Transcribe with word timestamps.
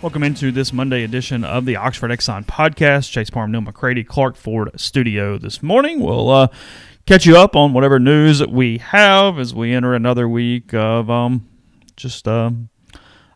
Welcome 0.00 0.22
into 0.22 0.52
this 0.52 0.72
Monday 0.72 1.02
edition 1.02 1.42
of 1.42 1.64
the 1.64 1.74
Oxford 1.74 2.12
Exxon 2.12 2.44
podcast. 2.44 3.10
Chase 3.10 3.30
Parham, 3.30 3.50
Neal 3.50 3.62
McCready, 3.62 4.04
Clark 4.04 4.36
Ford 4.36 4.70
Studio. 4.76 5.38
This 5.38 5.60
morning, 5.60 5.98
we'll 5.98 6.30
uh, 6.30 6.48
catch 7.04 7.26
you 7.26 7.36
up 7.36 7.56
on 7.56 7.72
whatever 7.72 7.98
news 7.98 8.46
we 8.46 8.78
have 8.78 9.40
as 9.40 9.52
we 9.52 9.72
enter 9.74 9.94
another 9.94 10.28
week 10.28 10.72
of 10.72 11.10
um, 11.10 11.48
just 11.96 12.28
uh, 12.28 12.52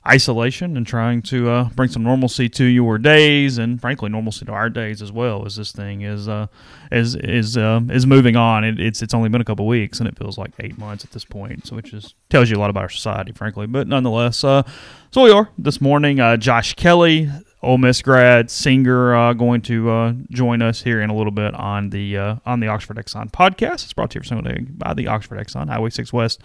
isolation 0.07 0.77
and 0.77 0.85
trying 0.87 1.23
to 1.23 1.49
uh, 1.49 1.69
bring 1.71 1.89
some 1.89 2.03
normalcy 2.03 2.49
to 2.49 2.65
your 2.65 2.99
days, 2.99 3.59
and 3.59 3.81
frankly, 3.81 4.09
normalcy 4.11 4.45
to 4.45 4.53
our 4.53 4.69
days 4.69 5.01
as 5.01 5.13
well. 5.13 5.47
As 5.47 5.57
this 5.57 5.71
thing 5.73 6.03
is 6.03 6.29
uh, 6.29 6.49
is 6.91 7.15
is 7.15 7.57
uh, 7.57 7.81
is 7.91 8.07
moving 8.07 8.35
on. 8.37 8.65
It, 8.65 8.81
it's 8.81 9.03
it's 9.03 9.15
only 9.15 9.29
been 9.29 9.41
a 9.41 9.45
couple 9.45 9.67
weeks, 9.67 10.01
and 10.01 10.09
it 10.09 10.19
feels 10.19 10.39
like 10.39 10.53
eight 10.59 10.77
months 10.77 11.05
at 11.05 11.13
this 11.13 11.25
point. 11.25 11.67
So, 11.67 11.77
which 11.77 11.93
is 11.93 12.15
tells 12.31 12.51
you 12.51 12.57
a 12.57 12.61
lot 12.61 12.71
about 12.71 12.83
our 12.83 12.89
society, 12.89 13.33
frankly. 13.33 13.67
But 13.67 13.87
nonetheless, 13.87 14.43
uh, 14.43 14.65
so 15.13 15.23
we 15.23 15.31
are 15.31 15.51
this 15.57 15.81
morning. 15.81 16.19
Uh, 16.19 16.37
Josh 16.37 16.75
Kelley, 16.75 17.31
Ole 17.63 17.79
Miss 17.79 18.03
grad, 18.03 18.51
singer, 18.51 19.15
uh, 19.15 19.33
going 19.35 19.63
to 19.63 20.25
join 20.31 20.63
us 20.63 20.83
here 20.83 21.01
in 21.01 21.11
a 21.11 21.15
little 21.15 21.33
bit 21.33 21.55
on 21.55 21.91
the 21.91 22.17
on 22.45 22.59
the 22.59 22.67
Oxford 22.67 22.97
Exxon 22.97 23.31
podcast. 23.31 23.85
It's 23.85 23.93
brought 23.93 24.11
to 24.11 24.19
you 24.19 24.23
for 24.23 24.27
Sunday 24.27 24.63
by 24.63 24.95
the 24.95 25.07
Oxford 25.07 25.39
Exxon 25.39 25.69
Highway 25.69 25.91
Six 25.91 26.13
West. 26.13 26.41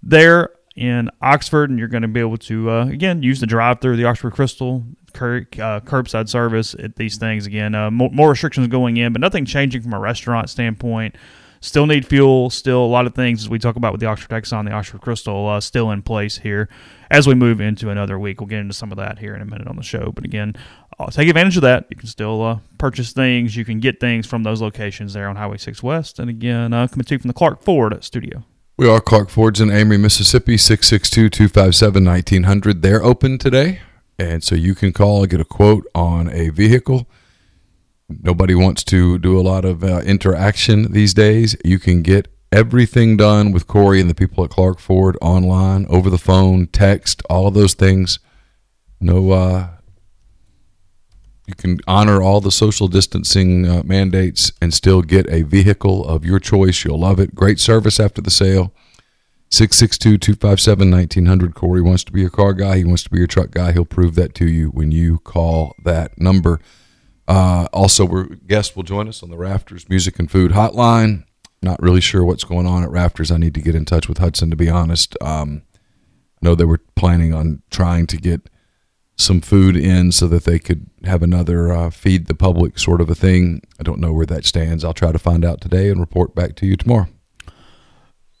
There 0.00 0.50
in 0.74 1.10
Oxford, 1.20 1.70
and 1.70 1.78
you're 1.78 1.88
going 1.88 2.02
to 2.02 2.08
be 2.08 2.20
able 2.20 2.38
to 2.38 2.70
uh, 2.70 2.86
again 2.86 3.22
use 3.22 3.40
the 3.40 3.46
drive-through, 3.46 3.96
the 3.96 4.04
Oxford 4.04 4.32
Crystal, 4.32 4.84
cur- 5.12 5.46
uh, 5.54 5.80
curbside 5.80 6.28
service 6.28 6.74
at 6.74 6.96
these 6.96 7.16
things. 7.16 7.46
Again, 7.46 7.74
uh, 7.74 7.90
more, 7.90 8.10
more 8.10 8.30
restrictions 8.30 8.68
going 8.68 8.96
in, 8.96 9.12
but 9.12 9.20
nothing 9.20 9.46
changing 9.46 9.82
from 9.82 9.94
a 9.94 9.98
restaurant 9.98 10.50
standpoint. 10.50 11.16
Still 11.60 11.86
need 11.86 12.06
fuel. 12.06 12.50
Still 12.50 12.84
a 12.84 12.86
lot 12.86 13.06
of 13.06 13.14
things 13.14 13.40
as 13.40 13.48
we 13.48 13.58
talk 13.58 13.76
about 13.76 13.92
with 13.92 14.00
the 14.00 14.06
Oxford 14.06 14.30
Exxon, 14.30 14.66
the 14.66 14.72
Oxford 14.72 15.00
Crystal, 15.00 15.48
uh, 15.48 15.60
still 15.60 15.90
in 15.92 16.02
place 16.02 16.36
here 16.36 16.68
as 17.10 17.26
we 17.26 17.34
move 17.34 17.58
into 17.58 17.88
another 17.88 18.18
week. 18.18 18.40
We'll 18.40 18.48
get 18.48 18.58
into 18.58 18.74
some 18.74 18.92
of 18.92 18.98
that 18.98 19.18
here 19.18 19.34
in 19.34 19.40
a 19.40 19.46
minute 19.46 19.66
on 19.66 19.76
the 19.76 19.82
show. 19.82 20.12
But 20.14 20.26
again, 20.26 20.56
uh, 20.98 21.06
take 21.06 21.28
advantage 21.28 21.56
of 21.56 21.62
that. 21.62 21.86
You 21.88 21.96
can 21.96 22.08
still 22.08 22.42
uh, 22.42 22.58
purchase 22.76 23.14
things. 23.14 23.56
You 23.56 23.64
can 23.64 23.80
get 23.80 23.98
things 23.98 24.26
from 24.26 24.42
those 24.42 24.60
locations 24.60 25.14
there 25.14 25.26
on 25.26 25.36
Highway 25.36 25.56
6 25.56 25.82
West. 25.82 26.18
And 26.18 26.28
again, 26.28 26.72
coming 26.72 27.04
to 27.04 27.14
you 27.14 27.18
from 27.18 27.28
the 27.28 27.34
Clark 27.34 27.62
Ford 27.62 28.04
studio. 28.04 28.44
We 28.76 28.88
are 28.88 29.00
Clark 29.00 29.30
Ford's 29.30 29.60
in 29.60 29.70
Amory, 29.70 29.98
Mississippi, 29.98 30.56
662-257-1900. 30.56 32.82
They're 32.82 33.04
open 33.04 33.38
today, 33.38 33.82
and 34.18 34.42
so 34.42 34.56
you 34.56 34.74
can 34.74 34.92
call 34.92 35.22
and 35.22 35.30
get 35.30 35.40
a 35.40 35.44
quote 35.44 35.86
on 35.94 36.28
a 36.28 36.48
vehicle. 36.48 37.08
Nobody 38.08 38.56
wants 38.56 38.82
to 38.84 39.20
do 39.20 39.38
a 39.38 39.42
lot 39.42 39.64
of 39.64 39.84
uh, 39.84 40.00
interaction 40.00 40.90
these 40.90 41.14
days. 41.14 41.54
You 41.64 41.78
can 41.78 42.02
get 42.02 42.26
everything 42.50 43.16
done 43.16 43.52
with 43.52 43.68
Corey 43.68 44.00
and 44.00 44.10
the 44.10 44.14
people 44.14 44.42
at 44.42 44.50
Clark 44.50 44.80
Ford 44.80 45.16
online, 45.22 45.86
over 45.88 46.10
the 46.10 46.18
phone, 46.18 46.66
text, 46.66 47.22
all 47.30 47.46
of 47.46 47.54
those 47.54 47.74
things. 47.74 48.18
No, 49.00 49.30
uh, 49.30 49.68
you 51.46 51.54
can 51.54 51.78
honor 51.86 52.22
all 52.22 52.40
the 52.40 52.50
social 52.50 52.88
distancing 52.88 53.68
uh, 53.68 53.82
mandates 53.84 54.52
and 54.62 54.72
still 54.72 55.02
get 55.02 55.28
a 55.28 55.42
vehicle 55.42 56.06
of 56.06 56.24
your 56.24 56.38
choice. 56.38 56.84
You'll 56.84 57.00
love 57.00 57.20
it. 57.20 57.34
Great 57.34 57.60
service 57.60 58.00
after 58.00 58.22
the 58.22 58.30
sale. 58.30 58.72
662 59.50 60.18
257 60.18 60.90
1900. 60.90 61.54
Corey 61.54 61.82
wants 61.82 62.02
to 62.04 62.12
be 62.12 62.22
your 62.22 62.30
car 62.30 62.54
guy. 62.54 62.78
He 62.78 62.84
wants 62.84 63.04
to 63.04 63.10
be 63.10 63.18
your 63.18 63.26
truck 63.26 63.50
guy. 63.50 63.72
He'll 63.72 63.84
prove 63.84 64.14
that 64.16 64.34
to 64.36 64.48
you 64.48 64.70
when 64.70 64.90
you 64.90 65.18
call 65.20 65.76
that 65.84 66.18
number. 66.18 66.60
Uh, 67.28 67.68
also, 67.72 68.04
we're 68.04 68.24
guest 68.24 68.74
will 68.74 68.82
join 68.82 69.06
us 69.06 69.22
on 69.22 69.30
the 69.30 69.36
Rafters 69.36 69.88
Music 69.88 70.18
and 70.18 70.30
Food 70.30 70.52
Hotline. 70.52 71.24
Not 71.62 71.80
really 71.80 72.00
sure 72.00 72.24
what's 72.24 72.44
going 72.44 72.66
on 72.66 72.82
at 72.82 72.90
Rafters. 72.90 73.30
I 73.30 73.36
need 73.36 73.54
to 73.54 73.62
get 73.62 73.74
in 73.74 73.84
touch 73.84 74.08
with 74.08 74.18
Hudson 74.18 74.50
to 74.50 74.56
be 74.56 74.68
honest. 74.68 75.16
Um, 75.20 75.62
I 75.74 76.46
know 76.46 76.54
they 76.54 76.64
were 76.64 76.80
planning 76.96 77.32
on 77.32 77.62
trying 77.70 78.06
to 78.08 78.16
get 78.16 78.50
some 79.16 79.40
food 79.40 79.76
in 79.76 80.10
so 80.10 80.26
that 80.26 80.44
they 80.44 80.58
could 80.58 80.90
have 81.04 81.22
another 81.22 81.72
uh, 81.72 81.90
feed 81.90 82.26
the 82.26 82.34
public 82.34 82.78
sort 82.78 83.00
of 83.00 83.08
a 83.08 83.14
thing. 83.14 83.62
I 83.78 83.82
don't 83.82 84.00
know 84.00 84.12
where 84.12 84.26
that 84.26 84.44
stands. 84.44 84.84
I'll 84.84 84.92
try 84.92 85.12
to 85.12 85.18
find 85.18 85.44
out 85.44 85.60
today 85.60 85.88
and 85.88 86.00
report 86.00 86.34
back 86.34 86.56
to 86.56 86.66
you 86.66 86.76
tomorrow. 86.76 87.06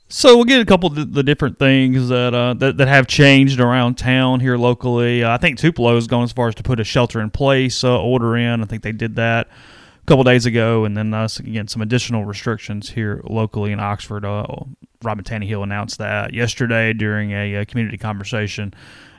So 0.08 0.36
we'll 0.36 0.44
get 0.44 0.60
a 0.60 0.64
couple 0.64 0.88
of 0.88 1.12
the 1.12 1.22
different 1.22 1.58
things 1.58 2.08
that 2.08 2.34
uh, 2.34 2.54
that, 2.54 2.76
that 2.76 2.88
have 2.88 3.06
changed 3.06 3.58
around 3.58 3.96
town 3.96 4.38
here 4.40 4.56
locally. 4.56 5.24
Uh, 5.24 5.34
I 5.34 5.38
think 5.38 5.58
Tupelo 5.58 5.94
has 5.94 6.06
gone 6.06 6.24
as 6.24 6.32
far 6.32 6.48
as 6.48 6.54
to 6.56 6.62
put 6.62 6.78
a 6.78 6.84
shelter 6.84 7.20
in 7.20 7.30
place 7.30 7.82
uh, 7.82 8.00
order 8.00 8.36
in. 8.36 8.62
I 8.62 8.64
think 8.66 8.82
they 8.82 8.92
did 8.92 9.16
that 9.16 9.48
a 9.48 10.06
couple 10.06 10.22
days 10.22 10.44
ago, 10.46 10.84
and 10.84 10.96
then 10.96 11.14
uh, 11.14 11.26
again 11.38 11.68
some 11.68 11.82
additional 11.82 12.24
restrictions 12.26 12.90
here 12.90 13.22
locally 13.24 13.72
in 13.72 13.80
Oxford. 13.80 14.24
Uh, 14.24 14.46
Robin 15.02 15.24
Tannehill 15.24 15.62
announced 15.62 15.98
that 15.98 16.32
yesterday 16.32 16.92
during 16.92 17.32
a, 17.32 17.56
uh 17.56 17.64
community 17.64 17.98
conversation, 17.98 18.72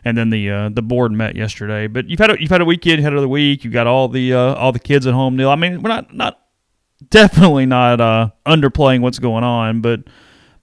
and 0.05 0.17
then 0.17 0.29
the 0.29 0.49
uh, 0.49 0.69
the 0.69 0.81
board 0.81 1.11
met 1.11 1.35
yesterday. 1.35 1.87
But 1.87 2.07
you've 2.07 2.19
had 2.19 2.29
a, 2.31 2.39
you've 2.39 2.51
had 2.51 2.61
a 2.61 2.65
weekend, 2.65 2.97
you 2.99 3.03
had 3.03 3.11
another 3.13 3.27
week. 3.27 3.63
You've 3.63 3.73
got 3.73 3.87
all 3.87 4.07
the 4.07 4.33
uh, 4.33 4.53
all 4.55 4.71
the 4.71 4.79
kids 4.79 5.05
at 5.07 5.13
home. 5.13 5.35
Neal, 5.35 5.49
I 5.49 5.55
mean, 5.55 5.81
we're 5.81 5.89
not 5.89 6.13
not 6.13 6.39
definitely 7.09 7.65
not 7.65 7.99
uh, 7.99 8.29
underplaying 8.45 9.01
what's 9.01 9.19
going 9.19 9.43
on, 9.43 9.81
but 9.81 10.01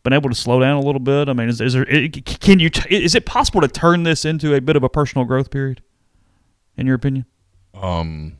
been 0.04 0.12
able 0.12 0.30
to 0.30 0.34
slow 0.34 0.58
down 0.60 0.76
a 0.76 0.84
little 0.84 1.00
bit. 1.00 1.28
I 1.28 1.32
mean, 1.32 1.48
is, 1.48 1.60
is 1.60 1.75
there 1.75 1.84
it- 1.88 2.25
can 2.41 2.58
you 2.58 2.70
t- 2.70 2.94
is 3.04 3.14
it 3.14 3.26
possible 3.26 3.60
to 3.60 3.69
turn 3.69 4.04
this 4.04 4.25
into 4.25 4.54
a 4.54 4.60
bit 4.60 4.76
of 4.76 4.82
a 4.82 4.88
personal 4.88 5.25
growth 5.25 5.50
period? 5.50 5.82
In 6.76 6.86
your 6.86 6.94
opinion? 6.97 7.26
Um, 7.74 8.38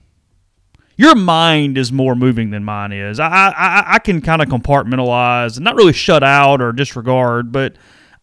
your 0.96 1.14
mind 1.14 1.76
is 1.78 1.92
more 1.92 2.14
moving 2.14 2.50
than 2.50 2.64
mine 2.64 2.92
is. 2.92 3.20
I 3.20 3.28
I, 3.28 3.84
I 3.94 3.98
can 3.98 4.20
kind 4.20 4.40
of 4.42 4.48
compartmentalize 4.48 5.56
and 5.56 5.64
not 5.64 5.74
really 5.76 5.92
shut 5.92 6.22
out 6.22 6.60
or 6.62 6.72
disregard, 6.72 7.52
but 7.52 7.76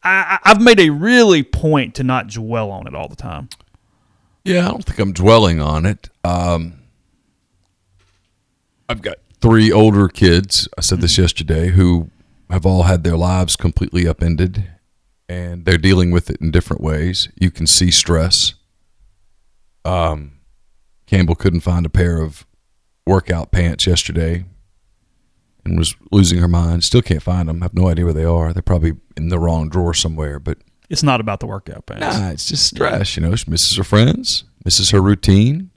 I, 0.04 0.40
I've 0.44 0.62
made 0.62 0.80
a 0.80 0.90
really 0.90 1.44
point 1.44 1.96
to 1.96 2.04
not 2.04 2.28
dwell 2.28 2.72
on 2.72 2.88
it 2.88 2.96
all 2.96 3.08
the 3.08 3.16
time. 3.16 3.50
Yeah, 4.46 4.68
I 4.68 4.72
don't 4.72 4.86
think 4.86 5.00
I'm 5.00 5.14
dwelling 5.14 5.60
on 5.62 5.86
it. 5.86 6.10
Um, 6.24 6.80
I've 8.88 9.02
got 9.02 9.18
three 9.42 9.72
older 9.72 10.08
kids. 10.08 10.68
I 10.78 10.82
said 10.82 11.02
this 11.02 11.18
yesterday 11.18 11.70
who 11.70 12.10
have 12.50 12.66
all 12.66 12.84
had 12.84 13.04
their 13.04 13.18
lives 13.18 13.56
completely 13.56 14.08
upended, 14.08 14.72
and 15.28 15.66
they're 15.66 15.78
dealing 15.78 16.12
with 16.12 16.30
it 16.30 16.42
in 16.42 16.52
different 16.52 16.82
ways. 16.82 17.30
You 17.36 17.52
can 17.52 17.68
see 17.68 17.92
stress. 17.92 18.56
Um, 19.86 20.40
Campbell 21.06 21.36
couldn't 21.36 21.62
find 21.62 21.86
a 21.86 21.90
pair 21.90 22.22
of 22.22 22.46
workout 23.06 23.52
pants 23.52 23.86
yesterday 23.86 24.46
and 25.66 25.78
was 25.78 25.96
losing 26.12 26.40
her 26.40 26.48
mind. 26.48 26.84
Still 26.84 27.02
can't 27.02 27.22
find 27.22 27.50
them. 27.50 27.62
I 27.62 27.66
have 27.66 27.74
no 27.74 27.88
idea 27.90 28.06
where 28.06 28.14
they 28.14 28.26
are. 28.26 28.54
They're 28.54 28.62
probably 28.62 28.94
in 29.18 29.30
the 29.30 29.40
wrong 29.40 29.70
drawer 29.70 29.94
somewhere, 29.94 30.40
but 30.40 30.58
It's 30.90 31.04
not 31.04 31.20
about 31.22 31.40
the 31.40 31.48
workout 31.48 31.86
pants. 31.86 32.02
Nah, 32.18 32.30
it's 32.30 32.48
just 32.48 32.66
stress. 32.68 33.16
You 33.16 33.24
know, 33.24 33.36
she 33.36 33.50
misses 33.50 33.78
her 33.78 33.84
friends, 33.84 34.46
misses 34.66 34.90
her 34.92 35.02
routine. 35.02 35.70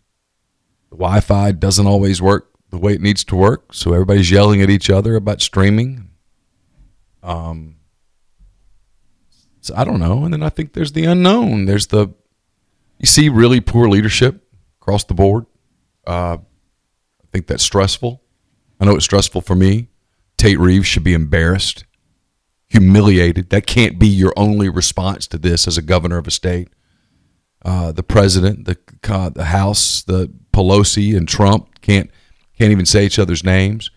The 0.90 0.96
Wi 0.96 1.20
Fi 1.20 1.52
doesn't 1.52 1.86
always 1.86 2.20
work 2.22 2.50
the 2.70 2.78
way 2.78 2.94
it 2.94 3.00
needs 3.00 3.24
to 3.24 3.36
work, 3.36 3.74
so 3.74 3.92
everybody's 3.92 4.30
yelling 4.30 4.62
at 4.62 4.70
each 4.70 4.88
other 4.88 5.14
about 5.16 5.40
streaming. 5.42 6.08
Um, 7.22 7.76
so 9.60 9.74
I 9.76 9.84
don't 9.84 10.00
know. 10.00 10.24
And 10.24 10.32
then 10.32 10.42
I 10.42 10.48
think 10.48 10.72
there's 10.72 10.92
the 10.92 11.04
unknown. 11.04 11.66
There's 11.66 11.86
the, 11.88 12.08
you 12.98 13.06
see 13.06 13.28
really 13.28 13.60
poor 13.60 13.88
leadership 13.88 14.42
across 14.80 15.04
the 15.04 15.14
board. 15.14 15.46
Uh, 16.06 16.38
I 16.40 17.26
think 17.30 17.46
that's 17.46 17.62
stressful. 17.62 18.22
I 18.82 18.84
know 18.84 18.96
it's 18.96 19.04
stressful 19.04 19.42
for 19.42 19.54
me. 19.54 19.86
Tate 20.36 20.58
Reeves 20.58 20.88
should 20.88 21.04
be 21.04 21.14
embarrassed 21.14 21.84
humiliated. 22.72 23.50
That 23.50 23.66
can't 23.66 23.98
be 23.98 24.08
your 24.08 24.32
only 24.34 24.70
response 24.70 25.26
to 25.28 25.38
this 25.38 25.68
as 25.68 25.76
a 25.76 25.82
governor 25.82 26.16
of 26.16 26.26
a 26.26 26.30
state. 26.30 26.68
Uh, 27.64 27.92
the 27.92 28.02
president, 28.02 28.64
the 28.64 28.78
uh, 29.08 29.28
the 29.28 29.44
House, 29.44 30.02
the 30.02 30.32
Pelosi 30.52 31.14
and 31.16 31.28
Trump 31.28 31.80
can't 31.82 32.10
can't 32.58 32.72
even 32.72 32.86
say 32.86 33.04
each 33.04 33.18
other's 33.18 33.44
names. 33.44 33.90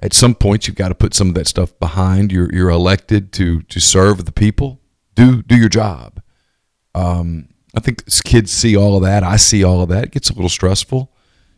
At 0.00 0.12
some 0.12 0.34
point, 0.34 0.66
you've 0.66 0.76
got 0.76 0.88
to 0.88 0.94
put 0.94 1.14
some 1.14 1.28
of 1.28 1.34
that 1.34 1.46
stuff 1.46 1.78
behind. 1.78 2.32
You're 2.32 2.52
you're 2.52 2.70
elected 2.70 3.32
to 3.34 3.62
to 3.62 3.80
serve 3.80 4.24
the 4.24 4.32
people. 4.32 4.80
Do 5.14 5.42
do 5.42 5.56
your 5.56 5.68
job. 5.68 6.20
Um, 6.94 7.50
I 7.76 7.80
think 7.80 8.02
kids 8.24 8.50
see 8.50 8.76
all 8.76 8.96
of 8.96 9.02
that. 9.02 9.22
I 9.22 9.36
see 9.36 9.62
all 9.62 9.82
of 9.82 9.90
that. 9.90 10.04
It 10.04 10.10
gets 10.12 10.30
a 10.30 10.32
little 10.32 10.48
stressful. 10.48 11.12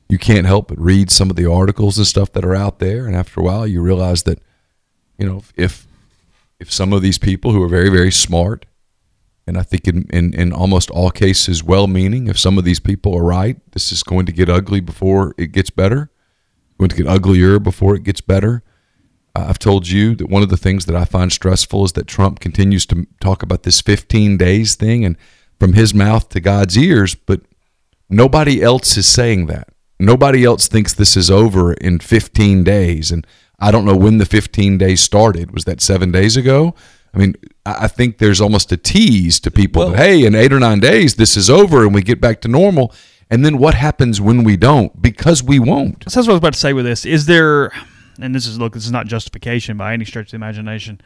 You 0.08 0.18
can't 0.18 0.46
help 0.46 0.68
but 0.68 0.80
read 0.80 1.10
some 1.10 1.30
of 1.30 1.36
the 1.36 1.50
articles 1.50 1.98
and 1.98 2.06
stuff 2.06 2.32
that 2.32 2.44
are 2.44 2.54
out 2.54 2.78
there, 2.78 3.06
and 3.06 3.14
after 3.14 3.40
a 3.40 3.44
while, 3.44 3.66
you 3.66 3.82
realize 3.82 4.22
that 4.24 4.40
you 5.18 5.26
know 5.26 5.42
if 5.56 5.86
if 6.58 6.72
some 6.72 6.92
of 6.92 7.02
these 7.02 7.18
people 7.18 7.52
who 7.52 7.62
are 7.62 7.68
very 7.68 7.90
very 7.90 8.12
smart 8.12 8.64
and 9.48 9.56
I 9.56 9.62
think 9.62 9.88
in, 9.88 10.06
in, 10.10 10.34
in 10.34 10.52
almost 10.52 10.90
all 10.90 11.10
cases, 11.10 11.64
well 11.64 11.86
meaning. 11.86 12.26
If 12.26 12.38
some 12.38 12.58
of 12.58 12.64
these 12.64 12.80
people 12.80 13.16
are 13.16 13.24
right, 13.24 13.56
this 13.72 13.90
is 13.90 14.02
going 14.02 14.26
to 14.26 14.32
get 14.32 14.50
ugly 14.50 14.80
before 14.80 15.34
it 15.38 15.52
gets 15.52 15.70
better, 15.70 16.10
going 16.78 16.90
to 16.90 16.96
get 16.96 17.06
uglier 17.06 17.58
before 17.58 17.96
it 17.96 18.02
gets 18.02 18.20
better. 18.20 18.62
I've 19.34 19.58
told 19.58 19.88
you 19.88 20.14
that 20.16 20.28
one 20.28 20.42
of 20.42 20.50
the 20.50 20.58
things 20.58 20.84
that 20.84 20.96
I 20.96 21.06
find 21.06 21.32
stressful 21.32 21.84
is 21.86 21.92
that 21.92 22.06
Trump 22.06 22.40
continues 22.40 22.84
to 22.86 23.06
talk 23.22 23.42
about 23.42 23.62
this 23.62 23.80
15 23.80 24.36
days 24.36 24.74
thing 24.74 25.02
and 25.02 25.16
from 25.58 25.72
his 25.72 25.94
mouth 25.94 26.28
to 26.30 26.40
God's 26.40 26.76
ears, 26.76 27.14
but 27.14 27.40
nobody 28.10 28.62
else 28.62 28.98
is 28.98 29.06
saying 29.06 29.46
that. 29.46 29.68
Nobody 29.98 30.44
else 30.44 30.68
thinks 30.68 30.94
this 30.94 31.16
is 31.16 31.30
over 31.30 31.72
in 31.74 31.98
15 31.98 32.64
days. 32.64 33.10
And 33.10 33.26
I 33.58 33.70
don't 33.70 33.84
know 33.84 33.96
when 33.96 34.18
the 34.18 34.26
15 34.26 34.78
days 34.78 35.00
started. 35.00 35.50
Was 35.52 35.64
that 35.64 35.80
seven 35.80 36.12
days 36.12 36.36
ago? 36.36 36.74
I 37.12 37.18
mean, 37.18 37.34
I 37.66 37.88
think 37.88 38.18
there's 38.18 38.40
almost 38.40 38.70
a 38.70 38.76
tease 38.76 39.40
to 39.40 39.50
people 39.50 39.82
Well- 39.82 39.90
that, 39.92 39.98
hey, 39.98 40.24
in 40.24 40.34
eight 40.34 40.52
or 40.52 40.60
nine 40.60 40.78
days, 40.80 41.14
this 41.14 41.36
is 41.36 41.50
over 41.50 41.84
and 41.84 41.94
we 41.94 42.02
get 42.02 42.20
back 42.20 42.40
to 42.42 42.48
normal. 42.48 42.94
And 43.30 43.44
then 43.44 43.58
what 43.58 43.74
happens 43.74 44.20
when 44.20 44.44
we 44.44 44.56
don't? 44.56 45.02
Because 45.02 45.42
we 45.42 45.58
won't. 45.58 46.04
So 46.08 46.20
that's 46.20 46.26
what 46.26 46.32
I 46.32 46.34
was 46.34 46.38
about 46.38 46.52
to 46.54 46.58
say 46.58 46.72
with 46.72 46.84
this. 46.84 47.04
Is 47.04 47.26
there, 47.26 47.72
and 48.20 48.34
this 48.34 48.46
is 48.46 48.58
look, 48.58 48.72
this 48.74 48.86
is 48.86 48.92
not 48.92 49.06
justification 49.06 49.76
by 49.76 49.92
any 49.92 50.04
stretch 50.04 50.28
of 50.28 50.30
the 50.32 50.36
imagination. 50.36 51.00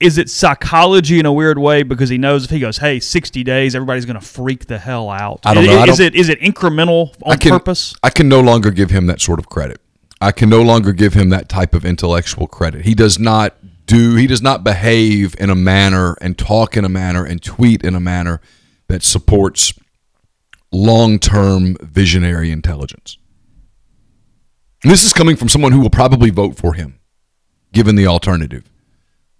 Is 0.00 0.16
it 0.16 0.30
psychology 0.30 1.18
in 1.18 1.26
a 1.26 1.32
weird 1.32 1.58
way 1.58 1.82
because 1.82 2.08
he 2.08 2.18
knows 2.18 2.44
if 2.44 2.50
he 2.50 2.60
goes, 2.60 2.78
"Hey, 2.78 3.00
sixty 3.00 3.42
days, 3.42 3.74
everybody's 3.74 4.04
going 4.04 4.18
to 4.18 4.24
freak 4.24 4.66
the 4.66 4.78
hell 4.78 5.10
out"? 5.10 5.40
I 5.44 5.54
don't 5.54 5.66
know. 5.66 5.78
I 5.78 5.84
Is 5.86 5.98
don't- 5.98 6.06
it 6.06 6.14
is 6.14 6.28
it 6.28 6.40
incremental 6.40 7.14
on 7.22 7.32
I 7.32 7.36
can, 7.36 7.50
purpose? 7.50 7.94
I 8.02 8.10
can 8.10 8.28
no 8.28 8.40
longer 8.40 8.70
give 8.70 8.90
him 8.90 9.06
that 9.06 9.20
sort 9.20 9.40
of 9.40 9.48
credit. 9.48 9.80
I 10.20 10.30
can 10.30 10.48
no 10.48 10.62
longer 10.62 10.92
give 10.92 11.14
him 11.14 11.30
that 11.30 11.48
type 11.48 11.74
of 11.74 11.84
intellectual 11.84 12.46
credit. 12.46 12.84
He 12.84 12.94
does 12.94 13.18
not 13.18 13.56
do 13.86 14.14
he 14.14 14.26
does 14.28 14.42
not 14.42 14.62
behave 14.62 15.34
in 15.40 15.50
a 15.50 15.54
manner 15.56 16.16
and 16.20 16.38
talk 16.38 16.76
in 16.76 16.84
a 16.84 16.88
manner 16.88 17.24
and 17.24 17.42
tweet 17.42 17.82
in 17.82 17.94
a 17.96 18.00
manner 18.00 18.40
that 18.86 19.02
supports 19.02 19.72
long-term 20.70 21.76
visionary 21.80 22.50
intelligence. 22.52 23.16
And 24.84 24.92
this 24.92 25.04
is 25.04 25.12
coming 25.12 25.34
from 25.34 25.48
someone 25.48 25.72
who 25.72 25.80
will 25.80 25.90
probably 25.90 26.30
vote 26.30 26.56
for 26.56 26.74
him 26.74 27.00
given 27.72 27.96
the 27.96 28.06
alternative. 28.06 28.70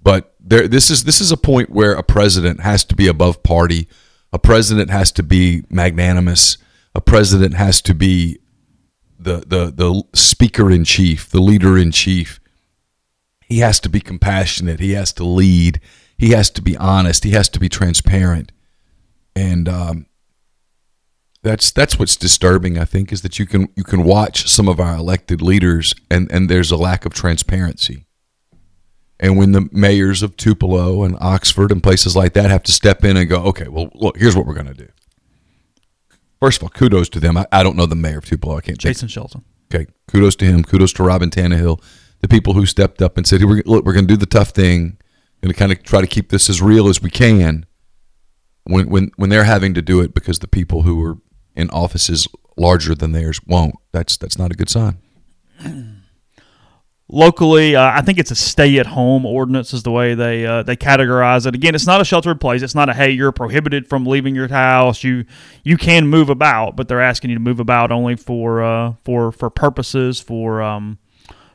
But 0.03 0.35
there 0.49 0.67
this 0.67 0.91
is 0.91 1.05
this 1.05 1.21
is 1.21 1.31
a 1.31 1.37
point 1.37 1.71
where 1.71 1.93
a 1.93 2.03
president 2.03 2.61
has 2.61 2.85
to 2.87 2.97
be 2.97 3.07
above 3.07 3.43
party. 3.43 3.89
A 4.33 4.39
president 4.39 4.91
has 4.91 5.13
to 5.13 5.23
be 5.23 5.65
magnanimous. 5.69 6.59
A 6.95 7.01
president 7.01 7.55
has 7.55 7.81
to 7.83 7.95
be 7.95 8.39
the 9.19 9.43
the 9.47 9.71
the 9.71 10.03
speaker 10.15 10.71
in 10.71 10.85
chief, 10.85 11.29
the 11.29 11.41
leader 11.41 11.77
in 11.77 11.93
chief. 11.93 12.41
He 13.45 13.59
has 13.59 13.81
to 13.81 13.89
be 13.89 14.01
compassionate. 14.01 14.81
He 14.81 14.93
has 14.93 15.13
to 15.15 15.25
lead. 15.25 15.81
He 16.17 16.31
has 16.31 16.51
to 16.51 16.63
be 16.63 16.77
honest. 16.77 17.25
He 17.25 17.31
has 17.31 17.49
to 17.51 17.61
be 17.61 17.69
transparent. 17.69 18.53
And 19.35 19.69
um, 19.69 20.07
that's 21.43 21.71
that's 21.71 21.99
what's 21.99 22.17
disturbing. 22.17 22.79
I 22.79 22.85
think 22.85 23.13
is 23.13 23.23
that 23.23 23.39
you 23.39 23.47
can 23.47 23.69
you 23.77 23.85
can 23.85 24.03
watch 24.03 24.49
some 24.49 24.69
of 24.69 24.81
our 24.81 24.97
elected 24.97 25.43
leaders 25.43 25.95
and 26.11 26.31
and 26.33 26.49
there's 26.49 26.71
a 26.71 26.77
lack 26.77 27.05
of 27.05 27.13
transparency. 27.13 28.08
And 29.21 29.37
when 29.37 29.53
the 29.53 29.69
mayors 29.73 30.23
of 30.23 30.37
Tupelo 30.37 31.03
and 31.03 31.17
Oxford 31.21 31.73
and 31.73 31.83
places 31.83 32.15
like 32.15 32.35
that 32.35 32.51
have 32.51 32.63
to 32.65 32.73
step 32.73 33.05
in 33.05 33.17
and 33.17 33.29
go, 33.29 33.43
okay, 33.45 33.69
well, 33.69 33.91
look, 33.95 34.17
here's 34.17 34.37
what 34.37 34.47
we're 34.47 34.55
going 34.55 34.67
to 34.67 34.75
do. 34.75 34.89
First 36.41 36.59
of 36.59 36.65
all, 36.65 36.69
kudos 36.69 37.09
to 37.11 37.21
them. 37.21 37.37
I, 37.37 37.47
I 37.51 37.63
don't 37.65 37.77
know 37.77 37.87
the 37.87 37.97
mayor 37.97 38.19
of 38.19 38.25
Tupelo. 38.25 38.57
I 38.57 38.61
can't 38.61 38.81
think. 38.81 38.95
Jason 38.95 39.09
Shelton. 39.09 39.45
Okay, 39.75 39.91
kudos 40.07 40.37
to 40.37 40.45
him. 40.45 40.63
Kudos 40.63 40.93
to 40.95 41.03
Robin 41.03 41.31
Tannehill, 41.31 41.83
the 42.21 42.29
people 42.29 42.55
who 42.55 42.65
stepped 42.65 43.03
up 43.03 43.17
and 43.17 43.27
said, 43.27 43.41
hey, 43.41 43.47
we're, 43.47 43.63
"Look, 43.67 43.85
we're 43.85 43.93
going 43.93 44.07
to 44.07 44.13
do 44.13 44.17
the 44.17 44.25
tough 44.25 44.51
thing. 44.51 44.99
Going 45.43 45.53
to 45.53 45.59
kind 45.59 45.73
of 45.73 45.83
try 45.83 46.01
to 46.01 46.07
keep 46.07 46.31
this 46.31 46.49
as 46.49 46.63
real 46.63 46.89
as 46.89 47.03
we 47.03 47.11
can." 47.11 47.67
When 48.65 48.89
when 48.89 49.11
when 49.17 49.31
they're 49.31 49.45
having 49.45 49.75
to 49.75 49.83
do 49.83 50.01
it 50.01 50.15
because 50.15 50.39
the 50.39 50.49
people 50.49 50.83
who 50.83 51.05
are 51.05 51.19
in 51.57 51.69
offices 51.71 52.29
larger 52.57 52.95
than 52.95 53.13
theirs 53.13 53.41
won't. 53.47 53.75
That's 53.93 54.17
that's 54.17 54.39
not 54.39 54.53
a 54.53 54.55
good 54.55 54.71
sign. 54.71 54.99
locally 57.11 57.75
uh, 57.75 57.91
i 57.95 58.03
think 58.03 58.19
it's 58.19 58.31
a 58.31 58.35
stay 58.35 58.79
at 58.79 58.87
home 58.87 59.25
ordinance 59.25 59.73
is 59.73 59.83
the 59.83 59.91
way 59.91 60.15
they 60.15 60.45
uh, 60.45 60.63
they 60.63 60.77
categorize 60.77 61.47
it. 61.47 61.55
Again 61.55 61.75
it's 61.75 61.87
not 61.87 62.01
a 62.01 62.05
sheltered 62.05 62.41
place. 62.41 62.63
It's 62.63 62.75
not 62.75 62.89
a 62.89 62.95
hey 62.95 63.11
you're 63.11 63.33
prohibited 63.33 63.89
from 63.89 64.05
leaving 64.05 64.35
your 64.35 64.49
house. 64.49 65.03
You 65.03 65.25
you 65.65 65.77
can 65.77 66.07
move 66.07 66.29
about 66.29 66.77
but 66.77 66.89
they're 66.89 67.01
asking 67.01 67.31
you 67.31 67.37
to 67.37 67.41
move 67.41 67.61
about 67.61 67.91
only 67.91 68.17
for 68.17 68.63
uh, 68.63 68.93
for 69.05 69.33
for 69.33 69.51
purposes 69.51 70.21
for 70.21 70.61
um 70.63 70.99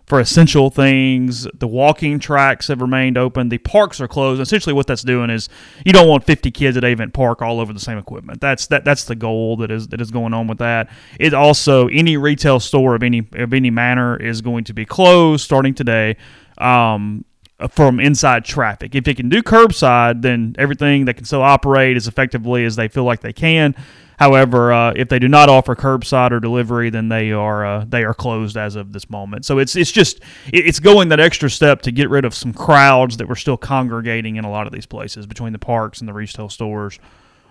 for 0.06 0.20
essential 0.20 0.70
things. 0.70 1.48
The 1.54 1.68
walking 1.68 2.20
tracks 2.20 2.68
have 2.68 2.82
remained 2.82 3.18
open. 3.18 3.50
The 3.50 3.58
parks 3.58 4.02
are 4.02 4.08
closed. 4.08 4.42
Essentially 4.42 4.74
what 4.74 4.88
that's 4.88 5.04
doing 5.04 5.30
is 5.30 5.50
you 5.86 5.94
don't 5.94 6.08
want 6.08 6.26
50 6.26 6.52
kids 6.52 6.78
at 6.78 6.84
Avent 6.84 7.14
Park 7.14 7.42
all 7.42 7.60
over 7.60 7.72
the 7.74 7.80
same 7.80 7.98
equipment. 7.98 8.42
That's 8.42 8.68
that 8.68 8.84
that's 8.86 9.06
the 9.06 9.16
goal 9.16 9.58
that 9.58 9.72
is 9.72 9.88
that 9.90 10.02
is 10.02 10.12
going 10.12 10.34
on 10.34 10.48
with 10.48 10.58
that. 10.60 10.90
It 11.20 11.34
also 11.34 11.88
any 11.88 12.18
retail 12.18 12.60
store 12.60 12.96
of 12.96 13.04
any 13.04 13.28
of 13.34 13.54
any 13.54 13.70
manner 13.70 14.18
is 14.18 14.42
going 14.42 14.66
to 14.66 14.74
be 14.74 14.86
closed 14.86 15.44
starting 15.44 15.74
today. 15.74 16.18
Um, 16.58 17.26
from 17.70 18.00
inside 18.00 18.46
traffic. 18.46 18.96
If 18.96 19.04
they 19.04 19.14
can 19.14 19.30
do 19.30 19.42
curbside, 19.42 20.22
then 20.22 20.56
everything 20.58 21.06
that 21.06 21.16
can 21.16 21.26
still 21.26 21.42
operate 21.42 21.98
as 21.98 22.08
effectively 22.08 22.66
as 22.66 22.76
they 22.76 22.88
feel 22.88 23.04
like 23.04 23.22
they 23.22 23.34
can. 23.34 23.76
However, 24.20 24.72
uh, 24.72 24.94
if 24.96 25.10
they 25.10 25.20
do 25.20 25.28
not 25.28 25.50
offer 25.50 25.76
curbside 25.76 26.32
or 26.32 26.40
delivery, 26.40 26.90
then 26.90 27.10
they 27.10 27.32
are 27.32 27.66
uh, 27.66 27.86
they 27.88 28.04
are 28.04 28.14
closed 28.14 28.58
as 28.58 28.76
of 28.76 28.94
this 28.94 29.10
moment. 29.10 29.46
So 29.46 29.58
it's 29.60 29.76
it's 29.76 29.92
just 29.92 30.20
it's 30.48 30.80
going 30.80 31.10
that 31.10 31.20
extra 31.20 31.50
step 31.50 31.82
to 31.84 31.92
get 31.92 32.10
rid 32.10 32.24
of 32.24 32.34
some 32.34 32.54
crowds 32.54 33.18
that 33.18 33.28
were 33.28 33.36
still 33.36 33.58
congregating 33.58 34.36
in 34.36 34.46
a 34.46 34.52
lot 34.52 34.68
of 34.68 34.74
these 34.74 34.86
places 34.86 35.26
between 35.26 35.52
the 35.52 35.60
parks 35.60 36.00
and 36.00 36.08
the 36.08 36.14
retail 36.14 36.50
stores. 36.50 37.00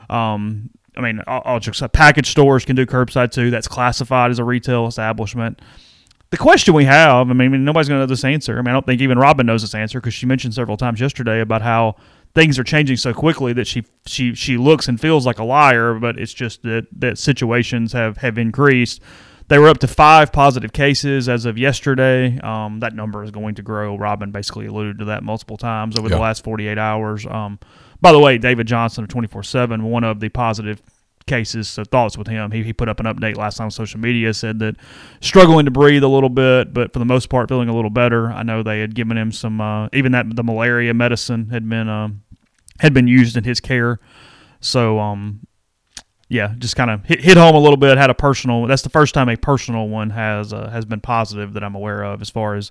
Um, 0.08 0.70
I 0.96 1.00
mean, 1.00 1.20
I'll, 1.26 1.58
just 1.58 1.82
package 1.92 2.30
stores 2.30 2.64
can 2.64 2.76
do 2.76 2.86
curbside 2.86 3.32
too. 3.32 3.50
That's 3.50 3.68
classified 3.68 4.30
as 4.30 4.38
a 4.38 4.44
retail 4.44 4.86
establishment. 4.86 5.60
The 6.32 6.38
question 6.38 6.72
we 6.72 6.86
have, 6.86 7.28
I 7.28 7.34
mean, 7.34 7.62
nobody's 7.62 7.90
going 7.90 7.98
to 7.98 8.04
know 8.04 8.06
this 8.06 8.24
answer. 8.24 8.54
I 8.58 8.62
mean, 8.62 8.68
I 8.68 8.72
don't 8.72 8.86
think 8.86 9.02
even 9.02 9.18
Robin 9.18 9.44
knows 9.44 9.60
this 9.60 9.74
answer 9.74 10.00
because 10.00 10.14
she 10.14 10.24
mentioned 10.24 10.54
several 10.54 10.78
times 10.78 10.98
yesterday 10.98 11.42
about 11.42 11.60
how 11.60 11.96
things 12.34 12.58
are 12.58 12.64
changing 12.64 12.96
so 12.96 13.12
quickly 13.12 13.52
that 13.52 13.66
she 13.66 13.84
she 14.06 14.34
she 14.34 14.56
looks 14.56 14.88
and 14.88 14.98
feels 14.98 15.26
like 15.26 15.38
a 15.38 15.44
liar, 15.44 15.92
but 15.92 16.18
it's 16.18 16.32
just 16.32 16.62
that 16.62 16.86
that 16.96 17.18
situations 17.18 17.92
have 17.92 18.16
have 18.16 18.38
increased. 18.38 19.02
They 19.48 19.58
were 19.58 19.68
up 19.68 19.76
to 19.80 19.86
five 19.86 20.32
positive 20.32 20.72
cases 20.72 21.28
as 21.28 21.44
of 21.44 21.58
yesterday. 21.58 22.38
Um, 22.38 22.80
that 22.80 22.94
number 22.94 23.22
is 23.22 23.30
going 23.30 23.56
to 23.56 23.62
grow. 23.62 23.98
Robin 23.98 24.30
basically 24.30 24.64
alluded 24.64 25.00
to 25.00 25.04
that 25.04 25.22
multiple 25.22 25.58
times 25.58 25.98
over 25.98 26.08
the 26.08 26.18
last 26.18 26.44
48 26.44 26.78
hours. 26.78 27.26
Um, 27.26 27.58
by 28.00 28.10
the 28.10 28.18
way, 28.18 28.38
David 28.38 28.66
Johnson 28.66 29.04
of 29.04 29.10
24 29.10 29.42
7, 29.42 29.82
one 29.82 30.02
of 30.02 30.20
the 30.20 30.30
positive 30.30 30.80
cases, 31.26 31.68
so 31.68 31.84
thoughts 31.84 32.18
with 32.18 32.26
him. 32.26 32.50
He, 32.50 32.62
he 32.62 32.72
put 32.72 32.88
up 32.88 33.00
an 33.00 33.06
update 33.06 33.36
last 33.36 33.58
night 33.58 33.66
on 33.66 33.70
social 33.70 34.00
media, 34.00 34.34
said 34.34 34.58
that 34.60 34.76
struggling 35.20 35.64
to 35.64 35.70
breathe 35.70 36.02
a 36.02 36.08
little 36.08 36.28
bit, 36.28 36.72
but 36.72 36.92
for 36.92 36.98
the 36.98 37.04
most 37.04 37.28
part, 37.28 37.48
feeling 37.48 37.68
a 37.68 37.74
little 37.74 37.90
better. 37.90 38.30
I 38.30 38.42
know 38.42 38.62
they 38.62 38.80
had 38.80 38.94
given 38.94 39.16
him 39.16 39.32
some, 39.32 39.60
uh, 39.60 39.88
even 39.92 40.12
that 40.12 40.34
the 40.34 40.42
malaria 40.42 40.94
medicine 40.94 41.50
had 41.50 41.68
been 41.68 41.88
um, 41.88 42.22
had 42.80 42.94
been 42.94 43.06
used 43.06 43.36
in 43.36 43.44
his 43.44 43.60
care. 43.60 44.00
So, 44.60 44.98
um, 44.98 45.40
yeah, 46.28 46.54
just 46.58 46.76
kind 46.76 46.90
of 46.90 47.04
hit, 47.04 47.20
hit 47.20 47.36
home 47.36 47.54
a 47.54 47.58
little 47.58 47.76
bit. 47.76 47.98
Had 47.98 48.10
a 48.10 48.14
personal. 48.14 48.66
That's 48.66 48.82
the 48.82 48.88
first 48.88 49.12
time 49.12 49.28
a 49.28 49.36
personal 49.36 49.88
one 49.88 50.10
has 50.10 50.52
uh, 50.52 50.70
has 50.70 50.84
been 50.84 51.00
positive 51.00 51.52
that 51.52 51.62
I'm 51.62 51.74
aware 51.74 52.02
of, 52.02 52.22
as 52.22 52.30
far 52.30 52.54
as 52.54 52.70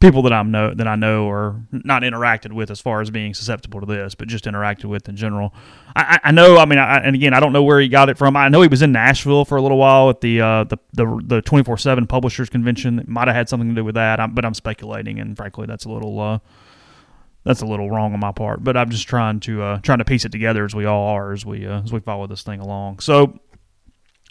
people 0.00 0.22
that 0.22 0.32
I'm 0.32 0.50
know 0.50 0.72
that 0.74 0.88
I 0.88 0.96
know 0.96 1.26
or 1.30 1.62
not 1.70 2.02
interacted 2.02 2.52
with, 2.52 2.70
as 2.70 2.80
far 2.80 3.00
as 3.02 3.10
being 3.10 3.34
susceptible 3.34 3.80
to 3.80 3.86
this, 3.86 4.14
but 4.14 4.28
just 4.28 4.44
interacted 4.46 4.86
with 4.86 5.08
in 5.08 5.16
general. 5.16 5.54
I, 5.94 6.18
I- 6.24 6.28
I 6.28 6.32
know. 6.32 6.56
I 6.58 6.64
mean, 6.64 6.78
I, 6.78 6.98
and 6.98 7.14
again, 7.14 7.34
I 7.34 7.40
don't 7.40 7.52
know 7.52 7.62
where 7.62 7.78
he 7.80 7.88
got 7.88 8.08
it 8.08 8.16
from. 8.18 8.36
I 8.36 8.48
know 8.48 8.62
he 8.62 8.68
was 8.68 8.82
in 8.82 8.92
Nashville 8.92 9.44
for 9.44 9.56
a 9.58 9.62
little 9.62 9.78
while 9.78 10.08
at 10.10 10.20
the 10.20 10.40
uh, 10.40 10.64
the 10.64 10.78
the 10.92 11.20
the 11.24 11.42
24 11.42 11.76
seven 11.78 12.06
Publishers 12.06 12.48
Convention. 12.48 12.98
It 12.98 13.08
might 13.08 13.28
have 13.28 13.36
had 13.36 13.48
something 13.48 13.68
to 13.68 13.74
do 13.74 13.84
with 13.84 13.94
that, 13.96 14.18
I'm, 14.20 14.34
but 14.34 14.44
I'm 14.44 14.54
speculating, 14.54 15.18
and 15.20 15.36
frankly, 15.36 15.66
that's 15.66 15.84
a 15.84 15.90
little. 15.90 16.18
Uh, 16.20 16.38
that's 17.42 17.62
a 17.62 17.66
little 17.66 17.88
wrong 17.90 18.12
on 18.12 18.20
my 18.20 18.32
part, 18.32 18.62
but 18.62 18.76
I'm 18.76 18.90
just 18.90 19.08
trying 19.08 19.40
to 19.40 19.62
uh, 19.62 19.78
trying 19.80 19.96
to 19.98 20.04
piece 20.04 20.26
it 20.26 20.32
together 20.32 20.66
as 20.66 20.74
we 20.74 20.84
all 20.84 21.08
are 21.08 21.32
as 21.32 21.46
we 21.46 21.66
uh, 21.66 21.82
as 21.82 21.90
we 21.90 22.00
follow 22.00 22.26
this 22.26 22.42
thing 22.42 22.60
along. 22.60 22.98
So, 22.98 23.40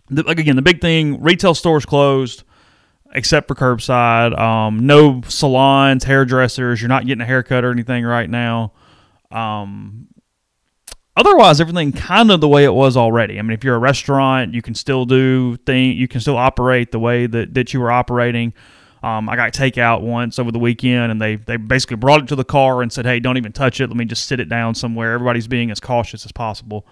the, 0.09 0.21
like 0.23 0.37
again, 0.37 0.55
the 0.55 0.61
big 0.61 0.79
thing: 0.79 1.19
retail 1.19 1.55
stores 1.55 1.87
closed, 1.87 2.43
except 3.13 3.47
for 3.47 3.55
curbside. 3.55 4.37
Um, 4.37 4.85
no 4.85 5.21
salons, 5.27 6.03
hairdressers. 6.03 6.81
You're 6.81 6.89
not 6.89 7.05
getting 7.05 7.21
a 7.21 7.25
haircut 7.25 7.63
or 7.63 7.71
anything 7.71 8.03
right 8.05 8.29
now. 8.29 8.73
Um, 9.31 10.07
otherwise, 11.15 11.61
everything 11.61 11.91
kind 11.91 12.31
of 12.31 12.41
the 12.41 12.47
way 12.47 12.63
it 12.63 12.73
was 12.73 12.97
already. 12.97 13.39
I 13.39 13.41
mean, 13.41 13.51
if 13.51 13.63
you're 13.63 13.75
a 13.75 13.79
restaurant, 13.79 14.53
you 14.53 14.61
can 14.61 14.75
still 14.75 15.05
do 15.05 15.57
thing. 15.57 15.93
You 15.97 16.07
can 16.07 16.21
still 16.21 16.37
operate 16.37 16.91
the 16.91 16.99
way 16.99 17.27
that 17.27 17.53
that 17.53 17.73
you 17.73 17.79
were 17.79 17.91
operating. 17.91 18.53
Um, 19.01 19.29
I 19.29 19.37
got 19.37 19.53
takeout 19.53 20.01
once 20.01 20.39
over 20.39 20.51
the 20.51 20.59
weekend, 20.59 21.11
and 21.11 21.21
they 21.21 21.37
they 21.37 21.57
basically 21.57 21.95
brought 21.95 22.21
it 22.21 22.27
to 22.29 22.35
the 22.35 22.43
car 22.43 22.81
and 22.81 22.91
said, 22.91 23.05
"Hey, 23.05 23.19
don't 23.19 23.37
even 23.37 23.53
touch 23.53 23.79
it. 23.79 23.87
Let 23.87 23.97
me 23.97 24.05
just 24.05 24.25
sit 24.25 24.39
it 24.39 24.49
down 24.49 24.75
somewhere." 24.75 25.13
Everybody's 25.13 25.47
being 25.47 25.71
as 25.71 25.79
cautious 25.79 26.25
as 26.25 26.31
possible 26.31 26.85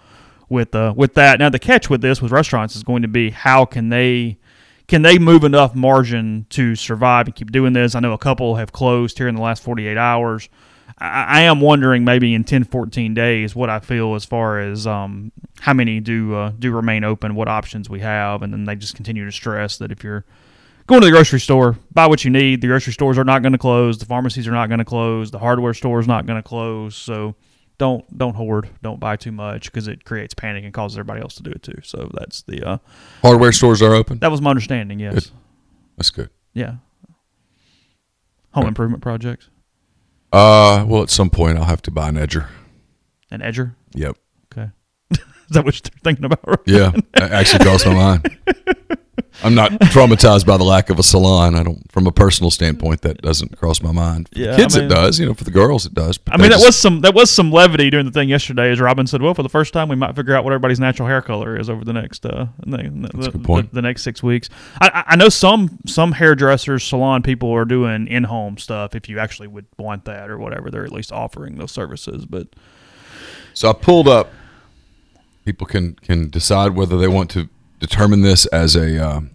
with 0.48 0.74
uh, 0.74 0.94
with 0.96 1.14
that. 1.14 1.38
Now, 1.38 1.50
the 1.50 1.58
catch 1.58 1.90
with 1.90 2.00
this 2.00 2.22
with 2.22 2.32
restaurants 2.32 2.76
is 2.76 2.82
going 2.82 3.02
to 3.02 3.08
be 3.08 3.30
how 3.30 3.66
can 3.66 3.90
they 3.90 4.38
can 4.88 5.02
they 5.02 5.18
move 5.18 5.44
enough 5.44 5.74
margin 5.74 6.46
to 6.50 6.74
survive 6.74 7.26
and 7.26 7.36
keep 7.36 7.52
doing 7.52 7.74
this? 7.74 7.94
I 7.94 8.00
know 8.00 8.14
a 8.14 8.18
couple 8.18 8.56
have 8.56 8.72
closed 8.72 9.18
here 9.18 9.28
in 9.28 9.34
the 9.34 9.42
last 9.42 9.62
48 9.62 9.98
hours. 9.98 10.48
I, 10.98 11.24
I 11.28 11.40
am 11.42 11.60
wondering 11.60 12.04
maybe 12.04 12.34
in 12.34 12.42
10, 12.42 12.64
14 12.64 13.12
days 13.12 13.54
what 13.54 13.68
I 13.68 13.80
feel 13.80 14.14
as 14.14 14.24
far 14.24 14.58
as 14.58 14.86
um, 14.86 15.30
how 15.60 15.74
many 15.74 16.00
do 16.00 16.34
uh, 16.34 16.52
do 16.58 16.74
remain 16.74 17.04
open, 17.04 17.34
what 17.34 17.48
options 17.48 17.90
we 17.90 18.00
have, 18.00 18.42
and 18.42 18.52
then 18.52 18.64
they 18.64 18.74
just 18.74 18.96
continue 18.96 19.26
to 19.26 19.32
stress 19.32 19.76
that 19.76 19.92
if 19.92 20.02
you're 20.02 20.24
going 20.86 21.02
to 21.02 21.06
the 21.06 21.12
grocery 21.12 21.40
store, 21.40 21.78
buy 21.92 22.06
what 22.06 22.24
you 22.24 22.30
need. 22.30 22.62
The 22.62 22.68
grocery 22.68 22.94
stores 22.94 23.18
are 23.18 23.24
not 23.24 23.42
going 23.42 23.52
to 23.52 23.58
close. 23.58 23.98
The 23.98 24.06
pharmacies 24.06 24.48
are 24.48 24.52
not 24.52 24.68
going 24.68 24.78
to 24.78 24.86
close. 24.86 25.30
The 25.30 25.38
hardware 25.38 25.74
store 25.74 26.00
is 26.00 26.08
not 26.08 26.24
going 26.24 26.42
to 26.42 26.48
close. 26.48 26.96
So 26.96 27.34
don't 27.78 28.18
don't 28.18 28.34
hoard. 28.34 28.68
Don't 28.82 29.00
buy 29.00 29.16
too 29.16 29.32
much 29.32 29.64
because 29.66 29.88
it 29.88 30.04
creates 30.04 30.34
panic 30.34 30.64
and 30.64 30.74
causes 30.74 30.98
everybody 30.98 31.20
else 31.22 31.34
to 31.36 31.42
do 31.42 31.50
it 31.50 31.62
too. 31.62 31.78
So 31.82 32.10
that's 32.14 32.42
the 32.42 32.62
uh, 32.68 32.78
Hardware 33.22 33.52
stores 33.52 33.80
are 33.82 33.94
open. 33.94 34.18
that 34.18 34.30
was 34.30 34.40
my 34.40 34.50
understanding. 34.50 34.98
Yes. 35.00 35.14
Good. 35.14 35.30
That's 35.96 36.10
good. 36.10 36.30
Yeah. 36.54 36.74
Home 38.52 38.66
improvement 38.66 39.02
projects 39.02 39.50
Uh, 40.32 40.84
well, 40.88 41.02
at 41.02 41.10
some 41.10 41.30
point 41.30 41.58
I'll 41.58 41.64
have 41.64 41.82
to 41.82 41.90
buy 41.90 42.08
an 42.08 42.16
edger. 42.16 42.48
An 43.30 43.40
Edger. 43.40 43.74
Yep. 43.92 44.16
Okay. 44.52 44.70
Is 45.12 45.18
that 45.50 45.64
what 45.64 45.74
you're 45.74 46.00
thinking 46.02 46.24
about? 46.24 46.40
Right? 46.46 46.58
Yeah, 46.66 46.92
that 47.14 47.30
actually 47.32 47.64
crossed 47.64 47.86
my 47.86 47.94
mind. 47.94 48.38
I'm 49.44 49.54
not 49.54 49.70
traumatized 49.72 50.46
by 50.46 50.56
the 50.56 50.64
lack 50.64 50.90
of 50.90 50.98
a 50.98 51.02
salon. 51.02 51.54
I 51.54 51.62
don't, 51.62 51.90
from 51.92 52.06
a 52.08 52.12
personal 52.12 52.50
standpoint, 52.50 53.02
that 53.02 53.22
doesn't 53.22 53.56
cross 53.56 53.80
my 53.80 53.92
mind. 53.92 54.28
For 54.32 54.40
Yeah, 54.40 54.50
the 54.52 54.56
kids, 54.56 54.76
I 54.76 54.80
mean- 54.80 54.90
it 54.90 54.94
does. 54.94 55.20
You 55.20 55.26
know, 55.26 55.34
for 55.34 55.44
the 55.44 55.50
girls, 55.52 55.86
it 55.86 55.94
does. 55.94 56.18
I 56.28 56.36
mean, 56.36 56.48
that 56.50 56.54
just- 56.54 56.66
was 56.66 56.76
some 56.76 57.02
that 57.02 57.14
was 57.14 57.30
some 57.30 57.52
levity 57.52 57.88
during 57.90 58.04
the 58.06 58.12
thing 58.12 58.28
yesterday. 58.28 58.70
As 58.72 58.80
Robin 58.80 59.06
said, 59.06 59.22
well, 59.22 59.34
for 59.34 59.42
the 59.44 59.48
first 59.48 59.72
time, 59.72 59.88
we 59.88 59.94
might 59.96 60.16
figure 60.16 60.34
out 60.34 60.42
what 60.42 60.52
everybody's 60.52 60.80
natural 60.80 61.06
hair 61.08 61.22
color 61.22 61.56
is 61.58 61.70
over 61.70 61.84
the 61.84 61.92
next 61.92 62.26
uh, 62.26 62.46
the, 62.66 62.78
the. 62.78 63.30
The, 63.38 63.68
the 63.72 63.82
next 63.82 64.02
six 64.02 64.22
weeks. 64.22 64.48
I- 64.80 64.90
I, 64.92 65.04
I 65.12 65.16
know 65.16 65.28
some 65.28 65.78
some 65.86 66.12
hairdressers, 66.12 66.82
salon 66.82 67.22
people 67.22 67.50
are 67.52 67.64
doing 67.64 68.08
in 68.08 68.24
home 68.24 68.58
stuff. 68.58 68.94
If 68.94 69.08
you 69.08 69.18
actually 69.20 69.48
would 69.48 69.66
want 69.78 70.04
that 70.06 70.30
or 70.30 70.38
whatever, 70.38 70.70
they're 70.70 70.84
at 70.84 70.92
least 70.92 71.12
offering 71.12 71.56
those 71.58 71.70
services. 71.70 72.26
But 72.26 72.48
So 73.54 73.70
I 73.70 73.72
pulled 73.72 74.08
up. 74.08 74.32
People 75.44 75.66
can 75.66 75.94
can 75.94 76.28
decide 76.28 76.74
whether 76.74 76.98
they 76.98 77.08
want 77.08 77.30
to 77.30 77.48
determine 77.78 78.22
this 78.22 78.46
as 78.46 78.76
a 78.76 78.98
um, 78.98 79.30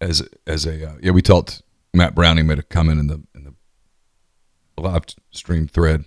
as 0.00 0.26
as 0.46 0.66
a 0.66 0.90
uh, 0.90 0.94
yeah. 1.00 1.10
We 1.12 1.22
talked. 1.22 1.62
Matt 1.92 2.14
Browning 2.16 2.48
made 2.48 2.58
a 2.58 2.62
comment 2.62 2.98
in 2.98 3.06
the 3.06 3.22
in 3.34 3.44
the 3.44 3.54
live 4.82 5.04
stream 5.30 5.68
thread. 5.68 6.06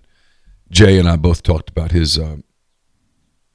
Jay 0.70 1.00
and 1.00 1.08
I 1.08 1.16
both 1.16 1.44
talked 1.44 1.70
about 1.70 1.92
his 1.92 2.20
uh, 2.20 2.38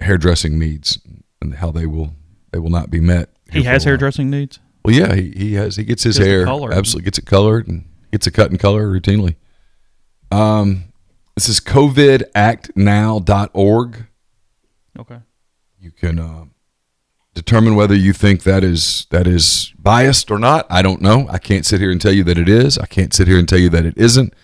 hairdressing 0.00 0.58
needs 0.58 0.98
and 1.42 1.56
how 1.56 1.70
they 1.70 1.84
will 1.86 2.14
they 2.52 2.58
will 2.58 2.70
not 2.70 2.90
be 2.90 3.00
met. 3.00 3.28
he 3.50 3.64
has 3.64 3.84
hairdressing 3.84 4.30
needs. 4.30 4.58
Well, 4.84 4.94
yeah, 4.94 5.14
he, 5.14 5.32
he 5.36 5.54
has. 5.54 5.76
He 5.76 5.84
gets 5.84 6.02
his 6.02 6.16
hair 6.16 6.44
colored. 6.44 6.72
absolutely 6.72 7.04
gets 7.04 7.18
it 7.18 7.26
colored 7.26 7.68
and 7.68 7.84
gets 8.10 8.26
it 8.26 8.32
cut 8.32 8.50
and 8.50 8.58
color 8.58 8.88
routinely. 8.88 9.36
Um, 10.30 10.84
this 11.36 11.48
is 11.48 11.60
covidactnow.org. 11.60 14.06
Okay. 14.98 15.18
You 15.80 15.90
can 15.90 16.18
uh, 16.18 16.44
determine 17.34 17.74
whether 17.74 17.94
you 17.94 18.12
think 18.12 18.42
that 18.42 18.62
is 18.62 19.06
that 19.10 19.26
is 19.26 19.72
biased 19.78 20.30
or 20.30 20.38
not. 20.38 20.66
I 20.70 20.82
don't 20.82 21.00
know. 21.00 21.26
I 21.28 21.38
can't 21.38 21.66
sit 21.66 21.80
here 21.80 21.90
and 21.90 22.00
tell 22.00 22.12
you 22.12 22.22
that 22.24 22.38
it 22.38 22.48
is. 22.48 22.78
I 22.78 22.86
can't 22.86 23.14
sit 23.14 23.28
here 23.28 23.38
and 23.38 23.48
tell 23.48 23.58
you 23.58 23.68
that 23.70 23.84
it 23.84 23.96
isn't. 23.96 24.34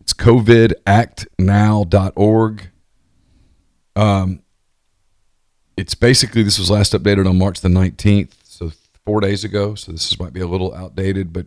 It's 0.00 0.12
covidactnow.org. 0.12 2.70
Um, 3.94 4.42
it's 5.76 5.94
basically 5.94 6.42
this 6.42 6.58
was 6.58 6.70
last 6.70 6.92
updated 6.92 7.28
on 7.28 7.38
March 7.38 7.60
the 7.60 7.68
19th, 7.68 8.32
so 8.44 8.72
four 9.04 9.20
days 9.20 9.44
ago. 9.44 9.74
So 9.74 9.92
this 9.92 10.10
is, 10.10 10.18
might 10.18 10.32
be 10.32 10.40
a 10.40 10.46
little 10.46 10.74
outdated, 10.74 11.32
but 11.32 11.46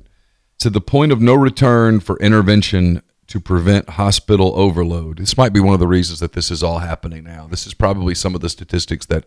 to 0.60 0.70
the 0.70 0.82
point 0.82 1.12
of 1.12 1.22
no 1.22 1.34
return 1.34 2.00
for 2.00 2.18
intervention 2.20 3.02
to 3.28 3.40
prevent 3.40 3.90
hospital 3.90 4.54
overload. 4.56 5.18
This 5.18 5.38
might 5.38 5.54
be 5.54 5.60
one 5.60 5.74
of 5.74 5.80
the 5.80 5.88
reasons 5.88 6.20
that 6.20 6.34
this 6.34 6.52
is 6.52 6.62
all 6.62 6.80
happening 6.80 7.24
now. 7.24 7.48
This 7.48 7.66
is 7.66 7.74
probably 7.74 8.14
some 8.14 8.36
of 8.36 8.42
the 8.42 8.50
statistics 8.50 9.08
that 9.08 9.26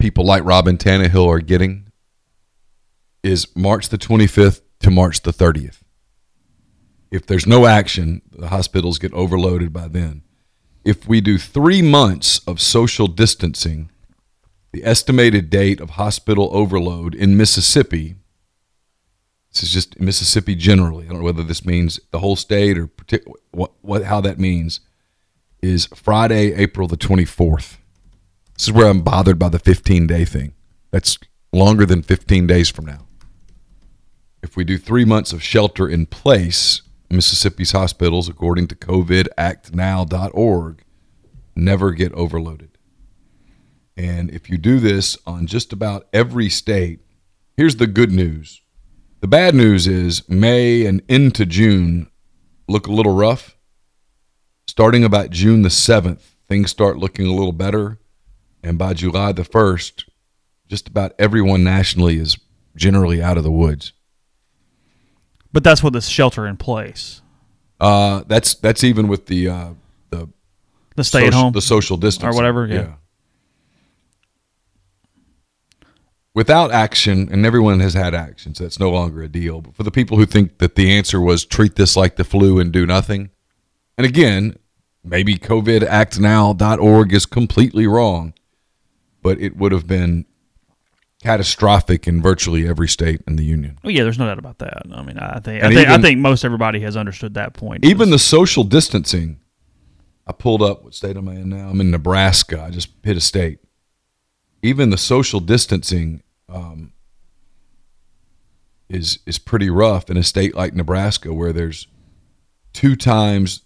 people 0.00 0.24
like 0.24 0.44
Robin 0.44 0.76
Tannehill 0.76 1.28
are 1.28 1.40
getting. 1.40 1.86
Is 3.22 3.54
March 3.54 3.90
the 3.90 3.98
25th 3.98 4.62
to 4.80 4.90
March 4.90 5.22
the 5.22 5.32
30th. 5.32 5.80
If 7.10 7.26
there's 7.26 7.46
no 7.46 7.66
action, 7.66 8.22
the 8.30 8.48
hospitals 8.48 8.98
get 8.98 9.12
overloaded 9.12 9.72
by 9.72 9.88
then. 9.88 10.22
If 10.84 11.06
we 11.06 11.20
do 11.20 11.36
three 11.36 11.82
months 11.82 12.40
of 12.46 12.60
social 12.60 13.06
distancing, 13.06 13.90
the 14.72 14.84
estimated 14.84 15.50
date 15.50 15.80
of 15.80 15.90
hospital 15.90 16.48
overload 16.52 17.14
in 17.14 17.36
Mississippi 17.36 18.16
this 19.52 19.64
is 19.64 19.72
just 19.72 20.00
Mississippi 20.00 20.54
generally. 20.54 21.06
I 21.06 21.08
don't 21.08 21.18
know 21.18 21.24
whether 21.24 21.42
this 21.42 21.64
means 21.64 21.98
the 22.12 22.20
whole 22.20 22.36
state 22.36 22.78
or 22.78 22.88
what, 23.50 23.72
what 23.80 24.04
how 24.04 24.20
that 24.20 24.38
means. 24.38 24.80
Is 25.60 25.86
Friday, 25.94 26.54
April 26.54 26.88
the 26.88 26.96
twenty 26.96 27.24
fourth. 27.24 27.78
This 28.60 28.68
is 28.68 28.74
where 28.74 28.88
I'm 28.88 29.00
bothered 29.00 29.38
by 29.38 29.48
the 29.48 29.58
fifteen 29.58 30.06
day 30.06 30.26
thing. 30.26 30.52
That's 30.90 31.16
longer 31.50 31.86
than 31.86 32.02
fifteen 32.02 32.46
days 32.46 32.68
from 32.68 32.84
now. 32.84 33.06
If 34.42 34.54
we 34.54 34.64
do 34.64 34.76
three 34.76 35.06
months 35.06 35.32
of 35.32 35.42
shelter 35.42 35.88
in 35.88 36.04
place, 36.04 36.82
Mississippi's 37.08 37.72
hospitals, 37.72 38.28
according 38.28 38.68
to 38.68 38.74
COVIDActNow.org, 38.74 40.84
never 41.56 41.92
get 41.92 42.12
overloaded. 42.12 42.76
And 43.96 44.30
if 44.30 44.50
you 44.50 44.58
do 44.58 44.78
this 44.78 45.16
on 45.26 45.46
just 45.46 45.72
about 45.72 46.06
every 46.12 46.50
state, 46.50 47.00
here's 47.56 47.76
the 47.76 47.86
good 47.86 48.12
news. 48.12 48.60
The 49.20 49.26
bad 49.26 49.54
news 49.54 49.86
is 49.86 50.28
May 50.28 50.84
and 50.84 51.00
into 51.08 51.46
June 51.46 52.10
look 52.68 52.86
a 52.86 52.92
little 52.92 53.14
rough. 53.14 53.56
Starting 54.66 55.02
about 55.02 55.30
June 55.30 55.62
the 55.62 55.70
7th, 55.70 56.20
things 56.46 56.70
start 56.70 56.98
looking 56.98 57.26
a 57.26 57.32
little 57.32 57.52
better. 57.52 57.99
And 58.62 58.78
by 58.78 58.94
July 58.94 59.32
the 59.32 59.42
1st, 59.42 60.04
just 60.68 60.88
about 60.88 61.12
everyone 61.18 61.64
nationally 61.64 62.16
is 62.18 62.38
generally 62.76 63.22
out 63.22 63.36
of 63.38 63.44
the 63.44 63.50
woods. 63.50 63.92
But 65.52 65.64
that's 65.64 65.82
with 65.82 65.94
the 65.94 66.00
shelter 66.00 66.46
in 66.46 66.56
place, 66.56 67.22
Uh, 67.80 68.22
that's 68.28 68.54
that's 68.54 68.84
even 68.84 69.08
with 69.08 69.26
the 69.26 69.48
uh, 69.48 69.68
the 70.10 70.28
the 70.94 71.02
stay-at-home, 71.02 71.52
the 71.52 71.62
social 71.62 71.96
distance 71.96 72.32
or 72.32 72.36
whatever, 72.36 72.66
yeah. 72.66 72.94
Without 76.32 76.70
action, 76.70 77.28
and 77.32 77.44
everyone 77.44 77.80
has 77.80 77.94
had 77.94 78.14
action, 78.14 78.54
so 78.54 78.62
that's 78.62 78.78
no 78.78 78.90
longer 78.90 79.22
a 79.22 79.28
deal. 79.28 79.60
But 79.62 79.74
for 79.74 79.82
the 79.82 79.90
people 79.90 80.16
who 80.16 80.26
think 80.26 80.58
that 80.58 80.76
the 80.76 80.92
answer 80.92 81.20
was 81.20 81.44
treat 81.44 81.74
this 81.74 81.96
like 81.96 82.14
the 82.14 82.22
flu 82.24 82.60
and 82.60 82.70
do 82.70 82.86
nothing, 82.86 83.30
and 83.98 84.06
again, 84.06 84.56
maybe 85.02 85.36
COVIDActNow.org 85.36 87.12
is 87.12 87.26
completely 87.26 87.88
wrong, 87.88 88.32
but 89.22 89.40
it 89.40 89.56
would 89.56 89.72
have 89.72 89.86
been 89.86 90.26
catastrophic 91.22 92.08
in 92.08 92.22
virtually 92.22 92.66
every 92.66 92.88
state 92.88 93.22
in 93.26 93.36
the 93.36 93.44
union. 93.44 93.78
Oh 93.84 93.88
yeah, 93.88 94.02
there's 94.02 94.18
no 94.18 94.26
doubt 94.26 94.38
about 94.38 94.58
that. 94.58 94.82
I 94.92 95.02
mean, 95.02 95.18
I 95.18 95.38
think 95.40 95.62
I 95.62 95.72
think, 95.72 95.88
I 95.88 95.98
think 95.98 96.20
most 96.20 96.44
everybody 96.44 96.80
has 96.80 96.96
understood 96.96 97.34
that 97.34 97.52
point. 97.52 97.84
Even 97.84 98.10
the 98.10 98.18
social 98.18 98.64
distancing, 98.64 99.40
I 100.26 100.32
pulled 100.32 100.62
up 100.62 100.82
what 100.82 100.94
state 100.94 101.16
am 101.16 101.28
I 101.28 101.34
in 101.34 101.50
now? 101.50 101.68
I'm 101.68 101.80
in 101.80 101.90
Nebraska. 101.90 102.62
I 102.62 102.70
just 102.70 102.90
hit 103.02 103.16
a 103.16 103.20
state. 103.20 103.58
Even 104.62 104.90
the 104.90 104.98
social 104.98 105.40
distancing 105.40 106.22
um, 106.48 106.92
is 108.88 109.20
is 109.26 109.38
pretty 109.38 109.70
rough 109.70 110.10
in 110.10 110.16
a 110.16 110.22
state 110.22 110.54
like 110.54 110.74
Nebraska, 110.74 111.32
where 111.32 111.52
there's 111.52 111.86
two 112.72 112.96
times 112.96 113.62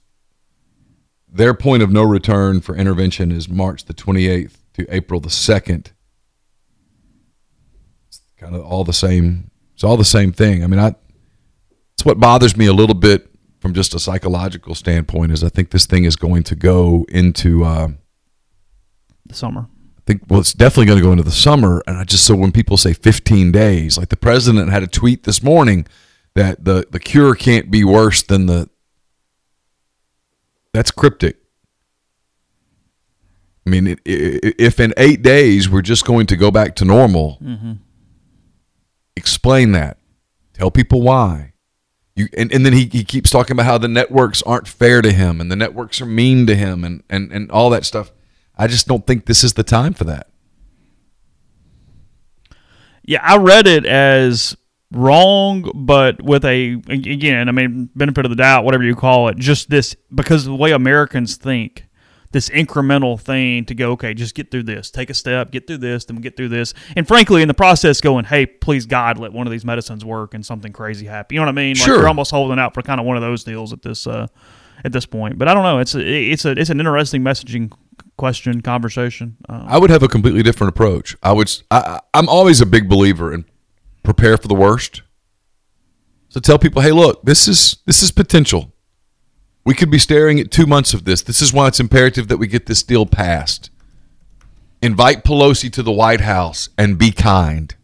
their 1.28 1.54
point 1.54 1.82
of 1.82 1.90
no 1.90 2.02
return 2.02 2.61
for 2.61 2.76
intervention 2.76 3.32
is 3.32 3.49
March 3.49 3.84
the 3.87 3.94
28th 3.94 4.58
to 4.75 4.87
April 4.95 5.21
the 5.21 5.28
2nd. 5.28 5.88
It's 8.09 8.21
kind 8.37 8.54
of 8.54 8.64
all 8.64 8.85
the 8.85 8.93
same. 8.93 9.50
It's 9.75 9.85
all 9.85 9.97
the 9.97 10.04
same 10.04 10.33
thing. 10.33 10.62
I 10.62 10.66
mean, 10.66 10.81
I 10.81 10.95
it's 11.95 12.04
what 12.04 12.21
bothers 12.21 12.57
me 12.57 12.66
a 12.66 12.73
little 12.73 12.95
bit 12.95 13.31
from 13.61 13.73
just 13.73 13.95
a 13.95 13.99
psychological 13.99 14.75
standpoint 14.75 15.33
is 15.33 15.43
I 15.43 15.49
think 15.49 15.71
this 15.71 15.87
thing 15.87 16.04
is 16.04 16.16
going 16.16 16.43
to 16.45 16.54
go 16.54 17.07
into 17.09 17.64
uh, 17.64 17.88
the 19.26 19.35
summer. 19.35 19.69
I 19.97 20.00
think 20.07 20.23
well 20.28 20.40
it's 20.40 20.52
definitely 20.52 20.87
going 20.87 20.99
to 20.99 21.04
go 21.04 21.12
into 21.12 21.25
the 21.25 21.31
summer 21.31 21.83
and 21.87 21.97
I 21.97 22.04
just 22.04 22.26
so 22.26 22.35
when 22.35 22.52
people 22.52 22.76
say 22.76 22.93
15 22.93 23.52
days 23.52 23.97
like 23.97 24.11
the 24.11 24.19
president 24.19 24.71
had 24.71 24.83
a 24.83 24.87
tweet 24.87 25.23
this 25.23 25.43
morning 25.43 25.87
that 26.35 26.66
the 26.66 26.87
the 26.90 27.00
cure 27.00 27.35
can't 27.35 27.71
be 27.71 27.85
worse 27.85 28.23
than 28.23 28.45
the 28.45 28.69
that's 30.75 30.90
cryptic 30.90 31.38
I 33.66 33.71
mean 33.71 33.97
if 34.04 34.80
in 34.80 34.92
8 34.97 35.23
days 35.23 35.68
we're 35.68 35.83
just 35.83 36.04
going 36.04 36.26
to 36.26 36.37
go 36.37 36.50
back 36.50 36.75
to 36.76 36.85
normal 36.85 37.38
mm-hmm. 37.42 37.73
explain 39.16 39.73
that 39.73 39.99
tell 40.52 40.71
people 40.71 41.00
why 41.00 41.54
you 42.16 42.28
and, 42.37 42.52
and 42.52 42.64
then 42.64 42.73
he, 42.73 42.87
he 42.87 43.04
keeps 43.04 43.30
talking 43.30 43.52
about 43.52 43.66
how 43.66 43.78
the 43.78 43.88
networks 43.88 44.42
aren't 44.42 44.68
fair 44.68 45.02
to 45.02 45.12
him 45.12 45.40
and 45.40 45.50
the 45.50 45.56
networks 45.56 46.00
are 46.00 46.06
mean 46.06 46.47
to 46.47 46.54
him 46.54 46.85
and, 46.85 47.02
and, 47.11 47.33
and 47.33 47.50
all 47.50 47.71
that 47.71 47.85
stuff. 47.85 48.12
I 48.56 48.68
just 48.68 48.87
don't 48.87 49.06
think 49.06 49.26
this 49.26 49.42
is 49.42 49.54
the 49.54 49.64
time 49.64 49.94
for 49.94 50.04
that. 50.04 50.28
Yeah, 53.02 53.21
I 53.23 53.37
read 53.37 53.66
it 53.66 53.85
as 53.85 54.56
wrong, 54.92 55.71
but 55.75 56.23
with 56.23 56.44
a 56.44 56.75
again, 56.88 57.49
I 57.49 57.52
mean, 57.52 57.90
benefit 57.97 58.25
of 58.25 58.30
the 58.30 58.37
doubt, 58.37 58.64
whatever 58.64 58.85
you 58.85 58.94
call 58.94 59.28
it, 59.28 59.37
just 59.37 59.68
this 59.68 59.97
because 60.14 60.44
the 60.44 60.54
way 60.54 60.71
Americans 60.71 61.37
think, 61.37 61.83
this 62.34 62.50
incremental 62.50 63.18
thing 63.18 63.64
to 63.64 63.74
go, 63.74 63.92
okay, 63.92 64.12
just 64.12 64.34
get 64.34 64.50
through 64.50 64.64
this, 64.64 64.90
take 64.90 65.08
a 65.08 65.14
step, 65.14 65.50
get 65.50 65.66
through 65.66 65.78
this, 65.78 66.04
then 66.04 66.16
get 66.16 66.36
through 66.36 66.50
this, 66.50 66.74
and 66.96 67.08
frankly, 67.08 67.40
in 67.40 67.48
the 67.48 67.54
process, 67.54 68.00
going, 68.02 68.24
hey, 68.26 68.44
please 68.44 68.84
God, 68.84 69.18
let 69.18 69.32
one 69.32 69.46
of 69.46 69.50
these 69.50 69.64
medicines 69.64 70.04
work 70.04 70.34
and 70.34 70.44
something 70.44 70.72
crazy 70.72 71.06
happen. 71.06 71.34
You 71.34 71.40
know 71.40 71.46
what 71.46 71.52
I 71.52 71.52
mean? 71.52 71.76
Like 71.76 71.86
Sure. 71.86 71.96
you're 71.98 72.08
almost 72.08 72.30
holding 72.30 72.58
out 72.58 72.74
for 72.74 72.82
kind 72.82 73.00
of 73.00 73.06
one 73.06 73.16
of 73.16 73.22
those 73.22 73.44
deals 73.44 73.72
at 73.72 73.80
this 73.82 74.06
uh, 74.06 74.26
at 74.84 74.92
this 74.92 75.06
point. 75.06 75.38
But 75.38 75.48
I 75.48 75.54
don't 75.54 75.62
know. 75.62 75.78
It's 75.78 75.94
a, 75.94 76.00
it's 76.06 76.44
a 76.44 76.50
it's 76.50 76.68
an 76.70 76.78
interesting 76.80 77.22
messaging 77.22 77.72
question 78.18 78.60
conversation. 78.60 79.36
Um, 79.48 79.64
I 79.66 79.78
would 79.78 79.88
have 79.90 80.02
a 80.02 80.08
completely 80.08 80.42
different 80.42 80.68
approach. 80.70 81.16
I 81.22 81.32
would. 81.32 81.50
I, 81.70 81.78
I- 81.78 82.00
I'm 82.12 82.28
always 82.28 82.60
a 82.60 82.66
big 82.66 82.88
believer 82.88 83.32
in 83.32 83.44
prepare 84.02 84.36
for 84.36 84.48
the 84.48 84.54
worst. 84.54 85.00
So 86.28 86.40
tell 86.40 86.58
people, 86.58 86.82
hey, 86.82 86.90
look, 86.92 87.22
this 87.22 87.46
is 87.48 87.76
this 87.86 88.02
is 88.02 88.10
potential. 88.10 88.74
We 89.64 89.75
could 89.75 89.90
be 89.90 89.99
staring 89.99 90.38
at 90.38 90.50
two 90.50 90.66
months 90.66 90.92
of 90.92 91.04
this. 91.04 91.23
This 91.23 91.40
is 91.40 91.52
why 91.52 91.68
it's 91.68 91.80
imperative 91.80 92.28
that 92.28 92.37
we 92.37 92.47
get 92.47 92.66
this 92.66 92.83
deal 92.83 93.06
passed. 93.06 93.71
Invite 94.83 95.25
Pelosi 95.25 95.73
to 95.73 95.83
the 95.83 95.92
White 95.92 96.21
House 96.21 96.68
and 96.76 96.99
be 96.99 97.11
kind. 97.11 97.75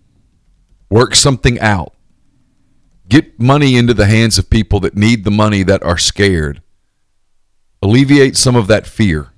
Work 0.90 1.14
something 1.14 1.58
out. 1.60 1.94
Get 3.08 3.40
money 3.40 3.76
into 3.76 3.94
the 3.94 4.06
hands 4.06 4.38
of 4.38 4.50
people 4.50 4.80
that 4.80 4.96
need 4.96 5.24
the 5.24 5.30
money 5.30 5.62
that 5.62 5.82
are 5.82 5.96
scared. 5.96 6.62
Alleviate 7.82 8.36
some 8.36 8.56
of 8.56 8.66
that 8.66 8.86
fear 8.86 9.30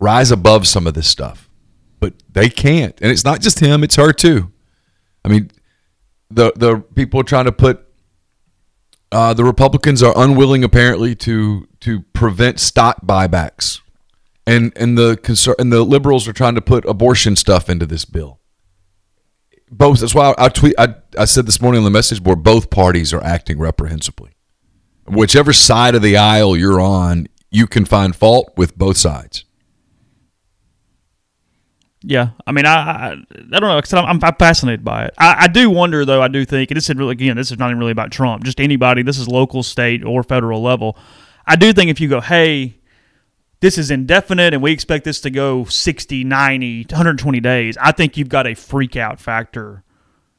rise 0.00 0.30
above 0.30 0.66
some 0.66 0.86
of 0.86 0.94
this 0.94 1.08
stuff. 1.08 1.48
But 2.00 2.14
they 2.30 2.48
can't. 2.48 2.98
And 3.00 3.10
it's 3.10 3.24
not 3.24 3.40
just 3.40 3.58
him, 3.58 3.82
it's 3.82 3.96
her 3.96 4.12
too. 4.12 4.52
I 5.24 5.28
mean, 5.28 5.50
the 6.30 6.52
the 6.54 6.78
people 6.94 7.24
trying 7.24 7.46
to 7.46 7.52
put 7.52 7.84
uh, 9.10 9.34
the 9.34 9.44
Republicans 9.44 10.02
are 10.02 10.12
unwilling 10.16 10.64
apparently 10.64 11.14
to 11.16 11.66
to 11.80 12.00
prevent 12.12 12.60
stock 12.60 13.04
buybacks. 13.04 13.80
And 14.46 14.72
and 14.76 14.96
the 14.96 15.16
conser- 15.16 15.58
and 15.58 15.72
the 15.72 15.82
liberals 15.82 16.26
are 16.26 16.32
trying 16.32 16.54
to 16.54 16.60
put 16.60 16.84
abortion 16.86 17.36
stuff 17.36 17.68
into 17.68 17.86
this 17.86 18.04
bill. 18.04 18.40
Both 19.70 20.00
that's 20.00 20.14
why 20.14 20.34
I, 20.38 20.46
I 20.46 20.48
tweet 20.48 20.74
I, 20.78 20.94
I 21.18 21.24
said 21.26 21.46
this 21.46 21.60
morning 21.60 21.80
on 21.80 21.84
the 21.84 21.90
message 21.90 22.22
board 22.22 22.42
both 22.42 22.70
parties 22.70 23.12
are 23.12 23.22
acting 23.22 23.58
reprehensibly. 23.58 24.32
Whichever 25.06 25.52
side 25.52 25.94
of 25.94 26.02
the 26.02 26.16
aisle 26.16 26.56
you're 26.56 26.80
on, 26.80 27.28
you 27.50 27.66
can 27.66 27.84
find 27.84 28.14
fault 28.14 28.52
with 28.56 28.76
both 28.76 28.96
sides. 28.96 29.44
Yeah, 32.02 32.30
I 32.46 32.52
mean, 32.52 32.64
I 32.64 32.74
I, 32.74 33.12
I 33.12 33.14
don't 33.58 33.62
know. 33.62 33.80
'cause 33.80 33.92
I'm, 33.92 34.22
I'm 34.22 34.34
fascinated 34.36 34.84
by 34.84 35.06
it. 35.06 35.14
I, 35.18 35.34
I 35.44 35.48
do 35.48 35.68
wonder, 35.68 36.04
though. 36.04 36.22
I 36.22 36.28
do 36.28 36.44
think, 36.44 36.70
and 36.70 36.76
this 36.76 36.88
is 36.88 36.96
really 36.96 37.12
again, 37.12 37.36
this 37.36 37.50
is 37.50 37.58
not 37.58 37.70
even 37.70 37.78
really 37.80 37.90
about 37.92 38.12
Trump. 38.12 38.44
Just 38.44 38.60
anybody. 38.60 39.02
This 39.02 39.18
is 39.18 39.26
local, 39.26 39.62
state, 39.64 40.04
or 40.04 40.22
federal 40.22 40.62
level. 40.62 40.96
I 41.46 41.56
do 41.56 41.72
think 41.72 41.90
if 41.90 42.00
you 42.00 42.08
go, 42.08 42.20
hey, 42.20 42.76
this 43.60 43.78
is 43.78 43.90
indefinite, 43.90 44.54
and 44.54 44.62
we 44.62 44.70
expect 44.70 45.04
this 45.04 45.20
to 45.22 45.30
go 45.30 45.64
60, 45.64 46.22
90, 46.22 46.82
120 46.88 47.40
days. 47.40 47.76
I 47.80 47.90
think 47.90 48.16
you've 48.16 48.28
got 48.28 48.46
a 48.46 48.54
freak 48.54 48.94
out 48.94 49.18
factor 49.18 49.82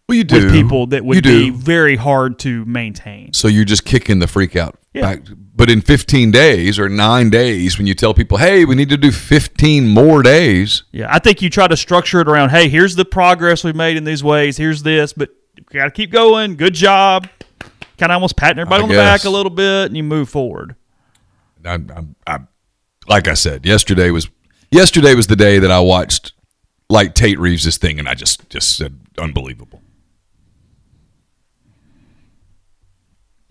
Well, 0.07 0.17
you 0.17 0.23
do 0.23 0.45
with 0.45 0.53
people 0.53 0.87
that 0.87 1.03
would 1.03 1.23
be 1.23 1.49
very 1.49 1.97
hard 1.97 2.39
to 2.39 2.63
maintain. 2.63 3.33
So 3.33 3.49
you're 3.49 3.65
just 3.65 3.83
kicking 3.83 4.19
the 4.19 4.27
freak 4.27 4.55
out. 4.55 4.78
Yeah. 4.93 5.01
back. 5.01 5.21
But 5.55 5.69
in 5.69 5.81
15 5.81 6.31
days 6.31 6.79
or 6.79 6.89
nine 6.89 7.29
days, 7.29 7.77
when 7.77 7.85
you 7.85 7.93
tell 7.93 8.13
people, 8.13 8.37
"Hey, 8.37 8.65
we 8.65 8.75
need 8.75 8.89
to 8.89 8.97
do 8.97 9.11
15 9.11 9.87
more 9.87 10.23
days," 10.23 10.83
Yeah, 10.91 11.07
I 11.13 11.19
think 11.19 11.41
you 11.41 11.49
try 11.49 11.67
to 11.67 11.77
structure 11.77 12.21
it 12.21 12.27
around, 12.27 12.49
hey, 12.49 12.69
here's 12.69 12.95
the 12.95 13.05
progress 13.05 13.63
we've 13.63 13.75
made 13.75 13.97
in 13.97 14.03
these 14.03 14.23
ways. 14.23 14.57
Here's 14.57 14.81
this, 14.83 15.13
but 15.13 15.29
you 15.57 15.63
got 15.71 15.85
to 15.85 15.91
keep 15.91 16.11
going. 16.11 16.55
Good 16.55 16.73
job. 16.73 17.27
Kind 17.97 18.11
of 18.11 18.15
almost 18.15 18.35
patting 18.37 18.59
everybody 18.59 18.81
I 18.81 18.83
on 18.83 18.89
the 18.89 18.95
back 18.95 19.25
a 19.25 19.29
little 19.29 19.49
bit, 19.49 19.87
and 19.87 19.97
you 19.97 20.03
move 20.03 20.29
forward. 20.29 20.75
I'm, 21.65 21.91
I'm, 21.93 22.15
I'm, 22.25 22.47
like 23.07 23.27
I 23.27 23.33
said, 23.33 23.65
yesterday 23.65 24.11
was 24.11 24.29
yesterday 24.71 25.13
was 25.13 25.27
the 25.27 25.35
day 25.35 25.59
that 25.59 25.71
I 25.71 25.79
watched 25.79 26.31
like 26.89 27.13
Tate 27.13 27.39
Reeves' 27.39 27.77
thing, 27.77 27.99
and 27.99 28.07
I 28.07 28.13
just 28.13 28.49
just 28.49 28.77
said 28.77 28.99
unbelievable. 29.17 29.81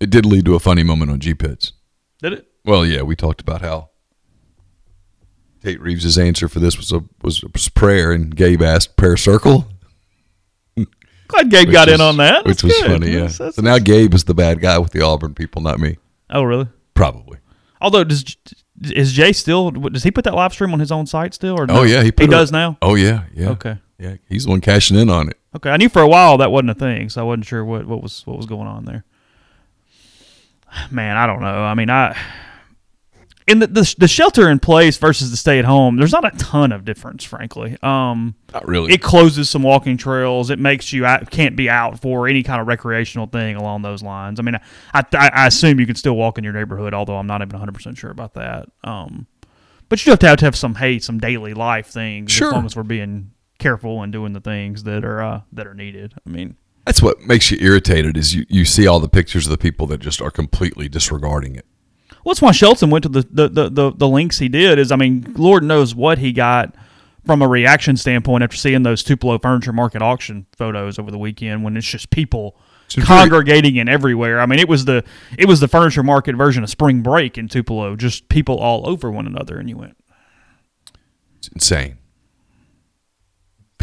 It 0.01 0.11
did 0.11 0.25
lead 0.27 0.45
to 0.47 0.55
a 0.55 0.61
funny 0.61 0.83
moment 0.83 1.11
on 1.11 1.21
G 1.21 1.35
Pits. 1.35 1.73
Did 2.23 2.33
it? 2.35 2.49
Well, 2.65 2.85
yeah, 2.87 3.03
we 3.03 3.17
talked 3.17 3.41
about 3.41 3.61
how 3.63 3.91
Tate 5.63 5.81
Reeves' 5.81 6.17
answer 6.19 6.49
for 6.49 6.61
this 6.61 6.77
was 6.77 6.93
a 6.93 7.03
was, 7.23 7.43
was 7.43 7.69
prayer, 7.69 8.13
and 8.13 8.35
Gabe 8.35 8.63
asked 8.63 8.97
prayer 8.97 9.17
circle. 9.17 9.67
Glad 11.29 11.51
Gabe 11.51 11.69
which 11.69 11.75
got 11.75 11.89
in 11.89 12.01
on 12.01 12.17
that. 12.19 12.45
which 12.47 12.63
That's 12.63 12.65
was 12.65 12.73
good. 12.83 12.91
funny. 13.01 13.07
Yeah. 13.09 13.13
That's- 13.21 13.39
that's- 13.39 13.57
so 13.57 13.63
now 13.63 13.79
Gabe 13.79 14.15
is 14.15 14.25
the 14.25 14.35
bad 14.35 14.61
guy 14.61 14.79
with 14.79 14.93
the 14.93 15.03
Auburn 15.03 15.35
people, 15.35 15.61
not 15.63 15.79
me. 15.79 15.99
oh, 16.31 16.43
really? 16.43 16.69
Probably. 16.95 17.39
Although, 17.81 18.05
does 18.05 18.37
is 18.83 19.13
Jay 19.13 19.33
still? 19.33 19.71
Does 19.71 20.03
he 20.05 20.11
put 20.11 20.25
that 20.25 20.35
live 20.35 20.53
stream 20.53 20.73
on 20.73 20.81
his 20.81 20.91
own 20.93 21.07
site 21.07 21.35
still? 21.35 21.55
Or 21.59 21.63
oh, 21.63 21.67
no? 21.67 21.81
Oh 21.81 21.83
yeah, 21.83 22.03
he 22.03 22.11
put 22.13 22.25
it- 22.27 22.31
does 22.31 22.51
now. 22.53 22.79
Oh 22.83 22.95
yeah, 22.95 23.25
yeah. 23.35 23.51
Okay. 23.51 23.77
Yeah, 23.99 24.15
he's 24.29 24.45
the 24.45 24.51
one 24.51 24.61
cashing 24.61 24.97
in 24.97 25.11
on 25.11 25.29
it. 25.29 25.37
Okay, 25.57 25.71
I 25.71 25.77
knew 25.77 25.89
for 25.89 26.01
a 26.03 26.09
while 26.09 26.39
that 26.39 26.53
wasn't 26.53 26.71
a 26.71 26.75
thing, 26.75 27.09
so 27.09 27.21
I 27.21 27.25
wasn't 27.25 27.47
sure 27.47 27.65
what, 27.65 27.87
what 27.87 28.01
was 28.03 28.25
what 28.27 28.37
was 28.37 28.47
going 28.47 28.69
on 28.69 28.85
there. 28.85 29.05
Man, 30.91 31.17
I 31.17 31.27
don't 31.27 31.41
know. 31.41 31.63
I 31.65 31.75
mean, 31.75 31.91
I 31.91 32.17
in 33.47 33.61
the, 33.61 33.67
the 33.67 33.95
the 33.99 34.09
shelter 34.09 34.51
in 34.51 34.59
place 34.59 34.99
versus 34.99 35.31
the 35.31 35.37
stay 35.37 35.59
at 35.59 35.65
home, 35.65 35.97
there's 35.97 36.13
not 36.13 36.25
a 36.25 36.37
ton 36.37 36.71
of 36.71 36.85
difference, 36.85 37.25
frankly. 37.25 37.79
Um, 37.83 38.35
Not 38.53 38.69
really. 38.69 38.93
it 38.93 39.01
closes 39.01 39.49
some 39.49 39.63
walking 39.63 39.97
trails. 39.97 40.51
It 40.51 40.59
makes 40.59 40.93
you 40.93 41.07
out, 41.07 41.31
can't 41.31 41.57
be 41.57 41.71
out 41.71 41.99
for 42.01 42.29
any 42.29 42.43
kind 42.43 42.61
of 42.61 42.67
recreational 42.67 43.27
thing 43.27 43.57
along 43.57 43.81
those 43.83 44.03
lines. 44.03 44.39
I 44.39 44.43
mean, 44.43 44.57
I, 44.93 45.03
I, 45.15 45.31
I 45.33 45.47
assume 45.47 45.81
you 45.81 45.87
can 45.87 45.95
still 45.97 46.15
walk 46.15 46.37
in 46.37 46.45
your 46.45 46.53
neighborhood, 46.53 46.93
although 46.93 47.17
I'm 47.17 47.27
not 47.27 47.41
even 47.41 47.53
100 47.55 47.73
percent 47.73 47.97
sure 47.97 48.11
about 48.11 48.35
that. 48.35 48.69
Um, 48.85 49.27
but 49.89 49.99
you 50.01 50.05
do 50.05 50.11
have 50.11 50.19
to 50.21 50.29
have 50.29 50.39
to 50.41 50.45
have 50.45 50.57
some 50.57 50.75
hey, 50.75 50.99
some 50.99 51.19
daily 51.19 51.55
life 51.55 51.87
things 51.87 52.31
Sure. 52.31 52.49
as 52.49 52.53
long 52.53 52.67
as 52.67 52.77
we're 52.77 52.83
being 52.83 53.31
careful 53.59 54.03
and 54.03 54.13
doing 54.13 54.35
the 54.35 54.41
things 54.41 54.83
that 54.83 55.07
are 55.07 55.23
uh, 55.23 55.41
that 55.53 55.67
are 55.67 55.73
needed. 55.75 56.13
I 56.27 56.29
mean, 56.29 56.57
That's 56.89 57.03
what 57.03 57.21
makes 57.21 57.51
you 57.51 57.59
irritated 57.61 58.17
is 58.17 58.35
you, 58.35 58.47
you 58.49 58.65
see 58.65 58.87
all 58.87 58.99
the 58.99 59.11
pictures 59.11 59.45
of 59.47 59.51
the 59.51 59.59
people 59.59 59.87
that 59.89 59.99
just 59.99 60.23
are 60.23 60.31
completely 60.31 60.89
disregarding 60.89 61.55
it. 61.55 61.67
well, 62.25 62.33
that's 62.33 62.41
why 62.41 62.51
Shelton 62.51 62.89
went 62.89 63.03
to 63.03 63.11
the 63.11 63.29
the, 63.31 63.49
the, 63.51 63.69
the 63.69 63.93
the 63.95 64.09
links 64.09 64.39
he 64.39 64.49
did. 64.49 64.79
Is 64.79 64.91
I 64.91 64.97
mean, 64.97 65.35
Lord 65.37 65.63
knows 65.63 65.95
what 65.95 66.17
he 66.17 66.33
got 66.33 66.75
from 67.27 67.43
a 67.43 67.47
reaction 67.47 67.99
standpoint 67.99 68.43
after 68.43 68.57
seeing 68.57 68.85
those 68.85 69.03
Tupelo 69.03 69.39
Furniture 69.39 69.75
Market 69.75 70.01
auction 70.01 70.47
photos 70.57 70.99
over 70.99 71.11
the 71.11 71.19
weekend 71.19 71.63
when 71.63 71.77
it's 71.77 71.87
just 71.87 72.09
people 72.09 72.59
very- 72.95 73.07
congregating 73.07 73.77
in 73.77 73.87
everywhere. 73.87 74.41
I 74.41 74.47
mean, 74.47 74.59
it 74.59 74.67
was 74.71 74.87
the 74.87 75.05
it 75.37 75.47
was 75.47 75.61
the 75.61 75.69
furniture 75.69 76.03
market 76.03 76.37
version 76.37 76.63
of 76.65 76.71
spring 76.71 77.03
break 77.03 77.37
in 77.37 77.49
Tupelo, 77.49 77.97
just 77.97 78.31
people 78.31 78.57
all 78.57 78.89
over 78.89 79.11
one 79.11 79.27
another, 79.27 79.59
and 79.59 79.69
you 79.69 79.77
went, 79.77 79.99
It's 81.37 81.49
insane. 81.49 81.99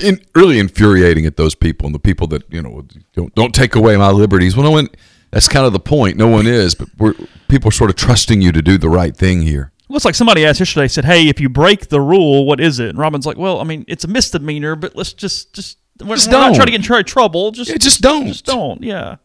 In, 0.04 0.20
really 0.36 0.60
infuriating 0.60 1.26
at 1.26 1.38
those 1.38 1.56
people 1.56 1.86
and 1.86 1.96
the 1.96 2.00
people 2.00 2.28
that 2.28 2.44
you 2.52 2.62
know 2.62 2.86
don't 3.14 3.34
don't 3.36 3.56
take 3.56 3.76
away 3.76 3.96
my 3.98 4.10
liberties. 4.12 4.56
Well, 4.56 4.66
no 4.66 4.72
one. 4.72 4.90
That's 5.32 5.48
kind 5.50 5.66
of 5.66 5.74
the 5.74 5.80
point. 5.80 6.18
No 6.18 6.28
one 6.28 6.48
is, 6.48 6.76
but 6.76 6.88
we're 6.98 7.14
people 7.50 7.70
are 7.70 7.72
sort 7.72 7.90
of 7.90 7.96
trusting 7.96 8.42
you 8.42 8.52
to 8.52 8.62
do 8.62 8.78
the 8.78 8.90
right 8.90 9.16
thing 9.16 9.42
here. 9.42 9.72
Well, 9.88 9.98
it's 9.98 10.06
like 10.06 10.16
somebody 10.16 10.46
asked 10.46 10.60
yesterday, 10.60 10.88
said, 10.88 11.06
"Hey, 11.06 11.28
if 11.30 11.40
you 11.40 11.48
break 11.50 11.90
the 11.90 12.00
rule, 12.02 12.46
what 12.46 12.60
is 12.60 12.80
it?" 12.80 12.90
And 12.90 12.98
Robin's 12.98 13.26
like, 13.26 13.38
"Well, 13.38 13.60
I 13.62 13.64
mean, 13.64 13.86
it's 13.88 14.04
a 14.04 14.08
misdemeanor, 14.08 14.76
but 14.76 14.96
let's 14.96 15.14
just 15.14 15.54
just 15.54 15.78
we're, 16.04 16.16
Just 16.16 16.28
we're 16.28 16.34
not 16.40 16.48
don't. 16.48 16.56
trying 16.56 16.66
to 16.68 16.72
get 16.72 16.78
in 16.78 16.82
tr- 16.84 17.02
trouble. 17.02 17.52
Just 17.52 17.70
Yeah, 17.70 17.78
just 17.78 18.02
don't. 18.02 18.28
just 18.28 18.46
don't. 18.46 18.82
Yeah, 18.84 19.16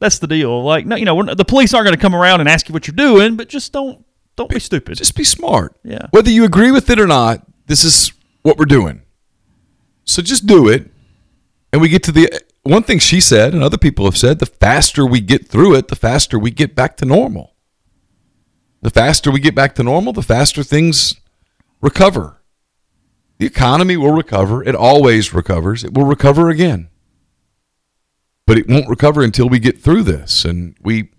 that's 0.00 0.18
the 0.18 0.26
deal. 0.26 0.62
Like, 0.64 0.86
no, 0.86 0.96
you 0.96 1.04
know, 1.04 1.14
we're, 1.14 1.24
not- 1.24 1.36
the 1.36 1.44
police 1.44 1.72
aren't 1.74 1.86
going 1.86 1.96
to 1.96 2.00
come 2.00 2.14
around 2.14 2.40
and 2.40 2.48
ask 2.48 2.68
you 2.68 2.72
what 2.72 2.86
you're 2.88 2.94
doing, 2.96 3.36
but 3.36 3.48
just 3.48 3.72
don't 3.72 4.04
don't 4.36 4.50
be 4.50 4.58
stupid. 4.60 4.96
Just 4.98 5.14
be 5.16 5.24
smart. 5.24 5.76
Yeah. 5.84 6.06
Whether 6.10 6.30
you 6.30 6.44
agree 6.44 6.70
with 6.72 6.90
it 6.90 6.98
or 7.00 7.06
not, 7.06 7.44
this 7.66 7.84
is 7.84 8.12
what 8.42 8.56
we're 8.58 8.64
doing. 8.66 9.02
So 10.08 10.22
just 10.22 10.46
do 10.46 10.68
it. 10.68 10.90
And 11.70 11.82
we 11.82 11.90
get 11.90 12.02
to 12.04 12.12
the 12.12 12.40
one 12.62 12.82
thing 12.82 12.98
she 12.98 13.20
said, 13.20 13.52
and 13.52 13.62
other 13.62 13.76
people 13.76 14.06
have 14.06 14.16
said, 14.16 14.38
the 14.38 14.46
faster 14.46 15.04
we 15.04 15.20
get 15.20 15.48
through 15.48 15.74
it, 15.74 15.88
the 15.88 15.96
faster 15.96 16.38
we 16.38 16.50
get 16.50 16.74
back 16.74 16.96
to 16.96 17.04
normal. 17.04 17.54
The 18.80 18.90
faster 18.90 19.30
we 19.30 19.38
get 19.38 19.54
back 19.54 19.74
to 19.74 19.82
normal, 19.82 20.14
the 20.14 20.22
faster 20.22 20.62
things 20.62 21.16
recover. 21.82 22.40
The 23.36 23.44
economy 23.46 23.98
will 23.98 24.12
recover. 24.12 24.64
It 24.64 24.74
always 24.74 25.34
recovers. 25.34 25.84
It 25.84 25.92
will 25.92 26.06
recover 26.06 26.48
again. 26.48 26.88
But 28.46 28.56
it 28.56 28.66
won't 28.66 28.88
recover 28.88 29.22
until 29.22 29.48
we 29.48 29.58
get 29.58 29.78
through 29.78 30.04
this. 30.04 30.44
And 30.44 30.74
we 30.80 31.10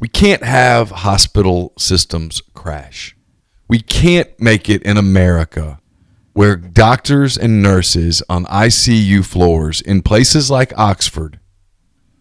we 0.00 0.08
can't 0.08 0.42
have 0.42 0.90
hospital 0.90 1.74
systems 1.78 2.42
crash. 2.54 3.14
We 3.70 3.78
can't 3.78 4.28
make 4.40 4.68
it 4.68 4.82
in 4.82 4.96
America 4.96 5.80
where 6.32 6.56
doctors 6.56 7.38
and 7.38 7.62
nurses 7.62 8.20
on 8.28 8.44
ICU 8.46 9.24
floors 9.24 9.80
in 9.80 10.02
places 10.02 10.50
like 10.50 10.76
Oxford 10.76 11.38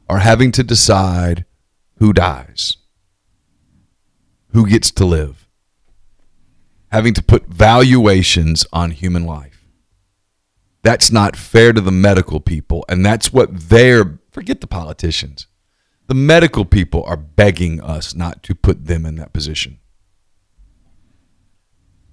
are 0.07 0.19
having 0.19 0.51
to 0.51 0.63
decide 0.63 1.45
who 1.95 2.13
dies, 2.13 2.77
who 4.53 4.67
gets 4.67 4.91
to 4.91 5.05
live, 5.05 5.47
having 6.91 7.15
to 7.15 7.23
put 7.23 7.47
valuations 7.47 8.67
on 8.71 8.91
human 8.91 9.25
life. 9.25 9.65
That's 10.83 11.11
not 11.11 11.35
fair 11.35 11.73
to 11.73 11.81
the 11.81 11.91
medical 11.91 12.39
people. 12.39 12.85
And 12.87 13.03
that's 13.03 13.33
what 13.33 13.69
they're, 13.69 14.19
forget 14.29 14.61
the 14.61 14.67
politicians. 14.67 15.47
The 16.05 16.13
medical 16.13 16.65
people 16.65 17.03
are 17.05 17.17
begging 17.17 17.81
us 17.81 18.13
not 18.13 18.43
to 18.43 18.53
put 18.53 18.85
them 18.85 19.03
in 19.03 19.15
that 19.15 19.33
position. 19.33 19.79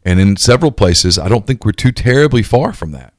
And 0.06 0.20
in 0.20 0.36
several 0.36 0.70
places, 0.70 1.18
I 1.18 1.28
don't 1.28 1.48
think 1.48 1.64
we're 1.64 1.72
too 1.72 1.90
terribly 1.90 2.44
far 2.44 2.72
from 2.72 2.92
that. 2.92 3.12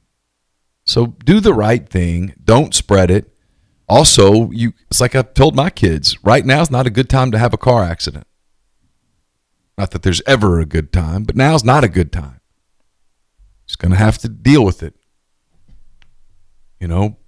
So 0.86 1.08
do 1.22 1.38
the 1.38 1.52
right 1.52 1.86
thing. 1.86 2.32
Don't 2.42 2.74
spread 2.74 3.10
it. 3.10 3.30
Also, 3.90 4.50
you 4.52 4.72
it's 4.90 4.98
like 4.98 5.14
I've 5.14 5.34
told 5.34 5.54
my 5.54 5.68
kids, 5.68 6.16
right 6.24 6.46
now 6.46 6.62
is 6.62 6.70
not 6.70 6.86
a 6.86 6.90
good 6.90 7.10
time 7.10 7.30
to 7.32 7.38
have 7.38 7.52
a 7.52 7.58
car 7.58 7.84
accident. 7.84 8.26
Not 9.76 9.90
that 9.90 10.02
there's 10.02 10.22
ever 10.26 10.60
a 10.60 10.64
good 10.64 10.90
time, 10.90 11.24
but 11.24 11.36
now's 11.36 11.62
not 11.62 11.84
a 11.84 11.88
good 11.90 12.10
time. 12.10 12.40
Just 13.66 13.78
going 13.78 13.92
to 13.92 13.98
have 13.98 14.16
to 14.18 14.28
deal 14.28 14.64
with 14.64 14.82
it. 14.82 14.94
You 16.80 16.88
know, 16.88 17.18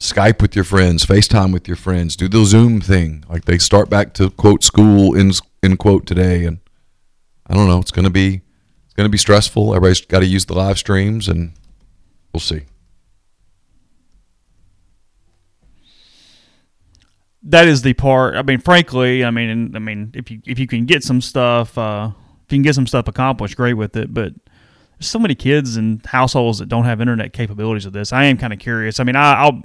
Skype 0.00 0.40
with 0.40 0.56
your 0.56 0.64
friends, 0.64 1.04
FaceTime 1.04 1.52
with 1.52 1.68
your 1.68 1.76
friends, 1.76 2.16
do 2.16 2.26
the 2.26 2.46
Zoom 2.46 2.80
thing. 2.80 3.24
Like 3.28 3.44
they 3.44 3.58
start 3.58 3.90
back 3.90 4.14
to 4.14 4.30
quote 4.30 4.64
school 4.64 5.14
in 5.14 5.32
in 5.62 5.76
quote 5.76 6.06
today 6.06 6.46
and 6.46 6.60
I 7.46 7.52
don't 7.52 7.68
know, 7.68 7.80
it's 7.80 7.90
going 7.90 8.06
to 8.06 8.10
be 8.10 8.40
it's 8.90 8.94
going 8.96 9.06
to 9.06 9.10
be 9.10 9.18
stressful. 9.18 9.74
Everybody's 9.74 10.02
got 10.02 10.20
to 10.20 10.26
use 10.26 10.44
the 10.44 10.54
live 10.54 10.78
streams 10.78 11.28
and 11.28 11.52
we'll 12.32 12.40
see. 12.40 12.62
that 17.42 17.66
is 17.66 17.82
the 17.82 17.94
part. 17.94 18.34
I 18.34 18.42
mean, 18.42 18.60
frankly, 18.60 19.24
I 19.24 19.30
mean, 19.30 19.74
I 19.74 19.78
mean, 19.78 20.12
if 20.14 20.30
you 20.30 20.40
if 20.46 20.58
you 20.58 20.66
can 20.66 20.86
get 20.86 21.02
some 21.02 21.20
stuff, 21.20 21.76
uh, 21.78 22.10
if 22.46 22.52
you 22.52 22.56
can 22.56 22.62
get 22.62 22.74
some 22.74 22.86
stuff 22.86 23.08
accomplished, 23.08 23.56
great 23.56 23.74
with 23.74 23.96
it. 23.96 24.12
But 24.12 24.32
there's 24.98 25.08
so 25.08 25.18
many 25.18 25.34
kids 25.34 25.76
and 25.76 26.04
households 26.04 26.58
that 26.58 26.68
don't 26.68 26.84
have 26.84 27.00
internet 27.00 27.32
capabilities 27.32 27.86
of 27.86 27.92
this. 27.92 28.12
I 28.12 28.24
am 28.24 28.36
kind 28.36 28.52
of 28.52 28.58
curious. 28.58 29.00
I 29.00 29.04
mean, 29.04 29.16
I, 29.16 29.34
I'll 29.34 29.62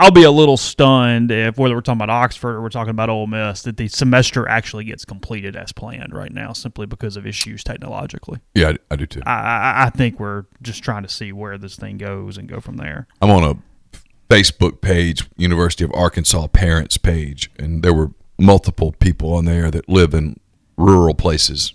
I'll 0.00 0.10
be 0.10 0.22
a 0.22 0.30
little 0.30 0.56
stunned 0.56 1.30
if 1.30 1.58
whether 1.58 1.74
we're 1.74 1.82
talking 1.82 1.98
about 1.98 2.08
Oxford 2.08 2.56
or 2.56 2.62
we're 2.62 2.70
talking 2.70 2.90
about 2.90 3.10
Ole 3.10 3.26
Miss 3.26 3.60
that 3.64 3.76
the 3.76 3.86
semester 3.86 4.48
actually 4.48 4.84
gets 4.84 5.04
completed 5.04 5.56
as 5.56 5.72
planned 5.72 6.14
right 6.14 6.32
now, 6.32 6.54
simply 6.54 6.86
because 6.86 7.18
of 7.18 7.26
issues 7.26 7.62
technologically. 7.62 8.40
Yeah, 8.54 8.70
I, 8.70 8.76
I 8.92 8.96
do 8.96 9.04
too. 9.04 9.20
I, 9.26 9.32
I, 9.32 9.84
I 9.84 9.90
think 9.90 10.18
we're 10.18 10.46
just 10.62 10.82
trying 10.82 11.02
to 11.02 11.08
see 11.10 11.32
where 11.32 11.58
this 11.58 11.76
thing 11.76 11.98
goes 11.98 12.38
and 12.38 12.48
go 12.48 12.60
from 12.60 12.78
there. 12.78 13.08
I'm 13.20 13.30
on 13.30 13.44
a 13.44 14.02
Facebook 14.30 14.80
page, 14.80 15.28
University 15.36 15.84
of 15.84 15.90
Arkansas 15.92 16.46
parents 16.46 16.96
page, 16.96 17.50
and 17.58 17.82
there 17.82 17.92
were 17.92 18.12
multiple 18.38 18.92
people 18.92 19.34
on 19.34 19.44
there 19.44 19.70
that 19.70 19.86
live 19.86 20.14
in 20.14 20.40
rural 20.78 21.14
places, 21.14 21.74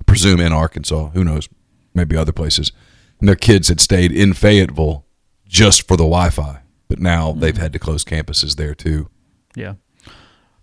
I 0.00 0.04
presume 0.04 0.40
in 0.40 0.50
Arkansas, 0.50 1.10
who 1.10 1.22
knows, 1.22 1.46
maybe 1.92 2.16
other 2.16 2.32
places. 2.32 2.72
And 3.20 3.28
their 3.28 3.36
kids 3.36 3.68
had 3.68 3.80
stayed 3.80 4.12
in 4.12 4.32
Fayetteville 4.32 5.04
just 5.46 5.86
for 5.86 5.98
the 5.98 6.04
Wi-Fi, 6.04 6.62
but 6.88 6.98
now 6.98 7.30
Mm-hmm. 7.30 7.40
they've 7.40 7.56
had 7.56 7.72
to 7.72 7.78
close 7.78 8.04
campuses 8.04 8.56
there 8.56 8.74
too. 8.74 9.08
Yeah. 9.54 9.74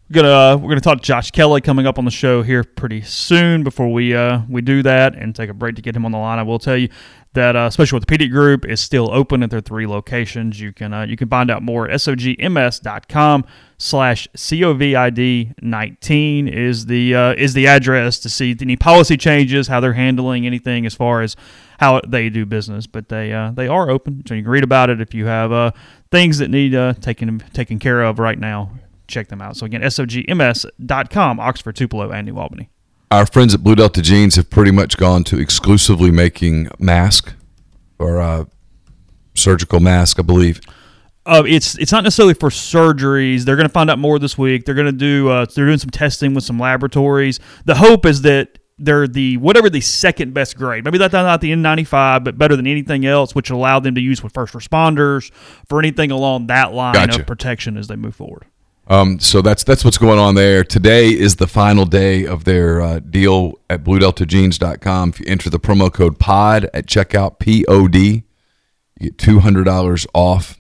We're 0.10 0.22
gonna 0.22 0.30
uh, 0.34 0.58
we're 0.58 0.70
gonna 0.70 0.82
talk 0.82 1.00
to 1.00 1.04
Josh 1.04 1.32
Kelley 1.32 1.62
coming 1.62 1.88
up 1.88 1.98
on 1.98 2.06
the 2.06 2.12
show 2.12 2.44
here 2.44 2.64
pretty 2.64 3.02
soon. 3.02 3.64
Before 3.64 3.92
we 3.92 4.14
uh, 4.14 4.42
we 4.50 4.62
do 4.62 4.84
that 4.84 5.16
and 5.16 5.34
take 5.36 5.50
a 5.50 5.54
break 5.54 5.76
to 5.78 5.82
get 5.82 5.96
him 5.96 6.06
on 6.06 6.12
the 6.12 6.18
line, 6.20 6.38
I 6.40 6.44
will 6.44 6.60
tell 6.60 6.78
you 6.78 6.90
that 7.34 7.56
uh, 7.56 7.70
Special 7.72 7.96
Orthopedic 7.96 8.30
Group 8.30 8.64
is 8.66 8.80
still 8.80 9.10
open 9.12 9.42
at 9.42 9.50
their 9.50 9.62
three 9.62 9.88
locations. 9.88 10.60
You 10.60 10.72
can 10.74 10.94
uh, 10.94 11.04
you 11.04 11.16
can 11.16 11.30
find 11.30 11.50
out 11.50 11.64
more 11.64 11.90
at 11.90 12.00
sogms.com 12.00 13.46
slash 13.78 14.28
covid 14.36 15.54
nineteen 15.62 16.48
is 16.48 16.86
the 16.86 17.16
uh, 17.16 17.34
is 17.34 17.54
the 17.54 17.66
address 17.68 18.20
to 18.20 18.30
see 18.30 18.56
any 18.62 18.76
policy 18.76 19.18
changes, 19.18 19.68
how 19.68 19.80
they're 19.80 19.94
handling 19.94 20.46
anything 20.46 20.86
as 20.86 20.94
far 20.94 21.22
as 21.22 21.36
how 21.84 22.02
they 22.08 22.30
do 22.30 22.46
business. 22.46 22.88
But 22.88 23.10
they 23.10 23.34
uh, 23.34 23.52
they 23.52 23.68
are 23.68 23.90
open, 23.90 24.24
so 24.28 24.34
you 24.34 24.44
can 24.44 24.52
read 24.52 24.64
about 24.64 24.90
it 24.90 25.02
if 25.02 25.14
you 25.14 25.26
have 25.26 25.52
uh, 25.52 25.72
things 26.12 26.38
that 26.40 26.50
need 26.50 26.76
uh, 26.76 26.94
taken 26.94 27.40
taken 27.54 27.80
care 27.80 28.02
of 28.02 28.20
right 28.20 28.40
now 28.40 28.72
check 29.08 29.28
them 29.30 29.42
out. 29.42 29.56
So 29.58 29.66
again, 29.66 29.82
sogms.com, 29.82 31.40
Oxford, 31.40 31.76
Tupelo, 31.76 32.12
and 32.12 32.28
New 32.28 32.38
Albany. 32.38 32.70
Our 33.12 33.26
friends 33.26 33.54
at 33.54 33.64
Blue 33.64 33.76
Delta 33.76 34.02
Jeans 34.02 34.36
have 34.36 34.50
pretty 34.50 34.72
much 34.72 34.98
gone 34.98 35.24
to 35.26 35.40
exclusively 35.40 36.10
making 36.10 36.70
mask 36.80 37.34
or 38.00 38.20
uh, 38.20 38.46
surgical 39.36 39.80
mask, 39.80 40.20
I 40.20 40.24
believe. 40.24 40.62
Uh, 41.26 41.44
it's 41.46 41.78
it's 41.78 41.92
not 41.92 42.04
necessarily 42.04 42.34
for 42.34 42.50
surgeries. 42.50 43.44
They're 43.44 43.56
going 43.56 43.68
to 43.68 43.74
find 43.74 43.90
out 43.90 43.98
more 44.00 44.20
this 44.20 44.38
week. 44.38 44.66
They're 44.66 44.76
going 44.76 44.88
to 44.88 44.92
do 44.92 45.30
uh, 45.30 45.46
they're 45.46 45.68
doing 45.68 45.78
some 45.78 45.92
testing 45.92 46.34
with 46.34 46.44
some 46.44 46.60
laboratories. 46.60 47.40
The 47.64 47.76
hope 47.76 48.06
is 48.06 48.24
that 48.24 48.58
they're 48.84 49.08
the 49.08 49.38
whatever 49.38 49.70
the 49.70 49.82
second 49.82 50.34
best 50.34 50.58
grade. 50.58 50.84
Maybe 50.84 50.98
that's 50.98 51.14
not 51.14 51.42
the 51.42 51.52
N95, 51.52 52.24
but 52.24 52.38
better 52.38 52.56
than 52.56 52.68
anything 52.68 53.06
else, 53.06 53.34
which 53.34 53.50
allow 53.50 53.80
them 53.80 53.96
to 53.96 54.02
use 54.02 54.22
with 54.22 54.34
first 54.34 54.54
responders 54.54 55.32
for 55.68 55.80
anything 55.80 56.12
along 56.12 56.48
that 56.48 56.74
line 56.74 56.94
Gotcha. 56.94 57.22
of 57.22 57.28
protection 57.28 57.78
as 57.78 57.88
they 57.88 57.96
move 57.96 58.16
forward. 58.16 58.46
Um, 58.88 59.20
so 59.20 59.42
that's 59.42 59.64
that's 59.64 59.86
what's 59.86 59.98
going 59.98 60.20
on 60.20 60.36
there. 60.36 60.64
Today 60.64 61.10
is 61.10 61.38
the 61.38 61.48
final 61.48 61.86
day 61.86 62.26
of 62.26 62.44
their 62.44 62.82
uh, 62.82 63.00
deal 63.00 63.60
at 63.70 63.84
BlueDeltaJeans.com. 63.84 65.10
If 65.10 65.20
you 65.22 65.26
enter 65.28 65.50
the 65.50 65.60
promo 65.60 65.92
code 65.92 66.20
POD 66.20 66.66
at 66.74 66.86
checkout, 66.86 67.40
P 67.40 67.64
O 67.68 67.88
D, 67.88 68.24
you 69.00 69.10
get 69.10 69.18
two 69.18 69.40
hundred 69.40 69.64
dollars 69.64 70.06
off 70.14 70.60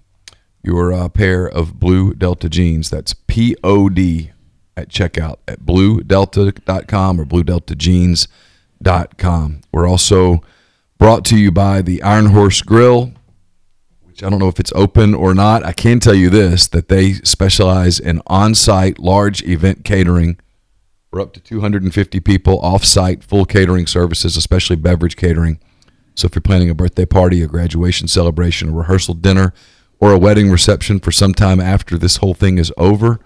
your 0.63 0.93
uh, 0.93 1.09
pair 1.09 1.45
of 1.45 1.79
Blue 1.79 2.13
Delta 2.13 2.47
jeans. 2.47 2.89
That's 2.89 3.13
P 3.13 3.57
O 3.61 3.89
D 3.89 4.31
at 4.75 4.89
checkout 4.89 5.37
at 5.47 5.61
BlueDelta.com 5.61 7.21
or 7.21 7.25
BlueDeltaJeans.com. 7.25 9.61
We're 9.71 9.87
also 9.87 10.43
brought 10.97 11.23
to 11.25 11.37
you 11.37 11.51
by 11.51 11.81
the 11.81 12.03
Iron 12.03 12.27
Horse 12.27 12.61
Grill 12.61 13.13
which 14.13 14.21
I 14.21 14.29
don't 14.29 14.37
know 14.37 14.47
if 14.47 14.59
it's 14.59 14.71
open 14.75 15.15
or 15.15 15.33
not. 15.33 15.65
I 15.65 15.71
can 15.71 15.99
tell 15.99 16.13
you 16.13 16.29
this 16.29 16.67
that 16.67 16.87
they 16.87 17.13
specialize 17.13 17.99
in 17.99 18.21
on 18.27 18.53
site 18.53 18.99
large 18.99 19.41
event 19.41 19.83
catering. 19.83 20.39
We're 21.11 21.21
up 21.21 21.33
to 21.33 21.39
250 21.39 22.19
people 22.19 22.59
off 22.59 22.85
site, 22.85 23.23
full 23.23 23.45
catering 23.45 23.87
services, 23.87 24.37
especially 24.37 24.75
beverage 24.75 25.15
catering. 25.15 25.59
So 26.13 26.27
if 26.27 26.35
you're 26.35 26.43
planning 26.43 26.69
a 26.69 26.75
birthday 26.75 27.07
party, 27.07 27.41
a 27.41 27.47
graduation 27.47 28.07
celebration, 28.07 28.69
a 28.69 28.73
rehearsal 28.73 29.15
dinner, 29.15 29.51
or 29.99 30.11
a 30.11 30.19
wedding 30.19 30.51
reception 30.51 30.99
for 30.99 31.11
some 31.11 31.33
time 31.33 31.59
after 31.59 31.97
this 31.97 32.17
whole 32.17 32.35
thing 32.35 32.59
is 32.59 32.71
over, 32.77 33.19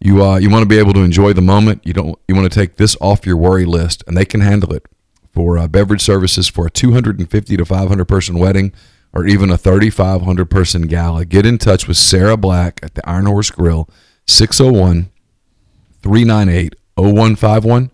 you 0.00 0.22
uh, 0.22 0.36
you 0.38 0.50
want 0.50 0.62
to 0.62 0.68
be 0.68 0.78
able 0.78 0.92
to 0.94 1.00
enjoy 1.00 1.32
the 1.32 1.42
moment. 1.42 1.82
You 1.84 1.92
don't 1.92 2.18
you 2.28 2.34
want 2.34 2.50
to 2.50 2.58
take 2.58 2.76
this 2.76 2.96
off 3.00 3.26
your 3.26 3.36
worry 3.36 3.64
list, 3.64 4.04
and 4.06 4.16
they 4.16 4.24
can 4.24 4.40
handle 4.40 4.72
it 4.72 4.84
for 5.32 5.58
uh, 5.58 5.68
beverage 5.68 6.02
services 6.02 6.48
for 6.48 6.66
a 6.66 6.70
250 6.70 7.56
to 7.56 7.64
500 7.64 8.04
person 8.06 8.38
wedding 8.38 8.72
or 9.12 9.26
even 9.26 9.50
a 9.50 9.58
3,500 9.58 10.50
person 10.50 10.82
gala. 10.82 11.24
Get 11.24 11.46
in 11.46 11.58
touch 11.58 11.88
with 11.88 11.96
Sarah 11.96 12.36
Black 12.36 12.80
at 12.82 12.94
the 12.94 13.08
Iron 13.08 13.26
Horse 13.26 13.50
Grill, 13.50 13.88
601 14.26 15.10
398 16.02 16.74
0151 16.96 17.90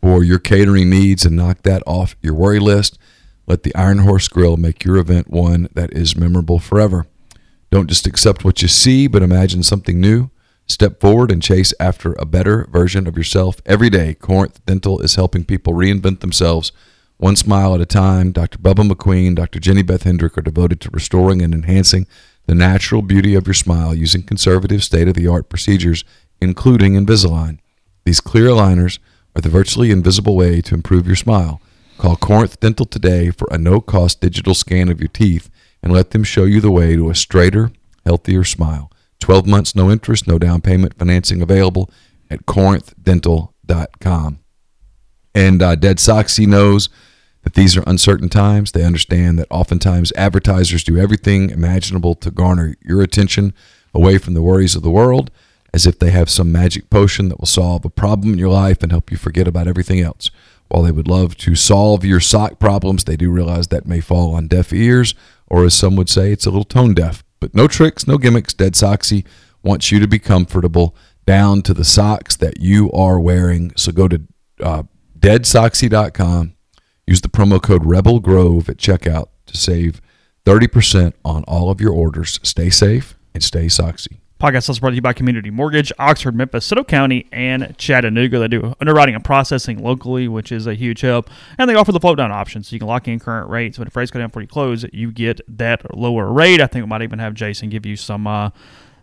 for 0.00 0.24
your 0.24 0.38
catering 0.38 0.90
needs 0.90 1.24
and 1.24 1.36
knock 1.36 1.62
that 1.62 1.82
off 1.86 2.16
your 2.22 2.34
worry 2.34 2.58
list. 2.58 2.98
Let 3.46 3.62
the 3.62 3.74
Iron 3.74 3.98
Horse 3.98 4.28
Grill 4.28 4.56
make 4.56 4.84
your 4.84 4.96
event 4.96 5.28
one 5.28 5.68
that 5.74 5.92
is 5.92 6.16
memorable 6.16 6.58
forever. 6.58 7.06
Don't 7.70 7.88
just 7.88 8.06
accept 8.06 8.44
what 8.44 8.62
you 8.62 8.68
see, 8.68 9.06
but 9.06 9.22
imagine 9.22 9.62
something 9.62 10.00
new. 10.00 10.30
Step 10.70 11.00
forward 11.00 11.32
and 11.32 11.42
chase 11.42 11.74
after 11.80 12.12
a 12.12 12.24
better 12.24 12.64
version 12.70 13.08
of 13.08 13.16
yourself 13.16 13.60
every 13.66 13.90
day. 13.90 14.14
Corinth 14.14 14.64
Dental 14.66 15.00
is 15.00 15.16
helping 15.16 15.44
people 15.44 15.72
reinvent 15.72 16.20
themselves 16.20 16.70
one 17.16 17.34
smile 17.34 17.74
at 17.74 17.80
a 17.80 17.86
time. 17.86 18.30
Dr. 18.30 18.56
Bubba 18.58 18.88
McQueen, 18.88 19.34
Dr. 19.34 19.58
Jenny 19.58 19.82
Beth 19.82 20.04
Hendrick 20.04 20.38
are 20.38 20.42
devoted 20.42 20.80
to 20.80 20.90
restoring 20.92 21.42
and 21.42 21.52
enhancing 21.52 22.06
the 22.46 22.54
natural 22.54 23.02
beauty 23.02 23.34
of 23.34 23.48
your 23.48 23.54
smile 23.54 23.92
using 23.92 24.22
conservative, 24.22 24.84
state 24.84 25.08
of 25.08 25.14
the 25.14 25.26
art 25.26 25.48
procedures, 25.48 26.04
including 26.40 26.94
Invisalign. 26.94 27.58
These 28.04 28.20
clear 28.20 28.46
aligners 28.46 29.00
are 29.34 29.42
the 29.42 29.48
virtually 29.48 29.90
invisible 29.90 30.36
way 30.36 30.60
to 30.60 30.74
improve 30.76 31.04
your 31.04 31.16
smile. 31.16 31.60
Call 31.98 32.14
Corinth 32.14 32.60
Dental 32.60 32.86
today 32.86 33.32
for 33.32 33.48
a 33.50 33.58
no 33.58 33.80
cost 33.80 34.20
digital 34.20 34.54
scan 34.54 34.88
of 34.88 35.00
your 35.00 35.08
teeth 35.08 35.50
and 35.82 35.92
let 35.92 36.12
them 36.12 36.22
show 36.22 36.44
you 36.44 36.60
the 36.60 36.70
way 36.70 36.94
to 36.94 37.10
a 37.10 37.14
straighter, 37.16 37.72
healthier 38.06 38.44
smile. 38.44 38.89
12 39.20 39.46
months, 39.46 39.74
no 39.74 39.90
interest, 39.90 40.26
no 40.26 40.38
down 40.38 40.60
payment 40.60 40.98
financing 40.98 41.40
available 41.42 41.90
at 42.30 42.46
corinthdental.com. 42.46 44.38
And 45.34 45.62
uh, 45.62 45.76
Dead 45.76 45.98
Soxy 45.98 46.46
knows 46.46 46.88
that 47.42 47.54
these 47.54 47.76
are 47.76 47.84
uncertain 47.86 48.28
times. 48.28 48.72
They 48.72 48.84
understand 48.84 49.38
that 49.38 49.46
oftentimes 49.50 50.12
advertisers 50.16 50.84
do 50.84 50.98
everything 50.98 51.50
imaginable 51.50 52.14
to 52.16 52.30
garner 52.30 52.74
your 52.82 53.00
attention 53.02 53.54
away 53.94 54.18
from 54.18 54.34
the 54.34 54.42
worries 54.42 54.76
of 54.76 54.82
the 54.82 54.90
world, 54.90 55.30
as 55.72 55.86
if 55.86 55.98
they 55.98 56.10
have 56.10 56.28
some 56.28 56.52
magic 56.52 56.90
potion 56.90 57.28
that 57.28 57.38
will 57.38 57.46
solve 57.46 57.84
a 57.84 57.90
problem 57.90 58.32
in 58.32 58.38
your 58.38 58.50
life 58.50 58.82
and 58.82 58.92
help 58.92 59.10
you 59.10 59.16
forget 59.16 59.46
about 59.48 59.68
everything 59.68 60.00
else. 60.00 60.30
While 60.68 60.82
they 60.82 60.92
would 60.92 61.08
love 61.08 61.36
to 61.38 61.54
solve 61.54 62.04
your 62.04 62.20
sock 62.20 62.58
problems, 62.58 63.04
they 63.04 63.16
do 63.16 63.30
realize 63.30 63.68
that 63.68 63.86
may 63.86 64.00
fall 64.00 64.34
on 64.34 64.46
deaf 64.46 64.72
ears, 64.72 65.14
or 65.48 65.64
as 65.64 65.74
some 65.74 65.96
would 65.96 66.08
say, 66.08 66.32
it's 66.32 66.46
a 66.46 66.50
little 66.50 66.64
tone 66.64 66.94
deaf. 66.94 67.24
But 67.40 67.54
no 67.54 67.66
tricks, 67.66 68.06
no 68.06 68.18
gimmicks. 68.18 68.52
Dead 68.52 68.74
Soxy 68.74 69.26
wants 69.62 69.90
you 69.90 69.98
to 70.00 70.06
be 70.06 70.18
comfortable 70.18 70.94
down 71.26 71.62
to 71.62 71.74
the 71.74 71.84
socks 71.84 72.36
that 72.36 72.60
you 72.60 72.90
are 72.92 73.18
wearing. 73.18 73.72
So 73.76 73.92
go 73.92 74.08
to 74.08 74.22
uh, 74.62 74.82
deadsoxy.com. 75.18 76.54
Use 77.06 77.20
the 77.20 77.28
promo 77.28 77.60
code 77.62 77.84
Rebel 77.84 78.20
Grove 78.20 78.68
at 78.68 78.76
checkout 78.76 79.28
to 79.46 79.56
save 79.56 80.00
30% 80.44 81.14
on 81.24 81.44
all 81.44 81.70
of 81.70 81.80
your 81.80 81.92
orders. 81.92 82.38
Stay 82.42 82.70
safe 82.70 83.16
and 83.34 83.42
stay 83.42 83.66
Soxy. 83.66 84.20
Podcast 84.40 84.70
is 84.70 84.80
brought 84.80 84.90
to 84.90 84.96
you 84.96 85.02
by 85.02 85.12
Community 85.12 85.50
Mortgage, 85.50 85.92
Oxford, 85.98 86.34
Memphis, 86.34 86.64
Soto 86.64 86.82
County, 86.82 87.28
and 87.30 87.76
Chattanooga. 87.76 88.38
They 88.38 88.48
do 88.48 88.74
underwriting 88.80 89.14
and 89.14 89.22
processing 89.22 89.82
locally, 89.82 90.28
which 90.28 90.50
is 90.50 90.66
a 90.66 90.72
huge 90.72 91.02
help. 91.02 91.28
And 91.58 91.68
they 91.68 91.74
offer 91.74 91.92
the 91.92 92.00
float 92.00 92.16
down 92.16 92.32
option, 92.32 92.62
so 92.62 92.72
you 92.72 92.78
can 92.78 92.88
lock 92.88 93.06
in 93.06 93.20
current 93.20 93.50
rates. 93.50 93.78
When 93.78 93.86
the 93.86 93.92
rates 93.94 94.10
go 94.10 94.18
down 94.18 94.28
before 94.28 94.40
you 94.40 94.48
close, 94.48 94.86
you 94.94 95.12
get 95.12 95.42
that 95.58 95.94
lower 95.94 96.32
rate. 96.32 96.62
I 96.62 96.68
think 96.68 96.86
we 96.86 96.88
might 96.88 97.02
even 97.02 97.18
have 97.18 97.34
Jason 97.34 97.68
give 97.68 97.84
you 97.84 97.96
some 97.96 98.26
uh, 98.26 98.48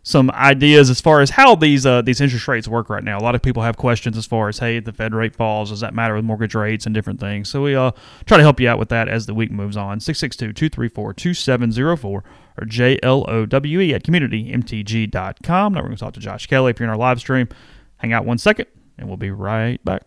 some 0.01 0.31
ideas 0.31 0.89
as 0.89 1.01
far 1.01 1.21
as 1.21 1.29
how 1.29 1.53
these 1.53 1.85
uh, 1.85 2.01
these 2.01 2.19
interest 2.19 2.47
rates 2.47 2.67
work 2.67 2.89
right 2.89 3.03
now. 3.03 3.19
A 3.19 3.21
lot 3.21 3.35
of 3.35 3.43
people 3.43 3.61
have 3.61 3.77
questions 3.77 4.17
as 4.17 4.25
far 4.25 4.49
as 4.49 4.57
hey, 4.57 4.79
the 4.79 4.91
Fed 4.91 5.13
rate 5.13 5.35
falls, 5.35 5.69
does 5.69 5.81
that 5.81 5.93
matter 5.93 6.15
with 6.15 6.25
mortgage 6.25 6.55
rates 6.55 6.87
and 6.87 6.95
different 6.95 7.19
things? 7.19 7.47
So 7.47 7.61
we 7.61 7.75
uh, 7.75 7.91
try 8.25 8.37
to 8.37 8.43
help 8.43 8.59
you 8.59 8.69
out 8.69 8.79
with 8.79 8.89
that 8.89 9.07
as 9.07 9.27
the 9.27 9.35
week 9.35 9.51
moves 9.51 9.77
on. 9.77 9.99
662-234-2704 9.99 12.23
or 12.57 12.65
J-L-O-W-E 12.65 13.93
at 13.93 14.03
communitymtg.com. 14.03 15.73
Now 15.73 15.79
we're 15.79 15.85
going 15.85 15.95
to 15.95 15.99
talk 15.99 16.13
to 16.13 16.19
Josh 16.19 16.47
Kelley 16.47 16.71
if 16.71 16.79
you're 16.79 16.87
in 16.87 16.91
our 16.91 16.97
live 16.97 17.19
stream. 17.19 17.47
Hang 17.97 18.13
out 18.13 18.25
one 18.25 18.37
second 18.37 18.67
and 18.97 19.07
we'll 19.07 19.17
be 19.17 19.31
right 19.31 19.83
back. 19.83 20.03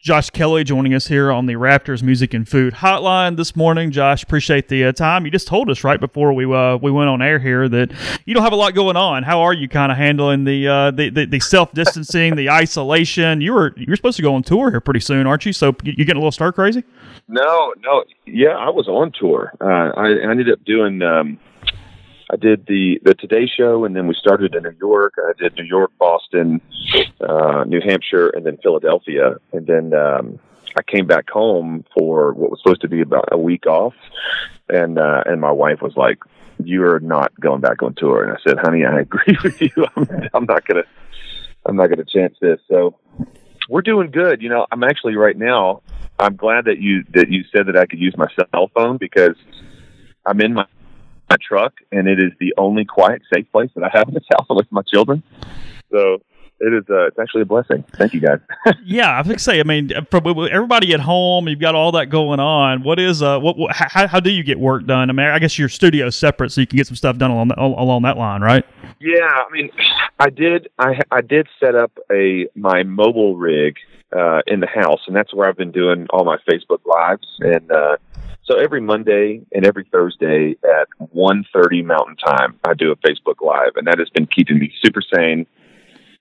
Josh 0.00 0.30
Kelley 0.30 0.64
joining 0.64 0.94
us 0.94 1.08
here 1.08 1.30
on 1.30 1.44
the 1.44 1.56
Rafters 1.56 2.02
Music 2.02 2.32
and 2.32 2.48
Food 2.48 2.72
Hotline 2.72 3.36
this 3.36 3.54
morning. 3.54 3.90
Josh, 3.90 4.22
appreciate 4.22 4.68
the 4.68 4.86
uh, 4.86 4.92
time. 4.92 5.26
You 5.26 5.30
just 5.30 5.46
told 5.46 5.68
us 5.68 5.84
right 5.84 6.00
before 6.00 6.32
we 6.32 6.46
uh, 6.46 6.78
we 6.78 6.90
went 6.90 7.10
on 7.10 7.20
air 7.20 7.38
here 7.38 7.68
that 7.68 7.92
you 8.24 8.32
don't 8.32 8.42
have 8.42 8.54
a 8.54 8.56
lot 8.56 8.74
going 8.74 8.96
on. 8.96 9.24
How 9.24 9.42
are 9.42 9.52
you 9.52 9.68
kind 9.68 9.92
of 9.92 9.98
handling 9.98 10.44
the 10.44 10.66
uh, 10.66 10.90
the, 10.92 11.10
the, 11.10 11.26
the 11.26 11.38
self 11.40 11.74
distancing, 11.74 12.34
the 12.34 12.48
isolation? 12.48 13.42
You 13.42 13.52
were 13.52 13.74
you're 13.76 13.94
supposed 13.94 14.16
to 14.16 14.22
go 14.22 14.34
on 14.34 14.42
tour 14.42 14.70
here 14.70 14.80
pretty 14.80 15.00
soon, 15.00 15.26
aren't 15.26 15.44
you? 15.44 15.52
So 15.52 15.76
you 15.84 15.92
getting 15.92 16.16
a 16.16 16.20
little 16.20 16.32
stir 16.32 16.52
crazy? 16.52 16.82
No, 17.28 17.74
no, 17.84 18.04
yeah, 18.24 18.56
I 18.56 18.70
was 18.70 18.88
on 18.88 19.12
tour. 19.12 19.52
Uh, 19.60 20.00
I, 20.00 20.06
I 20.06 20.30
ended 20.30 20.50
up 20.50 20.64
doing. 20.64 21.02
Um, 21.02 21.38
I 22.32 22.36
did 22.36 22.66
the 22.66 23.00
the 23.02 23.14
Today 23.14 23.46
Show, 23.46 23.84
and 23.84 23.96
then 23.96 24.06
we 24.06 24.14
started 24.14 24.54
in 24.54 24.62
New 24.62 24.76
York. 24.80 25.14
I 25.18 25.32
did 25.36 25.56
New 25.56 25.64
York, 25.64 25.90
Boston, 25.98 26.60
uh, 27.20 27.64
New 27.66 27.80
Hampshire, 27.80 28.28
and 28.28 28.46
then 28.46 28.56
Philadelphia, 28.62 29.36
and 29.52 29.66
then 29.66 29.92
um, 29.94 30.38
I 30.76 30.82
came 30.82 31.06
back 31.06 31.28
home 31.28 31.84
for 31.96 32.32
what 32.32 32.50
was 32.50 32.60
supposed 32.62 32.82
to 32.82 32.88
be 32.88 33.00
about 33.00 33.28
a 33.32 33.38
week 33.38 33.66
off, 33.66 33.94
and 34.68 34.98
uh, 34.98 35.24
and 35.26 35.40
my 35.40 35.50
wife 35.50 35.82
was 35.82 35.96
like, 35.96 36.18
"You 36.62 36.84
are 36.84 37.00
not 37.00 37.32
going 37.40 37.60
back 37.60 37.82
on 37.82 37.94
tour," 37.96 38.22
and 38.22 38.32
I 38.32 38.36
said, 38.46 38.58
"Honey, 38.58 38.84
I 38.84 39.00
agree 39.00 39.36
with 39.42 39.60
you. 39.60 39.86
I'm, 39.96 40.08
I'm 40.32 40.44
not 40.44 40.64
gonna, 40.66 40.84
I'm 41.66 41.74
not 41.74 41.88
gonna 41.88 42.04
chance 42.04 42.36
this." 42.40 42.60
So 42.68 42.96
we're 43.68 43.82
doing 43.82 44.12
good. 44.12 44.40
You 44.40 44.50
know, 44.50 44.66
I'm 44.70 44.84
actually 44.84 45.16
right 45.16 45.36
now. 45.36 45.82
I'm 46.20 46.36
glad 46.36 46.66
that 46.66 46.78
you 46.78 47.02
that 47.12 47.28
you 47.28 47.42
said 47.52 47.66
that 47.66 47.76
I 47.76 47.86
could 47.86 47.98
use 47.98 48.14
my 48.16 48.28
cell 48.36 48.70
phone 48.72 48.98
because 48.98 49.34
I'm 50.24 50.40
in 50.40 50.54
my 50.54 50.66
my 51.30 51.36
truck, 51.40 51.74
and 51.92 52.08
it 52.08 52.18
is 52.18 52.32
the 52.40 52.52
only 52.58 52.84
quiet, 52.84 53.22
safe 53.32 53.50
place 53.52 53.70
that 53.76 53.84
I 53.84 53.90
have 53.96 54.08
in 54.08 54.14
this 54.14 54.26
house 54.32 54.46
with 54.50 54.70
my 54.70 54.82
children. 54.82 55.22
So 55.90 56.20
it 56.60 56.74
is. 56.74 56.84
Uh, 56.90 57.06
it's 57.06 57.18
actually 57.18 57.42
a 57.42 57.46
blessing. 57.46 57.84
Thank 57.96 58.12
you, 58.12 58.20
guys. 58.20 58.38
yeah, 58.84 59.18
I 59.18 59.22
think 59.22 59.38
say. 59.38 59.60
I 59.60 59.62
mean, 59.62 59.90
from 60.10 60.26
everybody 60.50 60.92
at 60.92 61.00
home, 61.00 61.48
you've 61.48 61.60
got 61.60 61.74
all 61.74 61.92
that 61.92 62.06
going 62.10 62.38
on. 62.38 62.82
What 62.82 62.98
is 63.00 63.22
uh, 63.22 63.38
what, 63.38 63.56
what 63.56 63.74
how, 63.74 64.06
how 64.06 64.20
do 64.20 64.30
you 64.30 64.42
get 64.42 64.58
work 64.58 64.86
done? 64.86 65.08
I 65.08 65.12
mean, 65.12 65.26
I 65.26 65.38
guess 65.38 65.58
your 65.58 65.70
studio 65.70 66.06
is 66.08 66.16
separate, 66.16 66.52
so 66.52 66.60
you 66.60 66.66
can 66.66 66.76
get 66.76 66.86
some 66.86 66.96
stuff 66.96 67.16
done 67.16 67.30
along 67.30 67.48
that, 67.48 67.58
along 67.58 68.02
that 68.02 68.18
line, 68.18 68.42
right? 68.42 68.64
Yeah, 69.00 69.24
I 69.24 69.50
mean, 69.50 69.70
I 70.18 70.28
did. 70.28 70.68
I 70.78 71.00
I 71.10 71.22
did 71.22 71.48
set 71.58 71.74
up 71.74 71.92
a 72.12 72.46
my 72.54 72.82
mobile 72.82 73.36
rig 73.36 73.76
uh, 74.14 74.40
in 74.46 74.60
the 74.60 74.66
house, 74.66 75.00
and 75.06 75.16
that's 75.16 75.32
where 75.32 75.48
I've 75.48 75.56
been 75.56 75.72
doing 75.72 76.06
all 76.10 76.24
my 76.24 76.36
Facebook 76.48 76.84
lives 76.84 77.26
and. 77.40 77.70
uh 77.70 77.96
so 78.50 78.56
every 78.56 78.80
Monday 78.80 79.42
and 79.52 79.64
every 79.64 79.86
Thursday 79.92 80.56
at 80.64 80.88
1.30 81.14 81.84
Mountain 81.84 82.16
Time, 82.16 82.58
I 82.64 82.74
do 82.74 82.90
a 82.90 82.96
Facebook 82.96 83.40
Live, 83.40 83.76
and 83.76 83.86
that 83.86 83.98
has 83.98 84.10
been 84.10 84.26
keeping 84.26 84.58
me 84.58 84.72
super 84.82 85.00
sane. 85.02 85.46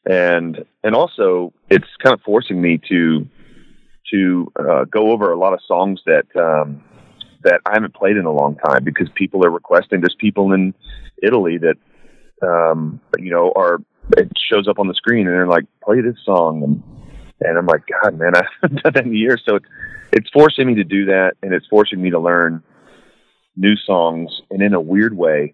And 0.06 0.63
and 0.84 0.96
also, 0.96 1.54
it's 1.70 1.88
kind 2.04 2.13
of 2.13 2.22
forcing 2.22 2.62
me 2.62 2.80
to 2.89 3.28
to 4.12 4.52
uh, 4.58 4.86
go 4.86 5.12
over 5.12 5.32
a 5.32 5.38
lot 5.38 5.54
of 5.54 5.60
songs 5.68 6.02
that 6.06 6.26
um, 6.36 6.84
that 7.44 7.62
I 7.65 7.74
haven't 7.74 7.96
played 7.96 8.15
in 8.15 8.26
a 8.26 8.32
long 8.32 8.56
time 8.56 8.84
because 8.84 9.10
people 9.15 9.46
are 9.46 9.50
requesting. 9.50 10.02
There's 10.02 10.15
people 10.18 10.54
in 10.54 10.74
Italy 11.22 11.58
that 11.58 11.76
um, 12.48 13.02
you 13.18 13.32
know 13.32 13.52
are 13.56 13.80
it 14.18 14.32
shows 14.50 14.68
up 14.68 14.80
on 14.80 14.88
the 14.88 14.94
screen 14.94 15.28
and 15.28 15.36
they're 15.36 15.48
like, 15.48 15.65
play 15.84 16.02
this 16.02 16.18
song, 16.24 16.63
and 16.63 17.09
and 17.41 17.58
I'm 17.58 17.65
like, 17.65 17.84
God, 18.02 18.17
man, 18.17 18.34
I 18.36 18.43
haven't 18.62 18.84
done 18.84 18.93
that 18.93 19.06
in 19.06 19.13
years. 19.13 19.41
So 19.47 19.56
it's 19.56 19.65
it's 20.12 20.30
forcing 20.32 20.67
me 20.67 20.75
to 20.75 20.84
do 20.84 21.06
that, 21.06 21.34
and 21.41 21.54
it's 21.54 21.67
forcing 21.67 22.02
me 22.02 22.10
to 22.12 22.19
learn 22.19 22.63
new 23.56 23.75
songs. 23.75 24.41
And 24.49 24.62
in 24.62 24.73
a 24.73 24.82
weird 24.82 25.15
way, 25.15 25.54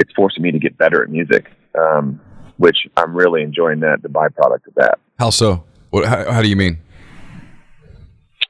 it's 0.00 0.12
forcing 0.14 0.42
me 0.42 0.50
to 0.52 0.58
get 0.58 0.76
better 0.76 1.02
at 1.02 1.08
music, 1.08 1.50
um, 1.78 2.20
which 2.56 2.78
I'm 2.96 3.14
really 3.14 3.42
enjoying. 3.42 3.80
That 3.80 4.02
the 4.02 4.08
byproduct 4.08 4.66
of 4.66 4.74
that. 4.76 4.98
How 5.18 5.30
so? 5.30 5.64
What? 5.90 6.04
How, 6.04 6.32
how 6.32 6.42
do 6.42 6.48
you 6.48 6.56
mean? 6.56 6.78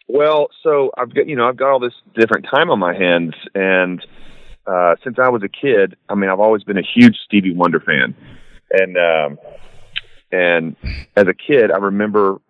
Well, 0.08 0.48
so 0.62 0.90
I've 0.96 1.14
got 1.14 1.28
you 1.28 1.36
know 1.36 1.48
I've 1.48 1.56
got 1.56 1.70
all 1.70 1.80
this 1.80 1.94
different 2.14 2.46
time 2.50 2.70
on 2.70 2.78
my 2.78 2.94
hands, 2.94 3.34
and 3.54 4.04
uh, 4.66 4.94
since 5.04 5.18
I 5.18 5.28
was 5.28 5.42
a 5.42 5.48
kid, 5.48 5.96
I 6.08 6.14
mean 6.14 6.30
I've 6.30 6.40
always 6.40 6.62
been 6.62 6.78
a 6.78 6.86
huge 6.94 7.16
Stevie 7.26 7.54
Wonder 7.54 7.80
fan, 7.80 8.14
and 8.70 8.96
um, 8.96 9.38
and 10.32 10.76
as 11.16 11.26
a 11.26 11.34
kid 11.34 11.70
I 11.70 11.78
remember 11.78 12.40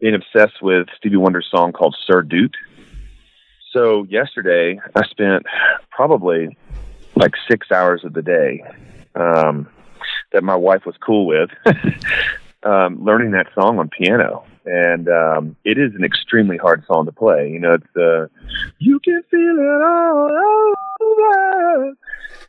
being 0.00 0.14
obsessed 0.14 0.62
with 0.62 0.88
Stevie 0.96 1.16
Wonder's 1.16 1.48
song 1.50 1.72
called 1.72 1.96
Sir 2.06 2.22
Duke. 2.22 2.54
So 3.72 4.04
yesterday, 4.04 4.80
I 4.96 5.06
spent 5.06 5.46
probably 5.90 6.56
like 7.14 7.34
six 7.48 7.70
hours 7.70 8.04
of 8.04 8.14
the 8.14 8.22
day 8.22 8.64
um, 9.14 9.68
that 10.32 10.42
my 10.42 10.56
wife 10.56 10.86
was 10.86 10.96
cool 10.96 11.26
with 11.26 11.50
um, 12.62 13.04
learning 13.04 13.32
that 13.32 13.46
song 13.54 13.78
on 13.78 13.88
piano. 13.88 14.44
And 14.64 15.08
um, 15.08 15.56
it 15.64 15.78
is 15.78 15.94
an 15.94 16.04
extremely 16.04 16.56
hard 16.56 16.84
song 16.86 17.06
to 17.06 17.12
play. 17.12 17.50
You 17.50 17.60
know, 17.60 17.74
it's 17.74 17.96
uh, 17.96 18.26
you 18.78 19.00
can 19.00 19.22
feel 19.30 19.56
it 19.58 19.82
all 19.82 20.74
over. 21.00 21.94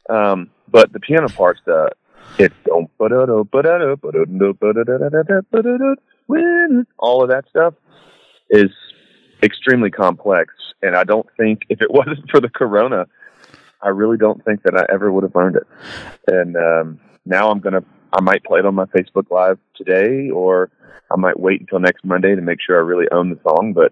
Um, 0.09 0.49
but 0.69 0.91
the 0.91 0.99
piano 0.99 1.29
part's 1.29 1.61
the 1.65 1.91
it's 2.37 2.55
all 6.97 7.23
of 7.23 7.29
that 7.29 7.45
stuff 7.49 7.73
is 8.49 8.69
extremely 9.43 9.89
complex. 9.89 10.53
And 10.81 10.95
I 10.95 11.03
don't 11.03 11.27
think 11.37 11.63
if 11.69 11.81
it 11.81 11.91
wasn't 11.91 12.29
for 12.29 12.39
the 12.39 12.49
corona, 12.49 13.07
I 13.81 13.89
really 13.89 14.17
don't 14.17 14.43
think 14.45 14.63
that 14.63 14.75
I 14.75 14.91
ever 14.93 15.11
would 15.11 15.23
have 15.23 15.35
learned 15.35 15.55
it. 15.55 15.67
And 16.27 16.55
um, 16.55 16.99
now 17.25 17.49
I'm 17.49 17.59
gonna, 17.59 17.83
I 18.13 18.21
might 18.21 18.43
play 18.43 18.59
it 18.59 18.65
on 18.65 18.75
my 18.75 18.85
Facebook 18.85 19.31
Live 19.31 19.57
today, 19.75 20.29
or 20.29 20.69
I 21.11 21.15
might 21.17 21.39
wait 21.39 21.61
until 21.61 21.79
next 21.79 22.05
Monday 22.05 22.35
to 22.35 22.41
make 22.41 22.59
sure 22.61 22.77
I 22.77 22.81
really 22.81 23.07
own 23.11 23.29
the 23.29 23.39
song. 23.43 23.73
But 23.73 23.91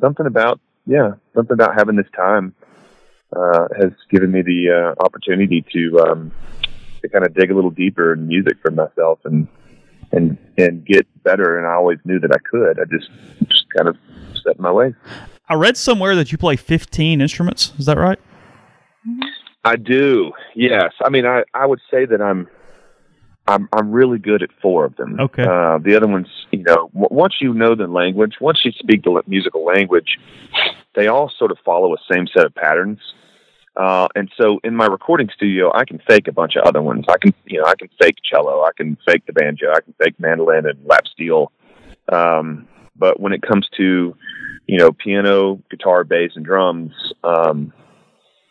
something 0.00 0.26
about, 0.26 0.60
yeah, 0.86 1.12
something 1.34 1.54
about 1.54 1.76
having 1.76 1.96
this 1.96 2.10
time 2.16 2.54
uh, 3.34 3.68
has 3.80 3.92
given 4.10 4.32
me 4.32 4.42
the 4.42 4.94
uh, 4.98 5.04
opportunity 5.04 5.64
to 5.72 6.00
um, 6.00 6.32
to 7.02 7.08
kind 7.08 7.24
of 7.24 7.34
dig 7.34 7.50
a 7.50 7.54
little 7.54 7.70
deeper 7.70 8.12
in 8.12 8.26
music 8.26 8.58
for 8.62 8.70
myself 8.70 9.20
and 9.24 9.48
and 10.12 10.36
and 10.58 10.84
get 10.84 11.06
better. 11.22 11.58
And 11.58 11.66
I 11.66 11.74
always 11.74 11.98
knew 12.04 12.18
that 12.20 12.30
I 12.32 12.38
could. 12.48 12.78
I 12.78 12.84
just 12.84 13.10
just 13.48 13.64
kind 13.76 13.88
of 13.88 13.96
set 14.44 14.58
my 14.58 14.70
way. 14.70 14.94
I 15.48 15.54
read 15.54 15.76
somewhere 15.76 16.14
that 16.14 16.32
you 16.32 16.38
play 16.38 16.56
15 16.56 17.20
instruments. 17.20 17.72
Is 17.78 17.86
that 17.86 17.98
right? 17.98 18.18
I 19.64 19.76
do. 19.76 20.32
Yes. 20.54 20.92
I 21.04 21.10
mean, 21.10 21.26
I 21.26 21.42
I 21.54 21.66
would 21.66 21.80
say 21.90 22.04
that 22.06 22.20
I'm 22.20 22.48
I'm 23.46 23.68
I'm 23.72 23.90
really 23.90 24.18
good 24.18 24.42
at 24.42 24.50
four 24.60 24.84
of 24.84 24.96
them. 24.96 25.18
Okay. 25.18 25.42
Uh, 25.44 25.78
the 25.78 25.96
other 25.96 26.06
ones, 26.06 26.28
you 26.50 26.62
know, 26.62 26.90
w- 26.94 27.08
once 27.10 27.34
you 27.40 27.54
know 27.54 27.74
the 27.74 27.86
language, 27.86 28.34
once 28.40 28.60
you 28.64 28.72
speak 28.72 29.02
the 29.02 29.22
musical 29.26 29.64
language, 29.64 30.18
they 30.94 31.08
all 31.08 31.30
sort 31.38 31.50
of 31.50 31.58
follow 31.64 31.92
a 31.94 31.96
same 32.12 32.26
set 32.26 32.46
of 32.46 32.54
patterns. 32.54 32.98
Uh, 33.76 34.06
and 34.14 34.30
so 34.38 34.60
in 34.64 34.76
my 34.76 34.86
recording 34.86 35.30
studio, 35.34 35.70
I 35.74 35.84
can 35.84 36.00
fake 36.06 36.28
a 36.28 36.32
bunch 36.32 36.56
of 36.56 36.64
other 36.64 36.82
ones. 36.82 37.06
I 37.08 37.16
can, 37.18 37.32
you 37.46 37.58
know, 37.58 37.66
I 37.66 37.74
can 37.74 37.88
fake 38.00 38.16
cello, 38.28 38.62
I 38.62 38.70
can 38.76 38.98
fake 39.06 39.24
the 39.26 39.32
banjo, 39.32 39.70
I 39.72 39.80
can 39.80 39.94
fake 40.02 40.18
mandolin 40.18 40.66
and 40.66 40.78
lap 40.86 41.06
steel. 41.06 41.52
Um, 42.12 42.68
but 42.96 43.18
when 43.18 43.32
it 43.32 43.42
comes 43.42 43.66
to, 43.78 44.14
you 44.66 44.78
know, 44.78 44.92
piano, 44.92 45.62
guitar, 45.70 46.04
bass, 46.04 46.32
and 46.36 46.44
drums, 46.44 46.92
um, 47.24 47.72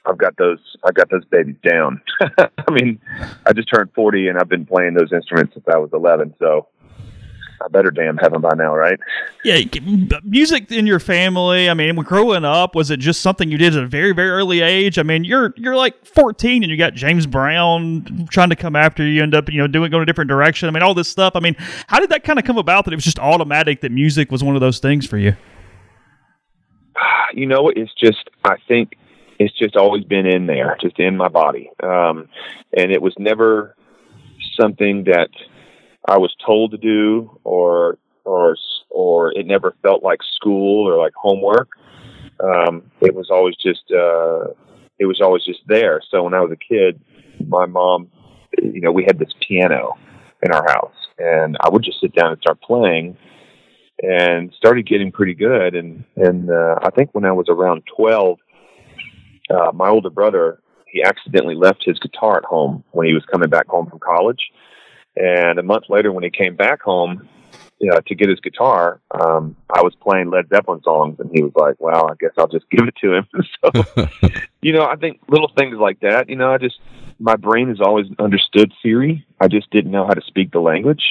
I've 0.06 0.18
got 0.18 0.36
those. 0.38 0.60
I've 0.84 0.96
got 0.96 1.10
those 1.10 1.26
babies 1.26 1.58
down. 1.64 2.02
I 2.40 2.72
mean, 2.72 3.00
I 3.46 3.54
just 3.54 3.70
turned 3.72 3.92
forty, 3.94 4.28
and 4.28 4.40
I've 4.40 4.50
been 4.50 4.66
playing 4.66 4.96
those 4.96 5.14
instruments 5.14 5.54
since 5.54 5.66
I 5.72 5.78
was 5.78 5.92
eleven. 5.94 6.34
So 6.40 6.68
I 7.64 7.68
better 7.70 7.92
damn 7.92 8.18
have 8.18 8.32
them 8.34 8.42
by 8.42 8.54
now, 8.56 8.76
right? 8.76 9.00
Yeah, 9.44 9.62
music 10.24 10.72
in 10.72 10.88
your 10.88 11.00
family. 11.00 11.70
I 11.70 11.74
mean, 11.74 11.96
growing 11.98 12.46
up, 12.46 12.76
was 12.76 12.92
it 12.92 13.00
just 13.00 13.22
something 13.22 13.50
you 13.52 13.58
did 13.58 13.76
at 13.76 13.84
a 13.84 13.88
very, 13.88 14.14
very 14.14 14.30
early 14.30 14.62
age? 14.62 14.98
I 14.98 15.04
mean, 15.04 15.24
you're 15.24 15.54
you're 15.58 15.76
like 15.76 16.06
14 16.06 16.64
and 16.64 16.72
you 16.72 16.78
got 16.78 16.94
James 16.94 17.26
Brown 17.26 18.28
trying 18.30 18.50
to 18.50 18.56
come 18.56 18.76
after 18.76 19.06
you, 19.06 19.22
end 19.22 19.36
up 19.36 19.50
you 19.50 19.58
know 19.58 19.68
doing 19.68 19.92
going 19.92 20.04
a 20.04 20.06
different 20.06 20.30
direction. 20.30 20.68
I 20.68 20.72
mean, 20.72 20.84
all 20.84 20.94
this 20.94 21.08
stuff. 21.08 21.36
I 21.36 21.40
mean, 21.40 21.56
how 21.88 22.00
did 22.00 22.10
that 22.10 22.24
kind 22.24 22.40
of 22.40 22.46
come 22.46 22.58
about 22.58 22.86
that 22.86 22.94
it 22.94 22.98
was 22.98 23.06
just 23.06 23.20
automatic 23.20 23.82
that 23.82 23.92
music 23.92 24.32
was 24.32 24.44
one 24.44 24.56
of 24.56 24.62
those 24.62 24.80
things 24.80 25.06
for 25.06 25.18
you? 25.18 25.36
you 27.34 27.46
know, 27.46 27.70
it's 27.70 27.94
just 27.94 28.30
I 28.44 28.56
think 28.68 28.98
it's 29.40 29.58
just 29.58 29.76
always 29.76 30.04
been 30.04 30.26
in 30.26 30.46
there, 30.46 30.78
just 30.82 31.00
in 31.00 31.18
my 31.18 31.28
body, 31.28 31.72
um, 31.82 32.30
and 32.76 32.92
it 32.92 33.02
was 33.02 33.14
never 33.18 33.76
something 34.60 35.06
that 35.06 35.30
I 36.08 36.18
was 36.18 36.36
told 36.46 36.72
to 36.72 36.78
do 36.78 37.40
or 37.44 37.98
or 38.26 38.56
or 38.90 39.32
it 39.34 39.46
never 39.46 39.76
felt 39.82 40.04
like 40.04 40.20
school 40.36 40.88
or 40.88 40.98
like 40.98 41.14
homework. 41.16 41.70
Um, 42.44 42.92
it 43.02 43.14
was 43.14 43.30
always 43.30 43.56
just 43.56 43.92
uh, 43.92 44.48
it 45.00 45.06
was 45.06 45.22
always 45.22 45.44
just 45.44 45.62
there. 45.68 46.02
So 46.10 46.24
when 46.24 46.34
I 46.34 46.42
was 46.42 46.52
a 46.52 46.56
kid, 46.56 47.00
my 47.48 47.66
mom, 47.66 48.10
you 48.62 48.82
know, 48.82 48.92
we 48.92 49.04
had 49.04 49.20
this 49.20 49.34
piano 49.48 49.98
in 50.44 50.52
our 50.52 50.66
house, 50.68 50.96
and 51.20 51.58
I 51.62 51.70
would 51.70 51.84
just 51.84 52.02
sit 52.02 52.16
down 52.16 52.32
and 52.32 52.42
start 52.42 52.62
playing, 52.62 53.18
and 54.02 54.52
started 54.58 54.88
getting 54.88 55.12
pretty 55.12 55.36
good. 55.36 55.76
And 55.76 56.04
and 56.16 56.50
uh, 56.50 56.80
I 56.82 56.90
think 56.92 57.14
when 57.14 57.26
I 57.26 57.32
was 57.32 57.48
around 57.50 57.84
twelve, 57.96 58.40
uh, 59.50 59.72
my 59.74 59.90
older 59.90 60.10
brother 60.10 60.62
he 60.92 61.02
accidentally 61.04 61.56
left 61.56 61.84
his 61.86 61.98
guitar 62.00 62.38
at 62.38 62.44
home 62.44 62.84
when 62.92 63.08
he 63.08 63.14
was 63.14 63.24
coming 63.32 63.50
back 63.50 63.68
home 63.68 63.90
from 63.90 64.00
college. 64.00 64.52
And 65.16 65.60
a 65.60 65.64
month 65.64 65.86
later, 65.90 66.12
when 66.12 66.24
he 66.24 66.30
came 66.30 66.56
back 66.56 66.82
home, 66.82 67.28
you 67.80 67.90
know, 67.90 68.00
to 68.08 68.16
get 68.16 68.30
his 68.30 68.40
guitar, 68.40 69.02
um, 69.12 69.56
I 69.70 69.82
was 69.82 69.94
playing 70.02 70.30
Led 70.30 70.48
Zeppelin 70.50 70.82
songs, 70.84 71.20
and 71.20 71.30
he 71.34 71.42
was 71.42 71.52
like, 71.56 71.76
"Well, 71.80 72.10
I 72.10 72.14
guess 72.20 72.32
I'll 72.38 72.48
just 72.48 72.70
give 72.70 72.88
it 72.88 72.96
to 73.02 73.14
him." 73.16 73.28
so, 73.64 74.30
you 74.62 74.72
know, 74.72 74.86
I 74.86 74.96
think 74.96 75.20
little 75.28 75.52
things 75.58 75.78
like 75.78 76.00
that. 76.02 76.30
You 76.30 76.36
know, 76.36 76.52
I 76.52 76.58
just 76.60 76.78
my 77.20 77.36
brain 77.36 77.70
has 77.70 77.82
always 77.82 78.06
understood 78.20 78.72
theory. 78.84 79.26
I 79.40 79.48
just 79.48 79.70
didn't 79.72 79.92
know 79.92 80.06
how 80.06 80.14
to 80.14 80.22
speak 80.22 80.52
the 80.52 80.60
language, 80.60 81.04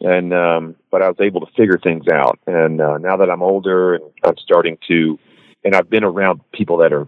and 0.00 0.32
um, 0.32 0.76
but 0.90 1.02
I 1.02 1.08
was 1.08 1.18
able 1.20 1.40
to 1.42 1.52
figure 1.56 1.78
things 1.78 2.08
out. 2.08 2.38
And 2.46 2.80
uh, 2.80 2.98
now 2.98 3.18
that 3.18 3.30
I'm 3.30 3.42
older, 3.42 3.94
and 3.94 4.04
I'm 4.24 4.38
starting 4.38 4.78
to, 4.88 5.18
and 5.62 5.74
I've 5.74 5.90
been 5.90 6.04
around 6.04 6.40
people 6.52 6.78
that 6.78 6.92
are 6.92 7.06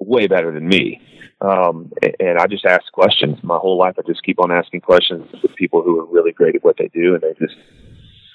way 0.00 0.26
better 0.26 0.52
than 0.52 0.66
me. 0.66 1.00
Um, 1.40 1.92
and 2.18 2.38
I 2.38 2.46
just 2.46 2.66
ask 2.66 2.90
questions 2.92 3.38
my 3.42 3.56
whole 3.56 3.78
life. 3.78 3.94
I 3.98 4.02
just 4.06 4.22
keep 4.22 4.40
on 4.40 4.50
asking 4.50 4.82
questions 4.82 5.26
with 5.42 5.54
people 5.54 5.82
who 5.82 6.00
are 6.00 6.04
really 6.04 6.32
great 6.32 6.56
at 6.56 6.64
what 6.64 6.76
they 6.76 6.88
do, 6.88 7.14
and 7.14 7.22
they 7.22 7.34
just 7.38 7.56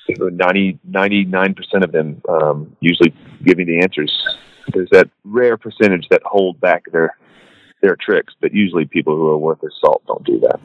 90, 0.08 0.80
99% 0.90 1.84
of 1.84 1.92
them 1.92 2.22
um, 2.30 2.76
usually 2.80 3.14
give 3.44 3.58
me 3.58 3.64
the 3.64 3.80
answers. 3.80 4.12
There's 4.74 4.90
that 4.92 5.10
rare 5.24 5.58
percentage 5.58 6.08
that 6.10 6.22
hold 6.24 6.60
back 6.60 6.86
their 6.92 7.18
their 7.82 7.96
tricks, 7.96 8.34
but 8.42 8.54
usually 8.54 8.86
people 8.86 9.16
who 9.16 9.28
are 9.28 9.38
worth 9.38 9.62
their 9.62 9.72
salt 9.80 10.02
don't 10.08 10.24
do 10.24 10.40
that. 10.40 10.60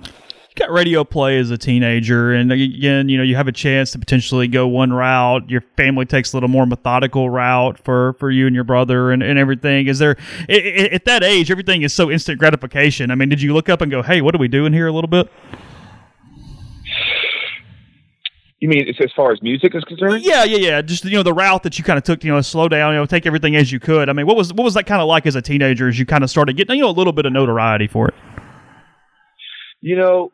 You 0.50 0.66
got 0.66 0.72
radio 0.72 1.04
play 1.04 1.38
as 1.38 1.50
a 1.50 1.56
teenager, 1.56 2.32
and 2.32 2.50
again, 2.50 3.08
you 3.08 3.16
know, 3.16 3.22
you 3.22 3.36
have 3.36 3.46
a 3.46 3.52
chance 3.52 3.92
to 3.92 4.00
potentially 4.00 4.48
go 4.48 4.66
one 4.66 4.92
route. 4.92 5.48
Your 5.48 5.60
family 5.76 6.06
takes 6.06 6.32
a 6.32 6.36
little 6.36 6.48
more 6.48 6.66
methodical 6.66 7.30
route 7.30 7.78
for 7.78 8.14
for 8.14 8.32
you 8.32 8.48
and 8.48 8.54
your 8.54 8.64
brother 8.64 9.12
and, 9.12 9.22
and 9.22 9.38
everything. 9.38 9.86
Is 9.86 10.00
there 10.00 10.16
at 10.48 11.04
that 11.04 11.22
age, 11.22 11.52
everything 11.52 11.82
is 11.82 11.92
so 11.92 12.10
instant 12.10 12.40
gratification? 12.40 13.12
I 13.12 13.14
mean, 13.14 13.28
did 13.28 13.40
you 13.40 13.54
look 13.54 13.68
up 13.68 13.80
and 13.80 13.92
go, 13.92 14.02
"Hey, 14.02 14.22
what 14.22 14.34
are 14.34 14.38
we 14.38 14.48
doing 14.48 14.72
here?" 14.72 14.88
A 14.88 14.92
little 14.92 15.08
bit. 15.08 15.30
You 18.58 18.68
mean 18.68 18.88
as 18.88 19.12
far 19.16 19.32
as 19.32 19.40
music 19.40 19.74
is 19.74 19.84
concerned? 19.84 20.22
Yeah, 20.22 20.44
yeah, 20.44 20.58
yeah. 20.58 20.82
Just 20.82 21.04
you 21.04 21.12
know 21.12 21.22
the 21.22 21.32
route 21.32 21.62
that 21.62 21.78
you 21.78 21.84
kind 21.84 21.96
of 21.96 22.02
took. 22.02 22.24
You 22.24 22.32
know, 22.32 22.40
slow 22.40 22.68
down. 22.68 22.92
You 22.92 22.98
know, 22.98 23.06
take 23.06 23.24
everything 23.24 23.54
as 23.54 23.70
you 23.70 23.78
could. 23.78 24.08
I 24.08 24.12
mean, 24.12 24.26
what 24.26 24.36
was 24.36 24.52
what 24.52 24.64
was 24.64 24.74
that 24.74 24.84
kind 24.86 25.00
of 25.00 25.06
like 25.06 25.26
as 25.26 25.36
a 25.36 25.42
teenager? 25.42 25.86
As 25.86 25.96
you 25.96 26.06
kind 26.06 26.24
of 26.24 26.28
started 26.28 26.56
getting 26.56 26.76
you 26.76 26.82
know 26.82 26.90
a 26.90 26.92
little 26.92 27.12
bit 27.12 27.24
of 27.24 27.32
notoriety 27.32 27.86
for 27.86 28.08
it. 28.08 28.14
You 29.80 29.96
know, 29.96 30.30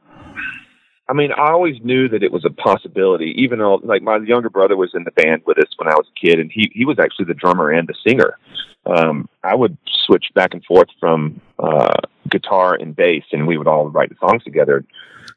I 1.08 1.12
mean, 1.12 1.30
I 1.32 1.52
always 1.52 1.76
knew 1.84 2.08
that 2.08 2.24
it 2.24 2.32
was 2.32 2.44
a 2.44 2.50
possibility. 2.50 3.32
Even 3.36 3.60
though, 3.60 3.80
like, 3.84 4.02
my 4.02 4.16
younger 4.18 4.50
brother 4.50 4.76
was 4.76 4.90
in 4.94 5.04
the 5.04 5.12
band 5.12 5.42
with 5.46 5.58
us 5.58 5.70
when 5.76 5.88
I 5.88 5.94
was 5.94 6.06
a 6.08 6.26
kid, 6.26 6.40
and 6.40 6.50
he 6.50 6.70
he 6.74 6.84
was 6.84 6.98
actually 6.98 7.26
the 7.26 7.34
drummer 7.34 7.70
and 7.70 7.88
the 7.88 7.94
singer. 8.06 8.38
Um, 8.86 9.28
I 9.42 9.54
would 9.54 9.76
switch 10.06 10.26
back 10.34 10.52
and 10.52 10.64
forth 10.64 10.88
from 10.98 11.40
uh, 11.58 11.94
guitar 12.28 12.74
and 12.74 12.94
bass, 12.94 13.24
and 13.32 13.46
we 13.46 13.56
would 13.56 13.68
all 13.68 13.88
write 13.88 14.08
the 14.08 14.16
songs 14.20 14.42
together. 14.42 14.84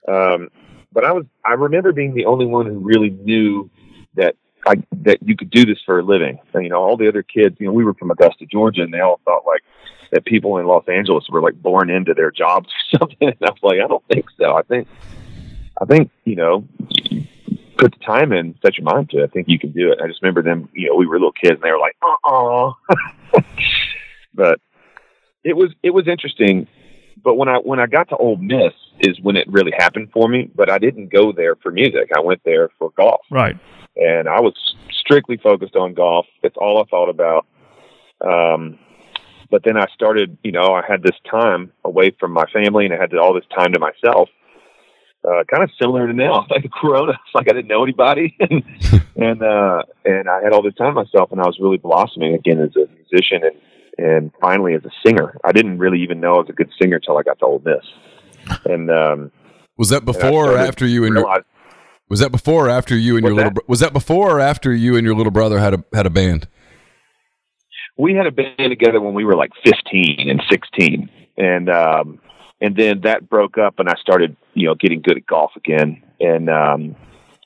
Um, 0.07 0.49
but 0.91 1.05
I 1.05 1.11
was 1.11 1.25
I 1.45 1.53
remember 1.53 1.91
being 1.91 2.13
the 2.13 2.25
only 2.25 2.45
one 2.45 2.65
who 2.65 2.79
really 2.79 3.11
knew 3.11 3.69
that 4.15 4.35
I 4.65 4.75
that 5.03 5.19
you 5.21 5.35
could 5.35 5.49
do 5.49 5.65
this 5.65 5.77
for 5.85 5.99
a 5.99 6.03
living. 6.03 6.39
And, 6.53 6.63
you 6.63 6.69
know, 6.69 6.81
all 6.81 6.97
the 6.97 7.07
other 7.07 7.23
kids, 7.23 7.57
you 7.59 7.67
know, 7.67 7.73
we 7.73 7.83
were 7.83 7.93
from 7.93 8.11
Augusta, 8.11 8.45
Georgia, 8.45 8.81
and 8.81 8.93
they 8.93 8.99
all 8.99 9.19
thought 9.23 9.45
like 9.45 9.61
that 10.11 10.25
people 10.25 10.57
in 10.57 10.65
Los 10.65 10.87
Angeles 10.87 11.25
were 11.29 11.41
like 11.41 11.61
born 11.61 11.89
into 11.89 12.13
their 12.13 12.31
jobs 12.31 12.69
or 12.93 12.99
something. 12.99 13.29
And 13.29 13.37
I 13.41 13.51
was 13.51 13.59
like, 13.61 13.79
I 13.83 13.87
don't 13.87 14.03
think 14.07 14.25
so. 14.39 14.55
I 14.55 14.63
think 14.63 14.87
I 15.81 15.85
think 15.85 16.11
you 16.25 16.35
know. 16.35 16.67
Put 17.77 17.93
the 17.97 18.05
time 18.05 18.33
in, 18.33 18.55
set 18.61 18.77
your 18.77 18.83
mind 18.83 19.09
to 19.11 19.19
it. 19.19 19.23
I 19.23 19.27
think 19.27 19.47
you 19.47 19.57
can 19.57 19.71
do 19.71 19.89
it. 19.89 19.99
I 20.03 20.07
just 20.07 20.21
remember 20.21 20.41
them, 20.41 20.67
you 20.73 20.89
know, 20.89 20.95
we 20.97 21.07
were 21.07 21.15
little 21.15 21.31
kids 21.31 21.53
and 21.53 21.63
they 21.63 21.71
were 21.71 21.79
like, 21.79 21.95
uh 22.01 22.27
uh 22.29 23.41
but 24.33 24.59
it 25.45 25.55
was, 25.55 25.69
it 25.81 25.91
was 25.91 26.05
interesting. 26.05 26.67
But 27.23 27.35
when 27.35 27.47
I, 27.47 27.59
when 27.59 27.79
I 27.79 27.85
got 27.85 28.09
to 28.09 28.17
Ole 28.17 28.35
Miss 28.35 28.73
is 28.99 29.17
when 29.21 29.37
it 29.37 29.47
really 29.47 29.71
happened 29.77 30.09
for 30.11 30.27
me, 30.27 30.51
but 30.53 30.69
I 30.69 30.77
didn't 30.77 31.07
go 31.07 31.31
there 31.31 31.55
for 31.55 31.71
music. 31.71 32.11
I 32.13 32.19
went 32.19 32.41
there 32.43 32.69
for 32.77 32.91
golf. 32.97 33.21
Right. 33.31 33.57
And 33.95 34.27
I 34.27 34.41
was 34.41 34.55
strictly 34.91 35.37
focused 35.37 35.77
on 35.77 35.93
golf. 35.93 36.25
It's 36.43 36.57
all 36.57 36.83
I 36.83 36.85
thought 36.89 37.09
about. 37.09 37.45
Um, 38.19 38.77
but 39.49 39.63
then 39.63 39.77
I 39.77 39.85
started, 39.93 40.37
you 40.43 40.51
know, 40.51 40.73
I 40.73 40.81
had 40.85 41.01
this 41.01 41.15
time 41.31 41.71
away 41.85 42.11
from 42.19 42.33
my 42.33 42.43
family 42.51 42.83
and 42.83 42.93
I 42.93 42.97
had 42.97 43.15
all 43.15 43.33
this 43.33 43.47
time 43.55 43.71
to 43.71 43.79
myself 43.79 44.27
uh, 45.27 45.43
kind 45.51 45.63
of 45.63 45.69
similar 45.79 46.07
to 46.07 46.13
now, 46.13 46.45
like 46.49 46.63
the 46.63 46.69
Corona. 46.69 47.11
It's 47.11 47.35
like 47.35 47.49
I 47.49 47.53
didn't 47.53 47.67
know 47.67 47.83
anybody, 47.83 48.35
and 48.39 48.63
and 49.15 49.43
uh, 49.43 49.83
and 50.05 50.29
I 50.29 50.41
had 50.43 50.53
all 50.53 50.61
this 50.61 50.75
time 50.75 50.95
myself, 50.95 51.31
and 51.31 51.41
I 51.41 51.45
was 51.45 51.57
really 51.59 51.77
blossoming 51.77 52.33
again 52.33 52.59
as 52.59 52.75
a 52.75 52.87
musician, 52.93 53.41
and 53.43 53.55
and 53.97 54.31
finally 54.39 54.75
as 54.75 54.83
a 54.85 54.91
singer. 55.05 55.37
I 55.43 55.51
didn't 55.51 55.77
really 55.77 56.01
even 56.01 56.19
know 56.19 56.35
I 56.35 56.39
was 56.39 56.49
a 56.49 56.53
good 56.53 56.69
singer 56.81 56.97
until 56.97 57.17
I 57.17 57.23
got 57.23 57.39
to 57.39 57.45
Ole 57.45 57.61
Miss. 57.65 57.85
And 58.65 58.89
um, 58.89 59.31
was 59.77 59.89
that 59.89 60.05
before 60.05 60.53
or 60.53 60.57
after 60.57 60.85
you 60.85 61.03
and 61.03 61.15
your 61.15 61.43
was 62.09 62.21
that 62.21 62.31
before 62.31 62.67
or 62.67 62.69
after 62.69 62.97
you 62.97 63.17
and 63.17 63.25
your 63.25 63.35
little 63.35 63.51
was 63.67 63.81
that 63.81 63.93
before 63.93 64.37
or 64.37 64.39
after 64.39 64.73
you 64.73 64.95
and 64.95 65.05
your 65.05 65.15
little 65.15 65.31
brother 65.31 65.59
had 65.59 65.73
a 65.73 65.83
had 65.93 66.05
a 66.05 66.09
band? 66.09 66.47
We 67.97 68.13
had 68.13 68.25
a 68.25 68.31
band 68.31 68.55
together 68.57 69.01
when 69.01 69.13
we 69.13 69.25
were 69.25 69.35
like 69.35 69.51
fifteen 69.63 70.29
and 70.29 70.41
sixteen, 70.49 71.09
and 71.37 71.69
um, 71.69 72.19
and 72.61 72.75
then 72.75 73.01
that 73.01 73.29
broke 73.29 73.57
up 73.57 73.79
and 73.79 73.89
I 73.89 73.95
started, 74.01 74.35
you 74.53 74.67
know, 74.67 74.75
getting 74.75 75.01
good 75.01 75.17
at 75.17 75.25
golf 75.25 75.51
again. 75.55 76.03
And, 76.19 76.49
um, 76.49 76.95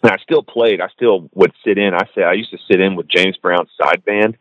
and 0.02 0.12
I 0.12 0.18
still 0.24 0.44
played. 0.44 0.82
I 0.82 0.88
still 0.96 1.30
would 1.34 1.54
sit 1.66 1.78
in. 1.78 1.94
I 1.94 2.08
say 2.16 2.24
I 2.24 2.34
used 2.34 2.52
to 2.52 2.58
sit 2.70 2.80
in 2.80 2.96
with 2.96 3.08
James 3.08 3.38
Brown's 3.38 3.70
side 3.82 4.04
band, 4.06 4.38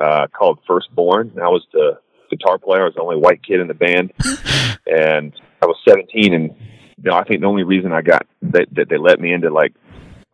uh, 0.00 0.28
called 0.28 0.60
Firstborn. 0.66 1.32
And 1.34 1.42
I 1.42 1.48
was 1.48 1.66
the 1.72 1.98
guitar 2.30 2.58
player. 2.58 2.82
I 2.82 2.84
was 2.86 2.94
the 2.94 3.02
only 3.02 3.16
white 3.16 3.42
kid 3.42 3.60
in 3.60 3.68
the 3.68 3.74
band. 3.74 4.12
and 4.86 5.32
I 5.60 5.66
was 5.66 5.76
17. 5.86 6.32
And, 6.32 6.54
you 6.96 7.10
know, 7.10 7.16
I 7.16 7.24
think 7.24 7.40
the 7.40 7.46
only 7.48 7.64
reason 7.64 7.92
I 7.92 8.02
got 8.02 8.26
that, 8.42 8.68
that 8.72 8.88
they 8.88 8.98
let 8.98 9.20
me 9.20 9.32
into 9.32 9.52
like 9.52 9.74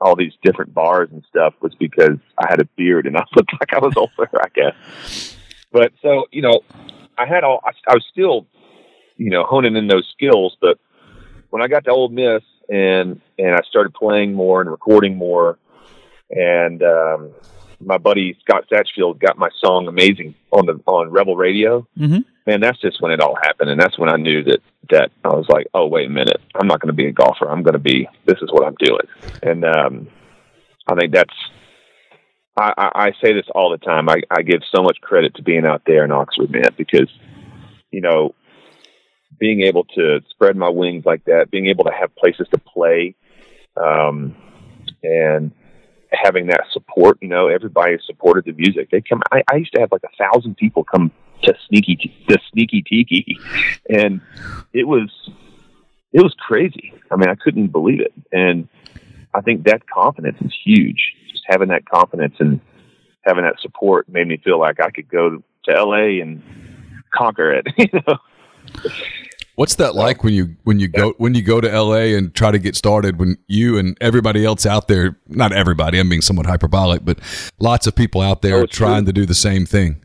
all 0.00 0.14
these 0.14 0.32
different 0.44 0.74
bars 0.74 1.08
and 1.10 1.24
stuff 1.28 1.54
was 1.60 1.74
because 1.74 2.18
I 2.38 2.46
had 2.48 2.60
a 2.60 2.66
beard 2.76 3.06
and 3.06 3.16
I 3.16 3.24
looked 3.36 3.52
like 3.54 3.72
I 3.72 3.78
was 3.78 3.94
older, 3.96 4.30
I 4.40 4.48
guess. 4.54 5.36
But 5.72 5.92
so, 6.02 6.26
you 6.30 6.42
know, 6.42 6.60
I 7.16 7.26
had 7.26 7.42
all, 7.42 7.60
I, 7.64 7.70
I 7.90 7.94
was 7.94 8.04
still 8.12 8.46
you 9.18 9.30
know, 9.30 9.44
honing 9.44 9.76
in 9.76 9.88
those 9.88 10.08
skills. 10.12 10.56
But 10.60 10.78
when 11.50 11.62
I 11.62 11.68
got 11.68 11.84
to 11.84 11.90
Ole 11.90 12.08
Miss 12.08 12.42
and 12.68 13.20
and 13.38 13.54
I 13.54 13.60
started 13.68 13.92
playing 13.92 14.32
more 14.32 14.60
and 14.60 14.70
recording 14.70 15.16
more, 15.16 15.58
and 16.30 16.82
um, 16.82 17.34
my 17.80 17.98
buddy 17.98 18.36
Scott 18.40 18.64
Satchfield 18.70 19.20
got 19.20 19.38
my 19.38 19.48
song 19.62 19.88
"Amazing" 19.88 20.34
on 20.50 20.66
the 20.66 20.80
on 20.86 21.10
Rebel 21.10 21.36
Radio. 21.36 21.86
Mm-hmm. 21.98 22.20
Man, 22.46 22.60
that's 22.60 22.80
just 22.80 23.02
when 23.02 23.12
it 23.12 23.20
all 23.20 23.36
happened, 23.42 23.70
and 23.70 23.80
that's 23.80 23.98
when 23.98 24.08
I 24.08 24.16
knew 24.16 24.42
that 24.44 24.60
that 24.90 25.10
I 25.24 25.28
was 25.28 25.46
like, 25.48 25.66
oh 25.74 25.86
wait 25.86 26.06
a 26.06 26.10
minute, 26.10 26.40
I'm 26.54 26.66
not 26.66 26.80
going 26.80 26.88
to 26.88 26.94
be 26.94 27.06
a 27.06 27.12
golfer. 27.12 27.50
I'm 27.50 27.62
going 27.62 27.74
to 27.74 27.78
be. 27.78 28.08
This 28.24 28.38
is 28.40 28.50
what 28.50 28.66
I'm 28.66 28.76
doing, 28.78 29.06
and 29.42 29.64
um, 29.64 30.08
I 30.86 30.94
think 30.94 31.12
that's. 31.12 31.34
I, 32.60 32.72
I, 32.76 32.90
I 32.94 33.12
say 33.22 33.34
this 33.34 33.46
all 33.54 33.70
the 33.70 33.78
time. 33.78 34.08
I, 34.08 34.16
I 34.32 34.42
give 34.42 34.62
so 34.74 34.82
much 34.82 35.00
credit 35.00 35.36
to 35.36 35.42
being 35.42 35.64
out 35.64 35.82
there 35.86 36.04
in 36.04 36.10
Oxford, 36.10 36.50
man, 36.50 36.70
because 36.76 37.08
you 37.92 38.00
know 38.00 38.34
being 39.38 39.62
able 39.62 39.84
to 39.84 40.20
spread 40.30 40.56
my 40.56 40.68
wings 40.68 41.04
like 41.04 41.24
that, 41.24 41.50
being 41.50 41.66
able 41.66 41.84
to 41.84 41.92
have 41.92 42.14
places 42.16 42.46
to 42.50 42.58
play, 42.58 43.14
um, 43.76 44.34
and 45.02 45.52
having 46.12 46.46
that 46.46 46.64
support, 46.72 47.18
you 47.20 47.28
know, 47.28 47.48
everybody 47.48 47.96
supported 48.06 48.44
the 48.44 48.52
music. 48.52 48.90
They 48.90 49.00
come, 49.00 49.22
I, 49.30 49.42
I 49.50 49.56
used 49.56 49.72
to 49.74 49.80
have 49.80 49.92
like 49.92 50.04
a 50.04 50.16
thousand 50.16 50.56
people 50.56 50.84
come 50.84 51.10
to 51.42 51.54
sneaky, 51.68 52.14
the 52.28 52.38
sneaky 52.50 52.82
tiki. 52.82 53.38
And 53.88 54.20
it 54.72 54.84
was, 54.84 55.10
it 56.12 56.22
was 56.22 56.34
crazy. 56.38 56.94
I 57.10 57.16
mean, 57.16 57.28
I 57.28 57.34
couldn't 57.34 57.68
believe 57.68 58.00
it. 58.00 58.12
And 58.32 58.68
I 59.34 59.40
think 59.40 59.64
that 59.64 59.88
confidence 59.88 60.38
is 60.40 60.54
huge. 60.64 61.14
Just 61.30 61.44
having 61.46 61.68
that 61.68 61.84
confidence 61.88 62.36
and 62.38 62.60
having 63.22 63.44
that 63.44 63.60
support 63.60 64.08
made 64.08 64.26
me 64.26 64.38
feel 64.38 64.58
like 64.58 64.80
I 64.80 64.90
could 64.90 65.08
go 65.08 65.42
to 65.64 65.84
LA 65.84 66.22
and 66.22 66.42
conquer 67.12 67.52
it, 67.52 67.66
you 67.76 67.88
know? 67.92 68.18
What's 69.58 69.74
that 69.74 69.96
like 69.96 70.22
when 70.22 70.34
you 70.34 70.54
when 70.62 70.78
you 70.78 70.86
go 70.86 71.14
when 71.18 71.34
you 71.34 71.42
go 71.42 71.60
to 71.60 71.68
LA 71.68 72.16
and 72.16 72.32
try 72.32 72.52
to 72.52 72.60
get 72.60 72.76
started 72.76 73.18
when 73.18 73.38
you 73.48 73.76
and 73.76 73.98
everybody 74.00 74.44
else 74.44 74.64
out 74.64 74.86
there 74.86 75.18
not 75.26 75.52
everybody 75.52 75.98
I'm 75.98 76.08
being 76.08 76.22
somewhat 76.22 76.46
hyperbolic 76.46 77.04
but 77.04 77.18
lots 77.58 77.88
of 77.88 77.96
people 77.96 78.20
out 78.20 78.40
there 78.40 78.58
oh, 78.58 78.66
trying 78.66 79.02
true. 79.02 79.06
to 79.06 79.12
do 79.12 79.26
the 79.26 79.34
same 79.34 79.66
thing. 79.66 80.00